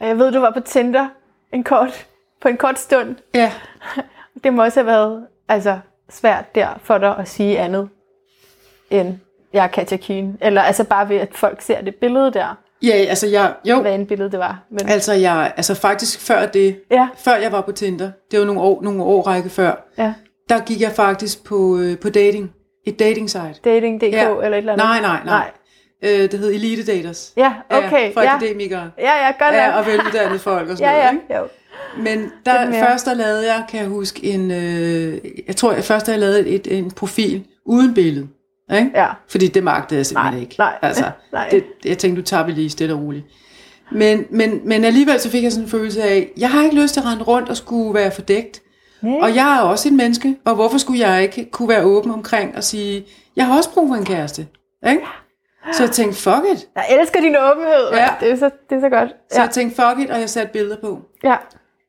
Og 0.00 0.08
jeg 0.08 0.18
ved, 0.18 0.32
du 0.32 0.40
var 0.40 0.50
på 0.50 0.60
Tinder 0.60 1.08
en 1.52 1.64
kort, 1.64 2.06
på 2.42 2.48
en 2.48 2.56
kort 2.56 2.78
stund. 2.78 3.16
Ja, 3.34 3.52
Det 4.44 4.54
må 4.54 4.62
også 4.64 4.80
have 4.80 4.86
været 4.86 5.26
altså, 5.48 5.78
svært 6.10 6.54
der 6.54 6.68
for 6.84 6.98
dig 6.98 7.16
at 7.18 7.28
sige 7.28 7.58
andet 7.58 7.88
end 8.90 9.18
jeg 9.52 9.64
er 9.64 9.68
Katja 9.68 9.96
Keen. 9.96 10.38
Eller 10.40 10.62
altså 10.62 10.84
bare 10.84 11.08
ved, 11.08 11.16
at 11.16 11.28
folk 11.34 11.60
ser 11.62 11.80
det 11.80 11.94
billede 11.94 12.32
der, 12.32 12.58
ja 12.82 12.92
altså 12.92 13.26
jeg, 13.26 13.54
jo, 13.64 13.80
hvad 13.80 13.94
en 13.94 14.06
billede 14.06 14.30
det 14.30 14.38
var. 14.38 14.58
Men, 14.70 14.88
altså 14.88 15.12
jeg, 15.12 15.52
altså 15.56 15.74
faktisk 15.74 16.20
før 16.20 16.46
det, 16.46 16.80
ja, 16.90 17.08
før 17.16 17.36
jeg 17.36 17.52
var 17.52 17.60
på 17.60 17.72
Tinder, 17.72 18.10
det 18.30 18.38
var 18.38 18.44
nogle 18.44 18.60
år, 18.60 18.82
nogle 18.82 19.02
år 19.02 19.22
række 19.22 19.48
før, 19.50 19.74
ja. 19.98 20.14
der 20.48 20.60
gik 20.60 20.80
jeg 20.80 20.92
faktisk 20.92 21.44
på, 21.44 21.78
øh, 21.78 21.98
på 21.98 22.10
dating, 22.10 22.52
et 22.86 22.98
dating 22.98 23.30
site. 23.30 23.54
Dating.dk 23.64 24.12
Ja. 24.12 24.28
eller 24.30 24.48
et 24.48 24.56
eller 24.56 24.72
andet. 24.72 24.86
Nej, 24.86 25.00
nej, 25.00 25.20
nej. 25.24 25.50
Øh, 26.02 26.30
det 26.30 26.38
hed 26.38 26.52
Elite 26.52 26.92
Daters. 26.92 27.32
Ja, 27.36 27.52
okay. 27.70 28.06
Ja, 28.08 28.10
for 28.14 28.20
ja. 28.20 28.36
akademikere. 28.36 28.90
Ja, 28.98 29.26
ja, 29.26 29.44
godt 29.44 29.54
Ja, 29.54 29.78
og 29.78 29.86
veluddannede 29.86 30.38
folk 30.38 30.68
og 30.70 30.76
sådan 30.76 30.94
Ja, 30.94 31.12
noget. 31.12 31.20
ja, 31.30 31.34
Ikke? 31.36 31.36
jo. 31.36 31.48
Men 31.98 32.30
der, 32.46 32.72
først 32.72 33.06
der 33.06 33.14
lavede 33.14 33.52
jeg, 33.54 33.64
kan 33.68 33.80
jeg 33.80 33.88
huske, 33.88 34.24
en, 34.24 34.50
øh, 34.50 35.18
jeg 35.46 35.56
tror 35.56 35.72
jeg 35.72 35.84
først 35.84 36.06
der 36.06 36.16
lavede 36.16 36.48
et, 36.48 36.78
en 36.78 36.90
profil 36.90 37.44
uden 37.64 37.94
billede. 37.94 38.28
Ikke? 38.74 38.90
Ja. 38.94 39.06
Fordi 39.28 39.46
det 39.46 39.64
magtede 39.64 39.98
jeg 39.98 40.06
simpelthen 40.06 40.34
Nej, 40.34 40.40
ikke. 40.40 40.54
nej, 40.58 40.74
altså, 40.82 41.10
nej. 41.32 41.48
Det, 41.48 41.64
jeg 41.84 41.98
tænkte, 41.98 42.22
du 42.22 42.26
tager 42.26 42.44
vi 42.46 42.52
lige 42.52 42.70
stille 42.70 42.94
og 42.94 43.00
roligt. 43.00 43.24
Men, 43.92 44.24
men, 44.30 44.60
men 44.64 44.84
alligevel 44.84 45.20
så 45.20 45.30
fik 45.30 45.42
jeg 45.42 45.52
sådan 45.52 45.64
en 45.64 45.70
følelse 45.70 46.02
af, 46.02 46.28
jeg 46.38 46.50
har 46.50 46.62
ikke 46.64 46.76
lyst 46.82 46.94
til 46.94 47.00
at 47.00 47.06
rende 47.06 47.22
rundt 47.24 47.48
og 47.48 47.56
skulle 47.56 47.94
være 47.94 48.10
fordækt. 48.10 48.62
Nej. 49.02 49.18
Og 49.22 49.34
jeg 49.34 49.56
er 49.58 49.60
også 49.60 49.88
et 49.88 49.94
menneske, 49.94 50.36
og 50.44 50.54
hvorfor 50.54 50.78
skulle 50.78 51.08
jeg 51.08 51.22
ikke 51.22 51.50
kunne 51.50 51.68
være 51.68 51.82
åben 51.82 52.10
omkring 52.10 52.56
og 52.56 52.64
sige, 52.64 53.04
jeg 53.36 53.46
har 53.46 53.56
også 53.56 53.70
brug 53.74 53.88
for 53.88 53.94
en 53.94 54.04
kæreste. 54.04 54.46
Ikke? 54.88 55.00
Så 55.72 55.82
jeg 55.82 55.90
tænkte, 55.90 56.18
fuck 56.18 56.44
it. 56.54 56.68
Jeg 56.76 56.86
elsker 57.00 57.20
din 57.20 57.36
åbenhed. 57.36 57.90
Ja. 57.92 58.08
Det, 58.20 58.30
er 58.30 58.36
så, 58.36 58.50
det 58.70 58.76
er 58.76 58.80
så 58.80 58.88
godt. 58.88 59.10
Så 59.32 59.40
jeg 59.40 59.50
tænkte, 59.50 59.76
fuck 59.82 60.04
it, 60.04 60.10
og 60.10 60.20
jeg 60.20 60.30
satte 60.30 60.52
billeder 60.52 60.76
på. 60.80 61.00
ja. 61.24 61.36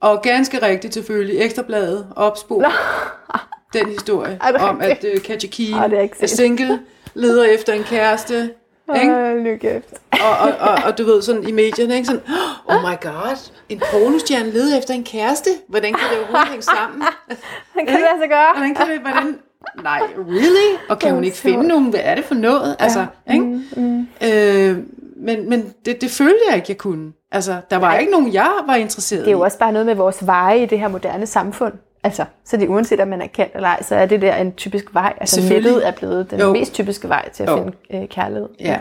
Og 0.03 0.21
ganske 0.21 0.61
rigtigt 0.61 0.93
selvfølgelig, 0.93 1.41
Ekstrabladet 1.41 2.07
opspor 2.15 2.63
den 3.73 3.87
historie 3.87 4.39
om, 4.59 4.81
at 4.81 5.05
uh, 5.15 5.21
Katja 5.21 5.49
Keen 5.49 5.73
er 5.73 6.07
er 6.19 6.27
single, 6.27 6.79
leder 7.13 7.43
efter 7.43 7.73
en 7.73 7.83
kæreste, 7.83 8.49
ikke? 8.95 9.57
Kæft. 9.61 9.93
Og, 10.11 10.37
og, 10.41 10.69
og, 10.69 10.77
og 10.85 10.97
du 10.97 11.03
ved, 11.03 11.21
sådan 11.21 11.47
i 11.47 11.51
medierne, 11.51 11.95
ikke? 11.95 12.05
Sådan, 12.05 12.21
oh 12.65 12.75
my 12.81 13.01
god, 13.01 13.51
en 13.69 13.81
pornostjerne 13.91 14.51
leder 14.51 14.77
efter 14.77 14.93
en 14.93 15.03
kæreste? 15.03 15.49
Hvordan 15.67 15.93
kan 15.93 16.09
det 16.09 16.17
overhovedet 16.17 16.47
hænge 16.47 16.63
sammen? 16.63 17.01
Han 17.75 17.85
kan 17.85 17.95
det 17.95 18.01
lade 18.01 18.21
sig 18.21 18.29
gøre. 18.29 18.53
Hvordan 18.55 18.75
kan 18.75 18.89
det, 18.89 18.99
hvordan... 18.99 19.39
Nej, 19.83 20.01
really? 20.17 20.77
Og 20.89 20.99
kan 20.99 21.13
hun 21.13 21.23
ikke 21.23 21.37
finde 21.37 21.67
nogen? 21.67 21.89
Hvad 21.89 22.01
er 22.03 22.15
det 22.15 22.25
for 22.25 22.35
noget? 22.35 22.75
Altså, 22.79 23.05
ikke? 23.31 23.45
Mm, 23.75 24.07
Øh, 24.23 24.77
men 25.15 25.49
men 25.49 25.73
det, 25.85 26.01
det 26.01 26.11
følte 26.11 26.39
jeg 26.49 26.55
ikke, 26.55 26.65
jeg 26.69 26.77
kunne. 26.77 27.13
Altså, 27.33 27.61
der 27.69 27.75
var 27.77 27.87
Nej. 27.89 27.99
ikke 27.99 28.11
nogen, 28.11 28.33
jeg 28.33 28.51
var 28.67 28.75
interesseret 28.75 29.21
Det 29.25 29.27
er 29.27 29.31
jo 29.31 29.43
i. 29.43 29.45
også 29.45 29.57
bare 29.59 29.71
noget 29.71 29.85
med 29.85 29.95
vores 29.95 30.25
veje 30.25 30.63
i 30.63 30.65
det 30.65 30.79
her 30.79 30.87
moderne 30.87 31.25
samfund. 31.25 31.73
Altså, 32.03 32.25
så 32.45 32.57
det 32.57 32.67
uanset 32.67 32.99
om 32.99 33.07
man 33.07 33.21
er 33.21 33.27
kendt 33.27 33.51
eller 33.55 33.67
ej, 33.67 33.83
så 33.83 33.95
er 33.95 34.05
det 34.05 34.21
der 34.21 34.35
en 34.35 34.51
typisk 34.53 34.93
vej. 34.93 35.13
Altså 35.21 35.41
nettet 35.53 35.87
er 35.87 35.91
blevet 35.91 36.31
den 36.31 36.39
Jo. 36.39 36.51
mest 36.51 36.73
typiske 36.73 37.09
vej 37.09 37.29
til 37.31 37.43
at 37.43 37.49
Jo. 37.49 37.57
finde 37.57 37.73
øh, 37.93 38.07
kærlighed. 38.09 38.49
Ja. 38.59 38.79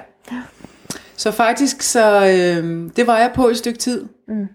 Så 1.16 1.30
faktisk, 1.30 1.82
så 1.82 2.16
øh, 2.26 2.90
det 2.96 3.06
var 3.06 3.18
jeg 3.18 3.30
på 3.34 3.48
et 3.48 3.56
stykke 3.56 3.78
tid. 3.78 4.08
Mm. 4.28 4.48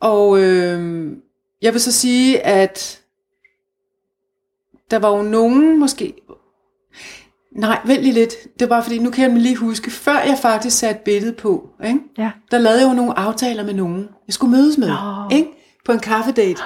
Og 0.00 0.38
øh, 0.40 1.10
jeg 1.62 1.72
vil 1.72 1.80
så 1.80 1.92
sige, 1.92 2.46
at 2.46 3.00
der 4.90 4.98
var 4.98 5.16
jo 5.16 5.22
nogen 5.22 5.78
måske... 5.80 6.14
Nej, 7.54 7.78
vent 7.84 8.02
lige 8.02 8.12
lidt. 8.14 8.34
Det 8.60 8.70
var 8.70 8.80
fordi, 8.82 8.98
nu 8.98 9.10
kan 9.10 9.30
jeg 9.30 9.40
lige 9.40 9.56
huske, 9.56 9.90
før 9.90 10.18
jeg 10.18 10.38
faktisk 10.42 10.78
satte 10.78 11.00
billedet 11.04 11.36
på, 11.36 11.68
ikke? 11.84 11.98
Ja. 12.18 12.30
der 12.50 12.58
lavede 12.58 12.80
jeg 12.80 12.88
jo 12.88 12.94
nogle 12.94 13.18
aftaler 13.18 13.64
med 13.64 13.74
nogen, 13.74 14.08
jeg 14.26 14.34
skulle 14.34 14.50
mødes 14.56 14.78
med, 14.78 14.88
Nå. 14.88 15.36
ikke? 15.36 15.48
på 15.84 15.92
en 15.92 15.98
kaffedate. 15.98 16.62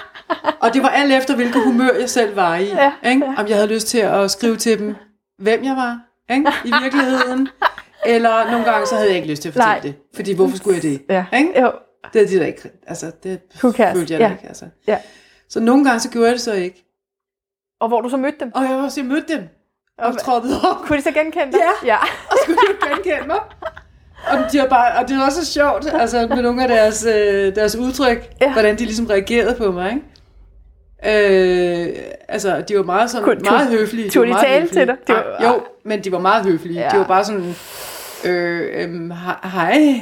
og 0.62 0.74
det 0.74 0.82
var 0.82 0.88
alt 0.88 1.12
efter, 1.12 1.36
hvilket 1.36 1.62
humør 1.64 1.88
jeg 2.00 2.10
selv 2.10 2.36
var 2.36 2.56
i. 2.56 2.64
Ja, 2.64 2.92
Ikke? 3.10 3.26
Om 3.38 3.46
jeg 3.48 3.56
havde 3.56 3.68
lyst 3.74 3.86
til 3.86 3.98
at 3.98 4.30
skrive 4.30 4.56
til 4.56 4.78
dem, 4.78 4.94
hvem 5.38 5.64
jeg 5.64 5.76
var 5.76 6.00
ikke? 6.34 6.50
i 6.64 6.72
virkeligheden. 6.82 7.48
Eller 8.06 8.50
nogle 8.50 8.64
gange, 8.64 8.86
så 8.86 8.94
havde 8.94 9.08
jeg 9.08 9.16
ikke 9.16 9.28
lyst 9.28 9.42
til 9.42 9.48
at 9.48 9.52
fortælle 9.52 9.70
Nej. 9.72 9.80
det. 9.80 9.94
Fordi 10.14 10.34
hvorfor 10.34 10.56
skulle 10.56 10.74
jeg 10.74 10.82
det? 10.82 11.02
Ja. 11.08 11.24
Ikke? 11.38 11.60
Jo. 11.60 11.72
Det 12.12 12.22
er 12.22 12.26
de 12.26 12.34
der 12.38 12.46
ikke. 12.46 12.70
Altså, 12.86 13.12
det 13.22 13.40
følte 13.60 13.82
jeg 13.82 14.20
Ja. 14.20 14.30
ikke. 14.32 14.46
Altså. 14.48 14.64
Ja. 14.86 14.98
Så 15.48 15.60
nogle 15.60 15.84
gange, 15.84 16.00
så 16.00 16.10
gjorde 16.10 16.26
jeg 16.26 16.32
det 16.34 16.40
så 16.42 16.52
ikke. 16.52 16.84
Og 17.80 17.88
hvor 17.88 18.00
du 18.00 18.08
så 18.08 18.16
mødte 18.16 18.36
dem. 18.40 18.50
Og 18.54 18.62
jeg 18.62 18.76
var 18.76 18.82
også, 18.84 19.00
jeg 19.00 19.08
mødte 19.08 19.34
dem. 19.36 19.42
Og 19.98 20.06
Og- 20.08 20.18
troppede 20.18 20.60
op. 20.70 20.76
Kunne 20.86 20.96
de 20.98 21.02
så 21.02 21.10
genkende 21.12 21.52
dig? 21.52 21.60
Ja. 21.84 21.86
ja. 21.92 21.96
og 22.30 22.36
skulle 22.42 22.58
de 22.58 22.88
genkende 22.94 23.26
mig. 23.26 23.38
Og, 24.30 24.38
de 24.52 24.58
var 24.60 24.66
bare, 24.66 24.92
og 25.02 25.08
det 25.08 25.18
var 25.18 25.24
også 25.24 25.44
så 25.44 25.52
sjovt, 25.52 25.86
altså 25.94 26.26
med 26.26 26.42
nogle 26.42 26.62
af 26.62 26.68
deres, 26.68 27.06
øh, 27.06 27.54
deres 27.54 27.76
udtryk, 27.76 28.18
Ja. 28.40 28.52
hvordan 28.52 28.78
de 28.78 28.84
ligesom 28.84 29.06
reagerede 29.06 29.54
på 29.58 29.70
mig, 29.72 29.90
ikke? 29.90 30.02
Øh, 31.88 31.88
altså, 32.28 32.62
de 32.68 32.76
var 32.76 32.82
meget, 32.82 33.10
sådan, 33.10 33.24
Kunne- 33.24 33.40
meget 33.50 33.68
tog- 33.68 33.78
høflige. 33.78 34.10
tog 34.10 34.20
var 34.20 34.26
de 34.26 34.32
meget 34.32 34.46
tale 34.46 34.60
høflige. 34.60 34.80
til 34.80 34.86
dig? 34.88 34.96
De 35.08 35.12
var- 35.12 35.36
Ah, 35.38 35.44
jo, 35.44 35.62
men 35.84 36.04
de 36.04 36.12
var 36.12 36.18
meget 36.18 36.44
høflige. 36.46 36.80
Ja. 36.80 36.88
De 36.88 36.98
var 36.98 37.04
bare 37.04 37.24
sådan, 37.24 37.54
øh, 38.24 38.82
øhm, 38.84 39.12
he- 39.12 39.48
hej. 39.48 39.94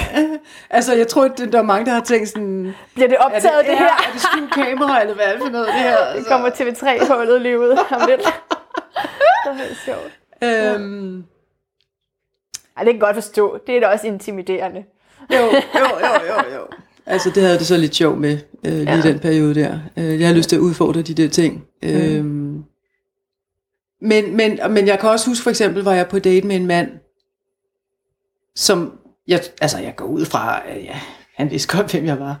altså, 0.76 0.94
jeg 0.94 1.08
tror, 1.08 1.28
der 1.28 1.58
er 1.58 1.62
mange, 1.62 1.86
der 1.86 1.92
har 1.92 2.00
tænkt 2.00 2.28
sådan, 2.28 2.74
Bliver 2.94 3.08
det 3.08 3.16
er 3.20 3.28
det, 3.28 3.34
optaget, 3.34 3.58
det, 3.58 3.66
det 3.66 3.72
ja, 3.72 3.78
her? 3.78 3.86
er 4.08 4.12
det 4.12 4.20
skjult 4.20 4.54
kamera, 4.54 5.00
eller 5.00 5.14
hvad 5.14 5.24
er 5.24 5.32
det 5.32 5.40
for 5.42 5.48
noget, 5.50 5.66
det 5.66 5.74
her? 5.74 5.96
Det 6.16 6.26
kommer 6.26 6.48
TV3-hullet 6.50 7.42
lige 7.42 7.60
ud 7.60 7.68
om 7.90 8.00
lidt. 8.08 8.20
Det 8.94 9.50
er 9.50 9.52
helt 9.52 9.78
sjovt. 9.84 10.18
øhm, 10.80 11.24
Ej, 12.76 12.84
det 12.84 12.92
kan 12.92 13.00
godt 13.00 13.16
forstå. 13.16 13.58
Det 13.66 13.76
er 13.76 13.80
da 13.80 13.86
også 13.86 14.06
intimiderende. 14.06 14.84
Jo, 15.32 15.36
jo, 15.38 15.86
jo, 16.00 16.26
jo, 16.28 16.54
jo. 16.56 16.66
Altså, 17.06 17.28
det 17.28 17.36
havde 17.36 17.50
jeg 17.50 17.58
det 17.58 17.66
så 17.66 17.76
lidt 17.76 17.94
sjovt 17.94 18.18
med, 18.18 18.38
øh, 18.66 18.72
lige 18.72 18.90
Ja. 18.90 18.96
ja. 18.96 19.02
den 19.02 19.18
periode 19.18 19.54
der. 19.54 19.78
Øh, 19.96 20.20
jeg 20.20 20.28
har 20.28 20.34
lyst 20.34 20.48
til 20.48 20.56
at 20.56 20.60
udfordre 20.60 21.02
de 21.02 21.14
der 21.14 21.28
ting. 21.28 21.64
Mm. 21.82 21.88
Øhm, 21.88 22.64
men, 24.00 24.36
men, 24.36 24.60
men 24.70 24.86
jeg 24.86 24.98
kan 25.00 25.10
også 25.10 25.30
huske, 25.30 25.42
for 25.42 25.50
eksempel, 25.50 25.82
var 25.84 25.94
jeg 25.94 26.08
på 26.08 26.18
date 26.18 26.46
med 26.46 26.56
en 26.56 26.66
mand, 26.66 26.90
som, 28.56 28.98
jeg, 29.28 29.40
altså 29.60 29.78
jeg 29.78 29.96
går 29.96 30.04
ud 30.06 30.24
fra, 30.24 30.62
øh, 30.70 30.84
ja, 30.84 31.00
han 31.36 31.50
vidste 31.50 31.76
godt, 31.76 31.92
hvem 31.92 32.04
jeg 32.06 32.20
var. 32.20 32.36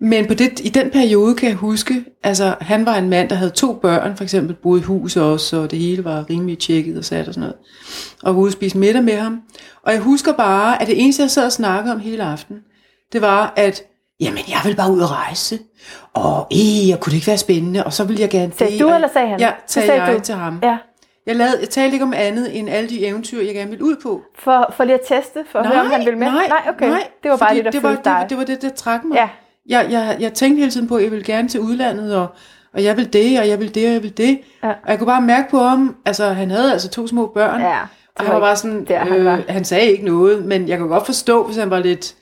Men 0.00 0.26
på 0.26 0.34
det, 0.34 0.60
i 0.60 0.68
den 0.68 0.90
periode 0.90 1.34
kan 1.34 1.48
jeg 1.48 1.56
huske, 1.56 2.04
altså 2.22 2.54
han 2.60 2.86
var 2.86 2.94
en 2.94 3.08
mand, 3.10 3.28
der 3.28 3.34
havde 3.36 3.50
to 3.50 3.72
børn, 3.74 4.16
for 4.16 4.24
eksempel 4.24 4.54
boede 4.62 4.80
i 4.80 4.84
hus 4.84 5.16
også, 5.16 5.56
og 5.56 5.70
det 5.70 5.78
hele 5.78 6.04
var 6.04 6.30
rimelig 6.30 6.58
tjekket 6.58 6.98
og 6.98 7.04
sat 7.04 7.28
og 7.28 7.34
sådan 7.34 7.40
noget. 7.40 7.56
Og 8.22 8.34
var 8.34 8.40
ude 8.40 8.48
og 8.48 8.52
spise 8.52 8.78
middag 8.78 9.04
med 9.04 9.16
ham. 9.16 9.40
Og 9.86 9.92
jeg 9.92 10.00
husker 10.00 10.32
bare, 10.32 10.82
at 10.82 10.88
det 10.88 11.02
eneste, 11.02 11.22
jeg 11.22 11.30
sad 11.30 11.46
og 11.46 11.52
snakkede 11.52 11.94
om 11.94 12.00
hele 12.00 12.22
aften, 12.24 12.56
det 13.12 13.20
var, 13.22 13.52
at 13.56 13.82
jamen, 14.20 14.42
jeg 14.48 14.58
vil 14.64 14.76
bare 14.76 14.92
ud 14.92 15.00
og 15.00 15.10
rejse. 15.10 15.58
Og 16.14 16.46
øh, 16.52 16.88
jeg 16.88 17.00
kunne 17.00 17.10
det 17.10 17.16
ikke 17.16 17.26
være 17.26 17.38
spændende, 17.38 17.84
og 17.84 17.92
så 17.92 18.04
ville 18.04 18.20
jeg 18.22 18.30
gerne 18.30 18.52
Sagde 18.58 18.72
det. 18.72 18.80
du, 18.80 18.94
eller 18.94 19.08
sagde 19.12 19.28
han? 19.28 19.40
Ja, 19.40 19.50
Så 19.66 19.80
sagde 19.80 20.02
jeg 20.02 20.14
du. 20.18 20.20
til 20.20 20.34
ham. 20.34 20.58
Ja. 20.62 20.76
Jeg, 21.26 21.36
lavede, 21.36 21.56
jeg 21.60 21.68
talte 21.70 21.92
ikke 21.92 22.04
om 22.04 22.12
andet 22.16 22.58
end 22.58 22.70
alle 22.70 22.88
de 22.90 23.06
eventyr, 23.06 23.42
jeg 23.42 23.54
gerne 23.54 23.70
ville 23.70 23.84
ud 23.84 23.96
på. 24.02 24.20
For, 24.38 24.72
for 24.76 24.84
lige 24.84 24.94
at 24.94 25.00
teste, 25.08 25.44
for 25.52 25.58
at 25.58 25.66
høre, 25.66 25.80
om 25.80 25.86
han 25.90 26.00
ville 26.04 26.18
med? 26.18 26.26
Nej, 26.26 26.48
nej 26.48 26.62
okay. 26.74 26.88
nej, 26.88 27.08
det 27.22 27.30
var 27.30 27.36
bare 27.36 27.54
det, 27.54 27.64
der 27.64 27.70
det 27.70 27.82
var, 27.82 27.94
dig. 28.04 28.18
det, 28.22 28.30
det 28.30 28.38
var 28.38 28.44
det, 28.44 28.62
der 28.62 28.68
trak 28.68 29.04
mig. 29.04 29.16
Ja. 29.16 29.28
Jeg, 29.70 29.86
jeg, 29.90 30.16
jeg 30.20 30.32
tænkte 30.32 30.58
hele 30.58 30.70
tiden 30.70 30.88
på, 30.88 30.96
at 30.96 31.02
jeg 31.02 31.10
ville 31.10 31.24
gerne 31.24 31.48
til 31.48 31.60
udlandet, 31.60 32.16
og, 32.16 32.26
og 32.74 32.84
jeg 32.84 32.96
vil 32.96 33.12
det, 33.12 33.40
og 33.40 33.48
jeg 33.48 33.60
vil 33.60 33.74
det, 33.74 33.86
og 33.86 33.92
jeg 33.92 34.02
vil 34.02 34.16
det. 34.16 34.38
Ja. 34.64 34.68
Og 34.68 34.74
jeg 34.90 34.98
kunne 34.98 35.06
bare 35.06 35.22
mærke 35.22 35.50
på 35.50 35.58
ham, 35.58 35.96
altså 36.06 36.24
han 36.26 36.50
havde 36.50 36.72
altså 36.72 36.88
to 36.88 37.06
små 37.06 37.26
børn, 37.34 37.60
Ja, 37.60 37.78
og 38.16 38.24
han 38.24 38.34
var 38.34 38.40
bare 38.40 38.56
sådan, 38.56 38.84
der, 38.84 38.98
han 38.98 39.18
øh, 39.18 39.24
var. 39.24 39.40
han 39.48 39.64
sagde 39.64 39.90
ikke 39.90 40.04
noget, 40.04 40.44
men 40.44 40.68
jeg 40.68 40.78
kunne 40.78 40.88
godt 40.88 41.06
forstå, 41.06 41.44
hvis 41.44 41.56
han 41.56 41.70
var 41.70 41.78
lidt 41.78 42.14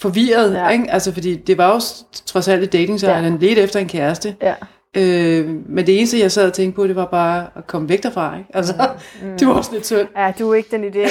forvirret, 0.00 0.54
Ja. 0.54 0.68
ikke? 0.68 0.84
Altså, 0.90 1.12
fordi 1.12 1.36
det 1.36 1.58
var 1.58 1.74
jo 1.74 1.80
trods 2.26 2.48
alt 2.48 2.62
et 2.62 2.72
dating, 2.72 3.00
så 3.00 3.06
Ja. 3.10 3.12
han 3.14 3.38
ledte 3.40 3.62
efter 3.62 3.80
en 3.80 3.88
kæreste. 3.88 4.34
Ja. 4.42 4.54
Øh, 4.96 5.48
men 5.68 5.86
det 5.86 5.98
eneste, 5.98 6.18
jeg 6.20 6.32
sad 6.32 6.46
og 6.46 6.52
tænkte 6.52 6.76
på, 6.76 6.86
det 6.86 6.96
var 6.96 7.04
bare 7.04 7.46
at 7.56 7.66
komme 7.66 7.88
væk 7.88 8.02
derfra, 8.02 8.36
ikke? 8.38 8.50
Altså, 8.54 8.74
mm. 9.22 9.28
det 9.38 9.48
var 9.48 9.54
også 9.54 9.70
lidt 9.72 9.86
synd. 9.86 10.08
Ja, 10.16 10.32
du 10.38 10.50
er 10.50 10.54
ikke 10.54 10.68
den 10.70 10.84
ideelle, 10.84 11.10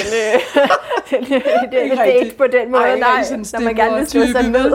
den 1.10 1.24
ideelle 1.72 1.96
date 1.96 2.34
på 2.38 2.44
den 2.52 2.70
måde. 2.70 2.82
Nej, 3.00 3.22
sådan 3.24 3.44
når 3.52 3.60
man 3.60 3.74
gerne 3.74 3.96
vil 3.96 4.06
slå 4.06 4.22
sig 4.26 4.48
ned. 4.50 4.72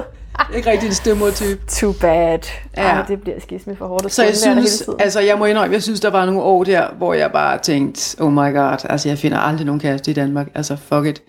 Ikke 0.55 0.71
rigtig 0.71 0.87
en 0.87 0.93
stemmertype. 0.93 1.61
Too 1.67 1.93
bad. 2.01 2.39
Ja. 2.77 2.83
Ja. 2.83 2.89
Ej, 2.89 3.05
det 3.07 3.21
bliver 3.21 3.39
skisme 3.39 3.75
for 3.75 3.87
hårdt 3.87 4.05
at 4.05 4.11
Så 4.11 4.23
jeg 4.23 4.35
synes, 4.37 4.89
altså 4.99 5.19
jeg 5.19 5.37
må 5.37 5.45
indrømme, 5.45 5.73
jeg 5.73 5.83
synes, 5.83 5.99
der 5.99 6.09
var 6.09 6.25
nogle 6.25 6.41
år 6.41 6.63
der, 6.63 6.87
hvor 6.91 7.13
jeg 7.13 7.31
bare 7.31 7.57
tænkte, 7.57 8.21
oh 8.21 8.31
my 8.33 8.53
god, 8.53 8.85
altså 8.89 9.09
jeg 9.09 9.17
finder 9.17 9.37
aldrig 9.39 9.65
nogen 9.65 9.81
kæreste 9.81 10.11
i 10.11 10.13
Danmark, 10.13 10.47
altså 10.55 10.75
fuck 10.75 11.05
it. 11.05 11.21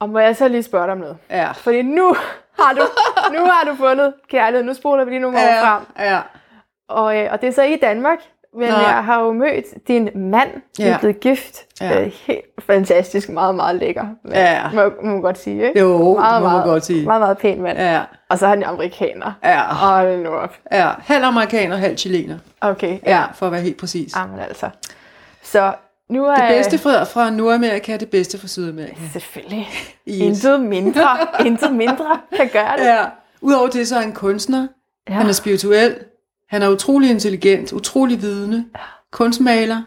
Og 0.00 0.08
må 0.08 0.18
jeg 0.18 0.36
så 0.36 0.48
lige 0.48 0.62
spørge 0.62 0.84
dig 0.84 0.92
om 0.92 0.98
noget? 0.98 1.16
Ja. 1.30 1.50
Fordi 1.52 1.82
nu 1.82 2.16
har 2.60 2.72
du, 2.72 2.82
nu 3.38 3.44
har 3.44 3.64
du 3.70 3.76
fundet 3.76 4.12
kærlighed. 4.30 4.64
Nu 4.64 4.74
spoler 4.74 5.04
vi 5.04 5.10
lige 5.10 5.20
nogle 5.20 5.38
år 5.38 5.60
frem. 5.60 5.82
ja. 5.98 6.20
Og, 6.88 7.16
øh, 7.18 7.28
og 7.32 7.40
det 7.40 7.48
er 7.48 7.52
så 7.52 7.62
i 7.62 7.76
Danmark. 7.82 8.18
Men 8.58 8.68
Nej. 8.68 8.78
jeg 8.78 9.04
har 9.04 9.20
jo 9.20 9.32
mødt 9.32 9.88
din 9.88 10.08
mand, 10.14 10.50
ja. 10.78 10.84
Ja. 10.84 10.90
er 10.94 10.98
blevet 10.98 11.20
gift. 11.20 11.58
Ja. 11.80 12.00
Øh, 12.04 12.12
helt 12.26 12.44
fantastisk, 12.66 13.28
meget, 13.28 13.54
meget 13.54 13.76
lækker. 13.76 14.04
mand. 14.24 14.34
Ja. 14.36 14.70
Må, 14.74 14.82
må 15.02 15.10
man 15.12 15.20
godt 15.20 15.38
sige, 15.38 15.66
ikke? 15.68 15.80
Jo, 15.80 16.08
det 16.08 16.16
meget, 16.18 16.42
må 16.42 16.48
man 16.48 16.56
meget, 16.56 16.64
godt 16.64 16.84
sige. 16.84 17.04
Meget, 17.04 17.20
meget 17.20 17.38
pæn 17.38 17.62
mand. 17.62 17.78
Ja, 17.78 18.00
Og 18.30 18.38
så 18.38 18.46
er 18.46 18.50
han 18.50 18.62
jo 18.62 18.68
amerikaner. 18.68 19.32
ja, 19.44 19.62
Hold 19.74 20.18
nu 20.22 20.28
op. 20.30 20.54
ja. 20.72 20.90
Halv 20.98 21.24
amerikaner, 21.24 21.76
halv 21.76 21.96
chilener. 21.98 22.38
Okay, 22.60 22.98
Ja, 23.06 23.24
for 23.34 23.46
at 23.46 23.52
være 23.52 23.60
helt 23.60 23.76
præcis. 23.80 24.16
Jamen 24.16 24.38
altså. 24.38 24.68
Så 25.42 25.72
Nu 26.08 26.24
er 26.26 26.34
Det 26.36 26.44
bedste 26.48 26.78
fra, 26.78 27.04
fra 27.04 27.30
Nordamerika 27.30 27.92
er 27.92 27.96
det 27.96 28.10
bedste 28.10 28.38
fra 28.38 28.48
Sydamerika. 28.48 28.94
Selvfølgelig. 29.12 29.68
Yes. 30.08 30.18
Intet 30.20 30.60
mindre, 30.60 31.08
intet 31.46 31.72
mindre 31.72 32.18
kan 32.36 32.48
gøre 32.52 32.76
det. 32.78 32.84
Ja. 32.84 33.04
Udover 33.40 33.68
det, 33.68 33.88
så 33.88 33.96
er 33.96 34.00
han 34.00 34.12
kunstner. 34.12 34.66
Ja. 35.08 35.14
Han 35.14 35.26
er 35.28 35.32
spirituel. 35.32 35.96
Han 36.54 36.62
er 36.62 36.68
utrolig 36.68 37.10
intelligent, 37.10 37.72
utrolig 37.72 38.22
vidende. 38.22 38.64
Kunstmaler. 39.12 39.82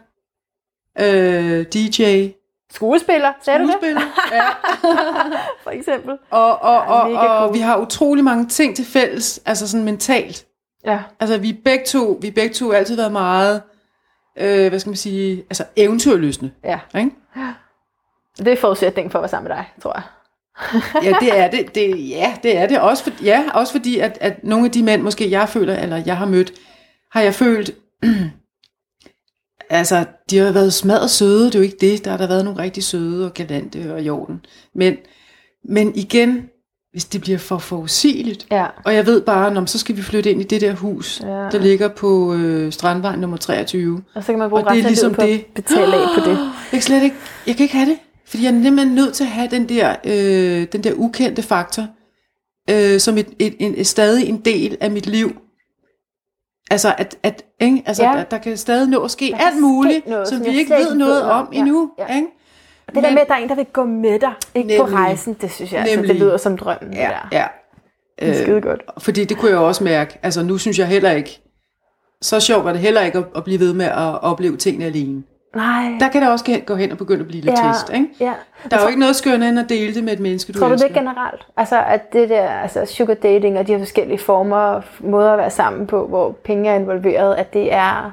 Øh, 0.99 1.65
DJ. 1.74 2.28
Skuespiller, 2.74 3.34
sagde 3.41 3.59
du 3.59 3.63
det? 3.63 3.72
Skuespiller. 3.72 4.01
Ja. 4.32 4.47
For 5.63 5.70
eksempel. 5.72 6.18
Og, 6.30 6.61
og, 6.61 6.82
og, 6.82 7.09
mega 7.09 7.20
og 7.20 7.43
cool. 7.43 7.53
vi 7.53 7.59
har 7.59 7.78
utrolig 7.78 8.24
mange 8.24 8.47
ting 8.47 8.76
til 8.76 8.86
fælles, 8.86 9.41
altså 9.45 9.68
sådan 9.68 9.86
mentalt. 9.86 10.45
Ja. 10.86 10.99
Altså 11.20 11.38
vi 11.38 11.53
begge 11.53 11.86
to, 11.86 12.20
vi 12.22 12.32
begge 12.32 12.53
to 12.53 12.72
altid 12.72 12.95
været 12.95 13.11
meget, 13.11 13.61
øh, 14.38 14.70
hvad 14.70 14.80
skal 14.80 14.89
man 14.89 14.97
sige, 14.97 15.38
altså 15.49 15.65
eventyrløsende. 15.76 16.51
ja. 16.63 16.80
Ikke? 16.97 17.11
Det 18.38 18.47
er 18.47 18.57
forudsætningen 18.57 19.11
for 19.11 19.20
at 19.20 19.24
være 19.24 19.30
sammen 19.30 19.47
med 19.49 19.57
dig, 19.57 19.65
tror 19.82 19.93
jeg. 19.95 20.03
Ja, 21.03 21.14
det 21.22 21.39
er 21.39 21.49
det. 21.49 21.76
det 21.76 22.10
ja, 22.10 22.34
det 22.43 22.58
er 22.58 22.68
det. 22.68 22.80
Også, 22.80 23.03
for, 23.03 23.12
ja, 23.24 23.43
også 23.53 23.72
fordi, 23.74 23.99
at, 23.99 24.18
at 24.22 24.43
nogle 24.43 24.66
af 24.66 24.72
de 24.72 24.84
mænd, 24.84 25.01
måske 25.01 25.32
jeg 25.32 25.49
føler, 25.49 25.76
eller 25.78 26.01
jeg 26.05 26.18
har 26.18 26.26
mødt, 26.26 26.53
har 27.12 27.22
jeg 27.22 27.34
følt, 27.36 27.72
altså, 29.70 30.05
de 30.30 30.38
har 30.38 30.51
været 30.51 30.74
smadret 30.74 31.10
søde, 31.10 31.45
det 31.45 31.55
er 31.55 31.60
jo 31.60 31.64
ikke 31.64 31.78
det. 31.82 32.05
Der 32.05 32.12
har 32.12 32.18
der 32.18 32.28
været 32.28 32.45
nogle 32.45 32.60
rigtig 32.62 32.84
søde 32.84 33.26
og 33.26 33.34
galante 33.34 33.93
og 33.93 34.01
i 34.01 34.10
orden. 34.10 34.45
Men, 34.76 34.97
men 35.70 35.95
igen, 35.95 36.49
hvis 36.91 37.05
det 37.05 37.22
bliver 37.22 37.38
for 37.38 37.58
forudsigeligt, 37.58 38.47
Ja. 38.51 38.66
og 38.86 38.93
jeg 38.95 39.05
ved 39.05 39.22
bare, 39.22 39.53
når 39.53 39.66
så 39.66 39.80
skal 39.80 39.97
vi 39.97 40.01
flytte 40.01 40.32
ind 40.32 40.41
i 40.41 40.43
det 40.43 40.62
der 40.62 40.74
hus, 40.74 41.22
Ja. 41.24 41.28
der 41.28 41.60
ligger 41.60 41.88
på 41.88 42.34
øh, 42.34 42.72
Strandvej 42.72 43.16
nummer 43.16 43.38
23. 43.38 44.03
Og 44.16 44.24
så 44.24 44.28
kan 44.32 44.39
man 44.39 44.49
bruge 44.49 44.64
Og 44.66 44.74
det 44.74 44.80
er 44.84 44.88
ligesom 44.88 45.14
på 45.14 45.22
det. 45.22 45.45
betale 45.55 45.95
af 45.95 46.08
på 46.24 46.30
det. 46.30 46.38
Jeg 46.72 46.72
kan 46.72 46.82
slet 46.82 47.03
ikke, 47.03 47.16
jeg 47.47 47.55
kan 47.55 47.64
ikke 47.64 47.76
have 47.76 47.89
det. 47.89 47.97
Fordi 48.28 48.43
jeg 48.43 48.49
er 48.49 48.53
nemlig 48.59 48.86
nødt 48.86 49.13
til 49.13 49.23
at 49.23 49.30
have 49.30 49.47
den 49.51 49.69
der, 49.69 49.95
øh, 50.03 50.67
den 50.71 50.84
der 50.84 50.93
ukendte 50.95 51.41
faktor, 51.41 51.88
øh, 52.69 52.99
som 52.99 53.17
et, 53.17 53.28
et, 53.39 53.55
en, 53.59 53.73
et, 53.78 53.88
stadig 53.88 54.30
en 54.30 54.38
del 54.38 54.78
af 54.82 54.91
mit 54.91 55.05
liv. 55.05 55.38
Altså, 56.71 56.95
at, 56.97 57.17
at, 57.23 57.43
ikke? 57.61 57.84
Altså, 57.86 58.03
Ja. 58.03 58.09
der, 58.11 58.23
der 58.23 58.38
kan 58.38 58.57
stadig 58.57 58.89
nå 58.89 59.03
at 59.03 59.11
ske 59.11 59.25
Der 59.32 59.38
alt 59.38 59.61
muligt, 59.61 60.07
noget, 60.07 60.28
som 60.28 60.38
som 60.38 60.45
vi 60.53 60.57
ikke 60.59 60.73
ved 60.73 60.95
noget 60.95 61.23
om. 61.23 61.49
Ja, 61.53 61.59
endnu. 61.59 61.91
ja. 61.99 62.15
Ikke? 62.15 62.28
Det 62.86 62.95
der 62.95 63.01
Men- 63.01 63.13
med, 63.13 63.21
at 63.21 63.28
der 63.28 63.34
er 63.34 63.38
en, 63.38 63.49
der 63.49 63.55
vil 63.55 63.65
gå 63.73 63.84
med 63.86 64.19
dig, 64.19 64.34
ikke 64.55 64.78
på 64.80 64.86
Nemlig. 64.86 64.99
rejsen, 64.99 65.34
det 65.41 65.51
synes 65.51 65.71
jeg, 65.73 65.80
altså, 65.82 65.91
det 65.95 66.01
Nemlig. 66.01 66.21
lyder 66.21 66.38
som 66.38 66.57
drømmen. 66.57 66.93
Ja, 66.93 67.09
der. 67.09 67.30
ja. 67.32 67.45
Det 68.19 68.30
er 68.30 68.43
skide 68.43 68.61
godt. 68.61 68.82
Fordi 68.97 69.25
det 69.25 69.38
kunne 69.38 69.51
jeg 69.51 69.59
også 69.59 69.84
mærke. 69.84 70.19
Altså, 70.23 70.43
nu 70.43 70.57
synes 70.57 70.80
jeg 70.80 70.88
heller 70.88 71.11
ikke, 71.11 71.41
så 72.21 72.39
sjovt 72.39 72.67
er 72.67 72.71
det 72.71 72.82
heller 72.82 73.01
ikke 73.01 73.17
at, 73.17 73.25
at 73.36 73.43
blive 73.43 73.59
ved 73.59 73.73
med 73.73 73.86
at 73.86 74.21
opleve 74.21 74.57
tingene 74.57 74.86
alene. 74.86 75.23
Nej. 75.58 75.91
Der 75.99 76.08
kan 76.10 76.22
det 76.22 76.30
også 76.32 76.60
gå- 76.66 76.76
hen 76.76 76.91
og 76.91 76.97
begynde 76.97 77.20
at 77.22 77.28
blive 77.28 77.41
lidt 77.43 77.60
ja, 77.60 77.68
trist, 77.68 77.89
ikke? 77.93 78.08
Ja. 78.20 78.34
Der 78.72 78.78
er 78.78 78.82
jo 78.82 78.88
ikke 78.88 78.99
noget 78.99 79.16
skønne 79.16 79.49
end 79.49 79.60
at 79.60 79.70
dele 79.70 79.93
det 79.95 80.03
med 80.03 80.14
et 80.14 80.20
menneske, 80.20 80.53
du 80.53 80.60
Tror 80.60 80.68
du 80.68 80.74
det 80.74 80.84
elsker. 80.84 80.99
generelt? 81.01 81.47
Altså 81.58 81.82
at 81.88 82.14
det 82.14 82.30
der 82.30 82.49
altså 82.49 82.86
sugar 82.86 83.14
dating 83.14 83.58
og 83.60 83.68
de 83.68 83.72
her 83.72 83.80
forskellige 83.80 84.18
former, 84.20 84.82
måder 84.99 85.32
at 85.32 85.38
være 85.38 85.49
sammen 85.49 85.88
på, 85.88 86.08
hvor 86.08 86.32
penge 86.32 86.70
er 86.70 86.76
involveret, 86.76 87.36
at 87.36 87.53
det 87.53 87.74
er, 87.74 88.12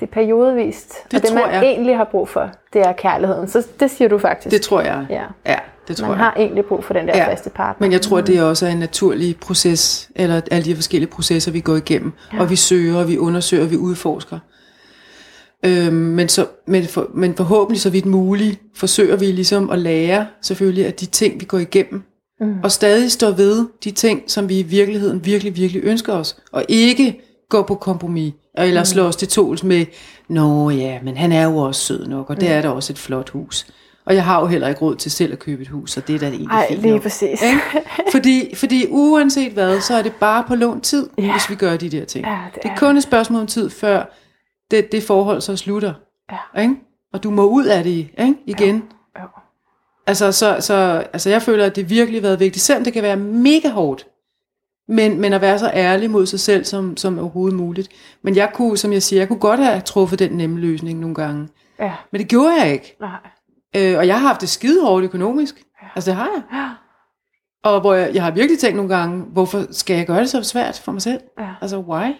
det 0.00 0.06
er 0.08 0.10
periodevist. 0.12 1.04
Det 1.04 1.14
og 1.18 1.22
det 1.22 1.30
tror 1.30 1.46
man 1.46 1.54
jeg. 1.54 1.62
egentlig 1.64 1.96
har 1.96 2.04
brug 2.04 2.28
for, 2.28 2.50
det 2.72 2.80
er 2.86 2.92
kærligheden. 2.92 3.48
Så 3.48 3.66
det 3.80 3.90
siger 3.90 4.08
du 4.08 4.18
faktisk. 4.18 4.52
Det 4.54 4.62
tror 4.62 4.80
jeg. 4.80 5.06
Ja. 5.10 5.22
Ja, 5.46 5.56
det 5.88 5.96
tror 5.96 6.08
man 6.08 6.16
jeg. 6.16 6.24
har 6.24 6.34
egentlig 6.36 6.64
brug 6.64 6.84
for 6.84 6.94
den 6.94 7.08
der 7.08 7.16
Ja. 7.16 7.30
faste 7.32 7.50
partner. 7.50 7.84
Men 7.86 7.92
jeg 7.92 8.00
tror, 8.00 8.20
det 8.20 8.42
også 8.42 8.66
er 8.66 8.70
en 8.70 8.78
naturlig 8.78 9.36
proces, 9.40 10.10
eller 10.16 10.40
alle 10.50 10.64
de 10.64 10.74
forskellige 10.74 11.10
processer, 11.10 11.52
vi 11.52 11.60
går 11.60 11.76
igennem. 11.76 12.12
Ja. 12.32 12.40
Og 12.40 12.50
vi 12.50 12.56
søger, 12.56 12.98
og 12.98 13.08
vi 13.08 13.18
undersøger, 13.18 13.64
og 13.64 13.70
vi 13.70 13.76
udforsker. 13.76 14.38
Øhm, 15.66 15.94
men, 15.94 16.28
så, 16.28 16.46
men, 16.66 16.84
for, 16.84 17.10
men 17.14 17.34
forhåbentlig 17.34 17.80
så 17.80 17.90
vidt 17.90 18.06
muligt, 18.06 18.60
forsøger 18.76 19.16
vi 19.16 19.24
ligesom 19.26 19.70
at 19.70 19.78
lære 19.78 20.26
selvfølgelig 20.42 20.86
af 20.86 20.94
de 20.94 21.06
ting, 21.06 21.40
vi 21.40 21.44
går 21.44 21.58
igennem. 21.58 22.02
Mm. 22.40 22.54
Og 22.62 22.72
stadig 22.72 23.12
stå 23.12 23.30
ved 23.30 23.66
de 23.84 23.90
ting, 23.90 24.22
som 24.26 24.48
vi 24.48 24.58
i 24.58 24.62
virkeligheden 24.62 25.24
virkelig, 25.24 25.56
virkelig 25.56 25.82
ønsker 25.84 26.12
os. 26.12 26.36
Og 26.52 26.64
ikke 26.68 27.20
gå 27.50 27.62
på 27.62 27.74
kompromis, 27.74 28.32
eller 28.58 28.80
mm. 28.80 28.84
slå 28.84 29.02
os 29.02 29.16
til 29.16 29.28
tåls 29.28 29.64
med, 29.64 29.86
Nå 30.28 30.70
ja, 30.70 30.98
men 31.02 31.16
han 31.16 31.32
er 31.32 31.44
jo 31.44 31.56
også 31.56 31.80
sød 31.80 32.06
nok, 32.06 32.30
og 32.30 32.40
det 32.40 32.50
er 32.50 32.62
da 32.62 32.68
også 32.68 32.92
et 32.92 32.98
flot 32.98 33.30
hus. 33.30 33.66
Og 34.06 34.14
jeg 34.14 34.24
har 34.24 34.40
jo 34.40 34.46
heller 34.46 34.68
ikke 34.68 34.80
råd 34.80 34.96
til 34.96 35.10
selv 35.10 35.32
at 35.32 35.38
købe 35.38 35.62
et 35.62 35.68
hus, 35.68 35.90
så 35.90 36.00
det 36.00 36.14
er 36.14 36.18
da 36.18 36.26
egentlig 36.26 36.48
Ej, 36.50 36.66
fint 36.68 36.80
lige 36.82 36.92
nok. 36.92 37.02
præcis. 37.02 37.42
Ikke? 37.42 37.60
Fordi, 38.12 38.54
fordi 38.54 38.86
uanset 38.88 39.52
hvad, 39.52 39.80
så 39.80 39.94
er 39.94 40.02
det 40.02 40.12
bare 40.12 40.44
på 40.48 40.54
lån 40.54 40.80
tid, 40.80 41.08
Ja. 41.18 41.22
ja. 41.22 41.32
hvis 41.32 41.50
vi 41.50 41.54
gør 41.54 41.76
de 41.76 41.88
der 41.88 42.04
ting. 42.04 42.26
Ja, 42.26 42.38
det 42.54 42.62
det 42.62 42.68
er 42.68 42.72
er 42.74 42.78
kun 42.78 42.96
et 42.96 43.02
spørgsmål 43.02 43.40
om 43.40 43.46
tid, 43.46 43.70
før 43.70 44.14
det, 44.70 44.92
det 44.92 45.02
forhold 45.02 45.40
så 45.40 45.56
slutter. 45.56 45.94
Ja. 46.32 46.60
Ikke? 46.62 46.74
Og 47.12 47.22
du 47.22 47.30
må 47.30 47.44
ud 47.44 47.64
af 47.64 47.84
det 47.84 47.90
ikke? 48.18 48.34
igen. 48.46 48.84
Jo. 49.20 49.24
Altså, 50.06 50.32
så, 50.32 50.56
så, 50.60 50.74
altså, 51.12 51.30
jeg 51.30 51.42
føler, 51.42 51.66
at 51.66 51.76
det 51.76 51.90
virkelig 51.90 52.20
har 52.20 52.28
været 52.28 52.40
vigtigt, 52.40 52.64
selvom 52.64 52.84
det 52.84 52.92
kan 52.92 53.02
være 53.02 53.16
mega 53.16 53.68
hårdt. 53.68 54.06
Men, 54.88 55.20
men 55.20 55.32
at 55.32 55.40
være 55.40 55.58
så 55.58 55.70
ærlig 55.74 56.10
mod 56.10 56.26
sig 56.26 56.40
selv, 56.40 56.64
som, 56.64 56.96
som 56.96 57.18
overhovedet 57.18 57.58
muligt. 57.58 57.88
Men 58.22 58.36
jeg 58.36 58.50
kunne, 58.54 58.76
som 58.76 58.92
jeg 58.92 59.02
siger, 59.02 59.20
jeg 59.20 59.28
kunne 59.28 59.38
godt 59.38 59.60
have 59.60 59.80
truffet 59.80 60.18
den 60.18 60.30
nemme 60.32 60.60
løsning 60.60 61.00
nogle 61.00 61.14
gange. 61.14 61.48
Ja, 61.78 61.92
Men 62.12 62.20
det 62.20 62.28
gjorde 62.28 62.62
jeg 62.62 62.72
ikke. 62.72 62.96
nej. 63.00 63.18
Øh, 63.76 63.98
og 63.98 64.06
jeg 64.06 64.20
har 64.20 64.26
haft 64.28 64.40
det 64.40 64.48
skide 64.48 64.82
hårdt 64.84 65.04
økonomisk. 65.04 65.62
Altså 65.94 66.10
det 66.10 66.16
har 66.16 66.28
jeg. 66.34 66.42
Ja. 66.52 66.68
Og 67.64 67.80
hvor 67.80 67.94
jeg, 67.94 68.14
jeg 68.14 68.22
har 68.22 68.30
virkelig 68.30 68.58
tænkt 68.58 68.76
nogle 68.76 68.96
gange, 68.96 69.24
hvorfor 69.24 69.64
skal 69.70 69.96
jeg 69.96 70.06
gøre 70.06 70.20
det 70.20 70.30
så 70.30 70.42
svært 70.42 70.80
for 70.84 70.92
mig 70.92 71.02
selv? 71.02 71.20
Ja. 71.38 71.48
Altså 71.60 71.78
why? 71.78 72.12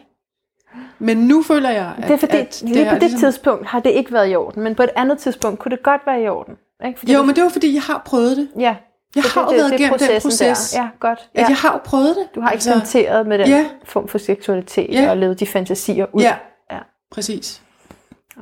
Men 0.98 1.16
nu 1.16 1.42
føler 1.42 1.70
jeg, 1.70 1.92
at, 1.98 2.02
Det 2.08 2.10
er 2.14 2.16
fordi, 2.18 2.36
at 2.36 2.62
lige 2.66 2.84
har 2.84 2.90
på 2.90 2.94
det 2.94 3.02
ligesom- 3.02 3.20
tidspunkt 3.20 3.66
har 3.66 3.80
det 3.80 3.90
ikke 3.90 4.12
været 4.12 4.32
i 4.32 4.34
orden, 4.36 4.62
men 4.62 4.74
på 4.74 4.82
et 4.82 4.90
andet 4.96 5.18
tidspunkt 5.18 5.58
kunne 5.58 5.70
det 5.70 5.82
godt 5.82 6.00
være 6.06 6.22
i 6.22 6.28
orden. 6.28 6.54
Ikke? 6.86 6.98
Fordi 6.98 7.12
Jo, 7.12 7.18
du- 7.18 7.24
men 7.24 7.34
det 7.36 7.42
var 7.44 7.48
fordi, 7.50 7.74
jeg 7.74 7.82
har 7.82 8.02
prøvet 8.06 8.36
det. 8.36 8.48
Ja. 8.58 8.76
Jeg 9.16 9.22
har 9.34 9.42
jo 9.42 9.48
været 9.56 9.72
igennem 9.72 9.98
den 9.98 10.08
proces. 10.22 10.70
Der. 10.70 10.82
Ja, 10.82 10.88
godt. 11.00 11.18
Ja. 11.34 11.40
Ja. 11.40 11.46
Jeg 11.48 11.56
har 11.56 11.72
jo 11.72 11.78
prøvet 11.84 12.16
det. 12.16 12.34
Du 12.34 12.40
har 12.40 12.50
Altså, 12.50 12.70
eksperimenteret 12.74 13.26
med 13.26 13.38
den 13.38 13.48
Ja. 13.48 13.66
form 13.84 14.08
for 14.08 14.18
seksualitet 14.18 14.90
Ja. 14.94 15.10
og 15.10 15.16
levet 15.16 15.40
de 15.40 15.46
fantasier 15.46 16.06
ud. 16.12 16.22
Ja, 16.22 16.34
ja. 16.70 16.78
præcis. 17.10 17.62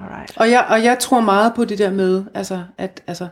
Alright. 0.02 0.32
Og 0.36 0.50
jeg, 0.50 0.66
og 0.68 0.84
jeg 0.84 0.98
tror 0.98 1.20
meget 1.20 1.52
på 1.54 1.64
det 1.64 1.78
der 1.78 1.90
med, 1.90 2.24
altså, 2.34 2.62
at 2.78 3.02
altså, 3.06 3.26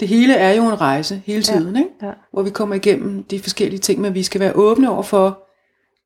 det 0.00 0.08
hele 0.08 0.34
er 0.34 0.52
jo 0.52 0.62
en 0.68 0.80
rejse 0.80 1.22
hele 1.26 1.42
tiden, 1.42 1.76
ikke? 1.76 1.88
Ja. 2.02 2.10
hvor 2.32 2.42
vi 2.42 2.50
kommer 2.50 2.74
igennem 2.74 3.24
de 3.24 3.40
forskellige 3.40 3.80
ting, 3.80 4.00
men 4.00 4.14
vi 4.14 4.22
skal 4.22 4.40
være 4.40 4.52
åbne 4.52 4.90
over 4.90 5.02
for, 5.02 5.38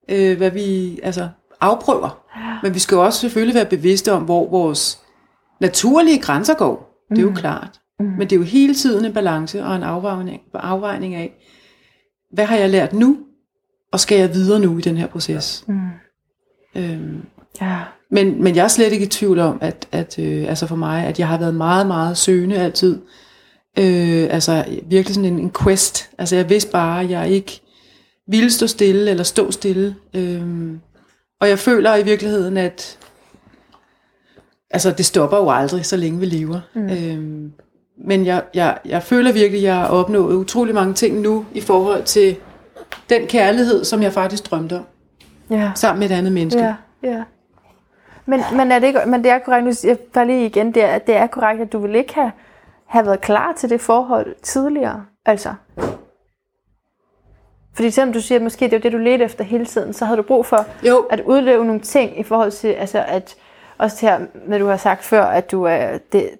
øh, 0.08 0.36
hvad 0.36 0.50
vi 0.50 0.98
altså, 1.02 1.28
afprøver. 1.60 2.22
Men 2.62 2.74
vi 2.74 2.78
skal 2.78 2.96
også 2.96 3.20
selvfølgelig 3.20 3.54
være 3.54 3.64
bevidste 3.64 4.12
om, 4.12 4.22
hvor 4.22 4.50
vores 4.50 4.98
naturlige 5.60 6.18
grænser 6.18 6.54
går. 6.54 7.06
Det 7.10 7.18
er 7.18 7.22
jo 7.22 7.32
klart. 7.34 7.80
Men 8.18 8.20
det 8.20 8.32
er 8.32 8.36
jo 8.36 8.42
hele 8.42 8.74
tiden 8.74 9.04
en 9.04 9.12
balance 9.12 9.64
og 9.64 9.76
en 9.76 9.82
afvejning, 9.82 10.40
afvejning 10.54 11.14
af, 11.14 11.32
hvad 12.32 12.44
har 12.44 12.56
jeg 12.56 12.70
lært 12.70 12.92
nu, 12.92 13.18
og 13.92 14.00
skal 14.00 14.18
jeg 14.18 14.34
videre 14.34 14.60
nu 14.60 14.78
i 14.78 14.80
den 14.80 14.96
her 14.96 15.06
proces? 15.06 15.64
Mm. 15.68 15.78
Øhm, 16.76 17.22
Ja. 17.60 17.76
men, 18.10 18.42
men 18.42 18.56
jeg 18.56 18.64
er 18.64 18.68
slet 18.68 18.92
ikke 18.92 19.04
i 19.04 19.08
tvivl 19.08 19.38
om, 19.38 19.58
at, 19.60 19.88
at 19.92 20.18
øh, 20.18 20.48
altså 20.48 20.66
for 20.66 20.76
mig, 20.76 21.04
at 21.06 21.18
jeg 21.18 21.28
har 21.28 21.38
været 21.38 21.54
meget, 21.54 21.86
meget 21.86 22.16
søgende 22.16 22.56
altid. 22.56 23.00
Øh, 23.78 24.26
altså 24.30 24.64
virkelig 24.86 25.14
sådan 25.14 25.32
en, 25.32 25.38
en 25.38 25.52
quest. 25.62 26.10
Altså 26.18 26.36
jeg 26.36 26.50
vidste 26.50 26.70
bare, 26.70 27.00
at 27.00 27.10
jeg 27.10 27.30
ikke 27.30 27.60
ville 28.28 28.50
stå 28.50 28.66
stille 28.66 29.10
eller 29.10 29.24
stå 29.24 29.50
stille. 29.50 29.96
Øh, 30.14 30.42
og 31.40 31.48
jeg 31.48 31.58
føler 31.58 31.96
i 31.96 32.02
virkeligheden, 32.04 32.56
at 32.56 32.98
altså 34.70 34.90
det 34.90 35.06
stopper 35.06 35.36
jo 35.36 35.50
aldrig, 35.50 35.86
så 35.86 35.96
længe 35.96 36.20
vi 36.20 36.26
lever. 36.26 36.60
Mm. 36.74 36.90
Øh, 36.90 37.50
men 37.98 38.26
jeg, 38.26 38.42
jeg, 38.54 38.78
jeg 38.84 39.02
føler 39.02 39.32
virkelig, 39.32 39.58
at 39.58 39.62
jeg 39.64 39.74
har 39.76 39.88
opnået 39.88 40.34
utrolig 40.34 40.74
mange 40.74 40.94
ting 40.94 41.20
nu 41.20 41.44
i 41.52 41.60
forhold 41.60 42.02
til 42.04 42.36
den 43.10 43.26
kærlighed, 43.26 43.84
som 43.84 44.02
jeg 44.02 44.12
faktisk 44.12 44.50
drømte 44.50 44.76
om, 44.78 44.84
Ja. 45.50 45.72
sammen 45.74 46.00
med 46.00 46.10
et 46.10 46.14
andet 46.14 46.32
menneske. 46.32 46.62
Ja, 46.62 46.74
ja. 47.02 47.22
Men, 48.26 48.40
men, 48.56 48.72
er 48.72 48.78
det 48.78 48.86
ikke, 48.86 49.00
men 49.06 49.24
det 49.24 49.30
er 49.30 49.38
korrekt, 49.38 49.64
nu 49.66 49.88
jeg 49.88 49.98
bare 49.98 50.26
lige 50.26 50.46
igen, 50.46 50.74
det 50.74 50.84
er, 50.84 50.98
det 50.98 51.16
er 51.16 51.26
korrekt, 51.26 51.60
at 51.62 51.72
du 51.72 51.78
vil 51.78 51.94
ikke 51.94 52.14
have, 52.14 52.32
have 52.86 53.06
været 53.06 53.20
klar 53.20 53.52
til 53.58 53.70
det 53.70 53.80
forhold 53.80 54.34
tidligere. 54.42 55.04
Altså. 55.26 55.54
Fordi 57.76 57.90
selvom 57.90 58.12
du 58.12 58.20
siger, 58.20 58.38
at 58.38 58.42
måske 58.42 58.64
det 58.64 58.72
er 58.72 58.76
jo 58.76 58.82
det, 58.82 58.92
du 58.92 58.98
ledte 58.98 59.24
efter 59.24 59.44
hele 59.44 59.66
tiden, 59.66 59.92
så 59.92 60.04
havde 60.04 60.16
du 60.16 60.22
brug 60.22 60.46
for 60.46 60.66
Jo. 60.86 61.06
at 61.10 61.20
udleve 61.20 61.64
nogle 61.64 61.80
ting 61.80 62.20
i 62.20 62.22
forhold 62.22 62.50
til, 62.50 62.68
altså 62.68 63.04
at, 63.08 63.36
også 63.78 63.96
til 63.96 64.08
her, 64.08 64.20
hvad 64.46 64.58
du 64.58 64.66
har 64.66 64.76
sagt 64.76 65.04
før, 65.04 65.24
at 65.24 65.50
du 65.50 65.62
er, 65.62 65.98
det, 66.12 66.30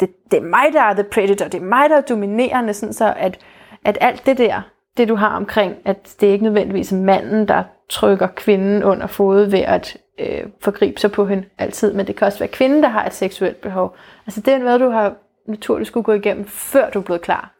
det, 0.00 0.10
det 0.30 0.36
er 0.36 0.42
mig, 0.42 0.64
der 0.72 0.80
er 0.80 0.94
the 0.94 1.04
predator, 1.04 1.48
det 1.48 1.60
er 1.60 1.64
mig, 1.64 1.90
der 1.90 1.96
er 1.96 2.00
dominerende, 2.00 2.74
sådan 2.74 2.92
så 2.92 3.14
at, 3.16 3.38
at 3.84 3.98
alt 4.00 4.26
det 4.26 4.38
der, 4.38 4.62
det 4.96 5.08
du 5.08 5.14
har 5.14 5.36
omkring, 5.36 5.76
at 5.84 6.16
det 6.20 6.28
er 6.28 6.32
ikke 6.32 6.44
nødvendigvis 6.44 6.92
manden, 6.92 7.48
der 7.48 7.62
trykker 7.90 8.26
kvinden 8.26 8.82
under 8.82 9.06
fod 9.06 9.44
ved 9.44 9.60
at 9.60 9.96
øh, 10.18 10.42
forgribe 10.60 11.00
sig 11.00 11.12
på 11.12 11.26
hende 11.26 11.44
altid, 11.58 11.92
men 11.92 12.06
det 12.06 12.16
kan 12.16 12.26
også 12.26 12.38
være 12.38 12.48
kvinden, 12.48 12.82
der 12.82 12.88
har 12.88 13.06
et 13.06 13.14
seksuelt 13.14 13.60
behov. 13.60 13.96
Altså 14.26 14.40
det 14.40 14.54
er 14.54 14.58
noget, 14.58 14.80
du 14.80 14.88
har 14.88 15.14
naturligt 15.46 15.88
skulle 15.88 16.04
gå 16.04 16.12
igennem, 16.12 16.44
før 16.44 16.90
du 16.90 16.98
er 16.98 17.02
blevet 17.02 17.22
klar 17.22 17.54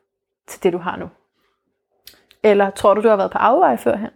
til 0.48 0.62
det, 0.62 0.72
du 0.72 0.78
har 0.78 0.96
nu. 0.96 1.08
Eller 2.44 2.70
tror 2.70 2.94
du, 2.94 3.02
du 3.02 3.08
har 3.08 3.16
været 3.16 3.30
på 3.30 3.38
afveje 3.38 3.78
førhen? 3.78 4.10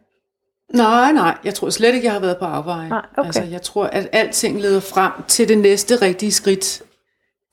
Nej, 0.75 1.13
nej, 1.13 1.39
jeg 1.45 1.55
tror 1.55 1.71
slet 1.71 1.95
ikke, 1.95 2.07
jeg 2.07 2.13
har 2.13 2.21
været 2.21 2.39
på 2.39 2.45
afveje. 2.45 2.89
Nej, 2.89 3.07
okay. 3.17 3.27
Altså, 3.27 3.43
jeg 3.43 3.63
tror, 3.63 3.85
at 3.85 4.09
alting 4.13 4.61
leder 4.61 4.81
frem 4.81 5.13
til 5.29 5.49
det 5.49 5.59
næste 5.59 5.97
rigtige 5.97 6.33
skridt. 6.33 6.83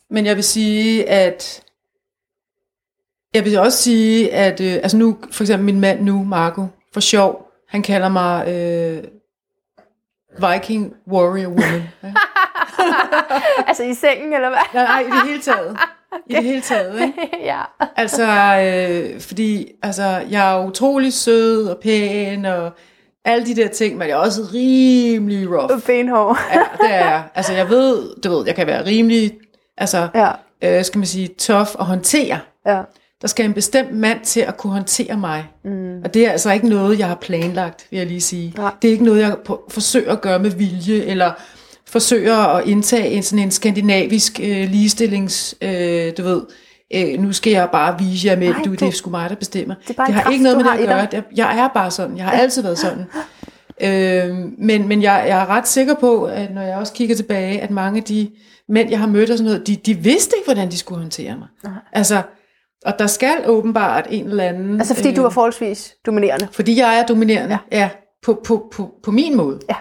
Men 0.10 0.26
jeg 0.26 0.36
vil 0.36 0.44
sige, 0.44 1.10
at 1.10 1.64
jeg 3.34 3.46
vil 3.46 3.60
også 3.60 3.84
sige, 3.84 4.34
at 4.34 4.62
øh, 4.62 4.74
altså 4.74 4.98
nu, 4.98 5.18
for 5.32 5.44
eksempel 5.44 5.66
min 5.66 5.80
mand 5.80 6.02
nu, 6.02 6.24
Marco, 6.24 6.68
for 6.94 7.00
sjov, 7.00 7.48
han 7.70 7.82
kalder 7.82 8.10
mig 8.10 8.48
øh, 8.48 9.04
Viking 10.38 10.94
Warrior 11.12 11.50
Woman. 11.50 11.84
Ja. 12.04 12.14
altså 13.68 13.84
i 13.84 13.94
sengen, 13.94 14.34
eller 14.34 14.50
hvad? 14.50 14.60
Nej, 14.74 14.84
nej, 14.84 15.00
i 15.00 15.06
det 15.06 15.30
hele 15.30 15.42
taget. 15.42 15.78
I 16.30 16.34
det 16.34 16.44
hele 16.44 16.62
taget, 16.62 17.02
ikke? 17.02 17.30
ja. 17.52 17.62
Altså, 17.96 18.24
øh, 18.60 19.20
fordi 19.22 19.72
altså, 19.84 20.04
jeg 20.30 20.52
er 20.54 20.66
utrolig 20.68 21.14
sød 21.14 21.68
og 21.68 21.78
pæn 21.84 22.46
og 22.46 22.72
alle 23.26 23.46
de 23.46 23.56
der 23.56 23.68
ting, 23.68 23.98
men 23.98 24.08
jeg 24.08 24.14
er 24.14 24.18
også 24.20 24.42
rimelig 24.54 25.50
rough. 25.50 25.82
Benhår. 25.86 26.38
Ja, 26.54 26.60
det 26.88 26.96
er 26.96 27.06
jeg. 27.10 27.24
Altså, 27.36 27.54
jeg 27.54 27.70
ved, 27.70 28.16
du 28.24 28.30
ved, 28.30 28.46
jeg 28.46 28.56
kan 28.56 28.68
være 28.68 28.86
rimelig, 28.86 29.32
altså, 29.78 30.08
Ja. 30.16 30.32
øh, 30.62 30.86
skal 30.86 30.98
man 31.00 31.08
sige, 31.08 31.28
tough 31.28 31.70
at 31.80 31.86
håndtere. 31.86 32.40
Ja. 32.68 32.82
Der 33.22 33.28
skal 33.28 33.46
en 33.46 33.54
bestemt 33.54 33.92
mand 33.94 34.20
til 34.24 34.40
at 34.40 34.58
kunne 34.58 34.74
håndtere 34.74 35.18
mig. 35.18 35.46
Mm. 35.64 36.02
Og 36.04 36.14
det 36.14 36.28
er 36.28 36.32
altså 36.32 36.52
ikke 36.52 36.70
noget, 36.70 37.00
jeg 37.00 37.08
har 37.08 37.16
planlagt, 37.16 37.88
vil 37.92 37.98
jeg 37.98 38.08
lige 38.08 38.22
sige. 38.22 38.54
Nej. 38.58 38.72
Det 38.82 38.88
er 38.88 38.92
ikke 38.92 39.04
noget, 39.06 39.22
jeg 39.22 39.36
forsøger 39.70 40.12
at 40.12 40.22
gøre 40.22 40.40
med 40.40 40.50
vilje, 40.50 41.02
eller 41.04 41.32
forsøger 41.90 42.36
at 42.38 42.68
indtage 42.68 43.10
en 43.10 43.24
sådan 43.24 43.44
en 43.46 43.52
skandinavisk 43.52 44.40
øh, 44.44 44.70
ligestillings, 44.70 45.56
øh, 45.62 46.14
du 46.18 46.24
ved, 46.24 46.42
øh, 46.96 47.20
nu 47.22 47.34
skal 47.34 47.52
jeg 47.54 47.70
bare 47.72 48.00
vise 48.00 48.28
jer 48.28 48.36
med, 48.36 48.50
Nej, 48.50 48.62
du, 48.66 48.70
du- 48.70 48.76
det 48.76 48.82
er 48.88 48.92
sgu 48.92 49.10
mig, 49.10 49.30
der 49.30 49.36
bestemmer. 49.36 49.76
Det 49.88 49.98
det 49.98 50.06
har 50.14 50.22
kraft, 50.22 50.32
ikke 50.34 50.44
noget 50.44 50.58
med 50.58 50.66
det 50.66 50.72
at 50.72 50.88
gøre. 50.88 51.08
dig. 51.12 51.24
Jeg, 51.36 51.58
er 51.60 51.68
bare 51.68 51.92
sådan. 51.92 52.18
Jeg 52.18 52.26
har 52.26 52.32
altid 52.32 52.62
været 52.62 52.78
sådan. 52.80 53.06
Øh, 53.82 54.36
men 54.58 54.88
men 54.88 55.02
jeg, 55.02 55.26
jeg 55.28 55.42
er 55.42 55.46
ret 55.46 55.68
sikker 55.68 55.94
på, 55.94 56.24
at 56.24 56.54
når 56.54 56.62
jeg 56.62 56.78
også 56.78 56.94
kigger 56.94 57.16
tilbage, 57.16 57.62
at 57.62 57.72
mange 57.72 57.98
af 57.98 58.04
de 58.04 58.30
mænd, 58.70 58.90
jeg 58.90 59.00
har 59.00 59.08
mødt 59.08 59.30
og 59.32 59.38
sådan 59.38 59.52
noget, 59.52 59.68
de, 59.68 59.76
de 59.76 59.94
vidste 59.94 60.36
ikke, 60.38 60.46
hvordan 60.48 60.72
de 60.72 60.78
skulle 60.78 61.02
håndtere 61.02 61.38
mig. 61.38 61.48
Altså, 61.94 62.22
og 62.86 63.00
der 63.00 63.08
skal 63.08 63.36
åbenbart 63.46 64.08
en 64.10 64.26
eller 64.28 64.44
anden... 64.44 64.80
Altså 64.80 64.96
fordi 64.96 65.10
øh, 65.10 65.16
du 65.16 65.24
er 65.26 65.30
forholdsvis 65.30 65.94
dominerende. 66.06 66.48
Fordi 66.52 66.80
jeg 66.80 67.00
er 67.00 67.06
dominerende, 67.06 67.58
ja, 67.72 67.78
ja 67.80 67.90
på, 68.24 68.42
på, 68.46 68.68
på, 68.74 68.92
på 69.04 69.12
min 69.12 69.38
måde. 69.38 69.60
Ja. 69.70 69.76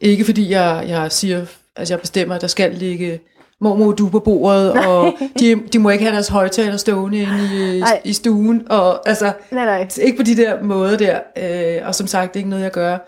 Ikke 0.00 0.24
fordi 0.24 0.50
jeg, 0.50 0.84
jeg 0.88 1.12
siger, 1.12 1.46
altså 1.76 1.94
jeg 1.94 2.00
bestemmer, 2.00 2.34
at 2.34 2.40
der 2.40 2.46
skal 2.46 2.74
ligge 2.74 3.20
mormor 3.60 3.92
du 3.92 4.08
på 4.08 4.20
bordet, 4.20 4.72
og 4.86 5.12
de, 5.40 5.62
de 5.72 5.78
må 5.78 5.90
ikke 5.90 6.04
have 6.04 6.14
deres 6.14 6.28
højtaler 6.28 6.76
stående 6.76 7.18
inde 7.18 7.76
i, 7.76 7.80
Nej. 7.80 8.00
i 8.04 8.12
stuen, 8.12 8.66
og 8.70 9.08
altså, 9.08 9.32
Nej, 9.50 9.64
nej. 9.64 9.88
ikke 10.02 10.16
på 10.16 10.22
de 10.22 10.36
der 10.36 10.62
måder 10.62 10.96
der, 10.96 11.20
øh, 11.36 11.86
og 11.86 11.94
som 11.94 12.06
sagt, 12.06 12.34
det 12.34 12.40
er 12.40 12.40
ikke 12.40 12.50
noget, 12.50 12.62
jeg 12.62 12.72
gør 12.72 12.98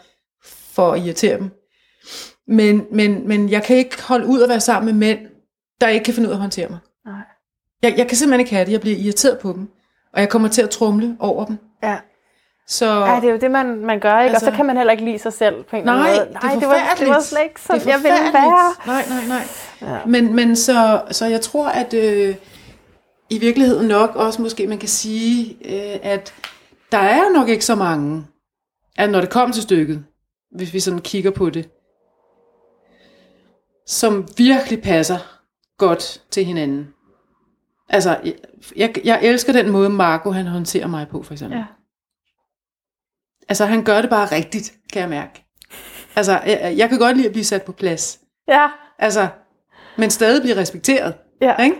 for 0.73 0.93
at 0.93 1.01
irritere 1.01 1.39
dem. 1.39 1.51
Men, 2.49 2.87
men, 2.93 3.29
men 3.29 3.51
jeg 3.51 3.63
kan 3.63 3.77
ikke 3.77 4.03
holde 4.03 4.27
ud 4.27 4.43
at 4.43 4.49
være 4.49 4.61
sammen 4.61 4.87
med 4.99 5.09
mænd, 5.09 5.19
der 5.81 5.89
ikke 5.89 6.05
kan 6.05 6.15
finde 6.15 6.29
ud 6.29 6.33
af 6.33 6.37
at 6.37 6.41
håndtere 6.41 6.69
mig. 6.69 6.79
Nej. 7.07 7.15
Jeg, 7.83 7.95
jeg 7.97 8.09
kan 8.09 8.17
simpelthen 8.17 8.41
ikke 8.41 8.55
have 8.55 8.65
det, 8.65 8.73
jeg 8.73 8.81
bliver 8.81 8.97
irriteret 8.97 9.39
på 9.39 9.53
dem, 9.53 9.69
og 10.15 10.21
jeg 10.21 10.29
kommer 10.29 10.49
til 10.49 10.63
at 10.63 10.71
trumle 10.71 11.17
over 11.19 11.45
dem. 11.45 11.59
Ja. 11.83 11.97
Så, 12.71 12.87
Ja, 12.87 13.17
det 13.21 13.25
er 13.29 13.33
jo 13.33 13.39
det, 13.39 13.51
man, 13.51 13.67
man 13.85 14.01
gør, 14.01 14.21
ikke? 14.21 14.23
Altså, 14.23 14.37
og 14.37 14.41
så 14.41 14.47
Altså- 14.47 14.57
kan 14.57 14.67
man 14.67 14.77
heller 14.77 14.93
ikke 14.93 15.05
lide 15.05 15.19
sig 15.19 15.33
selv 15.33 15.63
på 15.63 15.77
en 15.77 15.85
Nej, 15.85 15.97
måde. 15.97 16.09
det 16.13 16.19
er 16.21 16.41
Nej, 16.43 16.55
det 16.55 16.69
var, 16.69 16.95
det 16.99 17.09
var 17.09 17.21
slet 17.21 17.43
ikke 17.43 17.61
sådan, 17.61 17.81
Det 17.81 17.87
jeg 17.87 17.97
ville 17.97 18.33
være. 18.33 18.75
Nej, 18.87 19.05
nej, 19.09 19.27
nej. 19.29 19.93
Ja. 19.95 19.99
Men, 20.07 20.35
men 20.37 20.57
så, 20.57 21.03
så 21.11 21.27
jeg 21.27 21.41
tror, 21.41 21.69
at 21.69 21.95
øh, 21.95 22.35
i 23.31 23.39
virkeligheden 23.39 23.89
nok 23.89 24.17
også 24.17 24.43
måske 24.43 24.67
man 24.67 24.79
kan 24.79 24.89
sige, 24.89 25.57
øh, 25.65 25.99
at 26.03 26.35
der 26.93 26.99
er 26.99 27.33
nok 27.35 27.49
ikke 27.49 27.65
så 27.65 27.75
mange, 27.75 28.27
at 28.99 29.11
når 29.11 29.21
det 29.21 29.31
kommer 29.31 29.55
til 29.55 29.63
stykket, 29.63 30.05
hvis 30.57 30.75
vi 30.75 30.81
sådan 30.81 31.01
kigger 31.01 31.31
på 31.31 31.51
det, 31.51 31.69
som 33.87 34.29
virkelig 34.37 34.83
passer 34.83 35.19
godt 35.79 36.23
til 36.31 36.45
hinanden. 36.45 36.89
Altså, 37.89 38.17
jeg, 38.25 38.35
jeg, 38.77 38.95
jeg 39.05 39.19
elsker 39.23 39.53
den 39.53 39.71
måde, 39.71 39.91
Marco 39.91 40.31
han 40.31 40.47
håndterer 40.47 40.87
mig 40.87 41.07
på, 41.11 41.23
for 41.23 41.33
eksempel. 41.33 41.59
Ja. 41.59 41.65
Altså, 43.51 43.67
han 43.67 43.83
gør 43.85 44.01
det 44.01 44.11
bare 44.11 44.27
rigtigt, 44.37 44.73
kan 44.93 45.01
jeg 45.03 45.09
mærke. 45.09 45.45
Altså, 46.17 46.41
jeg, 46.47 46.75
jeg 46.77 46.89
kan 46.89 46.99
godt 46.99 47.17
lide 47.17 47.27
at 47.27 47.33
blive 47.33 47.45
sat 47.45 47.63
på 47.63 47.73
plads. 47.73 48.19
Ja. 48.49 48.67
Altså, 48.99 49.29
men 49.97 50.11
stadig 50.11 50.43
blive 50.43 50.57
respekteret. 50.57 51.15
Ja. 51.43 51.57
Ikke? 51.63 51.77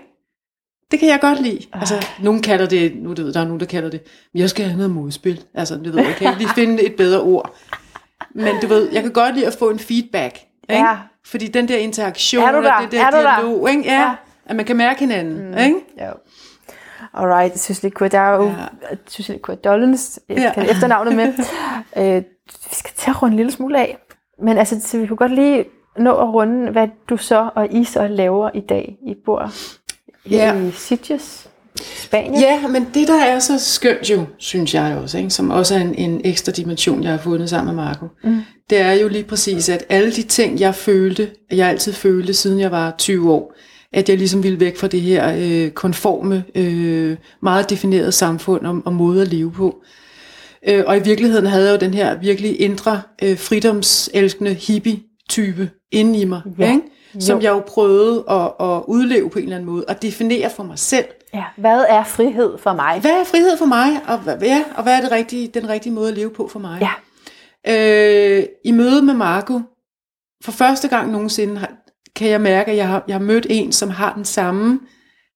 Det 0.91 0.99
kan 1.01 1.09
jeg 1.09 1.21
godt 1.21 1.43
lide. 1.43 1.67
Altså, 1.73 2.07
nogen 2.23 2.43
kalder 2.43 2.67
det, 2.67 2.97
nu 2.97 3.15
du 3.15 3.23
ved, 3.23 3.33
der 3.33 3.41
er 3.41 3.45
nogen, 3.45 3.61
der 3.61 3.67
kalder 3.67 3.91
det, 3.91 4.03
jeg 4.35 4.51
skal 4.51 4.65
have 4.65 4.77
noget 4.77 4.91
modspil. 4.91 5.45
Altså, 5.55 5.77
du 5.77 5.91
ved, 5.93 6.05
jeg 6.07 6.15
kan 6.17 6.27
ikke 6.29 6.39
lige 6.39 6.55
finde 6.55 6.83
et 6.83 6.95
bedre 6.97 7.21
ord. 7.21 7.55
Men 8.35 8.55
du 8.63 8.67
ved, 8.67 8.93
jeg 8.93 9.03
kan 9.03 9.13
godt 9.13 9.35
lide 9.35 9.47
at 9.47 9.57
få 9.59 9.71
en 9.71 9.79
feedback. 9.79 10.35
Ikke? 10.71 10.83
Ja. 10.83 10.97
Fordi 11.27 11.47
den 11.47 11.69
der 11.69 11.77
interaktion, 11.77 12.45
Er 12.49 12.53
du 12.53 12.63
der? 12.63 12.73
og 12.73 12.83
det 12.83 12.93
der 12.93 13.07
Er 13.07 13.11
du 13.11 13.17
der? 13.17 13.37
dialog, 13.41 13.71
ikke? 13.71 13.83
Ja, 13.85 14.01
Ja. 14.01 14.15
at 14.47 14.57
man 14.57 14.65
kan 14.65 14.77
mærke 14.77 15.01
hinanden. 15.01 15.51
Mm. 15.51 15.59
Ikke? 15.59 15.77
Ja. 15.99 16.11
Alright, 17.15 17.55
er 18.15 18.35
jo 18.37 18.53
Ja. 19.29 19.35
Kurt 19.43 19.65
Dollens, 19.65 20.21
jeg 20.29 20.53
Ja. 20.57 20.63
efternavnet 20.63 21.17
med. 21.17 21.33
øh, 22.17 22.23
vi 22.71 22.75
skal 22.75 22.91
til 22.97 23.11
at 23.11 23.23
runde 23.23 23.33
en 23.33 23.37
lille 23.37 23.53
smule 23.53 23.79
af. 23.79 23.97
Men 24.43 24.59
altså, 24.59 24.81
så 24.81 24.99
vi 24.99 25.07
kunne 25.07 25.17
godt 25.17 25.35
lige 25.35 25.65
nå 25.99 26.13
at 26.17 26.29
runde, 26.35 26.73
hvad 26.73 26.89
du 27.09 27.17
så 27.17 27.51
og 27.55 27.69
I 27.73 27.85
så 27.85 28.09
laver 28.09 28.51
i 28.55 28.61
dag. 28.61 28.97
I 29.07 29.15
bor 29.25 29.53
Ja. 30.31 30.55
i 30.55 30.71
Sitges, 30.71 31.49
Spanien. 31.97 32.41
Ja, 32.41 32.67
men 32.69 32.87
det 32.95 33.09
der 33.09 33.25
er 33.25 33.39
så 33.39 33.59
skønt 33.59 34.11
jo, 34.11 34.25
synes 34.39 34.75
jeg 34.75 34.97
også, 35.03 35.19
ikke? 35.19 35.31
som 35.31 35.51
også 35.51 35.75
er 35.75 35.79
en, 35.79 35.95
en 35.95 36.21
ekstra 36.25 36.53
dimension, 36.53 37.03
jeg 37.03 37.11
har 37.11 37.19
fundet 37.19 37.51
sammen 37.51 37.75
med 37.77 37.85
Marco, 37.85 38.07
mm. 38.25 38.41
det 38.71 38.81
er 38.81 38.93
jo 38.93 39.09
lige 39.09 39.25
præcis, 39.25 39.69
at 39.69 39.85
alle 39.89 40.13
de 40.13 40.23
ting, 40.23 40.61
jeg 40.61 40.75
følte, 40.75 41.31
jeg 41.51 41.69
altid 41.69 41.93
følte, 41.93 42.35
siden 42.35 42.61
jeg 42.61 42.71
var 42.71 42.95
20 42.99 43.33
år, 43.33 43.53
at 43.93 44.09
jeg 44.09 44.19
ligesom 44.19 44.43
ville 44.43 44.61
væk 44.61 44.77
fra 44.77 44.87
det 44.87 45.01
her 45.01 45.35
øh, 45.39 45.71
konforme, 45.71 46.45
øh, 46.55 47.17
meget 47.43 47.71
definerede 47.71 48.13
samfund 48.13 48.67
og, 48.67 48.83
og 48.85 48.93
måde 48.93 49.23
at 49.23 49.29
leve 49.29 49.53
på. 49.53 49.83
Øh, 50.69 50.85
og 50.87 50.97
i 50.97 51.01
virkeligheden 51.01 51.47
havde 51.47 51.67
jeg 51.71 51.73
jo 51.83 51.87
den 51.87 51.95
her 51.95 52.19
virkelig 52.19 52.61
indre, 52.61 53.03
øh, 53.23 53.39
fridomselskende 53.39 54.55
hippie-type 54.55 55.71
inde 55.93 56.19
i 56.21 56.25
mig, 56.25 56.41
Ja. 56.59 56.69
ikke? 56.73 56.83
som 57.19 57.39
Jo. 57.39 57.43
jeg 57.43 57.51
jo 57.51 57.63
prøvede 57.67 58.25
at, 58.31 58.53
at 58.61 58.83
udleve 58.89 59.31
på 59.31 59.39
en 59.39 59.43
eller 59.45 59.57
anden 59.57 59.71
måde, 59.71 59.85
og 59.89 60.03
definere 60.03 60.51
for 60.57 60.63
mig 60.63 60.79
selv. 60.79 61.05
ja. 61.35 61.45
Hvad 61.57 61.85
er 61.89 62.05
frihed 62.05 62.59
for 62.59 62.73
mig? 62.75 63.01
Hvad 63.01 63.11
er 63.11 63.25
frihed 63.25 63.57
for 63.59 63.67
mig, 63.67 63.89
og, 64.09 64.19
hvad- 64.19 64.39
ja, 64.43 64.65
og 64.77 64.83
hvad 64.83 64.97
er 64.97 65.01
det 65.01 65.11
rigtige, 65.13 65.49
den 65.55 65.69
rigtige 65.69 65.93
måde 65.93 66.09
at 66.09 66.15
leve 66.17 66.31
på 66.31 66.49
for 66.49 66.59
mig? 66.59 66.79
Ja. 66.81 66.91
Øh, 67.69 68.45
I 68.65 68.71
møde 68.73 69.03
med 69.03 69.15
Marco, 69.15 69.61
for 70.45 70.53
første 70.53 70.89
gang 70.89 71.13
nogensinde, 71.13 71.67
kan 72.17 72.29
jeg 72.29 72.41
mærke, 72.41 72.71
at 72.71 72.77
jeg 72.77 72.89
har, 72.89 73.05
jeg 73.09 73.15
har 73.15 73.21
mødt 73.21 73.47
en, 73.51 73.73
som 73.73 73.91
har 73.91 74.15
den 74.15 74.25
samme, 74.25 74.81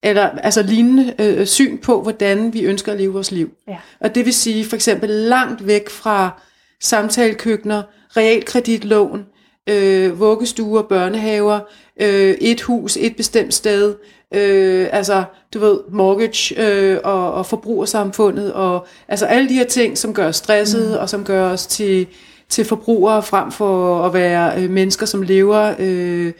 eller 0.02 0.22
altså 0.22 0.62
lignende 0.62 1.14
øh, 1.18 1.46
syn 1.46 1.78
på, 1.78 2.02
hvordan 2.02 2.54
vi 2.54 2.62
ønsker 2.62 2.92
at 2.92 2.98
leve 2.98 3.12
vores 3.12 3.32
liv. 3.32 3.50
Ja. 3.68 3.76
Og 4.00 4.14
det 4.14 4.24
vil 4.24 4.34
sige 4.34 4.64
for 4.64 4.76
eksempel 4.76 5.10
langt 5.10 5.66
væk 5.66 5.90
fra 5.90 6.42
samtalekøkkener, 6.80 7.82
realkreditlån, 8.16 9.26
øh, 9.68 10.20
vuggestuer, 10.20 10.82
børnehaver, 10.82 11.60
øh, 12.00 12.34
et 12.40 12.60
hus, 12.60 12.96
et 12.96 13.16
bestemt 13.16 13.54
sted, 13.54 13.94
øh, 14.34 14.88
altså 14.92 15.24
du 15.54 15.58
ved, 15.58 15.78
mortgage 15.90 16.54
øh, 16.66 16.98
og, 17.04 17.32
og 17.32 17.46
forbrugersamfundet, 17.46 18.52
og 18.52 18.86
altså 19.08 19.26
alle 19.26 19.48
de 19.48 19.54
her 19.54 19.64
ting, 19.64 19.98
som 19.98 20.14
gør 20.14 20.28
os 20.28 20.36
stressede, 20.36 20.88
mm. 20.88 21.00
og 21.00 21.08
som 21.08 21.24
gør 21.24 21.50
os 21.50 21.66
til, 21.66 22.06
til 22.48 22.64
forbrugere, 22.64 23.22
frem 23.22 23.52
for 23.52 24.02
at 24.06 24.14
være 24.14 24.62
øh, 24.62 24.70
mennesker, 24.70 25.06
som 25.06 25.22
lever 25.22 25.74
øh, 25.78 26.32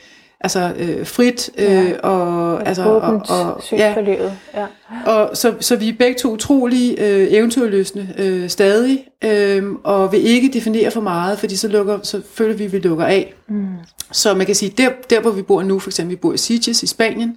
altså 0.45 0.73
øh, 0.79 1.07
frit, 1.07 1.51
øh, 1.59 1.65
Ja. 1.65 1.93
og, 2.03 2.69
altså, 2.69 2.85
Åbent 2.85 3.31
og, 3.31 3.55
og, 3.55 3.63
ja, 3.73 4.01
livet. 4.01 4.33
Ja. 4.55 4.67
og 5.07 5.37
så, 5.37 5.55
så 5.61 5.77
vi 5.77 5.89
er 5.89 5.93
begge 5.99 6.19
to 6.19 6.31
utrolig 6.33 6.95
øh, 6.99 7.27
eventyrløsende 7.31 8.09
øh, 8.19 8.49
stadig, 8.49 9.05
øh, 9.25 9.63
og 9.85 10.13
vil 10.13 10.27
ikke 10.27 10.51
definere 10.53 10.91
for 10.91 11.01
meget, 11.01 11.39
fordi 11.39 11.57
så, 11.57 11.69
lukker, 11.69 11.99
så 12.03 12.21
føler 12.35 12.55
vi, 12.55 12.65
at 12.65 12.73
vi 12.73 12.79
lukker 12.79 13.05
af. 13.05 13.35
Mm. 13.49 13.67
Så 14.13 14.35
man 14.35 14.47
kan 14.47 14.55
sige, 14.55 14.75
der, 14.79 14.91
der 15.11 15.21
hvor 15.21 15.31
vi 15.31 15.43
bor 15.43 15.63
nu, 15.63 15.79
for 15.79 15.91
eksempel 15.91 16.11
vi 16.11 16.17
bor 16.17 16.33
i 16.33 16.37
Sitges 16.39 16.83
i 16.83 16.87
Spanien, 16.87 17.37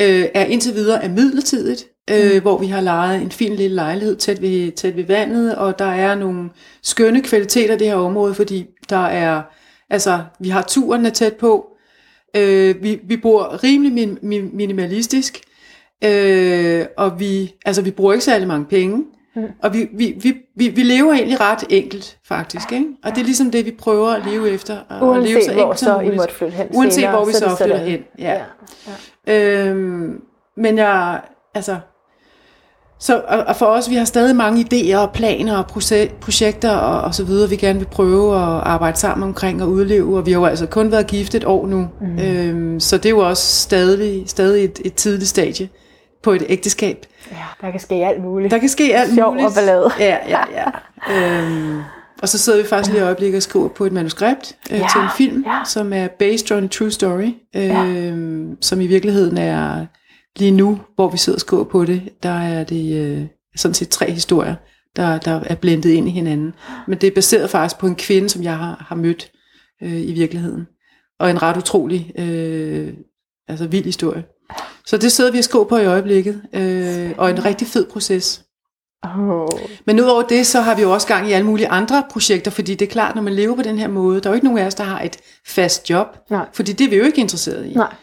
øh, 0.00 0.24
er 0.34 0.44
indtil 0.44 0.74
videre 0.74 1.04
er 1.04 1.08
midlertidigt, 1.08 1.84
øh, 2.10 2.42
hvor 2.42 2.58
vi 2.58 2.66
har 2.66 2.80
lejet 2.80 3.22
en 3.22 3.30
fin 3.30 3.54
lille 3.54 3.74
lejlighed 3.74 4.16
tæt 4.16 4.42
ved, 4.42 4.72
tæt 4.72 4.96
ved 4.96 5.04
vandet, 5.04 5.54
og 5.56 5.78
der 5.78 5.84
er 5.84 6.14
nogle 6.14 6.50
skønne 6.82 7.22
kvaliteter 7.22 7.74
i 7.74 7.78
det 7.78 7.86
her 7.86 7.94
område, 7.94 8.34
fordi 8.34 8.66
der 8.90 9.06
er, 9.06 9.42
altså 9.90 10.18
vi 10.40 10.48
har 10.48 10.62
turen 10.62 11.06
er 11.06 11.10
tæt 11.10 11.32
på, 11.32 11.66
øh, 12.36 12.82
vi, 12.82 13.00
vi 13.04 13.16
bor 13.16 13.64
rimelig 13.64 13.92
min, 13.92 14.18
min, 14.22 14.50
minimalistisk, 14.52 15.40
øh, 16.04 16.86
og 16.96 17.20
vi, 17.20 17.54
altså 17.64 17.82
vi 17.82 17.90
bruger 17.90 18.12
ikke 18.12 18.24
særlig 18.24 18.48
mange 18.48 18.66
penge, 18.66 19.04
mm. 19.36 19.42
og 19.62 19.74
vi, 19.74 19.88
vi, 19.92 20.14
vi, 20.22 20.34
vi, 20.56 20.68
vi 20.68 20.82
lever 20.82 21.12
egentlig 21.12 21.40
ret 21.40 21.64
enkelt 21.70 22.18
faktisk, 22.24 22.72
ikke? 22.72 22.86
og 23.04 23.10
det 23.10 23.20
er 23.20 23.24
ligesom 23.24 23.50
det 23.50 23.66
vi 23.66 23.70
prøver 23.70 24.08
at 24.08 24.26
leve 24.26 24.50
efter, 24.50 24.78
og 24.78 25.16
at 25.16 25.22
leve 25.22 25.34
Uanset 25.34 25.44
så 25.44 25.52
hvor 25.52 25.62
enkelt 25.62 25.78
så 25.78 25.84
som 25.84 26.00
I 26.00 26.04
muligt. 26.04 26.16
måtte 26.16 26.34
flytte 26.34 26.56
hen 26.56 26.66
Uanset 26.74 26.94
senere, 26.94 27.16
hvor 27.16 27.24
vi 27.24 27.32
så 27.32 27.38
så, 27.38 27.46
er 27.46 27.56
flytter 27.56 27.76
hen. 27.76 28.00
Ja. 28.18 28.42
Ja. 29.26 29.68
Øhm, 29.68 30.22
men 30.56 30.78
jeg, 30.78 31.20
altså, 31.54 31.76
Så 33.02 33.22
og, 33.28 33.38
og 33.38 33.56
for 33.56 33.66
os, 33.66 33.90
vi 33.90 33.94
har 33.94 34.04
stadig 34.04 34.36
mange 34.36 34.66
idéer 34.72 34.96
og 34.96 35.12
planer 35.12 35.56
og 35.56 35.64
proce- 35.72 36.14
projekter 36.20 36.70
og, 36.70 37.00
og 37.00 37.14
så 37.14 37.24
videre, 37.24 37.50
vi 37.50 37.56
gerne 37.56 37.78
vil 37.78 37.86
prøve 37.86 38.34
at 38.36 38.42
arbejde 38.42 38.98
sammen 38.98 39.28
omkring 39.28 39.62
og 39.62 39.68
udleve, 39.68 40.16
og 40.18 40.26
vi 40.26 40.32
har 40.32 40.38
jo 40.40 40.46
altså 40.46 40.66
kun 40.66 40.92
været 40.92 41.06
gift 41.06 41.34
et 41.34 41.44
år 41.44 41.66
nu, 41.66 41.88
mm. 42.00 42.18
øhm, 42.18 42.80
så 42.80 42.96
det 42.96 43.06
er 43.06 43.10
jo 43.10 43.18
også 43.18 43.62
stadig, 43.62 44.22
stadig 44.26 44.64
et, 44.64 44.80
et 44.84 44.94
tidligt 44.94 45.28
stadie 45.28 45.68
på 46.22 46.32
et 46.32 46.42
ægteskab. 46.48 47.06
Ja, 47.30 47.36
der 47.66 47.70
kan 47.70 47.80
ske 47.80 47.94
alt 47.94 48.22
muligt. 48.22 48.50
Der 48.50 48.58
kan 48.58 48.68
ske 48.68 48.96
alt 48.96 49.14
Sjov 49.14 49.32
muligt. 49.32 49.46
og 49.46 49.54
ballade. 49.54 49.90
Ja, 49.98 50.16
ja, 50.28 50.40
ja. 50.54 51.40
øhm, 51.40 51.80
og 52.22 52.28
så 52.28 52.38
sidder 52.38 52.62
vi 52.62 52.68
faktisk 52.68 52.92
lige 52.92 53.00
i 53.00 53.04
øjeblikket 53.04 53.36
og 53.36 53.42
skriver 53.42 53.68
på 53.68 53.84
et 53.84 53.92
manuskript 53.92 54.56
øh, 54.70 54.78
Ja, 54.78 54.86
til 54.92 55.00
en 55.00 55.08
film, 55.16 55.44
ja. 55.46 55.58
som 55.64 55.92
er 55.92 56.08
based 56.18 56.52
on 56.56 56.64
a 56.64 56.66
true 56.66 56.90
story, 56.90 57.34
øh, 57.56 58.46
som 58.60 58.80
i 58.80 58.86
virkeligheden 58.86 59.38
er 59.38 59.86
lige 60.38 60.50
nu, 60.50 60.80
hvor 60.94 61.10
vi 61.10 61.16
sidder 61.16 61.36
og 61.36 61.40
skriver 61.40 61.64
på 61.64 61.84
det, 61.84 62.08
der 62.22 62.40
er 62.40 62.64
det 62.64 62.96
øh, 62.96 63.26
sådan 63.56 63.74
set 63.74 63.88
tre 63.88 64.10
historier, 64.10 64.54
der, 64.96 65.18
der 65.18 65.40
er 65.46 65.54
blendet 65.54 65.90
ind 65.90 66.08
i 66.08 66.10
hinanden. 66.10 66.54
Men 66.88 66.98
det 66.98 67.06
er 67.06 67.14
baseret 67.14 67.50
faktisk 67.50 67.78
på 67.78 67.86
en 67.86 67.96
kvinde, 67.96 68.28
som 68.28 68.42
jeg 68.42 68.58
har, 68.58 68.84
har 68.88 68.96
mødt 68.96 69.30
øh, 69.82 70.08
i 70.08 70.12
virkeligheden. 70.12 70.66
Og 71.20 71.30
en 71.30 71.42
ret 71.42 71.56
utrolig, 71.56 72.12
øh, 72.18 72.92
altså 73.48 73.66
vild 73.66 73.84
historie. 73.84 74.24
Så 74.86 74.96
det 74.96 75.12
sidder 75.12 75.30
vi 75.30 75.38
og 75.38 75.44
skriver 75.44 75.64
på 75.64 75.76
i 75.76 75.86
øjeblikket, 75.86 76.42
øh, 76.52 77.12
og 77.18 77.30
en 77.30 77.44
rigtig 77.44 77.66
fed 77.66 77.86
proces. 77.86 78.44
Oh. 79.04 79.48
Men 79.86 80.00
udover 80.00 80.22
det, 80.22 80.46
så 80.46 80.60
har 80.60 80.74
vi 80.74 80.82
jo 80.82 80.92
også 80.92 81.06
gang 81.06 81.28
i 81.28 81.32
alle 81.32 81.46
mulige 81.46 81.68
andre 81.68 82.04
projekter, 82.10 82.50
fordi 82.50 82.74
det 82.74 82.86
er 82.88 82.90
klart, 82.92 83.14
når 83.14 83.22
man 83.22 83.32
lever 83.32 83.56
på 83.56 83.62
den 83.62 83.78
her 83.78 83.88
måde, 83.88 84.20
der 84.20 84.26
er 84.26 84.30
jo 84.30 84.34
ikke 84.34 84.46
nogen 84.46 84.58
af 84.58 84.66
os, 84.66 84.74
der 84.74 84.84
har 84.84 85.00
et 85.00 85.16
fast 85.46 85.90
job, 85.90 86.06
Nej. 86.30 86.46
fordi 86.52 86.72
det 86.72 86.84
er 86.84 86.90
vi 86.90 86.96
jo 86.96 87.04
ikke 87.04 87.20
interesseret 87.20 87.66
i. 87.66 87.74
Nej. 87.74 87.94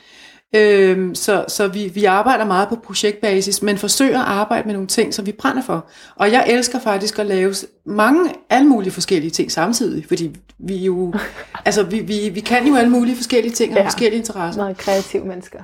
Øhm, 0.55 1.15
så 1.15 1.45
så 1.47 1.67
vi, 1.67 1.91
vi 1.93 2.05
arbejder 2.05 2.45
meget 2.45 2.69
på 2.69 2.75
projektbasis, 2.75 3.61
men 3.61 3.77
forsøger 3.77 4.19
at 4.19 4.25
arbejde 4.27 4.63
med 4.65 4.73
nogle 4.73 4.87
ting, 4.87 5.13
som 5.13 5.25
vi 5.25 5.31
brænder 5.31 5.61
for. 5.63 5.85
Og 6.15 6.31
jeg 6.31 6.45
elsker 6.47 6.79
faktisk 6.79 7.19
at 7.19 7.25
lave 7.25 7.53
mange, 7.85 8.33
alle 8.49 8.67
mulige 8.67 8.91
forskellige 8.91 9.31
ting 9.31 9.51
samtidig, 9.51 10.05
fordi 10.07 10.35
vi 10.59 10.75
jo, 10.77 11.13
altså 11.65 11.83
vi, 11.83 11.99
vi, 11.99 12.29
vi 12.33 12.39
kan 12.39 12.67
jo 12.67 12.75
alle 12.75 12.89
mulige 12.89 13.15
forskellige 13.15 13.53
ting 13.53 13.71
og 13.71 13.75
Ja. 13.75 13.81
ja. 13.81 13.87
forskellige 13.87 14.17
interesser. 14.19 14.61
Meget 14.61 14.77
kreative 14.77 15.25
mennesker. 15.25 15.59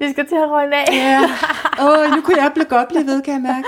Vi 0.00 0.10
skal 0.12 0.26
til 0.26 0.34
at 0.34 0.50
runde 0.50 0.76
af. 0.76 0.86
Ja, 0.92 1.22
Åh, 1.84 2.10
nu 2.14 2.20
kunne 2.20 2.42
jeg 2.42 2.50
blive 2.54 2.66
godt 2.66 2.88
blive 2.88 3.06
ved, 3.06 3.22
kan 3.22 3.34
jeg 3.34 3.42
mærke. 3.42 3.64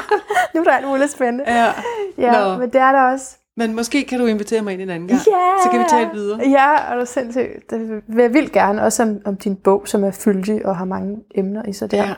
Nu 0.54 0.60
er 0.60 0.64
der 0.64 0.70
alt 0.72 0.86
muligt 0.86 1.10
spændende. 1.10 1.44
Ja. 1.46 1.72
Ja, 2.18 2.32
Nå. 2.44 2.58
men 2.58 2.70
det 2.70 2.80
er 2.80 2.92
der 2.92 3.02
også. 3.12 3.26
Men 3.56 3.74
måske 3.74 4.04
kan 4.04 4.18
du 4.20 4.26
invitere 4.26 4.62
mig 4.62 4.72
ind 4.72 4.82
en 4.82 4.90
anden 4.90 5.08
gang, 5.08 5.20
Ja! 5.26 5.62
så 5.64 5.70
kan 5.70 5.80
vi 5.80 5.84
tale 5.88 6.10
videre. 6.12 6.40
Ja, 6.48 6.92
og 6.92 7.00
du 7.00 7.06
sindssygt. 7.06 7.70
Det 7.70 8.02
vil 8.08 8.22
jeg 8.22 8.34
vildt 8.34 8.52
gerne, 8.52 8.82
også 8.82 9.02
om, 9.02 9.20
om 9.24 9.36
din 9.36 9.56
bog, 9.56 9.88
som 9.88 10.04
er 10.04 10.10
fyldig 10.10 10.66
og 10.66 10.76
har 10.76 10.84
mange 10.84 11.16
emner 11.34 11.62
i 11.68 11.72
sig 11.72 11.90
der. 11.90 12.04
Ja. 12.04 12.14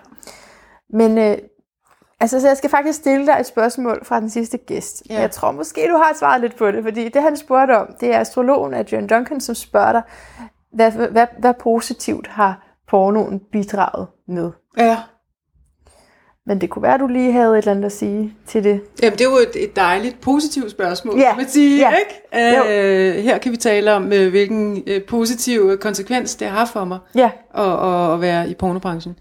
Men 0.90 1.18
øh, 1.18 1.36
altså, 2.20 2.40
så 2.40 2.48
jeg 2.48 2.56
skal 2.56 2.70
faktisk 2.70 2.98
stille 2.98 3.26
dig 3.26 3.36
et 3.40 3.46
spørgsmål 3.46 4.04
fra 4.04 4.20
den 4.20 4.30
sidste 4.30 4.58
gæst. 4.58 5.02
Ja. 5.10 5.20
Jeg 5.20 5.30
tror 5.30 5.52
måske, 5.52 5.88
du 5.88 5.96
har 5.96 6.12
svaret 6.18 6.40
lidt 6.40 6.56
på 6.56 6.70
det, 6.70 6.84
fordi 6.84 7.08
det 7.08 7.22
han 7.22 7.36
spurgte 7.36 7.78
om, 7.78 7.94
det 8.00 8.14
er 8.14 8.20
astrologen 8.20 8.74
Adrian 8.74 9.06
Duncan, 9.06 9.40
som 9.40 9.54
spørger 9.54 9.92
dig, 9.92 10.02
hvad, 10.72 10.92
hvad, 10.92 11.26
hvad 11.38 11.54
positivt 11.54 12.26
har 12.26 12.66
pornoen 12.88 13.40
bidraget 13.52 14.06
med? 14.28 14.50
ja. 14.78 14.98
Men 16.48 16.60
det 16.60 16.70
kunne 16.70 16.82
være, 16.82 16.94
at 16.94 17.00
du 17.00 17.06
lige 17.06 17.32
havde 17.32 17.50
et 17.52 17.58
eller 17.58 17.70
andet 17.72 17.84
at 17.84 17.92
sige 17.92 18.34
til 18.46 18.64
det. 18.64 18.80
Jamen, 19.02 19.18
det 19.18 19.24
er 19.26 19.30
jo 19.30 19.36
et, 19.36 19.62
et 19.64 19.76
dejligt, 19.76 20.20
positivt 20.20 20.70
spørgsmål, 20.70 21.18
Ja. 21.18 21.36
man 21.36 21.48
sige, 21.48 21.78
Ja. 21.78 21.92
ikke? 21.96 23.16
Øh, 23.18 23.22
her 23.24 23.38
kan 23.38 23.52
vi 23.52 23.56
tale 23.56 23.92
om, 23.92 24.12
øh, 24.12 24.30
hvilken 24.30 24.82
øh, 24.86 25.02
positiv 25.04 25.78
konsekvens 25.80 26.34
det 26.34 26.48
har 26.48 26.64
for 26.64 26.84
mig 26.84 26.98
Ja, 27.14 27.30
at, 27.54 27.64
at, 27.88 28.12
at 28.14 28.20
være 28.20 28.50
i 28.50 28.54
pornobranchen. 28.54 29.16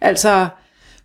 Altså, 0.00 0.46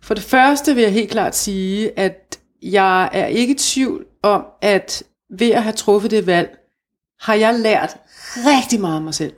for 0.02 0.14
det 0.14 0.22
første 0.22 0.74
vil 0.74 0.82
jeg 0.82 0.92
helt 0.92 1.10
klart 1.10 1.36
sige, 1.36 1.98
at 1.98 2.38
jeg 2.62 3.08
er 3.12 3.26
ikke 3.26 3.54
i 3.54 3.58
tvivl 3.58 4.04
om, 4.22 4.44
at 4.62 5.02
ved 5.38 5.50
at 5.50 5.62
have 5.62 5.72
truffet 5.72 6.10
det 6.10 6.26
valg, 6.26 6.56
har 7.20 7.34
jeg 7.34 7.54
lært 7.54 7.96
rigtig 8.36 8.80
meget 8.80 8.96
om 8.96 9.02
mig 9.02 9.14
selv. 9.14 9.32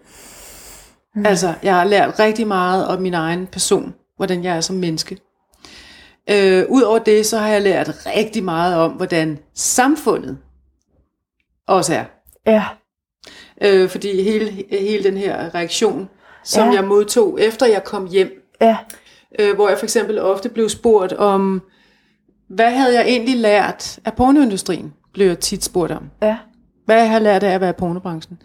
Mm. 1.14 1.26
Altså, 1.26 1.54
jeg 1.62 1.74
har 1.74 1.84
lært 1.84 2.18
rigtig 2.18 2.46
meget 2.46 2.86
om 2.88 3.02
min 3.02 3.14
egen 3.14 3.46
person, 3.46 3.94
hvordan 4.16 4.44
jeg 4.44 4.56
er 4.56 4.60
som 4.60 4.76
menneske. 4.76 5.18
Øh, 6.30 6.64
Udover 6.68 6.98
det, 6.98 7.26
så 7.26 7.38
har 7.38 7.48
jeg 7.48 7.62
lært 7.62 8.06
rigtig 8.06 8.44
meget 8.44 8.76
om, 8.76 8.90
hvordan 8.92 9.38
samfundet 9.54 10.38
også 11.66 11.94
er. 11.94 12.04
ja, 12.46 12.64
Øh, 13.62 13.88
fordi 13.88 14.22
hele, 14.22 14.64
hele 14.70 15.04
den 15.04 15.16
her 15.16 15.54
reaktion, 15.54 16.08
som 16.44 16.68
Ja. 16.68 16.74
jeg 16.74 16.84
modtog, 16.84 17.40
efter 17.40 17.66
jeg 17.66 17.84
kom 17.84 18.06
hjem, 18.08 18.30
ja, 18.60 18.76
øh, 19.38 19.54
hvor 19.54 19.68
jeg 19.68 19.78
for 19.78 19.86
eksempel 19.86 20.18
ofte 20.18 20.48
blev 20.48 20.68
spurgt 20.68 21.12
om, 21.12 21.62
hvad 22.48 22.70
havde 22.70 22.94
jeg 22.94 23.08
egentlig 23.08 23.36
lært 23.36 23.98
af 24.04 24.14
pornoindustrien, 24.14 24.94
blev 25.12 25.26
jeg 25.26 25.38
tit 25.38 25.64
spurgt 25.64 25.92
om. 25.92 26.10
ja. 26.22 26.36
Hvad 26.84 26.96
jeg 26.96 27.10
har 27.10 27.18
lært 27.18 27.42
af 27.42 27.50
at 27.54 27.60
være 27.60 27.70
i 27.70 27.78
pornobranchen. 27.78 28.38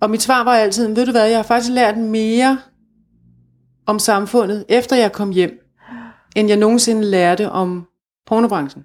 Og 0.00 0.10
mit 0.10 0.22
svar 0.22 0.44
var 0.44 0.54
altid, 0.56 0.94
ved 0.94 1.06
du 1.06 1.10
hvad, 1.12 1.26
jeg 1.28 1.38
har 1.38 1.42
faktisk 1.42 1.72
lært 1.72 1.96
mere 1.98 2.58
om 3.86 3.98
samfundet, 3.98 4.64
efter 4.68 4.96
jeg 4.96 5.12
kom 5.12 5.30
hjem, 5.30 5.65
end 6.36 6.48
jeg 6.48 6.56
nogensinde 6.56 7.04
lærte 7.04 7.50
om 7.50 7.86
pornobranchen. 8.26 8.84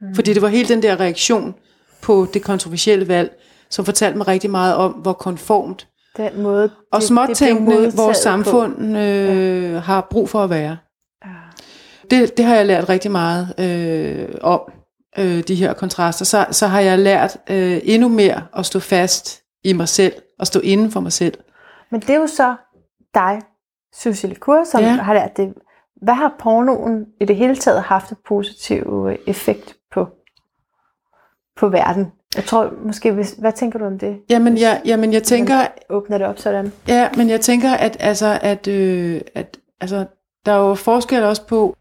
Mm. 0.00 0.14
Fordi 0.14 0.34
det 0.34 0.42
var 0.42 0.48
hele 0.48 0.68
den 0.68 0.82
der 0.82 1.00
reaktion 1.00 1.54
på 2.02 2.26
det 2.34 2.42
kontroversielle 2.42 3.08
valg, 3.08 3.40
som 3.70 3.84
fortalte 3.84 4.18
mig 4.18 4.28
rigtig 4.28 4.50
meget 4.50 4.76
om, 4.76 4.92
hvor 4.92 5.12
konformt 5.12 5.88
Den 6.16 6.42
måde, 6.42 6.70
og 6.92 7.02
småtænkende 7.02 7.92
vores 7.96 8.18
samfund 8.18 8.96
øh, 8.96 9.72
ja. 9.72 9.78
har 9.78 10.06
brug 10.10 10.28
for 10.28 10.44
at 10.44 10.50
være. 10.50 10.76
Det, 12.10 12.36
det 12.36 12.44
har 12.44 12.54
jeg 12.54 12.66
lært 12.66 12.88
rigtig 12.88 13.10
meget 13.10 13.54
øh, 13.58 14.28
om, 14.40 14.60
øh, 15.18 15.42
de 15.48 15.54
her 15.54 15.72
kontraster. 15.72 16.24
Så, 16.24 16.46
så 16.50 16.66
har 16.66 16.80
jeg 16.80 16.98
lært 16.98 17.36
øh, 17.50 17.80
endnu 17.84 18.08
mere 18.08 18.42
at 18.56 18.66
stå 18.66 18.80
fast 18.80 19.42
i 19.64 19.72
mig 19.72 19.88
selv, 19.88 20.12
og 20.38 20.46
stå 20.46 20.60
inden 20.60 20.90
for 20.90 21.00
mig 21.00 21.12
selv. 21.12 21.38
Men 21.90 22.00
det 22.00 22.10
er 22.10 22.18
jo 22.18 22.26
så 22.26 22.54
dig, 23.14 23.40
Susie 23.94 24.28
Lecour, 24.28 24.64
som 24.64 24.80
ja. 24.80 24.86
Ja. 24.86 25.02
har 25.02 25.14
lært 25.14 25.36
det. 25.36 25.54
Hvad 26.02 26.14
har 26.14 26.34
pornoen 26.38 27.06
i 27.20 27.24
det 27.24 27.36
hele 27.36 27.56
taget 27.56 27.82
haft 27.82 28.10
en 28.10 28.16
positiv 28.28 29.06
øh, 29.08 29.18
effekt 29.26 29.76
på, 29.92 30.08
på 31.56 31.68
verden? 31.68 32.12
Jeg 32.36 32.44
tror 32.44 32.72
måske, 32.84 33.12
hvis, 33.12 33.34
hvad 33.38 33.52
tænker 33.52 33.78
du 33.78 33.84
om 33.84 33.98
det? 33.98 34.16
Jamen, 34.30 34.58
jeg, 34.58 34.82
jamen 34.84 35.12
jeg 35.12 35.22
tænker, 35.22 35.66
Åbner 35.90 36.18
det 36.18 36.26
op 36.26 36.38
sådan? 36.38 36.72
ja, 36.88 37.08
men 37.16 37.30
jeg 37.30 37.40
tænker, 37.40 37.74
at, 37.74 37.96
altså, 38.00 38.38
at, 38.42 38.68
øh, 38.68 39.20
at 39.34 39.58
altså, 39.80 40.06
der 40.46 40.52
er 40.52 40.68
jo 40.68 40.74
forskel 40.74 41.22
også 41.22 41.46
på, 41.46 41.76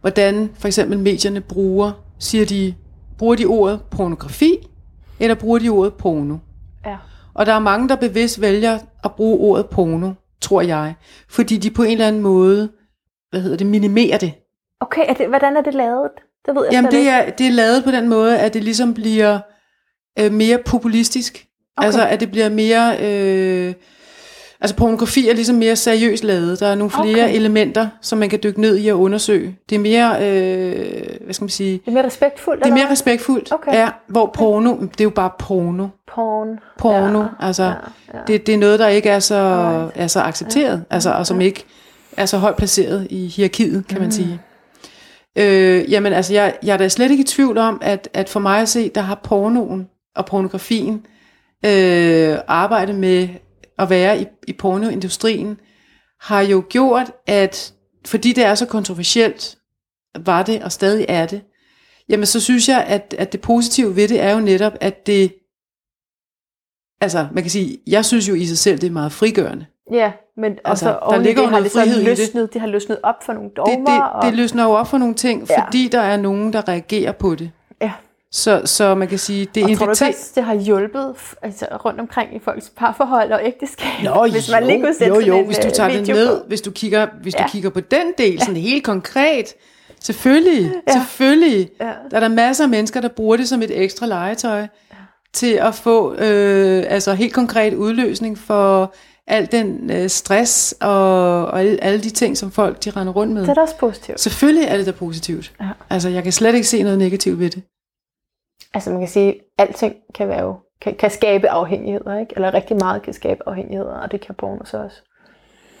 hvordan 0.00 0.50
for 0.58 0.66
eksempel 0.66 0.98
medierne 0.98 1.40
bruger, 1.40 1.92
siger 2.18 2.46
de, 2.46 2.74
bruger 3.18 3.34
de 3.34 3.44
ordet 3.44 3.80
pornografi, 3.90 4.68
eller 5.20 5.34
bruger 5.34 5.58
de 5.58 5.68
ordet 5.68 5.94
porno? 5.94 6.36
Ja. 6.86 6.96
Og 7.34 7.46
der 7.46 7.52
er 7.52 7.58
mange, 7.58 7.88
der 7.88 7.96
bevidst 7.96 8.40
vælger 8.40 8.78
at 9.04 9.12
bruge 9.12 9.38
ordet 9.38 9.66
porno, 9.66 10.12
tror 10.40 10.60
jeg, 10.60 10.94
fordi 11.28 11.56
de 11.56 11.70
på 11.70 11.82
en 11.82 11.90
eller 11.90 12.08
anden 12.08 12.22
måde, 12.22 12.68
hvad 13.34 13.42
hedder 13.42 13.56
det, 13.56 13.66
minimerer 13.66 14.18
det. 14.18 14.32
Okay, 14.80 15.02
er 15.08 15.14
det, 15.14 15.28
hvordan 15.28 15.56
er 15.56 15.60
det 15.60 15.74
lavet? 15.74 16.10
Det 16.46 16.54
ved 16.54 16.64
jeg 16.64 16.72
Jamen 16.72 16.90
det 16.90 17.08
er, 17.08 17.30
det 17.30 17.46
er 17.46 17.50
lavet 17.50 17.84
på 17.84 17.90
den 17.90 18.08
måde, 18.08 18.38
at 18.38 18.54
det 18.54 18.64
ligesom 18.64 18.94
bliver 18.94 19.38
øh, 20.18 20.32
mere 20.32 20.58
populistisk. 20.66 21.46
Okay. 21.76 21.86
Altså 21.86 22.06
at 22.06 22.20
det 22.20 22.30
bliver 22.30 22.48
mere... 22.48 22.96
Øh, 23.00 23.74
altså 24.60 24.76
pornografi 24.76 25.28
er 25.28 25.34
ligesom 25.34 25.56
mere 25.56 25.76
seriøst 25.76 26.24
lavet. 26.24 26.60
Der 26.60 26.66
er 26.66 26.74
nogle 26.74 26.90
flere 26.90 27.10
Okay. 27.10 27.24
okay. 27.24 27.34
elementer, 27.34 27.88
som 28.00 28.18
man 28.18 28.28
kan 28.28 28.38
dykke 28.42 28.60
ned 28.60 28.78
i 28.78 28.88
og 28.88 29.00
undersøge. 29.00 29.56
Det 29.70 29.76
er 29.76 29.80
mere, 29.80 30.10
øh, 30.10 31.06
hvad 31.24 31.34
skal 31.34 31.44
man 31.44 31.48
sige... 31.48 31.72
Det 31.72 31.88
er 31.88 31.92
mere 31.92 32.06
respektfuldt? 32.06 32.64
Det 32.64 32.70
er 32.70 32.74
mere 32.74 32.90
respektfuldt. 32.90 33.52
Okay. 33.52 33.72
Ja, 33.72 33.88
hvor 34.08 34.30
porno, 34.34 34.76
det 34.80 35.00
er 35.00 35.04
jo 35.04 35.10
bare 35.10 35.30
porno. 35.38 35.88
Porn. 36.14 36.58
Porno, 36.78 37.20
Ja, 37.20 37.26
altså 37.40 37.64
ja, 37.64 37.70
ja. 38.14 38.18
Det, 38.26 38.46
det 38.46 38.54
er 38.54 38.58
noget, 38.58 38.78
der 38.78 38.88
ikke 38.88 39.08
er 39.08 39.18
så, 39.18 39.34
Alright. 39.34 39.92
er 39.94 40.06
så 40.06 40.20
accepteret, 40.20 40.84
altså, 40.90 41.10
og 41.10 41.26
som 41.26 41.40
ikke 41.40 41.64
er 42.16 42.26
så 42.26 42.38
højt 42.38 42.56
placeret 42.56 43.06
i 43.10 43.26
hierarkiet, 43.26 43.86
kan 43.86 44.00
man 44.00 44.12
sige. 44.12 44.40
Øh, 45.38 45.90
jamen 45.90 46.12
altså, 46.12 46.32
jeg, 46.32 46.58
jeg 46.62 46.72
er 46.72 46.76
da 46.76 46.88
slet 46.88 47.10
ikke 47.10 47.20
i 47.20 47.26
tvivl 47.26 47.58
om, 47.58 47.78
at, 47.82 48.08
at 48.12 48.28
for 48.28 48.40
mig 48.40 48.60
at 48.60 48.68
se, 48.68 48.88
der 48.88 49.00
har 49.00 49.20
pornoen 49.24 49.88
og 50.16 50.26
pornografien 50.26 51.06
øh, 51.64 52.38
arbejdet 52.46 52.94
med 52.94 53.28
at 53.78 53.90
være 53.90 54.20
i, 54.20 54.26
i 54.48 54.52
pornoindustrien, 54.52 55.60
har 56.20 56.40
jo 56.40 56.64
gjort, 56.68 57.12
at 57.26 57.74
fordi 58.06 58.32
det 58.32 58.44
er 58.44 58.54
så 58.54 58.66
kontroversielt, 58.66 59.58
var 60.18 60.42
det 60.42 60.62
og 60.62 60.72
stadig 60.72 61.06
er 61.08 61.26
det, 61.26 61.42
jamen 62.08 62.26
så 62.26 62.40
synes 62.40 62.68
jeg, 62.68 62.84
at, 62.84 63.14
at 63.18 63.32
det 63.32 63.40
positive 63.40 63.96
ved 63.96 64.08
det 64.08 64.20
er 64.20 64.34
jo 64.34 64.40
netop, 64.40 64.72
at 64.80 65.06
det, 65.06 65.34
altså 67.00 67.28
man 67.32 67.42
kan 67.44 67.50
sige, 67.50 67.78
jeg 67.86 68.04
synes 68.04 68.28
jo 68.28 68.34
i 68.34 68.46
sig 68.46 68.58
selv, 68.58 68.78
det 68.78 68.86
er 68.86 68.90
meget 68.90 69.12
frigørende. 69.12 69.66
Ja, 69.92 70.12
men 70.36 70.52
altså, 70.64 70.88
Altså, 70.88 70.98
der 71.10 71.16
ligger 71.22 71.42
det 71.42 71.50
har 71.50 71.60
det 71.60 71.70
så 71.70 71.78
frihed 71.80 71.96
i 72.00 72.04
det. 72.04 72.18
løsnet, 72.18 72.52
det 72.52 72.60
har 72.60 72.68
løsnet 72.68 72.98
op 73.02 73.14
for 73.24 73.32
nogle 73.32 73.50
dogmer. 73.56 73.74
Det, 73.76 73.86
det, 73.86 74.02
og, 74.14 74.26
det 74.26 74.34
løsner 74.34 74.64
jo 74.64 74.70
op 74.70 74.86
for 74.88 74.98
nogle 74.98 75.14
ting, 75.14 75.46
Ja. 75.50 75.64
fordi 75.66 75.88
der 75.88 76.00
er 76.00 76.16
nogen, 76.16 76.52
der 76.52 76.68
reagerer 76.68 77.12
på 77.12 77.34
det. 77.34 77.50
ja. 77.82 77.92
Så, 78.32 78.62
så 78.64 78.94
man 78.94 79.08
kan 79.08 79.18
sige, 79.18 79.46
det 79.54 79.60
er 79.62 79.64
Og 79.64 79.76
tror 79.78 79.86
du 79.86 79.90
inviterer... 79.90 80.12
det 80.34 80.44
har 80.44 80.54
hjulpet 80.54 81.14
altså, 81.42 81.66
rundt 81.84 82.00
omkring 82.00 82.36
i 82.36 82.38
folks 82.38 82.72
parforhold 82.76 83.32
og 83.32 83.40
ægteskab? 83.44 83.86
Nå, 84.04 84.26
hvis 84.32 84.50
man 84.50 84.62
jo, 84.62 84.68
lige 84.68 84.80
kunne 84.80 84.94
sætte 84.94 85.14
jo, 85.14 85.20
jo, 85.20 85.38
en, 85.38 85.46
hvis 85.46 85.58
du 85.58 85.66
øh, 85.66 85.72
tager 85.72 85.90
det 85.90 86.08
ned, 86.08 86.40
på. 86.40 86.44
hvis 86.48 86.60
du 86.60 86.70
kigger, 86.70 87.06
hvis 87.22 87.34
Ja. 87.38 87.42
du 87.42 87.48
kigger 87.48 87.70
på 87.70 87.80
den 87.80 88.12
del, 88.18 88.40
sådan 88.40 88.56
helt 88.56 88.84
konkret, 88.84 89.54
Selvfølgelig, 90.02 90.72
ja. 90.88 90.92
selvfølgelig. 90.92 91.68
Ja. 91.80 91.84
Der 92.10 92.16
er 92.16 92.20
der 92.20 92.28
masser 92.28 92.64
af 92.64 92.70
mennesker, 92.70 93.00
der 93.00 93.08
bruger 93.08 93.36
det 93.36 93.48
som 93.48 93.62
et 93.62 93.82
ekstra 93.82 94.06
legetøj 94.06 94.58
ja. 94.60 94.66
til 95.32 95.52
at 95.52 95.74
få 95.74 96.14
øh, 96.14 96.84
altså 96.88 97.14
helt 97.14 97.34
konkret 97.34 97.74
udløsning 97.74 98.38
for 98.38 98.94
al 99.26 99.48
den 99.52 99.90
øh, 99.90 100.08
stress 100.08 100.74
og, 100.80 101.46
og 101.46 101.60
alle, 101.60 101.84
alle 101.84 102.00
de 102.00 102.10
ting, 102.10 102.36
som 102.36 102.50
folk 102.50 102.84
de 102.84 102.90
render 102.90 103.12
rundt 103.12 103.32
med. 103.32 103.42
Det 103.42 103.48
er 103.48 103.54
da 103.54 103.60
også 103.60 103.76
positivt. 103.76 104.20
Selvfølgelig 104.20 104.64
er 104.68 104.76
det 104.76 104.86
da 104.86 104.92
positivt. 104.92 105.52
Ja. 105.60 105.68
Altså, 105.90 106.08
jeg 106.08 106.22
kan 106.22 106.32
slet 106.32 106.54
ikke 106.54 106.66
se 106.66 106.82
noget 106.82 106.98
negativt 106.98 107.38
ved 107.38 107.50
det. 107.50 107.62
Altså 108.74 108.90
man 108.90 108.98
kan 108.98 109.08
sige, 109.08 109.32
at 109.32 109.38
alting 109.58 109.94
kan 110.14 110.28
være 110.28 110.42
jo, 110.42 110.56
kan, 110.82 110.94
kan 110.94 111.10
skabe 111.10 111.50
afhængigheder, 111.50 112.18
ikke? 112.18 112.32
Eller 112.36 112.54
rigtig 112.54 112.76
meget 112.76 113.02
kan 113.02 113.12
skabe 113.12 113.48
afhængigheder, 113.48 113.90
og 113.90 114.12
det 114.12 114.20
kan 114.20 114.34
porno 114.34 114.64
så 114.64 114.78
også. 114.78 114.96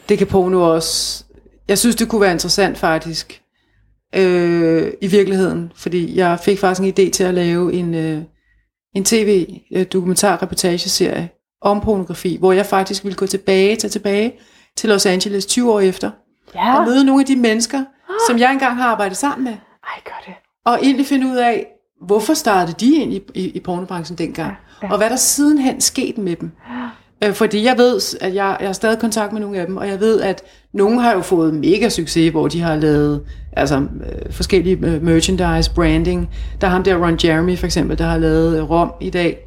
Det 0.08 0.18
kan 0.18 0.26
porno 0.26 0.74
også. 0.74 1.24
Jeg 1.68 1.78
synes, 1.78 1.96
det 1.96 2.08
kunne 2.08 2.20
være 2.20 2.32
interessant 2.32 2.78
faktisk. 2.78 3.42
Øh, 4.14 4.92
I 5.00 5.06
virkeligheden. 5.06 5.72
Fordi 5.76 6.18
jeg 6.18 6.40
fik 6.40 6.58
faktisk 6.58 6.80
en 6.80 6.88
idé 6.88 7.10
til 7.10 7.24
at 7.24 7.34
lave 7.34 7.72
en, 7.72 7.94
øh, 7.94 8.22
en 8.94 9.04
tv-dokumentar-reportageserie 9.04 11.28
om 11.64 11.80
pornografi, 11.80 12.36
hvor 12.40 12.52
jeg 12.52 12.66
faktisk 12.66 13.04
ville 13.04 13.16
gå 13.16 13.26
tilbage, 13.26 13.76
tage 13.76 13.90
tilbage 13.90 14.32
til 14.76 14.88
Los 14.90 15.06
Angeles 15.06 15.46
20 15.46 15.72
år 15.72 15.80
efter, 15.80 16.10
Ja. 16.54 16.78
og 16.78 16.84
møde 16.86 17.04
nogle 17.04 17.20
af 17.20 17.26
de 17.26 17.36
mennesker, 17.36 17.84
som 18.28 18.38
jeg 18.38 18.52
engang 18.52 18.76
har 18.76 18.84
arbejdet 18.90 19.16
sammen 19.16 19.44
med, 19.44 19.52
Ej, 19.52 20.00
gør 20.04 20.22
det. 20.26 20.34
og 20.66 20.78
egentlig 20.82 21.06
finde 21.06 21.26
ud 21.26 21.36
af, 21.36 21.66
hvorfor 22.06 22.34
startede 22.34 22.76
de 22.80 22.96
ind 22.96 23.12
i, 23.12 23.22
i, 23.34 23.48
i 23.48 23.60
pornobranchen 23.60 24.18
dengang, 24.18 24.52
Ja, 24.82 24.86
ja. 24.86 24.92
og 24.92 24.98
hvad 24.98 25.10
der 25.10 25.16
sidenhen 25.16 25.80
skete 25.80 26.20
med 26.20 26.36
dem. 26.36 26.50
Øh, 27.24 27.32
Fordi 27.34 27.64
jeg 27.64 27.78
ved, 27.78 28.00
at 28.20 28.34
jeg, 28.34 28.56
jeg 28.60 28.68
har 28.68 28.72
stadig 28.72 28.98
kontakt 28.98 29.32
med 29.32 29.40
nogle 29.40 29.58
af 29.58 29.66
dem, 29.66 29.76
og 29.76 29.88
jeg 29.88 30.00
ved, 30.00 30.20
at 30.20 30.42
nogle 30.72 31.00
har 31.00 31.12
jo 31.12 31.20
fået 31.20 31.54
mega 31.54 31.88
succes, 31.88 32.30
hvor 32.30 32.48
de 32.48 32.60
har 32.60 32.76
lavet 32.76 33.22
altså, 33.56 33.76
øh, 33.76 34.32
forskellige 34.32 34.78
øh, 34.86 35.02
merchandise, 35.02 35.74
branding. 35.74 36.30
Der 36.60 36.66
er 36.66 36.70
ham 36.70 36.82
der, 36.82 36.96
Ron 36.96 37.18
Jeremy 37.24 37.58
for 37.58 37.66
eksempel, 37.66 37.98
der 37.98 38.04
har 38.04 38.18
lavet 38.18 38.58
øh, 38.58 38.70
Rom 38.70 38.92
i 39.00 39.10
dag. 39.10 39.38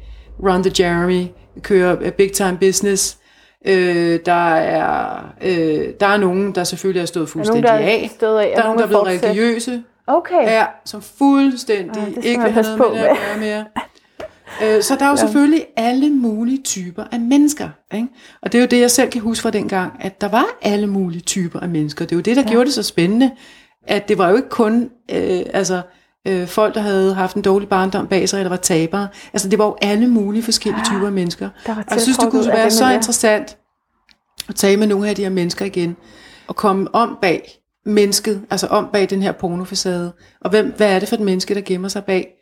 Run 0.42 0.62
the 0.64 0.84
Jeremy 0.84 1.24
kører 1.62 1.96
øh, 2.00 2.12
big 2.12 2.32
time 2.32 2.56
business. 2.60 3.18
Øh, 3.66 4.20
der, 4.26 4.54
er, 4.54 5.24
øh, 5.42 5.88
der 6.00 6.06
er 6.06 6.16
nogen, 6.16 6.54
der 6.54 6.64
selvfølgelig 6.64 7.00
er 7.02 7.06
stået 7.06 7.28
Der 7.34 7.40
er 7.40 7.44
nogen, 7.44 7.46
fuldstændig 7.46 7.68
der 7.68 7.72
er 7.72 7.78
af. 7.78 8.10
Der 8.20 8.62
er 8.62 8.64
nogen, 8.64 8.78
der 8.78 8.84
er 8.84 8.88
blevet 8.88 9.02
fortsætte. 9.04 9.28
religiøse. 9.28 9.82
Okay. 10.06 10.42
Ja, 10.42 10.64
som 10.84 11.02
fuldstændig 11.18 12.02
skal 12.12 12.24
ikke 12.24 12.42
vil 12.42 12.52
have 12.52 12.62
noget 12.78 12.92
med 12.92 13.00
det 13.00 13.06
at 13.06 13.16
gøre 13.16 13.38
mere. 13.40 13.64
Øh, 14.76 14.82
Så 14.82 14.96
der 14.98 15.04
er 15.04 15.10
jo 15.10 15.16
selvfølgelig 15.16 15.66
alle 15.76 16.10
mulige 16.10 16.62
typer 16.62 17.04
af 17.12 17.20
mennesker. 17.20 17.68
Ikke? 17.94 18.08
Og 18.42 18.52
det 18.52 18.58
er 18.58 18.62
jo 18.62 18.68
det, 18.70 18.80
jeg 18.80 18.90
selv 18.90 19.10
kan 19.10 19.20
huske 19.20 19.42
fra 19.42 19.50
dengang, 19.50 19.92
at 20.00 20.20
der 20.20 20.28
var 20.28 20.44
alle 20.62 20.86
mulige 20.86 21.20
typer 21.20 21.60
af 21.60 21.68
mennesker. 21.68 22.04
Det 22.04 22.12
er 22.12 22.16
jo 22.16 22.22
det, 22.22 22.36
der 22.36 22.42
ja. 22.42 22.48
gjorde 22.48 22.64
det 22.64 22.74
så 22.74 22.82
spændende, 22.82 23.30
at 23.86 24.08
det 24.08 24.18
var 24.18 24.28
jo 24.30 24.36
ikke 24.36 24.48
kun 24.48 24.90
øh, 25.12 25.40
altså, 25.54 25.80
øh, 26.26 26.46
folk, 26.46 26.74
der 26.74 26.80
havde 26.80 27.14
haft 27.14 27.36
en 27.36 27.42
dårlig 27.42 27.68
barndom 27.68 28.06
bag 28.06 28.28
sig, 28.28 28.38
eller 28.38 28.48
var 28.48 28.56
tabere. 28.56 29.08
Altså 29.32 29.48
det 29.48 29.58
var 29.58 29.64
jo 29.64 29.76
alle 29.82 30.08
mulige 30.08 30.42
forskellige 30.42 30.84
typer 30.84 31.06
af 31.06 31.12
mennesker. 31.12 31.48
Og 31.66 31.84
jeg 31.90 32.00
synes, 32.00 32.18
det 32.18 32.30
kunne 32.30 32.46
være 32.46 32.64
det 32.64 32.72
så 32.72 32.90
interessant 32.90 33.56
at 34.48 34.54
tale 34.54 34.76
med 34.76 34.86
nogle 34.86 35.08
af 35.08 35.14
de 35.14 35.22
her 35.22 35.30
mennesker 35.30 35.64
igen, 35.64 35.96
og 36.46 36.56
komme 36.56 36.94
om 36.94 37.18
bag 37.22 37.60
mennesket, 37.86 38.42
altså 38.50 38.66
om 38.66 38.88
bag 38.92 39.10
den 39.10 39.22
her 39.22 39.32
pornofacade, 39.32 40.12
og 40.40 40.50
hvem, 40.50 40.74
hvad 40.76 40.94
er 40.94 40.98
det 40.98 41.08
for 41.08 41.16
et 41.16 41.22
menneske, 41.22 41.54
der 41.54 41.60
gemmer 41.60 41.88
sig 41.88 42.04
bag. 42.04 42.37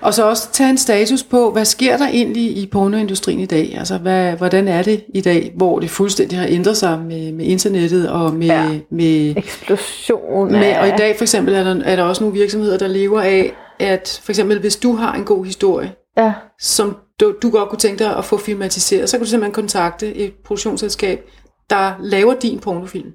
Og 0.00 0.14
så 0.14 0.28
også 0.28 0.52
tage 0.52 0.70
en 0.70 0.78
status 0.78 1.22
på, 1.22 1.50
hvad 1.50 1.64
sker 1.64 1.96
der 1.96 2.06
egentlig 2.08 2.42
i 2.58 2.66
pornoindustrien 2.72 3.40
i 3.40 3.46
dag? 3.46 3.74
Altså, 3.78 3.98
hvad, 3.98 4.32
hvordan 4.32 4.68
er 4.68 4.82
det 4.82 5.04
i 5.14 5.20
dag, 5.20 5.52
hvor 5.56 5.78
det 5.80 5.90
fuldstændig 5.90 6.38
har 6.38 6.46
ændret 6.50 6.76
sig 6.76 6.98
med, 6.98 7.32
med 7.32 7.44
internettet 7.44 8.10
og 8.10 8.34
med, 8.34 8.46
Ja. 8.46 8.78
med, 8.90 9.34
Eksplosion 9.36 10.52
med, 10.52 10.76
og 10.76 10.88
i 10.88 10.92
dag 10.98 11.16
for 11.16 11.24
eksempel 11.24 11.54
er 11.54 11.64
der, 11.64 11.80
er 11.84 11.96
der 11.96 12.02
også 12.02 12.24
nogle 12.24 12.38
virksomheder, 12.38 12.78
der 12.78 12.86
lever 12.88 13.20
af, 13.20 13.52
at 13.78 14.20
for 14.24 14.32
eksempel 14.32 14.58
hvis 14.60 14.76
du 14.76 14.92
har 14.92 15.12
en 15.14 15.24
god 15.24 15.44
historie, 15.44 15.92
Ja. 16.16 16.32
som 16.60 16.96
du, 17.20 17.34
du 17.42 17.50
godt 17.50 17.68
kunne 17.68 17.78
tænke 17.78 18.04
dig 18.04 18.16
at 18.16 18.24
få 18.24 18.36
filmatiseret, 18.38 19.10
så 19.10 19.16
kan 19.16 19.24
du 19.24 19.30
simpelthen 19.30 19.54
kontakte 19.54 20.14
et 20.14 20.32
produktionsselskab, 20.44 21.30
der 21.70 21.92
laver 22.00 22.34
din 22.34 22.58
pornofilm. 22.58 23.12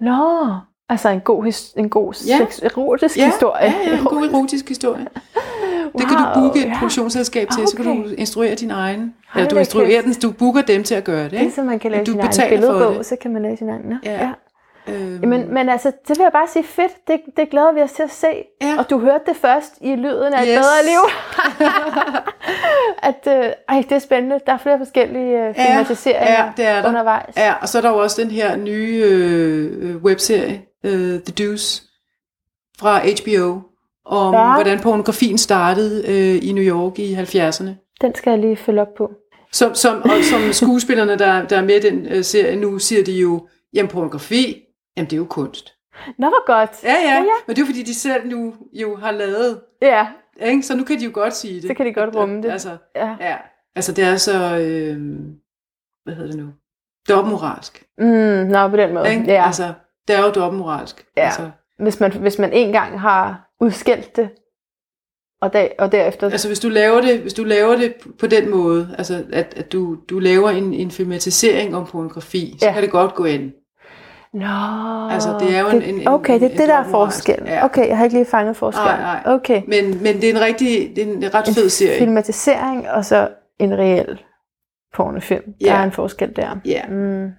Nå, 0.00 0.48
altså 0.88 1.08
en 1.08 1.20
god, 1.20 1.72
en 1.76 1.88
god 1.90 2.14
Ja. 2.26 2.38
sex, 2.38 2.60
erotisk 2.62 3.16
Ja, 3.16 3.24
historie. 3.26 3.64
ja, 3.64 3.90
ja, 3.90 3.98
en 3.98 4.04
god 4.04 4.28
erotisk 4.28 4.68
historie. 4.68 5.06
Det 5.98 6.08
kan 6.08 6.16
du 6.16 6.24
booke 6.40 6.58
et 6.60 6.64
ja. 6.68 6.74
produktionsselskab 6.78 7.48
til, 7.58 7.68
så 7.68 7.76
kan 7.76 7.84
du 7.84 7.90
Okay. 7.90 8.14
instruere 8.18 8.54
din 8.54 8.70
egen. 8.70 9.14
Hold 9.28 9.40
Eller 9.44 9.50
du 9.50 9.58
instruerer 9.58 10.02
den, 10.02 10.12
du 10.22 10.30
booker 10.32 10.62
dem 10.62 10.84
til 10.84 10.94
at 10.94 11.04
gøre 11.04 11.24
det. 11.24 11.32
Ikke? 11.32 11.42
Ligesom 11.44 11.66
man 11.66 11.78
kan 11.78 11.90
Men 11.90 11.98
læse 12.00 12.12
du 12.12 12.32
sin 12.32 12.40
egen 12.42 12.50
billedbog, 12.50 12.94
det. 12.94 13.06
så 13.06 13.16
kan 13.16 13.32
man 13.32 13.42
læse 13.42 13.56
sin 13.56 13.68
egen. 13.68 13.92
Ja. 14.04 14.12
Ja. 14.12 14.18
ja. 14.24 14.30
Øhm, 14.88 15.18
Jamen, 15.22 15.54
men 15.54 15.68
altså, 15.68 15.88
det 16.08 16.18
vil 16.18 16.22
jeg 16.22 16.32
bare 16.32 16.48
sige 16.48 16.64
fedt. 16.64 16.92
Det, 17.08 17.20
det 17.36 17.50
glæder 17.50 17.72
vi 17.72 17.80
os 17.80 17.92
til 17.92 18.02
at 18.02 18.10
se. 18.10 18.26
Ja. 18.62 18.74
Og 18.78 18.90
du 18.90 18.98
hørte 18.98 19.24
det 19.26 19.36
først 19.36 19.72
i 19.80 19.94
lyden 19.96 20.32
af 20.34 20.42
et 20.42 20.48
Yes. 20.48 20.58
bedre 20.58 20.84
liv. 20.84 21.00
at, 23.10 23.26
øh, 23.28 23.52
ej, 23.68 23.82
det 23.88 23.92
er 23.92 23.98
spændende. 23.98 24.38
Der 24.46 24.52
er 24.52 24.58
flere 24.58 24.78
forskellige 24.78 25.48
øh, 25.48 25.54
filmatiseringer 25.54 26.32
ja, 26.44 26.50
det 26.56 26.66
er 26.66 26.80
der. 26.82 26.88
undervejs. 26.88 27.36
Ja, 27.36 27.54
og 27.62 27.68
så 27.68 27.78
er 27.78 27.82
der 27.82 27.90
jo 27.90 27.96
også 27.98 28.22
den 28.22 28.30
her 28.30 28.56
nye 28.56 29.02
øh, 29.04 29.90
øh, 29.90 29.96
webserie, 29.96 30.62
øh, 30.84 31.20
The 31.20 31.32
Deuce, 31.38 31.82
fra 32.80 32.98
HBO, 32.98 33.60
om 34.04 34.34
Ja. 34.34 34.54
hvordan 34.54 34.80
pornografien 34.80 35.38
startede 35.38 36.04
øh, 36.08 36.48
i 36.48 36.52
New 36.52 36.64
York 36.64 36.98
i 36.98 37.14
70'erne. 37.14 37.96
Den 38.00 38.14
skal 38.14 38.30
jeg 38.30 38.38
lige 38.38 38.56
følge 38.56 38.80
op 38.80 38.94
på. 38.98 39.10
Som, 39.52 39.74
som, 39.74 40.02
og 40.02 40.10
som 40.30 40.52
skuespillerne, 40.62 41.18
der, 41.18 41.46
der 41.46 41.56
er 41.58 41.64
med 41.64 41.74
i 41.84 41.90
den 41.90 42.06
øh, 42.06 42.24
serie 42.24 42.56
nu, 42.56 42.78
siger 42.78 43.04
de 43.04 43.12
jo, 43.12 43.48
jamen 43.74 43.88
pornografi, 43.90 44.62
jamen 44.96 45.06
det 45.10 45.12
er 45.12 45.18
jo 45.18 45.24
kunst. 45.30 45.74
Nå, 46.18 46.26
hvor 46.28 46.46
godt. 46.46 46.70
Ja, 46.84 46.92
ja, 46.94 47.08
Ja, 47.10 47.14
ja. 47.14 47.20
men 47.46 47.56
det 47.56 47.58
er 47.58 47.62
jo 47.62 47.66
fordi, 47.66 47.82
de 47.82 47.94
selv 47.94 48.26
nu 48.28 48.54
jo 48.72 48.96
har 48.96 49.10
lavet, 49.10 49.60
Ja, 49.82 50.06
ikke? 50.40 50.62
så 50.62 50.76
nu 50.76 50.84
kan 50.84 50.98
de 51.00 51.04
jo 51.04 51.10
godt 51.14 51.36
sige 51.36 51.54
det. 51.54 51.62
Så 51.68 51.74
kan 51.74 51.86
de 51.86 51.92
godt 51.92 52.16
rumme 52.16 52.42
det. 52.42 52.50
Altså, 52.50 52.76
ja. 52.96 53.16
ja, 53.20 53.36
altså 53.76 53.92
det 53.92 54.04
er 54.04 54.16
så, 54.16 54.32
øh, 54.58 54.96
hvad 56.04 56.14
hedder 56.14 56.30
det 56.30 56.36
nu, 56.40 56.46
dobbeltmoralsk. 57.08 57.84
Mm, 57.98 58.06
nå, 58.50 58.68
på 58.68 58.76
den 58.76 58.94
måde. 58.94 59.10
Ikke? 59.10 59.24
Ja. 59.26 59.46
Altså, 59.46 59.72
det 60.08 60.16
er 60.16 60.24
jo 60.24 60.30
dobbeltmoralsk. 60.30 61.06
Ja. 61.16 61.22
Altså, 61.24 61.50
Hvis, 61.78 62.00
man, 62.00 62.12
hvis 62.12 62.38
man 62.38 62.52
en 62.52 62.72
gang 62.72 63.00
har 63.00 63.49
udskilt 63.60 64.16
det, 64.16 64.28
og, 65.40 65.52
der, 65.52 65.68
og 65.78 65.92
derefter... 65.92 66.30
altså 66.30 66.48
hvis 66.48 66.60
du 66.60 66.68
laver 66.68 67.00
det, 67.00 67.20
hvis 67.20 67.34
du 67.34 67.44
laver 67.44 67.76
det 67.76 67.94
på 68.18 68.26
den 68.26 68.50
måde, 68.50 68.94
altså 68.98 69.24
at, 69.32 69.54
at 69.56 69.72
du, 69.72 69.94
du 70.10 70.18
laver 70.18 70.50
en, 70.50 70.74
en 70.74 70.90
filmatisering 70.90 71.76
om 71.76 71.86
pornografi, 71.86 72.56
så 72.60 72.66
Ja. 72.66 72.72
kan 72.72 72.82
det 72.82 72.90
godt 72.90 73.14
gå 73.14 73.24
ind. 73.24 73.52
Nå, 74.34 74.46
Altså, 75.10 75.36
det 75.40 75.56
er 75.56 75.60
jo 75.60 75.68
en- 75.68 75.82
en- 75.82 76.00
en- 76.00 76.08
Okay, 76.08 76.34
det 76.34 76.42
er 76.42 76.48
en 76.50 76.56
det, 76.58 76.68
der 76.68 76.74
er 76.74 76.90
forskellen. 76.90 77.46
Ja. 77.48 77.64
Okay, 77.64 77.88
jeg 77.88 77.96
har 77.96 78.04
ikke 78.04 78.16
lige 78.16 78.24
fanget 78.26 78.56
forskellen. 78.56 78.90
Nej, 79.00 79.22
nej. 79.24 79.34
Okay. 79.34 79.62
Men, 79.68 80.02
men 80.02 80.14
det 80.20 80.24
er 80.24 80.30
en 80.34 80.40
rigtig, 80.40 80.92
det 80.96 81.08
er 81.08 81.12
en 81.12 81.34
ret 81.34 81.44
fed 81.54 81.68
serie. 81.68 81.98
Filmatisering, 81.98 82.90
og 82.90 83.04
så 83.04 83.28
en 83.58 83.78
reel 83.78 84.22
pornofilm. 84.94 85.44
Der 85.44 85.52
Ja. 85.60 85.76
er 85.76 85.82
en 85.82 85.92
forskel 85.92 86.36
der. 86.36 86.56
Ja. 86.64 86.86
Mm, 86.88 87.30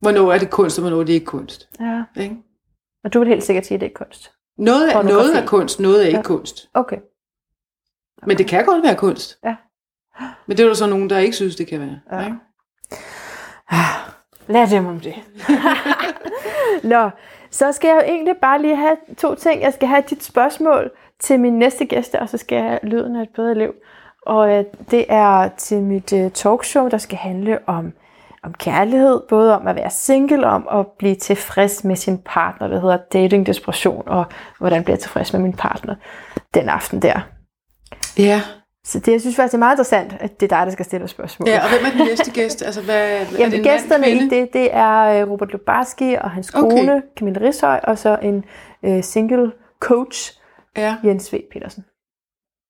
Hvornår 0.00 0.32
er 0.32 0.38
det 0.38 0.50
kunst, 0.50 0.78
og 0.78 0.82
hvornår 0.82 1.00
er 1.00 1.04
det 1.04 1.12
ikke 1.12 1.26
kunst. 1.26 1.68
ja. 1.80 2.02
Ikke? 2.22 2.36
Og 3.04 3.14
du 3.14 3.18
vil 3.18 3.28
helt 3.28 3.44
sikkert 3.44 3.66
sige, 3.66 3.74
at 3.76 3.80
det 3.80 3.86
er 3.86 4.04
kunst. 4.04 4.32
Noget, 4.60 4.94
er, 4.94 5.02
noget 5.02 5.36
er 5.36 5.46
kunst, 5.46 5.80
noget 5.80 6.02
er 6.02 6.06
ikke 6.06 6.16
Ja. 6.18 6.22
kunst. 6.22 6.68
Okay. 6.74 6.96
Men 8.26 8.38
det 8.38 8.46
kan 8.48 8.64
godt 8.64 8.82
være 8.82 8.94
kunst. 8.96 9.38
Ja. 9.44 9.56
Men 10.46 10.56
det 10.56 10.62
er 10.62 10.66
der 10.68 10.74
så 10.74 10.86
nogen, 10.86 11.10
der 11.10 11.18
ikke 11.18 11.36
synes, 11.36 11.56
det 11.56 11.66
kan 11.66 11.80
være. 11.80 12.00
Ja. 12.20 12.24
Ikke? 12.24 12.36
Lad 14.48 14.66
dem 14.70 14.86
om 14.86 15.00
det. 15.00 15.14
Nå, 16.92 17.10
så 17.50 17.72
skal 17.72 17.88
jeg 17.88 17.96
jo 17.96 18.12
egentlig 18.14 18.34
bare 18.36 18.62
lige 18.62 18.76
have 18.76 18.96
to 19.18 19.34
ting. 19.34 19.62
Jeg 19.62 19.72
skal 19.74 19.88
have 19.88 20.02
dit 20.10 20.22
spørgsmål 20.24 20.90
til 21.20 21.40
min 21.40 21.58
næste 21.58 21.84
gæst, 21.84 22.14
og 22.14 22.28
så 22.28 22.36
skal 22.38 22.56
jeg 22.56 22.64
have 22.64 22.78
lyden 22.82 23.16
af 23.16 23.22
et 23.22 23.28
bedre 23.34 23.54
liv. 23.54 23.72
Og 24.26 24.50
øh, 24.50 24.64
det 24.90 25.04
er 25.08 25.48
til 25.48 25.82
mit 25.82 26.12
øh, 26.12 26.30
talkshow, 26.30 26.88
der 26.88 26.98
skal 26.98 27.18
handle 27.18 27.58
om, 27.68 27.92
om 28.44 28.54
kærlighed, 28.54 29.20
både 29.28 29.56
om 29.56 29.66
at 29.66 29.76
være 29.76 29.90
single, 29.90 30.46
om 30.46 30.68
at 30.72 30.86
blive 30.98 31.14
tilfreds 31.14 31.84
med 31.84 31.96
sin 31.96 32.18
partner, 32.18 32.68
det 32.68 32.80
hedder 32.80 32.98
dating 33.12 33.46
desperation, 33.46 34.08
og 34.08 34.24
hvordan 34.58 34.84
bliver 34.84 34.94
jeg 34.94 35.00
tilfreds 35.00 35.32
med 35.32 35.40
min 35.40 35.52
partner 35.52 35.94
den 36.54 36.68
aften 36.68 37.02
der. 37.02 37.20
Ja. 38.18 38.42
Så 38.84 38.98
det, 38.98 39.12
jeg 39.12 39.20
synes 39.20 39.36
faktisk, 39.36 39.54
er 39.54 39.58
meget 39.58 39.74
interessant, 39.74 40.12
at 40.20 40.40
det 40.40 40.52
er 40.52 40.56
dig, 40.58 40.66
der 40.66 40.72
skal 40.72 40.84
stille 40.84 41.08
spørgsmål. 41.08 41.48
ja, 41.48 41.62
og 41.64 41.68
hvem 41.70 41.80
er 41.86 41.90
den 41.98 42.06
næste 42.06 42.30
gæst? 42.30 42.62
Altså, 42.62 42.82
hvad, 42.82 43.10
er 43.12 43.24
det 43.30 43.38
Jamen, 43.38 43.54
en 43.58 43.62
gæsterne 43.62 44.00
mand, 44.06 44.32
i 44.32 44.36
det, 44.40 44.48
det 44.52 44.68
er 44.74 45.00
øh, 45.22 45.30
Robert 45.30 45.52
Lubarski 45.52 46.14
og 46.20 46.30
hans 46.30 46.50
Okay. 46.54 46.76
kone, 46.76 47.02
Camilla 47.18 47.40
Rishøj, 47.48 47.80
og 47.82 47.98
så 47.98 48.18
en 48.22 48.44
øh, 48.84 49.02
single 49.04 49.52
coach, 49.80 50.36
Ja, 50.76 50.96
Jens 51.04 51.32
V. 51.32 51.36
Petersen. 51.52 51.84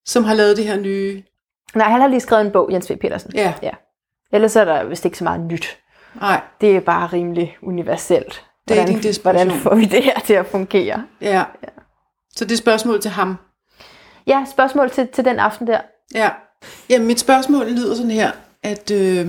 som 0.07 0.25
har 0.25 0.35
lavet 0.35 0.57
det 0.57 0.65
her 0.67 0.81
nye... 0.81 1.23
Nej, 1.75 1.89
han 1.91 2.01
har 2.01 2.09
lige 2.09 2.21
skrevet 2.21 2.47
en 2.47 2.53
bog, 2.53 2.73
Jens 2.73 2.91
V. 2.91 2.97
Petersen. 2.99 3.31
Ja, 3.35 3.53
ja. 3.63 3.71
Ellers 4.32 4.57
er 4.57 4.65
der 4.65 4.85
vist 4.85 5.05
ikke 5.05 5.19
så 5.19 5.24
meget 5.24 5.40
nyt. 5.40 5.78
nej, 6.20 6.40
Det 6.61 6.77
er 6.77 6.81
bare 6.81 7.07
rimelig 7.07 7.57
universelt. 7.62 8.44
Hvordan, 8.66 8.85
Dating 8.85 9.02
desperation. 9.02 9.47
hvordan 9.47 9.62
får 9.62 9.74
vi 9.74 9.85
det 9.85 10.02
her 10.05 10.20
til 10.20 10.35
at 10.35 10.47
fungere? 10.47 11.05
ja. 11.20 11.44
Så 12.36 12.44
det 12.44 12.52
er 12.52 12.57
spørgsmål 12.57 13.01
til 13.01 13.11
ham. 13.11 13.36
Ja, 14.27 14.44
spørgsmål 14.51 14.90
til, 14.90 15.09
til 15.09 15.24
den 15.24 15.39
aften 15.39 15.66
der. 15.66 15.81
Ja. 16.15 16.31
Jamen, 16.90 17.07
mit 17.07 17.20
spørgsmål 17.20 17.66
lyder 17.66 17.94
sådan 17.94 18.11
her, 18.11 18.31
at 18.62 18.90
øh, 18.90 19.27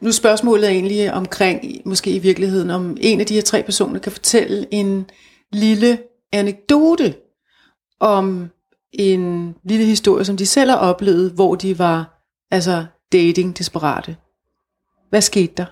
nu 0.00 0.08
er 0.08 0.10
spørgsmålet 0.10 0.70
egentlig 0.70 1.12
omkring, 1.12 1.62
måske 1.84 2.10
i 2.10 2.18
virkeligheden, 2.18 2.70
om 2.70 2.96
en 3.00 3.20
af 3.20 3.26
de 3.26 3.34
her 3.34 3.42
tre 3.42 3.62
personer 3.62 4.00
kan 4.00 4.12
fortælle 4.12 4.66
en 4.70 5.10
lille 5.52 5.98
anekdote 6.32 7.14
om 8.00 8.50
en 8.92 9.54
lille 9.64 9.84
historie, 9.86 10.24
som 10.24 10.36
de 10.36 10.46
selv 10.46 10.70
har 10.70 10.78
oplevet, 10.78 11.30
hvor 11.32 11.54
de 11.54 11.78
var 11.78 12.22
altså 12.50 12.84
dating-desperate. 13.12 14.16
Hvad 15.10 15.20
skete 15.20 15.52
der? 15.56 15.66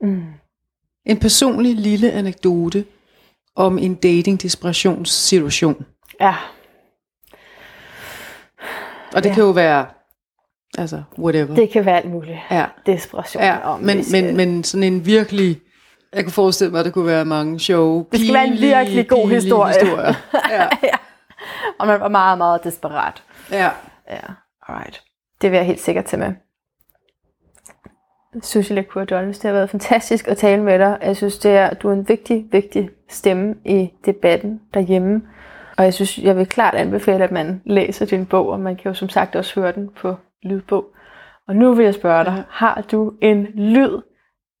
Mm. 0.00 0.22
En 1.06 1.18
personlig 1.18 1.74
lille 1.76 2.12
anekdote 2.12 2.84
om 3.56 3.78
en 3.78 3.94
dating-desperationssituation. 3.94 5.84
Ja. 6.20 6.34
Og 9.14 9.22
det 9.22 9.28
Ja. 9.28 9.34
kan 9.34 9.42
jo 9.44 9.50
være, 9.50 9.86
altså, 10.78 11.02
whatever. 11.18 11.54
Det 11.54 11.70
kan 11.70 11.84
være 11.84 11.96
alt 11.96 12.10
muligt. 12.10 12.38
ja. 12.50 12.66
Desperation. 12.86 13.42
Ja, 13.42 13.58
om 13.72 13.80
men, 13.80 14.04
skal- 14.04 14.24
men, 14.24 14.36
men 14.36 14.64
sådan 14.64 14.84
en 14.84 15.06
virkelig, 15.06 15.60
jeg 16.12 16.24
kunne 16.24 16.32
forestille 16.32 16.70
mig, 16.70 16.78
at 16.80 16.84
der 16.84 16.92
kunne 16.92 17.06
være 17.06 17.24
mange 17.24 17.60
sjove, 17.60 18.06
Det 18.12 18.20
skal 18.20 18.34
være 18.34 18.46
en 18.46 18.60
virkelig 18.60 19.08
god 19.08 19.28
historie. 19.30 19.74
historier. 19.74 20.14
Ja, 20.50 20.68
Og 21.78 21.86
man 21.86 22.00
var 22.00 22.08
meget, 22.08 22.38
meget 22.38 22.64
desperat. 22.64 23.22
ja. 23.50 23.70
Ja, 24.10 24.20
alright. 24.68 25.02
Det 25.42 25.50
vil 25.50 25.56
jeg 25.56 25.66
helt 25.66 25.80
sikkert 25.80 26.04
tage 26.04 26.20
med. 26.20 26.32
Susie 28.40 28.74
Lecour 28.74 29.04
Dolles, 29.04 29.38
det 29.38 29.48
har 29.48 29.52
været 29.52 29.70
fantastisk 29.70 30.28
at 30.28 30.36
tale 30.36 30.62
med 30.62 30.78
dig. 30.78 30.98
Jeg 31.02 31.16
synes, 31.16 31.38
det 31.38 31.50
er, 31.50 31.74
du 31.74 31.88
er 31.88 31.92
en 31.92 32.08
vigtig, 32.08 32.46
vigtig 32.52 32.90
stemme 33.08 33.54
i 33.64 33.90
debatten 34.06 34.60
derhjemme. 34.74 35.22
Og 35.76 35.84
jeg 35.84 35.94
synes, 35.94 36.18
jeg 36.18 36.36
vil 36.36 36.46
klart 36.46 36.74
anbefale, 36.74 37.24
at 37.24 37.30
man 37.30 37.62
læser 37.64 38.06
din 38.06 38.26
bog, 38.26 38.48
og 38.48 38.60
man 38.60 38.76
kan 38.76 38.88
jo 38.90 38.94
som 38.94 39.08
sagt 39.08 39.36
også 39.36 39.60
høre 39.60 39.72
den 39.72 39.88
på 39.96 40.16
lydbog. 40.42 40.84
Og 41.48 41.56
nu 41.56 41.74
vil 41.74 41.84
jeg 41.84 41.94
spørge 41.94 42.24
dig, 42.24 42.44
har 42.48 42.84
du 42.92 43.12
en 43.22 43.46
lyd 43.54 44.00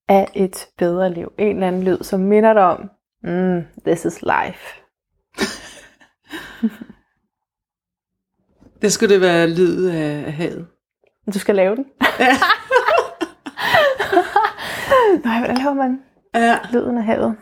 af 0.08 0.28
et 0.34 0.66
bedre 0.78 1.12
liv? 1.12 1.32
En 1.38 1.54
eller 1.54 1.68
anden 1.68 1.82
lyd, 1.82 1.98
som 2.02 2.20
minder 2.20 2.52
dig 2.52 2.62
om, 2.62 2.90
mm, 3.22 3.62
this 3.86 4.04
is 4.04 4.22
life. 4.22 4.80
Det 8.82 8.92
skulle 8.92 9.14
det 9.14 9.22
være 9.22 9.46
lyd 9.46 9.86
af, 9.86 10.24
af 10.26 10.32
havet. 10.32 10.66
Du 11.34 11.38
skal 11.38 11.54
lave 11.54 11.76
den. 11.76 11.84
Nej, 15.24 15.38
hvordan 15.38 15.56
laver 15.56 15.74
man 15.74 16.02
Ja, 16.34 16.58
lyden 16.72 16.98
af 16.98 17.04
havet? 17.04 17.36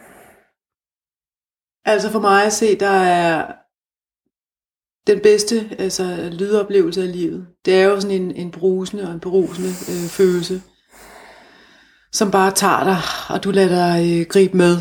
altså 1.84 2.10
for 2.10 2.20
mig 2.20 2.44
at 2.46 2.52
se, 2.52 2.78
der 2.78 2.90
er 2.90 3.52
den 5.06 5.20
bedste 5.22 5.76
altså, 5.78 6.30
lydoplevelse 6.32 7.02
af 7.02 7.12
livet. 7.12 7.46
Det 7.64 7.74
er 7.74 7.84
jo 7.84 8.00
sådan 8.00 8.22
en, 8.22 8.30
en 8.30 8.50
brusende 8.50 9.06
og 9.06 9.12
en 9.12 9.20
berusende 9.20 9.68
øh, 9.68 10.08
følelse, 10.08 10.62
som 12.12 12.30
bare 12.30 12.50
tager 12.50 12.84
dig, 12.84 12.98
og 13.34 13.44
du 13.44 13.50
lader 13.50 13.96
dig 13.96 14.20
øh, 14.20 14.26
gribe 14.26 14.56
med. 14.56 14.76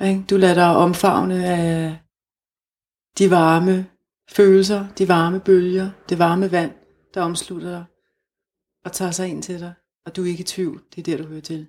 Ikke? 0.00 0.24
Du 0.30 0.36
lader 0.36 0.54
dig 0.54 0.76
omfavne 0.76 1.46
af 1.46 1.98
de 3.18 3.30
varme 3.30 3.86
følelser, 4.30 4.86
de 4.98 5.08
varme 5.08 5.40
bølger, 5.40 5.90
det 6.08 6.18
varme 6.18 6.52
vand, 6.52 6.72
der 7.14 7.22
omslutter 7.22 7.70
dig 7.70 7.84
og 8.84 8.92
tager 8.92 9.10
sig 9.10 9.28
ind 9.28 9.42
til 9.42 9.60
dig. 9.60 9.74
Og 10.06 10.16
du 10.16 10.24
er 10.24 10.26
ikke 10.26 10.40
i 10.40 10.44
tvivl, 10.44 10.82
det 10.94 11.08
er 11.08 11.16
der, 11.16 11.22
du 11.22 11.28
hører 11.28 11.40
til. 11.40 11.66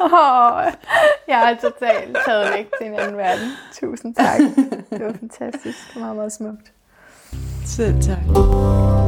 Oh, 0.00 0.72
jeg 1.28 1.38
har 1.38 1.58
totalt 1.62 2.16
taget 2.26 2.52
væk 2.54 2.66
til 2.78 2.86
en 2.86 2.94
anden 2.98 3.16
verden. 3.16 3.50
Tusind 3.80 4.14
tak. 4.14 4.40
Det 4.90 5.04
var 5.04 5.12
fantastisk. 5.12 5.78
Det 5.88 5.94
var 5.94 6.00
meget, 6.00 6.16
meget 6.16 6.32
smukt. 6.32 6.72
Selv 7.66 8.02
tak. 8.02 8.99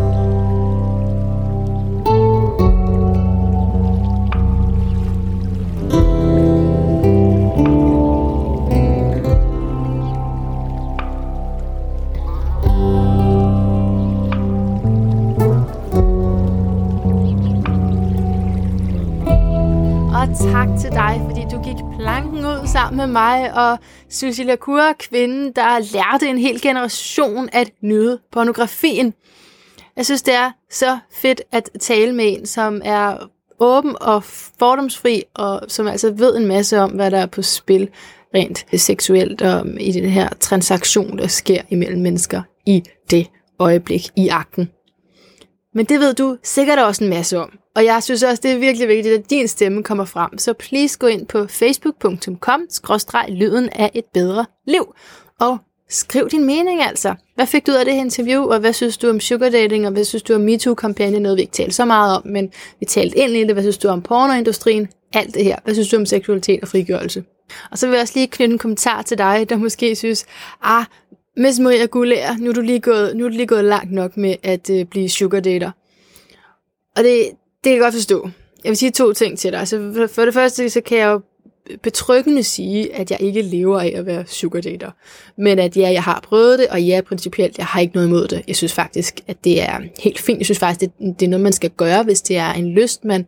Tak 20.52 20.68
til 20.80 20.90
dig, 20.90 21.20
fordi 21.26 21.40
du 21.52 21.62
gik 21.62 21.76
planken 21.98 22.38
ud 22.38 22.66
sammen 22.66 22.96
med 22.96 23.06
mig 23.06 23.54
og 23.54 23.78
Susie 24.08 24.44
Lacour, 24.44 24.92
kvinden, 24.98 25.52
der 25.52 25.94
lærte 25.94 26.28
en 26.28 26.38
hel 26.38 26.60
generation 26.60 27.48
at 27.52 27.70
nyde 27.80 28.18
pornografien. 28.32 29.14
Jeg 29.96 30.04
synes, 30.04 30.22
det 30.22 30.34
er 30.34 30.50
så 30.70 30.98
fedt 31.12 31.42
at 31.52 31.70
tale 31.80 32.12
med 32.14 32.24
en, 32.38 32.46
som 32.46 32.82
er 32.84 33.30
åben 33.60 33.96
og 34.00 34.24
fordomsfri, 34.58 35.22
og 35.34 35.60
som 35.68 35.88
altså 35.88 36.10
ved 36.10 36.36
en 36.36 36.46
masse 36.46 36.80
om, 36.80 36.90
hvad 36.90 37.10
der 37.10 37.18
er 37.18 37.26
på 37.26 37.42
spil 37.42 37.88
rent 38.34 38.66
seksuelt 38.80 39.42
og 39.42 39.66
i 39.80 39.92
den 39.92 40.08
her 40.10 40.28
transaktion, 40.40 41.18
der 41.18 41.26
sker 41.26 41.62
imellem 41.70 42.00
mennesker 42.00 42.42
i 42.66 42.82
det 43.10 43.26
øjeblik 43.58 44.08
i 44.16 44.28
akten. 44.28 44.70
Men 45.74 45.84
det 45.84 46.00
ved 46.00 46.14
du 46.14 46.36
sikkert 46.42 46.78
også 46.78 47.04
en 47.04 47.10
masse 47.10 47.38
om. 47.38 47.50
Og 47.76 47.84
jeg 47.84 48.02
synes 48.02 48.22
også, 48.22 48.40
det 48.42 48.50
er 48.50 48.58
virkelig 48.58 48.88
vigtigt, 48.88 49.18
at 49.18 49.30
din 49.30 49.48
stemme 49.48 49.82
kommer 49.82 50.04
frem. 50.04 50.38
Så 50.38 50.52
please 50.52 50.98
gå 50.98 51.06
ind 51.06 51.26
på 51.26 51.46
facebook.com 51.46 52.62
lyden 53.28 53.68
af 53.68 53.90
et 53.94 54.04
bedre 54.14 54.46
liv. 54.66 54.94
Og 55.40 55.58
skriv 55.88 56.28
din 56.28 56.44
mening 56.44 56.82
altså. 56.82 57.14
Hvad 57.34 57.46
fik 57.46 57.66
du 57.66 57.72
ud 57.72 57.76
af 57.76 57.84
det 57.84 57.94
her 57.94 58.00
interview, 58.00 58.42
og 58.42 58.60
hvad 58.60 58.72
synes 58.72 58.98
du 58.98 59.10
om 59.10 59.20
sugar 59.20 59.48
dating, 59.48 59.86
og 59.86 59.92
hvad 59.92 60.04
synes 60.04 60.22
du 60.22 60.34
om 60.34 60.40
MeToo-kampagnen, 60.40 61.22
noget 61.22 61.36
vi 61.36 61.42
ikke 61.42 61.52
talte 61.52 61.74
så 61.74 61.84
meget 61.84 62.16
om, 62.16 62.22
men 62.24 62.52
vi 62.80 62.86
talte 62.86 63.18
ind 63.18 63.32
i 63.32 63.44
det. 63.44 63.52
Hvad 63.52 63.62
synes 63.62 63.78
du 63.78 63.88
om 63.88 64.02
pornoindustrien? 64.02 64.88
Alt 65.12 65.34
det 65.34 65.44
her. 65.44 65.56
Hvad 65.64 65.74
synes 65.74 65.88
du 65.88 65.96
om 65.96 66.06
seksualitet 66.06 66.60
og 66.62 66.68
frigørelse? 66.68 67.24
Og 67.70 67.78
så 67.78 67.86
vil 67.86 67.94
jeg 67.94 68.02
også 68.02 68.14
lige 68.16 68.28
knytte 68.28 68.52
en 68.52 68.58
kommentar 68.58 69.02
til 69.02 69.18
dig, 69.18 69.46
der 69.48 69.56
måske 69.56 69.96
synes, 69.96 70.26
ah, 70.62 70.84
Miss 71.36 71.58
Maria 71.60 71.86
Gulær, 71.86 72.36
nu 72.38 72.50
er 72.50 72.54
du 72.54 72.60
lige 72.60 72.80
gået, 72.80 73.16
nu 73.16 73.24
er 73.24 73.28
du 73.28 73.34
lige 73.36 73.46
gået 73.46 73.64
langt 73.64 73.92
nok 73.92 74.16
med 74.16 74.34
at 74.42 74.70
øh, 74.70 74.84
blive 74.84 75.08
sugar 75.08 75.40
dater. 75.40 75.70
Og 76.96 77.04
det, 77.04 77.24
det 77.24 77.64
kan 77.64 77.72
jeg 77.72 77.80
godt 77.80 77.94
forstå. 77.94 78.30
Jeg 78.64 78.68
vil 78.70 78.76
sige 78.76 78.90
to 78.90 79.12
ting 79.12 79.38
til 79.38 79.52
dig. 79.52 79.60
Altså, 79.60 80.08
for- 80.10 80.24
det 80.24 80.34
første, 80.34 80.70
så 80.70 80.80
kan 80.80 80.98
jeg 80.98 81.06
jo 81.06 81.20
betryggende 81.82 82.42
sige, 82.42 82.94
at 82.94 83.10
jeg 83.10 83.20
ikke 83.20 83.42
lever 83.42 83.80
af 83.80 83.92
at 83.96 84.06
være 84.06 84.24
sugar 84.26 84.60
dater. 84.60 84.90
Men 85.36 85.58
at 85.58 85.76
ja, 85.76 85.92
jeg 85.92 86.02
har 86.02 86.20
prøvet 86.28 86.58
det, 86.58 86.66
og 86.68 86.82
ja, 86.82 87.00
principielt, 87.00 87.58
jeg 87.58 87.66
har 87.66 87.80
ikke 87.80 87.94
noget 87.94 88.08
imod 88.08 88.28
det. 88.28 88.42
Jeg 88.48 88.56
synes 88.56 88.72
faktisk, 88.72 89.20
at 89.26 89.44
det 89.44 89.62
er 89.62 89.80
helt 90.00 90.20
fint. 90.20 90.38
Jeg 90.38 90.46
synes 90.46 90.58
faktisk, 90.58 90.80
det, 90.80 90.90
det 91.20 91.26
er 91.26 91.30
noget, 91.30 91.42
man 91.42 91.52
skal 91.52 91.70
gøre, 91.70 92.02
hvis 92.02 92.20
det 92.22 92.36
er 92.36 92.52
en 92.52 92.70
lyst, 92.74 93.04
man, 93.04 93.26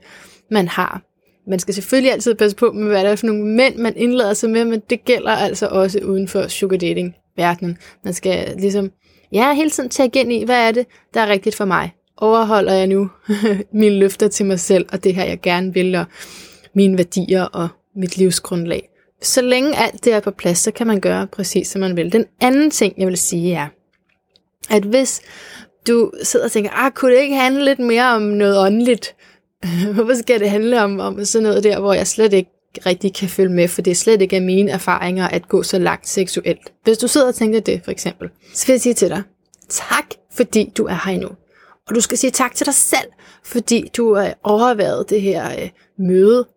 man 0.50 0.68
har. 0.68 1.02
Man 1.50 1.58
skal 1.58 1.74
selvfølgelig 1.74 2.12
altid 2.12 2.34
passe 2.34 2.56
på 2.56 2.72
med, 2.72 2.86
hvad 2.88 3.04
der 3.04 3.10
er 3.10 3.16
for 3.16 3.26
nogle 3.26 3.44
mænd, 3.44 3.76
man 3.76 3.96
indlader 3.96 4.34
sig 4.34 4.50
med, 4.50 4.64
men 4.64 4.82
det 4.90 5.04
gælder 5.04 5.30
altså 5.30 5.66
også 5.66 5.98
uden 5.98 6.28
for 6.28 6.48
sugar 6.48 6.76
dating 6.76 7.14
verdenen. 7.36 7.78
Man 8.04 8.14
skal 8.14 8.54
ligesom, 8.58 8.90
ja, 9.32 9.54
hele 9.54 9.70
tiden 9.70 9.88
tage 9.88 10.10
ind 10.14 10.32
i, 10.32 10.44
hvad 10.44 10.68
er 10.68 10.72
det, 10.72 10.86
der 11.14 11.20
er 11.20 11.28
rigtigt 11.28 11.56
for 11.56 11.64
mig. 11.64 11.92
Overholder 12.16 12.72
jeg 12.72 12.86
nu 12.86 13.10
mine 13.72 13.98
løfter 13.98 14.28
til 14.28 14.46
mig 14.46 14.60
selv, 14.60 14.86
og 14.92 15.04
det 15.04 15.14
her, 15.14 15.24
jeg 15.24 15.40
gerne 15.40 15.74
vil, 15.74 15.94
og 15.94 16.04
mine 16.74 16.98
værdier 16.98 17.42
og 17.42 17.68
mit 17.96 18.16
livsgrundlag. 18.16 18.88
Så 19.22 19.42
længe 19.42 19.76
alt 19.76 20.04
det 20.04 20.12
er 20.12 20.20
på 20.20 20.30
plads, 20.30 20.58
så 20.58 20.70
kan 20.70 20.86
man 20.86 21.00
gøre 21.00 21.26
præcis, 21.26 21.68
som 21.68 21.80
man 21.80 21.96
vil. 21.96 22.12
Den 22.12 22.24
anden 22.40 22.70
ting, 22.70 22.94
jeg 22.98 23.06
vil 23.06 23.16
sige, 23.16 23.54
er, 23.54 23.68
at 24.70 24.82
hvis 24.82 25.20
du 25.86 26.12
sidder 26.22 26.46
og 26.46 26.52
tænker, 26.52 26.70
ah, 26.70 26.92
kunne 26.92 27.14
det 27.14 27.22
ikke 27.22 27.36
handle 27.36 27.64
lidt 27.64 27.78
mere 27.78 28.14
om 28.14 28.22
noget 28.22 28.58
åndeligt? 28.58 29.14
Hvorfor 29.94 30.14
skal 30.14 30.40
det 30.40 30.50
handle 30.50 30.82
om, 30.82 31.00
om 31.00 31.24
sådan 31.24 31.42
noget 31.42 31.64
der, 31.64 31.80
hvor 31.80 31.92
jeg 31.92 32.06
slet 32.06 32.32
ikke 32.32 32.50
rigtig 32.86 33.14
kan 33.14 33.28
følge 33.28 33.54
med, 33.54 33.68
for 33.68 33.82
det 33.82 33.90
er 33.90 33.94
slet 33.94 34.22
ikke 34.22 34.36
af 34.36 34.42
mine 34.42 34.70
erfaringer 34.70 35.28
at 35.28 35.48
gå 35.48 35.62
så 35.62 35.78
langt 35.78 36.08
seksuelt. 36.08 36.72
Hvis 36.84 36.98
du 36.98 37.08
sidder 37.08 37.28
og 37.28 37.34
tænker 37.34 37.60
det, 37.60 37.80
for 37.84 37.90
eksempel, 37.90 38.30
så 38.54 38.66
vil 38.66 38.74
jeg 38.74 38.80
sige 38.80 38.94
til 38.94 39.08
dig, 39.08 39.22
tak 39.68 40.04
fordi 40.32 40.72
du 40.76 40.84
er 40.84 41.00
her 41.04 41.12
endnu. 41.12 41.28
Og 41.88 41.94
du 41.94 42.00
skal 42.00 42.18
sige 42.18 42.30
tak 42.30 42.54
til 42.54 42.66
dig 42.66 42.74
selv, 42.74 43.08
fordi 43.44 43.90
du 43.96 44.16
øh, 44.16 44.22
har 44.22 44.34
overvejet 44.42 45.10
det 45.10 45.20
her 45.20 45.62
øh, 45.62 45.70
møde. 45.98 46.48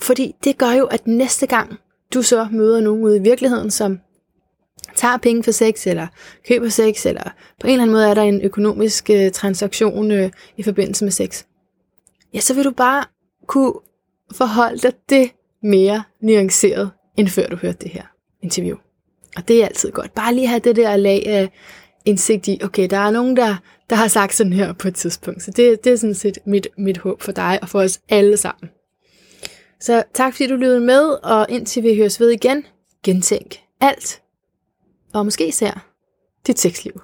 Fordi 0.00 0.34
det 0.44 0.58
gør 0.58 0.72
jo, 0.72 0.84
at 0.84 1.06
næste 1.06 1.46
gang 1.46 1.78
du 2.14 2.22
så 2.22 2.48
møder 2.52 2.80
nogen 2.80 3.02
ude 3.02 3.16
i 3.16 3.20
virkeligheden, 3.20 3.70
som 3.70 4.00
tager 4.94 5.16
penge 5.16 5.42
for 5.42 5.50
sex, 5.50 5.86
eller 5.86 6.06
køber 6.48 6.68
sex, 6.68 7.06
eller 7.06 7.30
på 7.60 7.66
en 7.66 7.72
eller 7.72 7.82
anden 7.82 7.94
måde 7.94 8.08
er 8.08 8.14
der 8.14 8.22
en 8.22 8.40
økonomisk 8.40 9.10
øh, 9.10 9.30
transaktion 9.32 10.10
øh, 10.10 10.30
i 10.56 10.62
forbindelse 10.62 11.04
med 11.04 11.12
sex, 11.12 11.44
ja, 12.34 12.40
så 12.40 12.54
vil 12.54 12.64
du 12.64 12.70
bare 12.70 13.04
kunne 13.46 13.72
forhold 14.32 14.78
dig 14.78 14.92
det 15.08 15.30
mere 15.62 16.02
nuanceret, 16.20 16.90
end 17.16 17.28
før 17.28 17.46
du 17.46 17.56
hørte 17.56 17.78
det 17.80 17.90
her 17.90 18.02
interview. 18.42 18.76
Og 19.36 19.48
det 19.48 19.62
er 19.62 19.66
altid 19.66 19.90
godt. 19.90 20.14
Bare 20.14 20.34
lige 20.34 20.46
have 20.46 20.60
det 20.60 20.76
der 20.76 20.96
lag 20.96 21.26
af 21.26 21.50
indsigt 22.04 22.48
i, 22.48 22.58
okay, 22.64 22.90
der 22.90 22.96
er 22.96 23.10
nogen, 23.10 23.36
der, 23.36 23.56
der 23.90 23.96
har 23.96 24.08
sagt 24.08 24.34
sådan 24.34 24.52
her 24.52 24.72
på 24.72 24.88
et 24.88 24.94
tidspunkt. 24.94 25.42
Så 25.42 25.50
det, 25.50 25.84
det 25.84 25.92
er 25.92 25.96
sådan 25.96 26.14
set 26.14 26.38
mit, 26.46 26.68
mit 26.78 26.98
håb 26.98 27.22
for 27.22 27.32
dig 27.32 27.58
og 27.62 27.68
for 27.68 27.80
os 27.80 28.00
alle 28.08 28.36
sammen. 28.36 28.70
Så 29.80 30.02
tak 30.14 30.34
fordi 30.34 30.46
du 30.46 30.54
lyttede 30.54 30.80
med, 30.80 31.04
og 31.22 31.46
indtil 31.48 31.82
vi 31.82 31.96
høres 31.96 32.20
ved 32.20 32.30
igen, 32.30 32.66
gentænk 33.04 33.60
alt, 33.80 34.22
og 35.12 35.24
måske 35.24 35.48
især 35.48 35.90
dit 36.46 36.58
sexliv. 36.58 37.00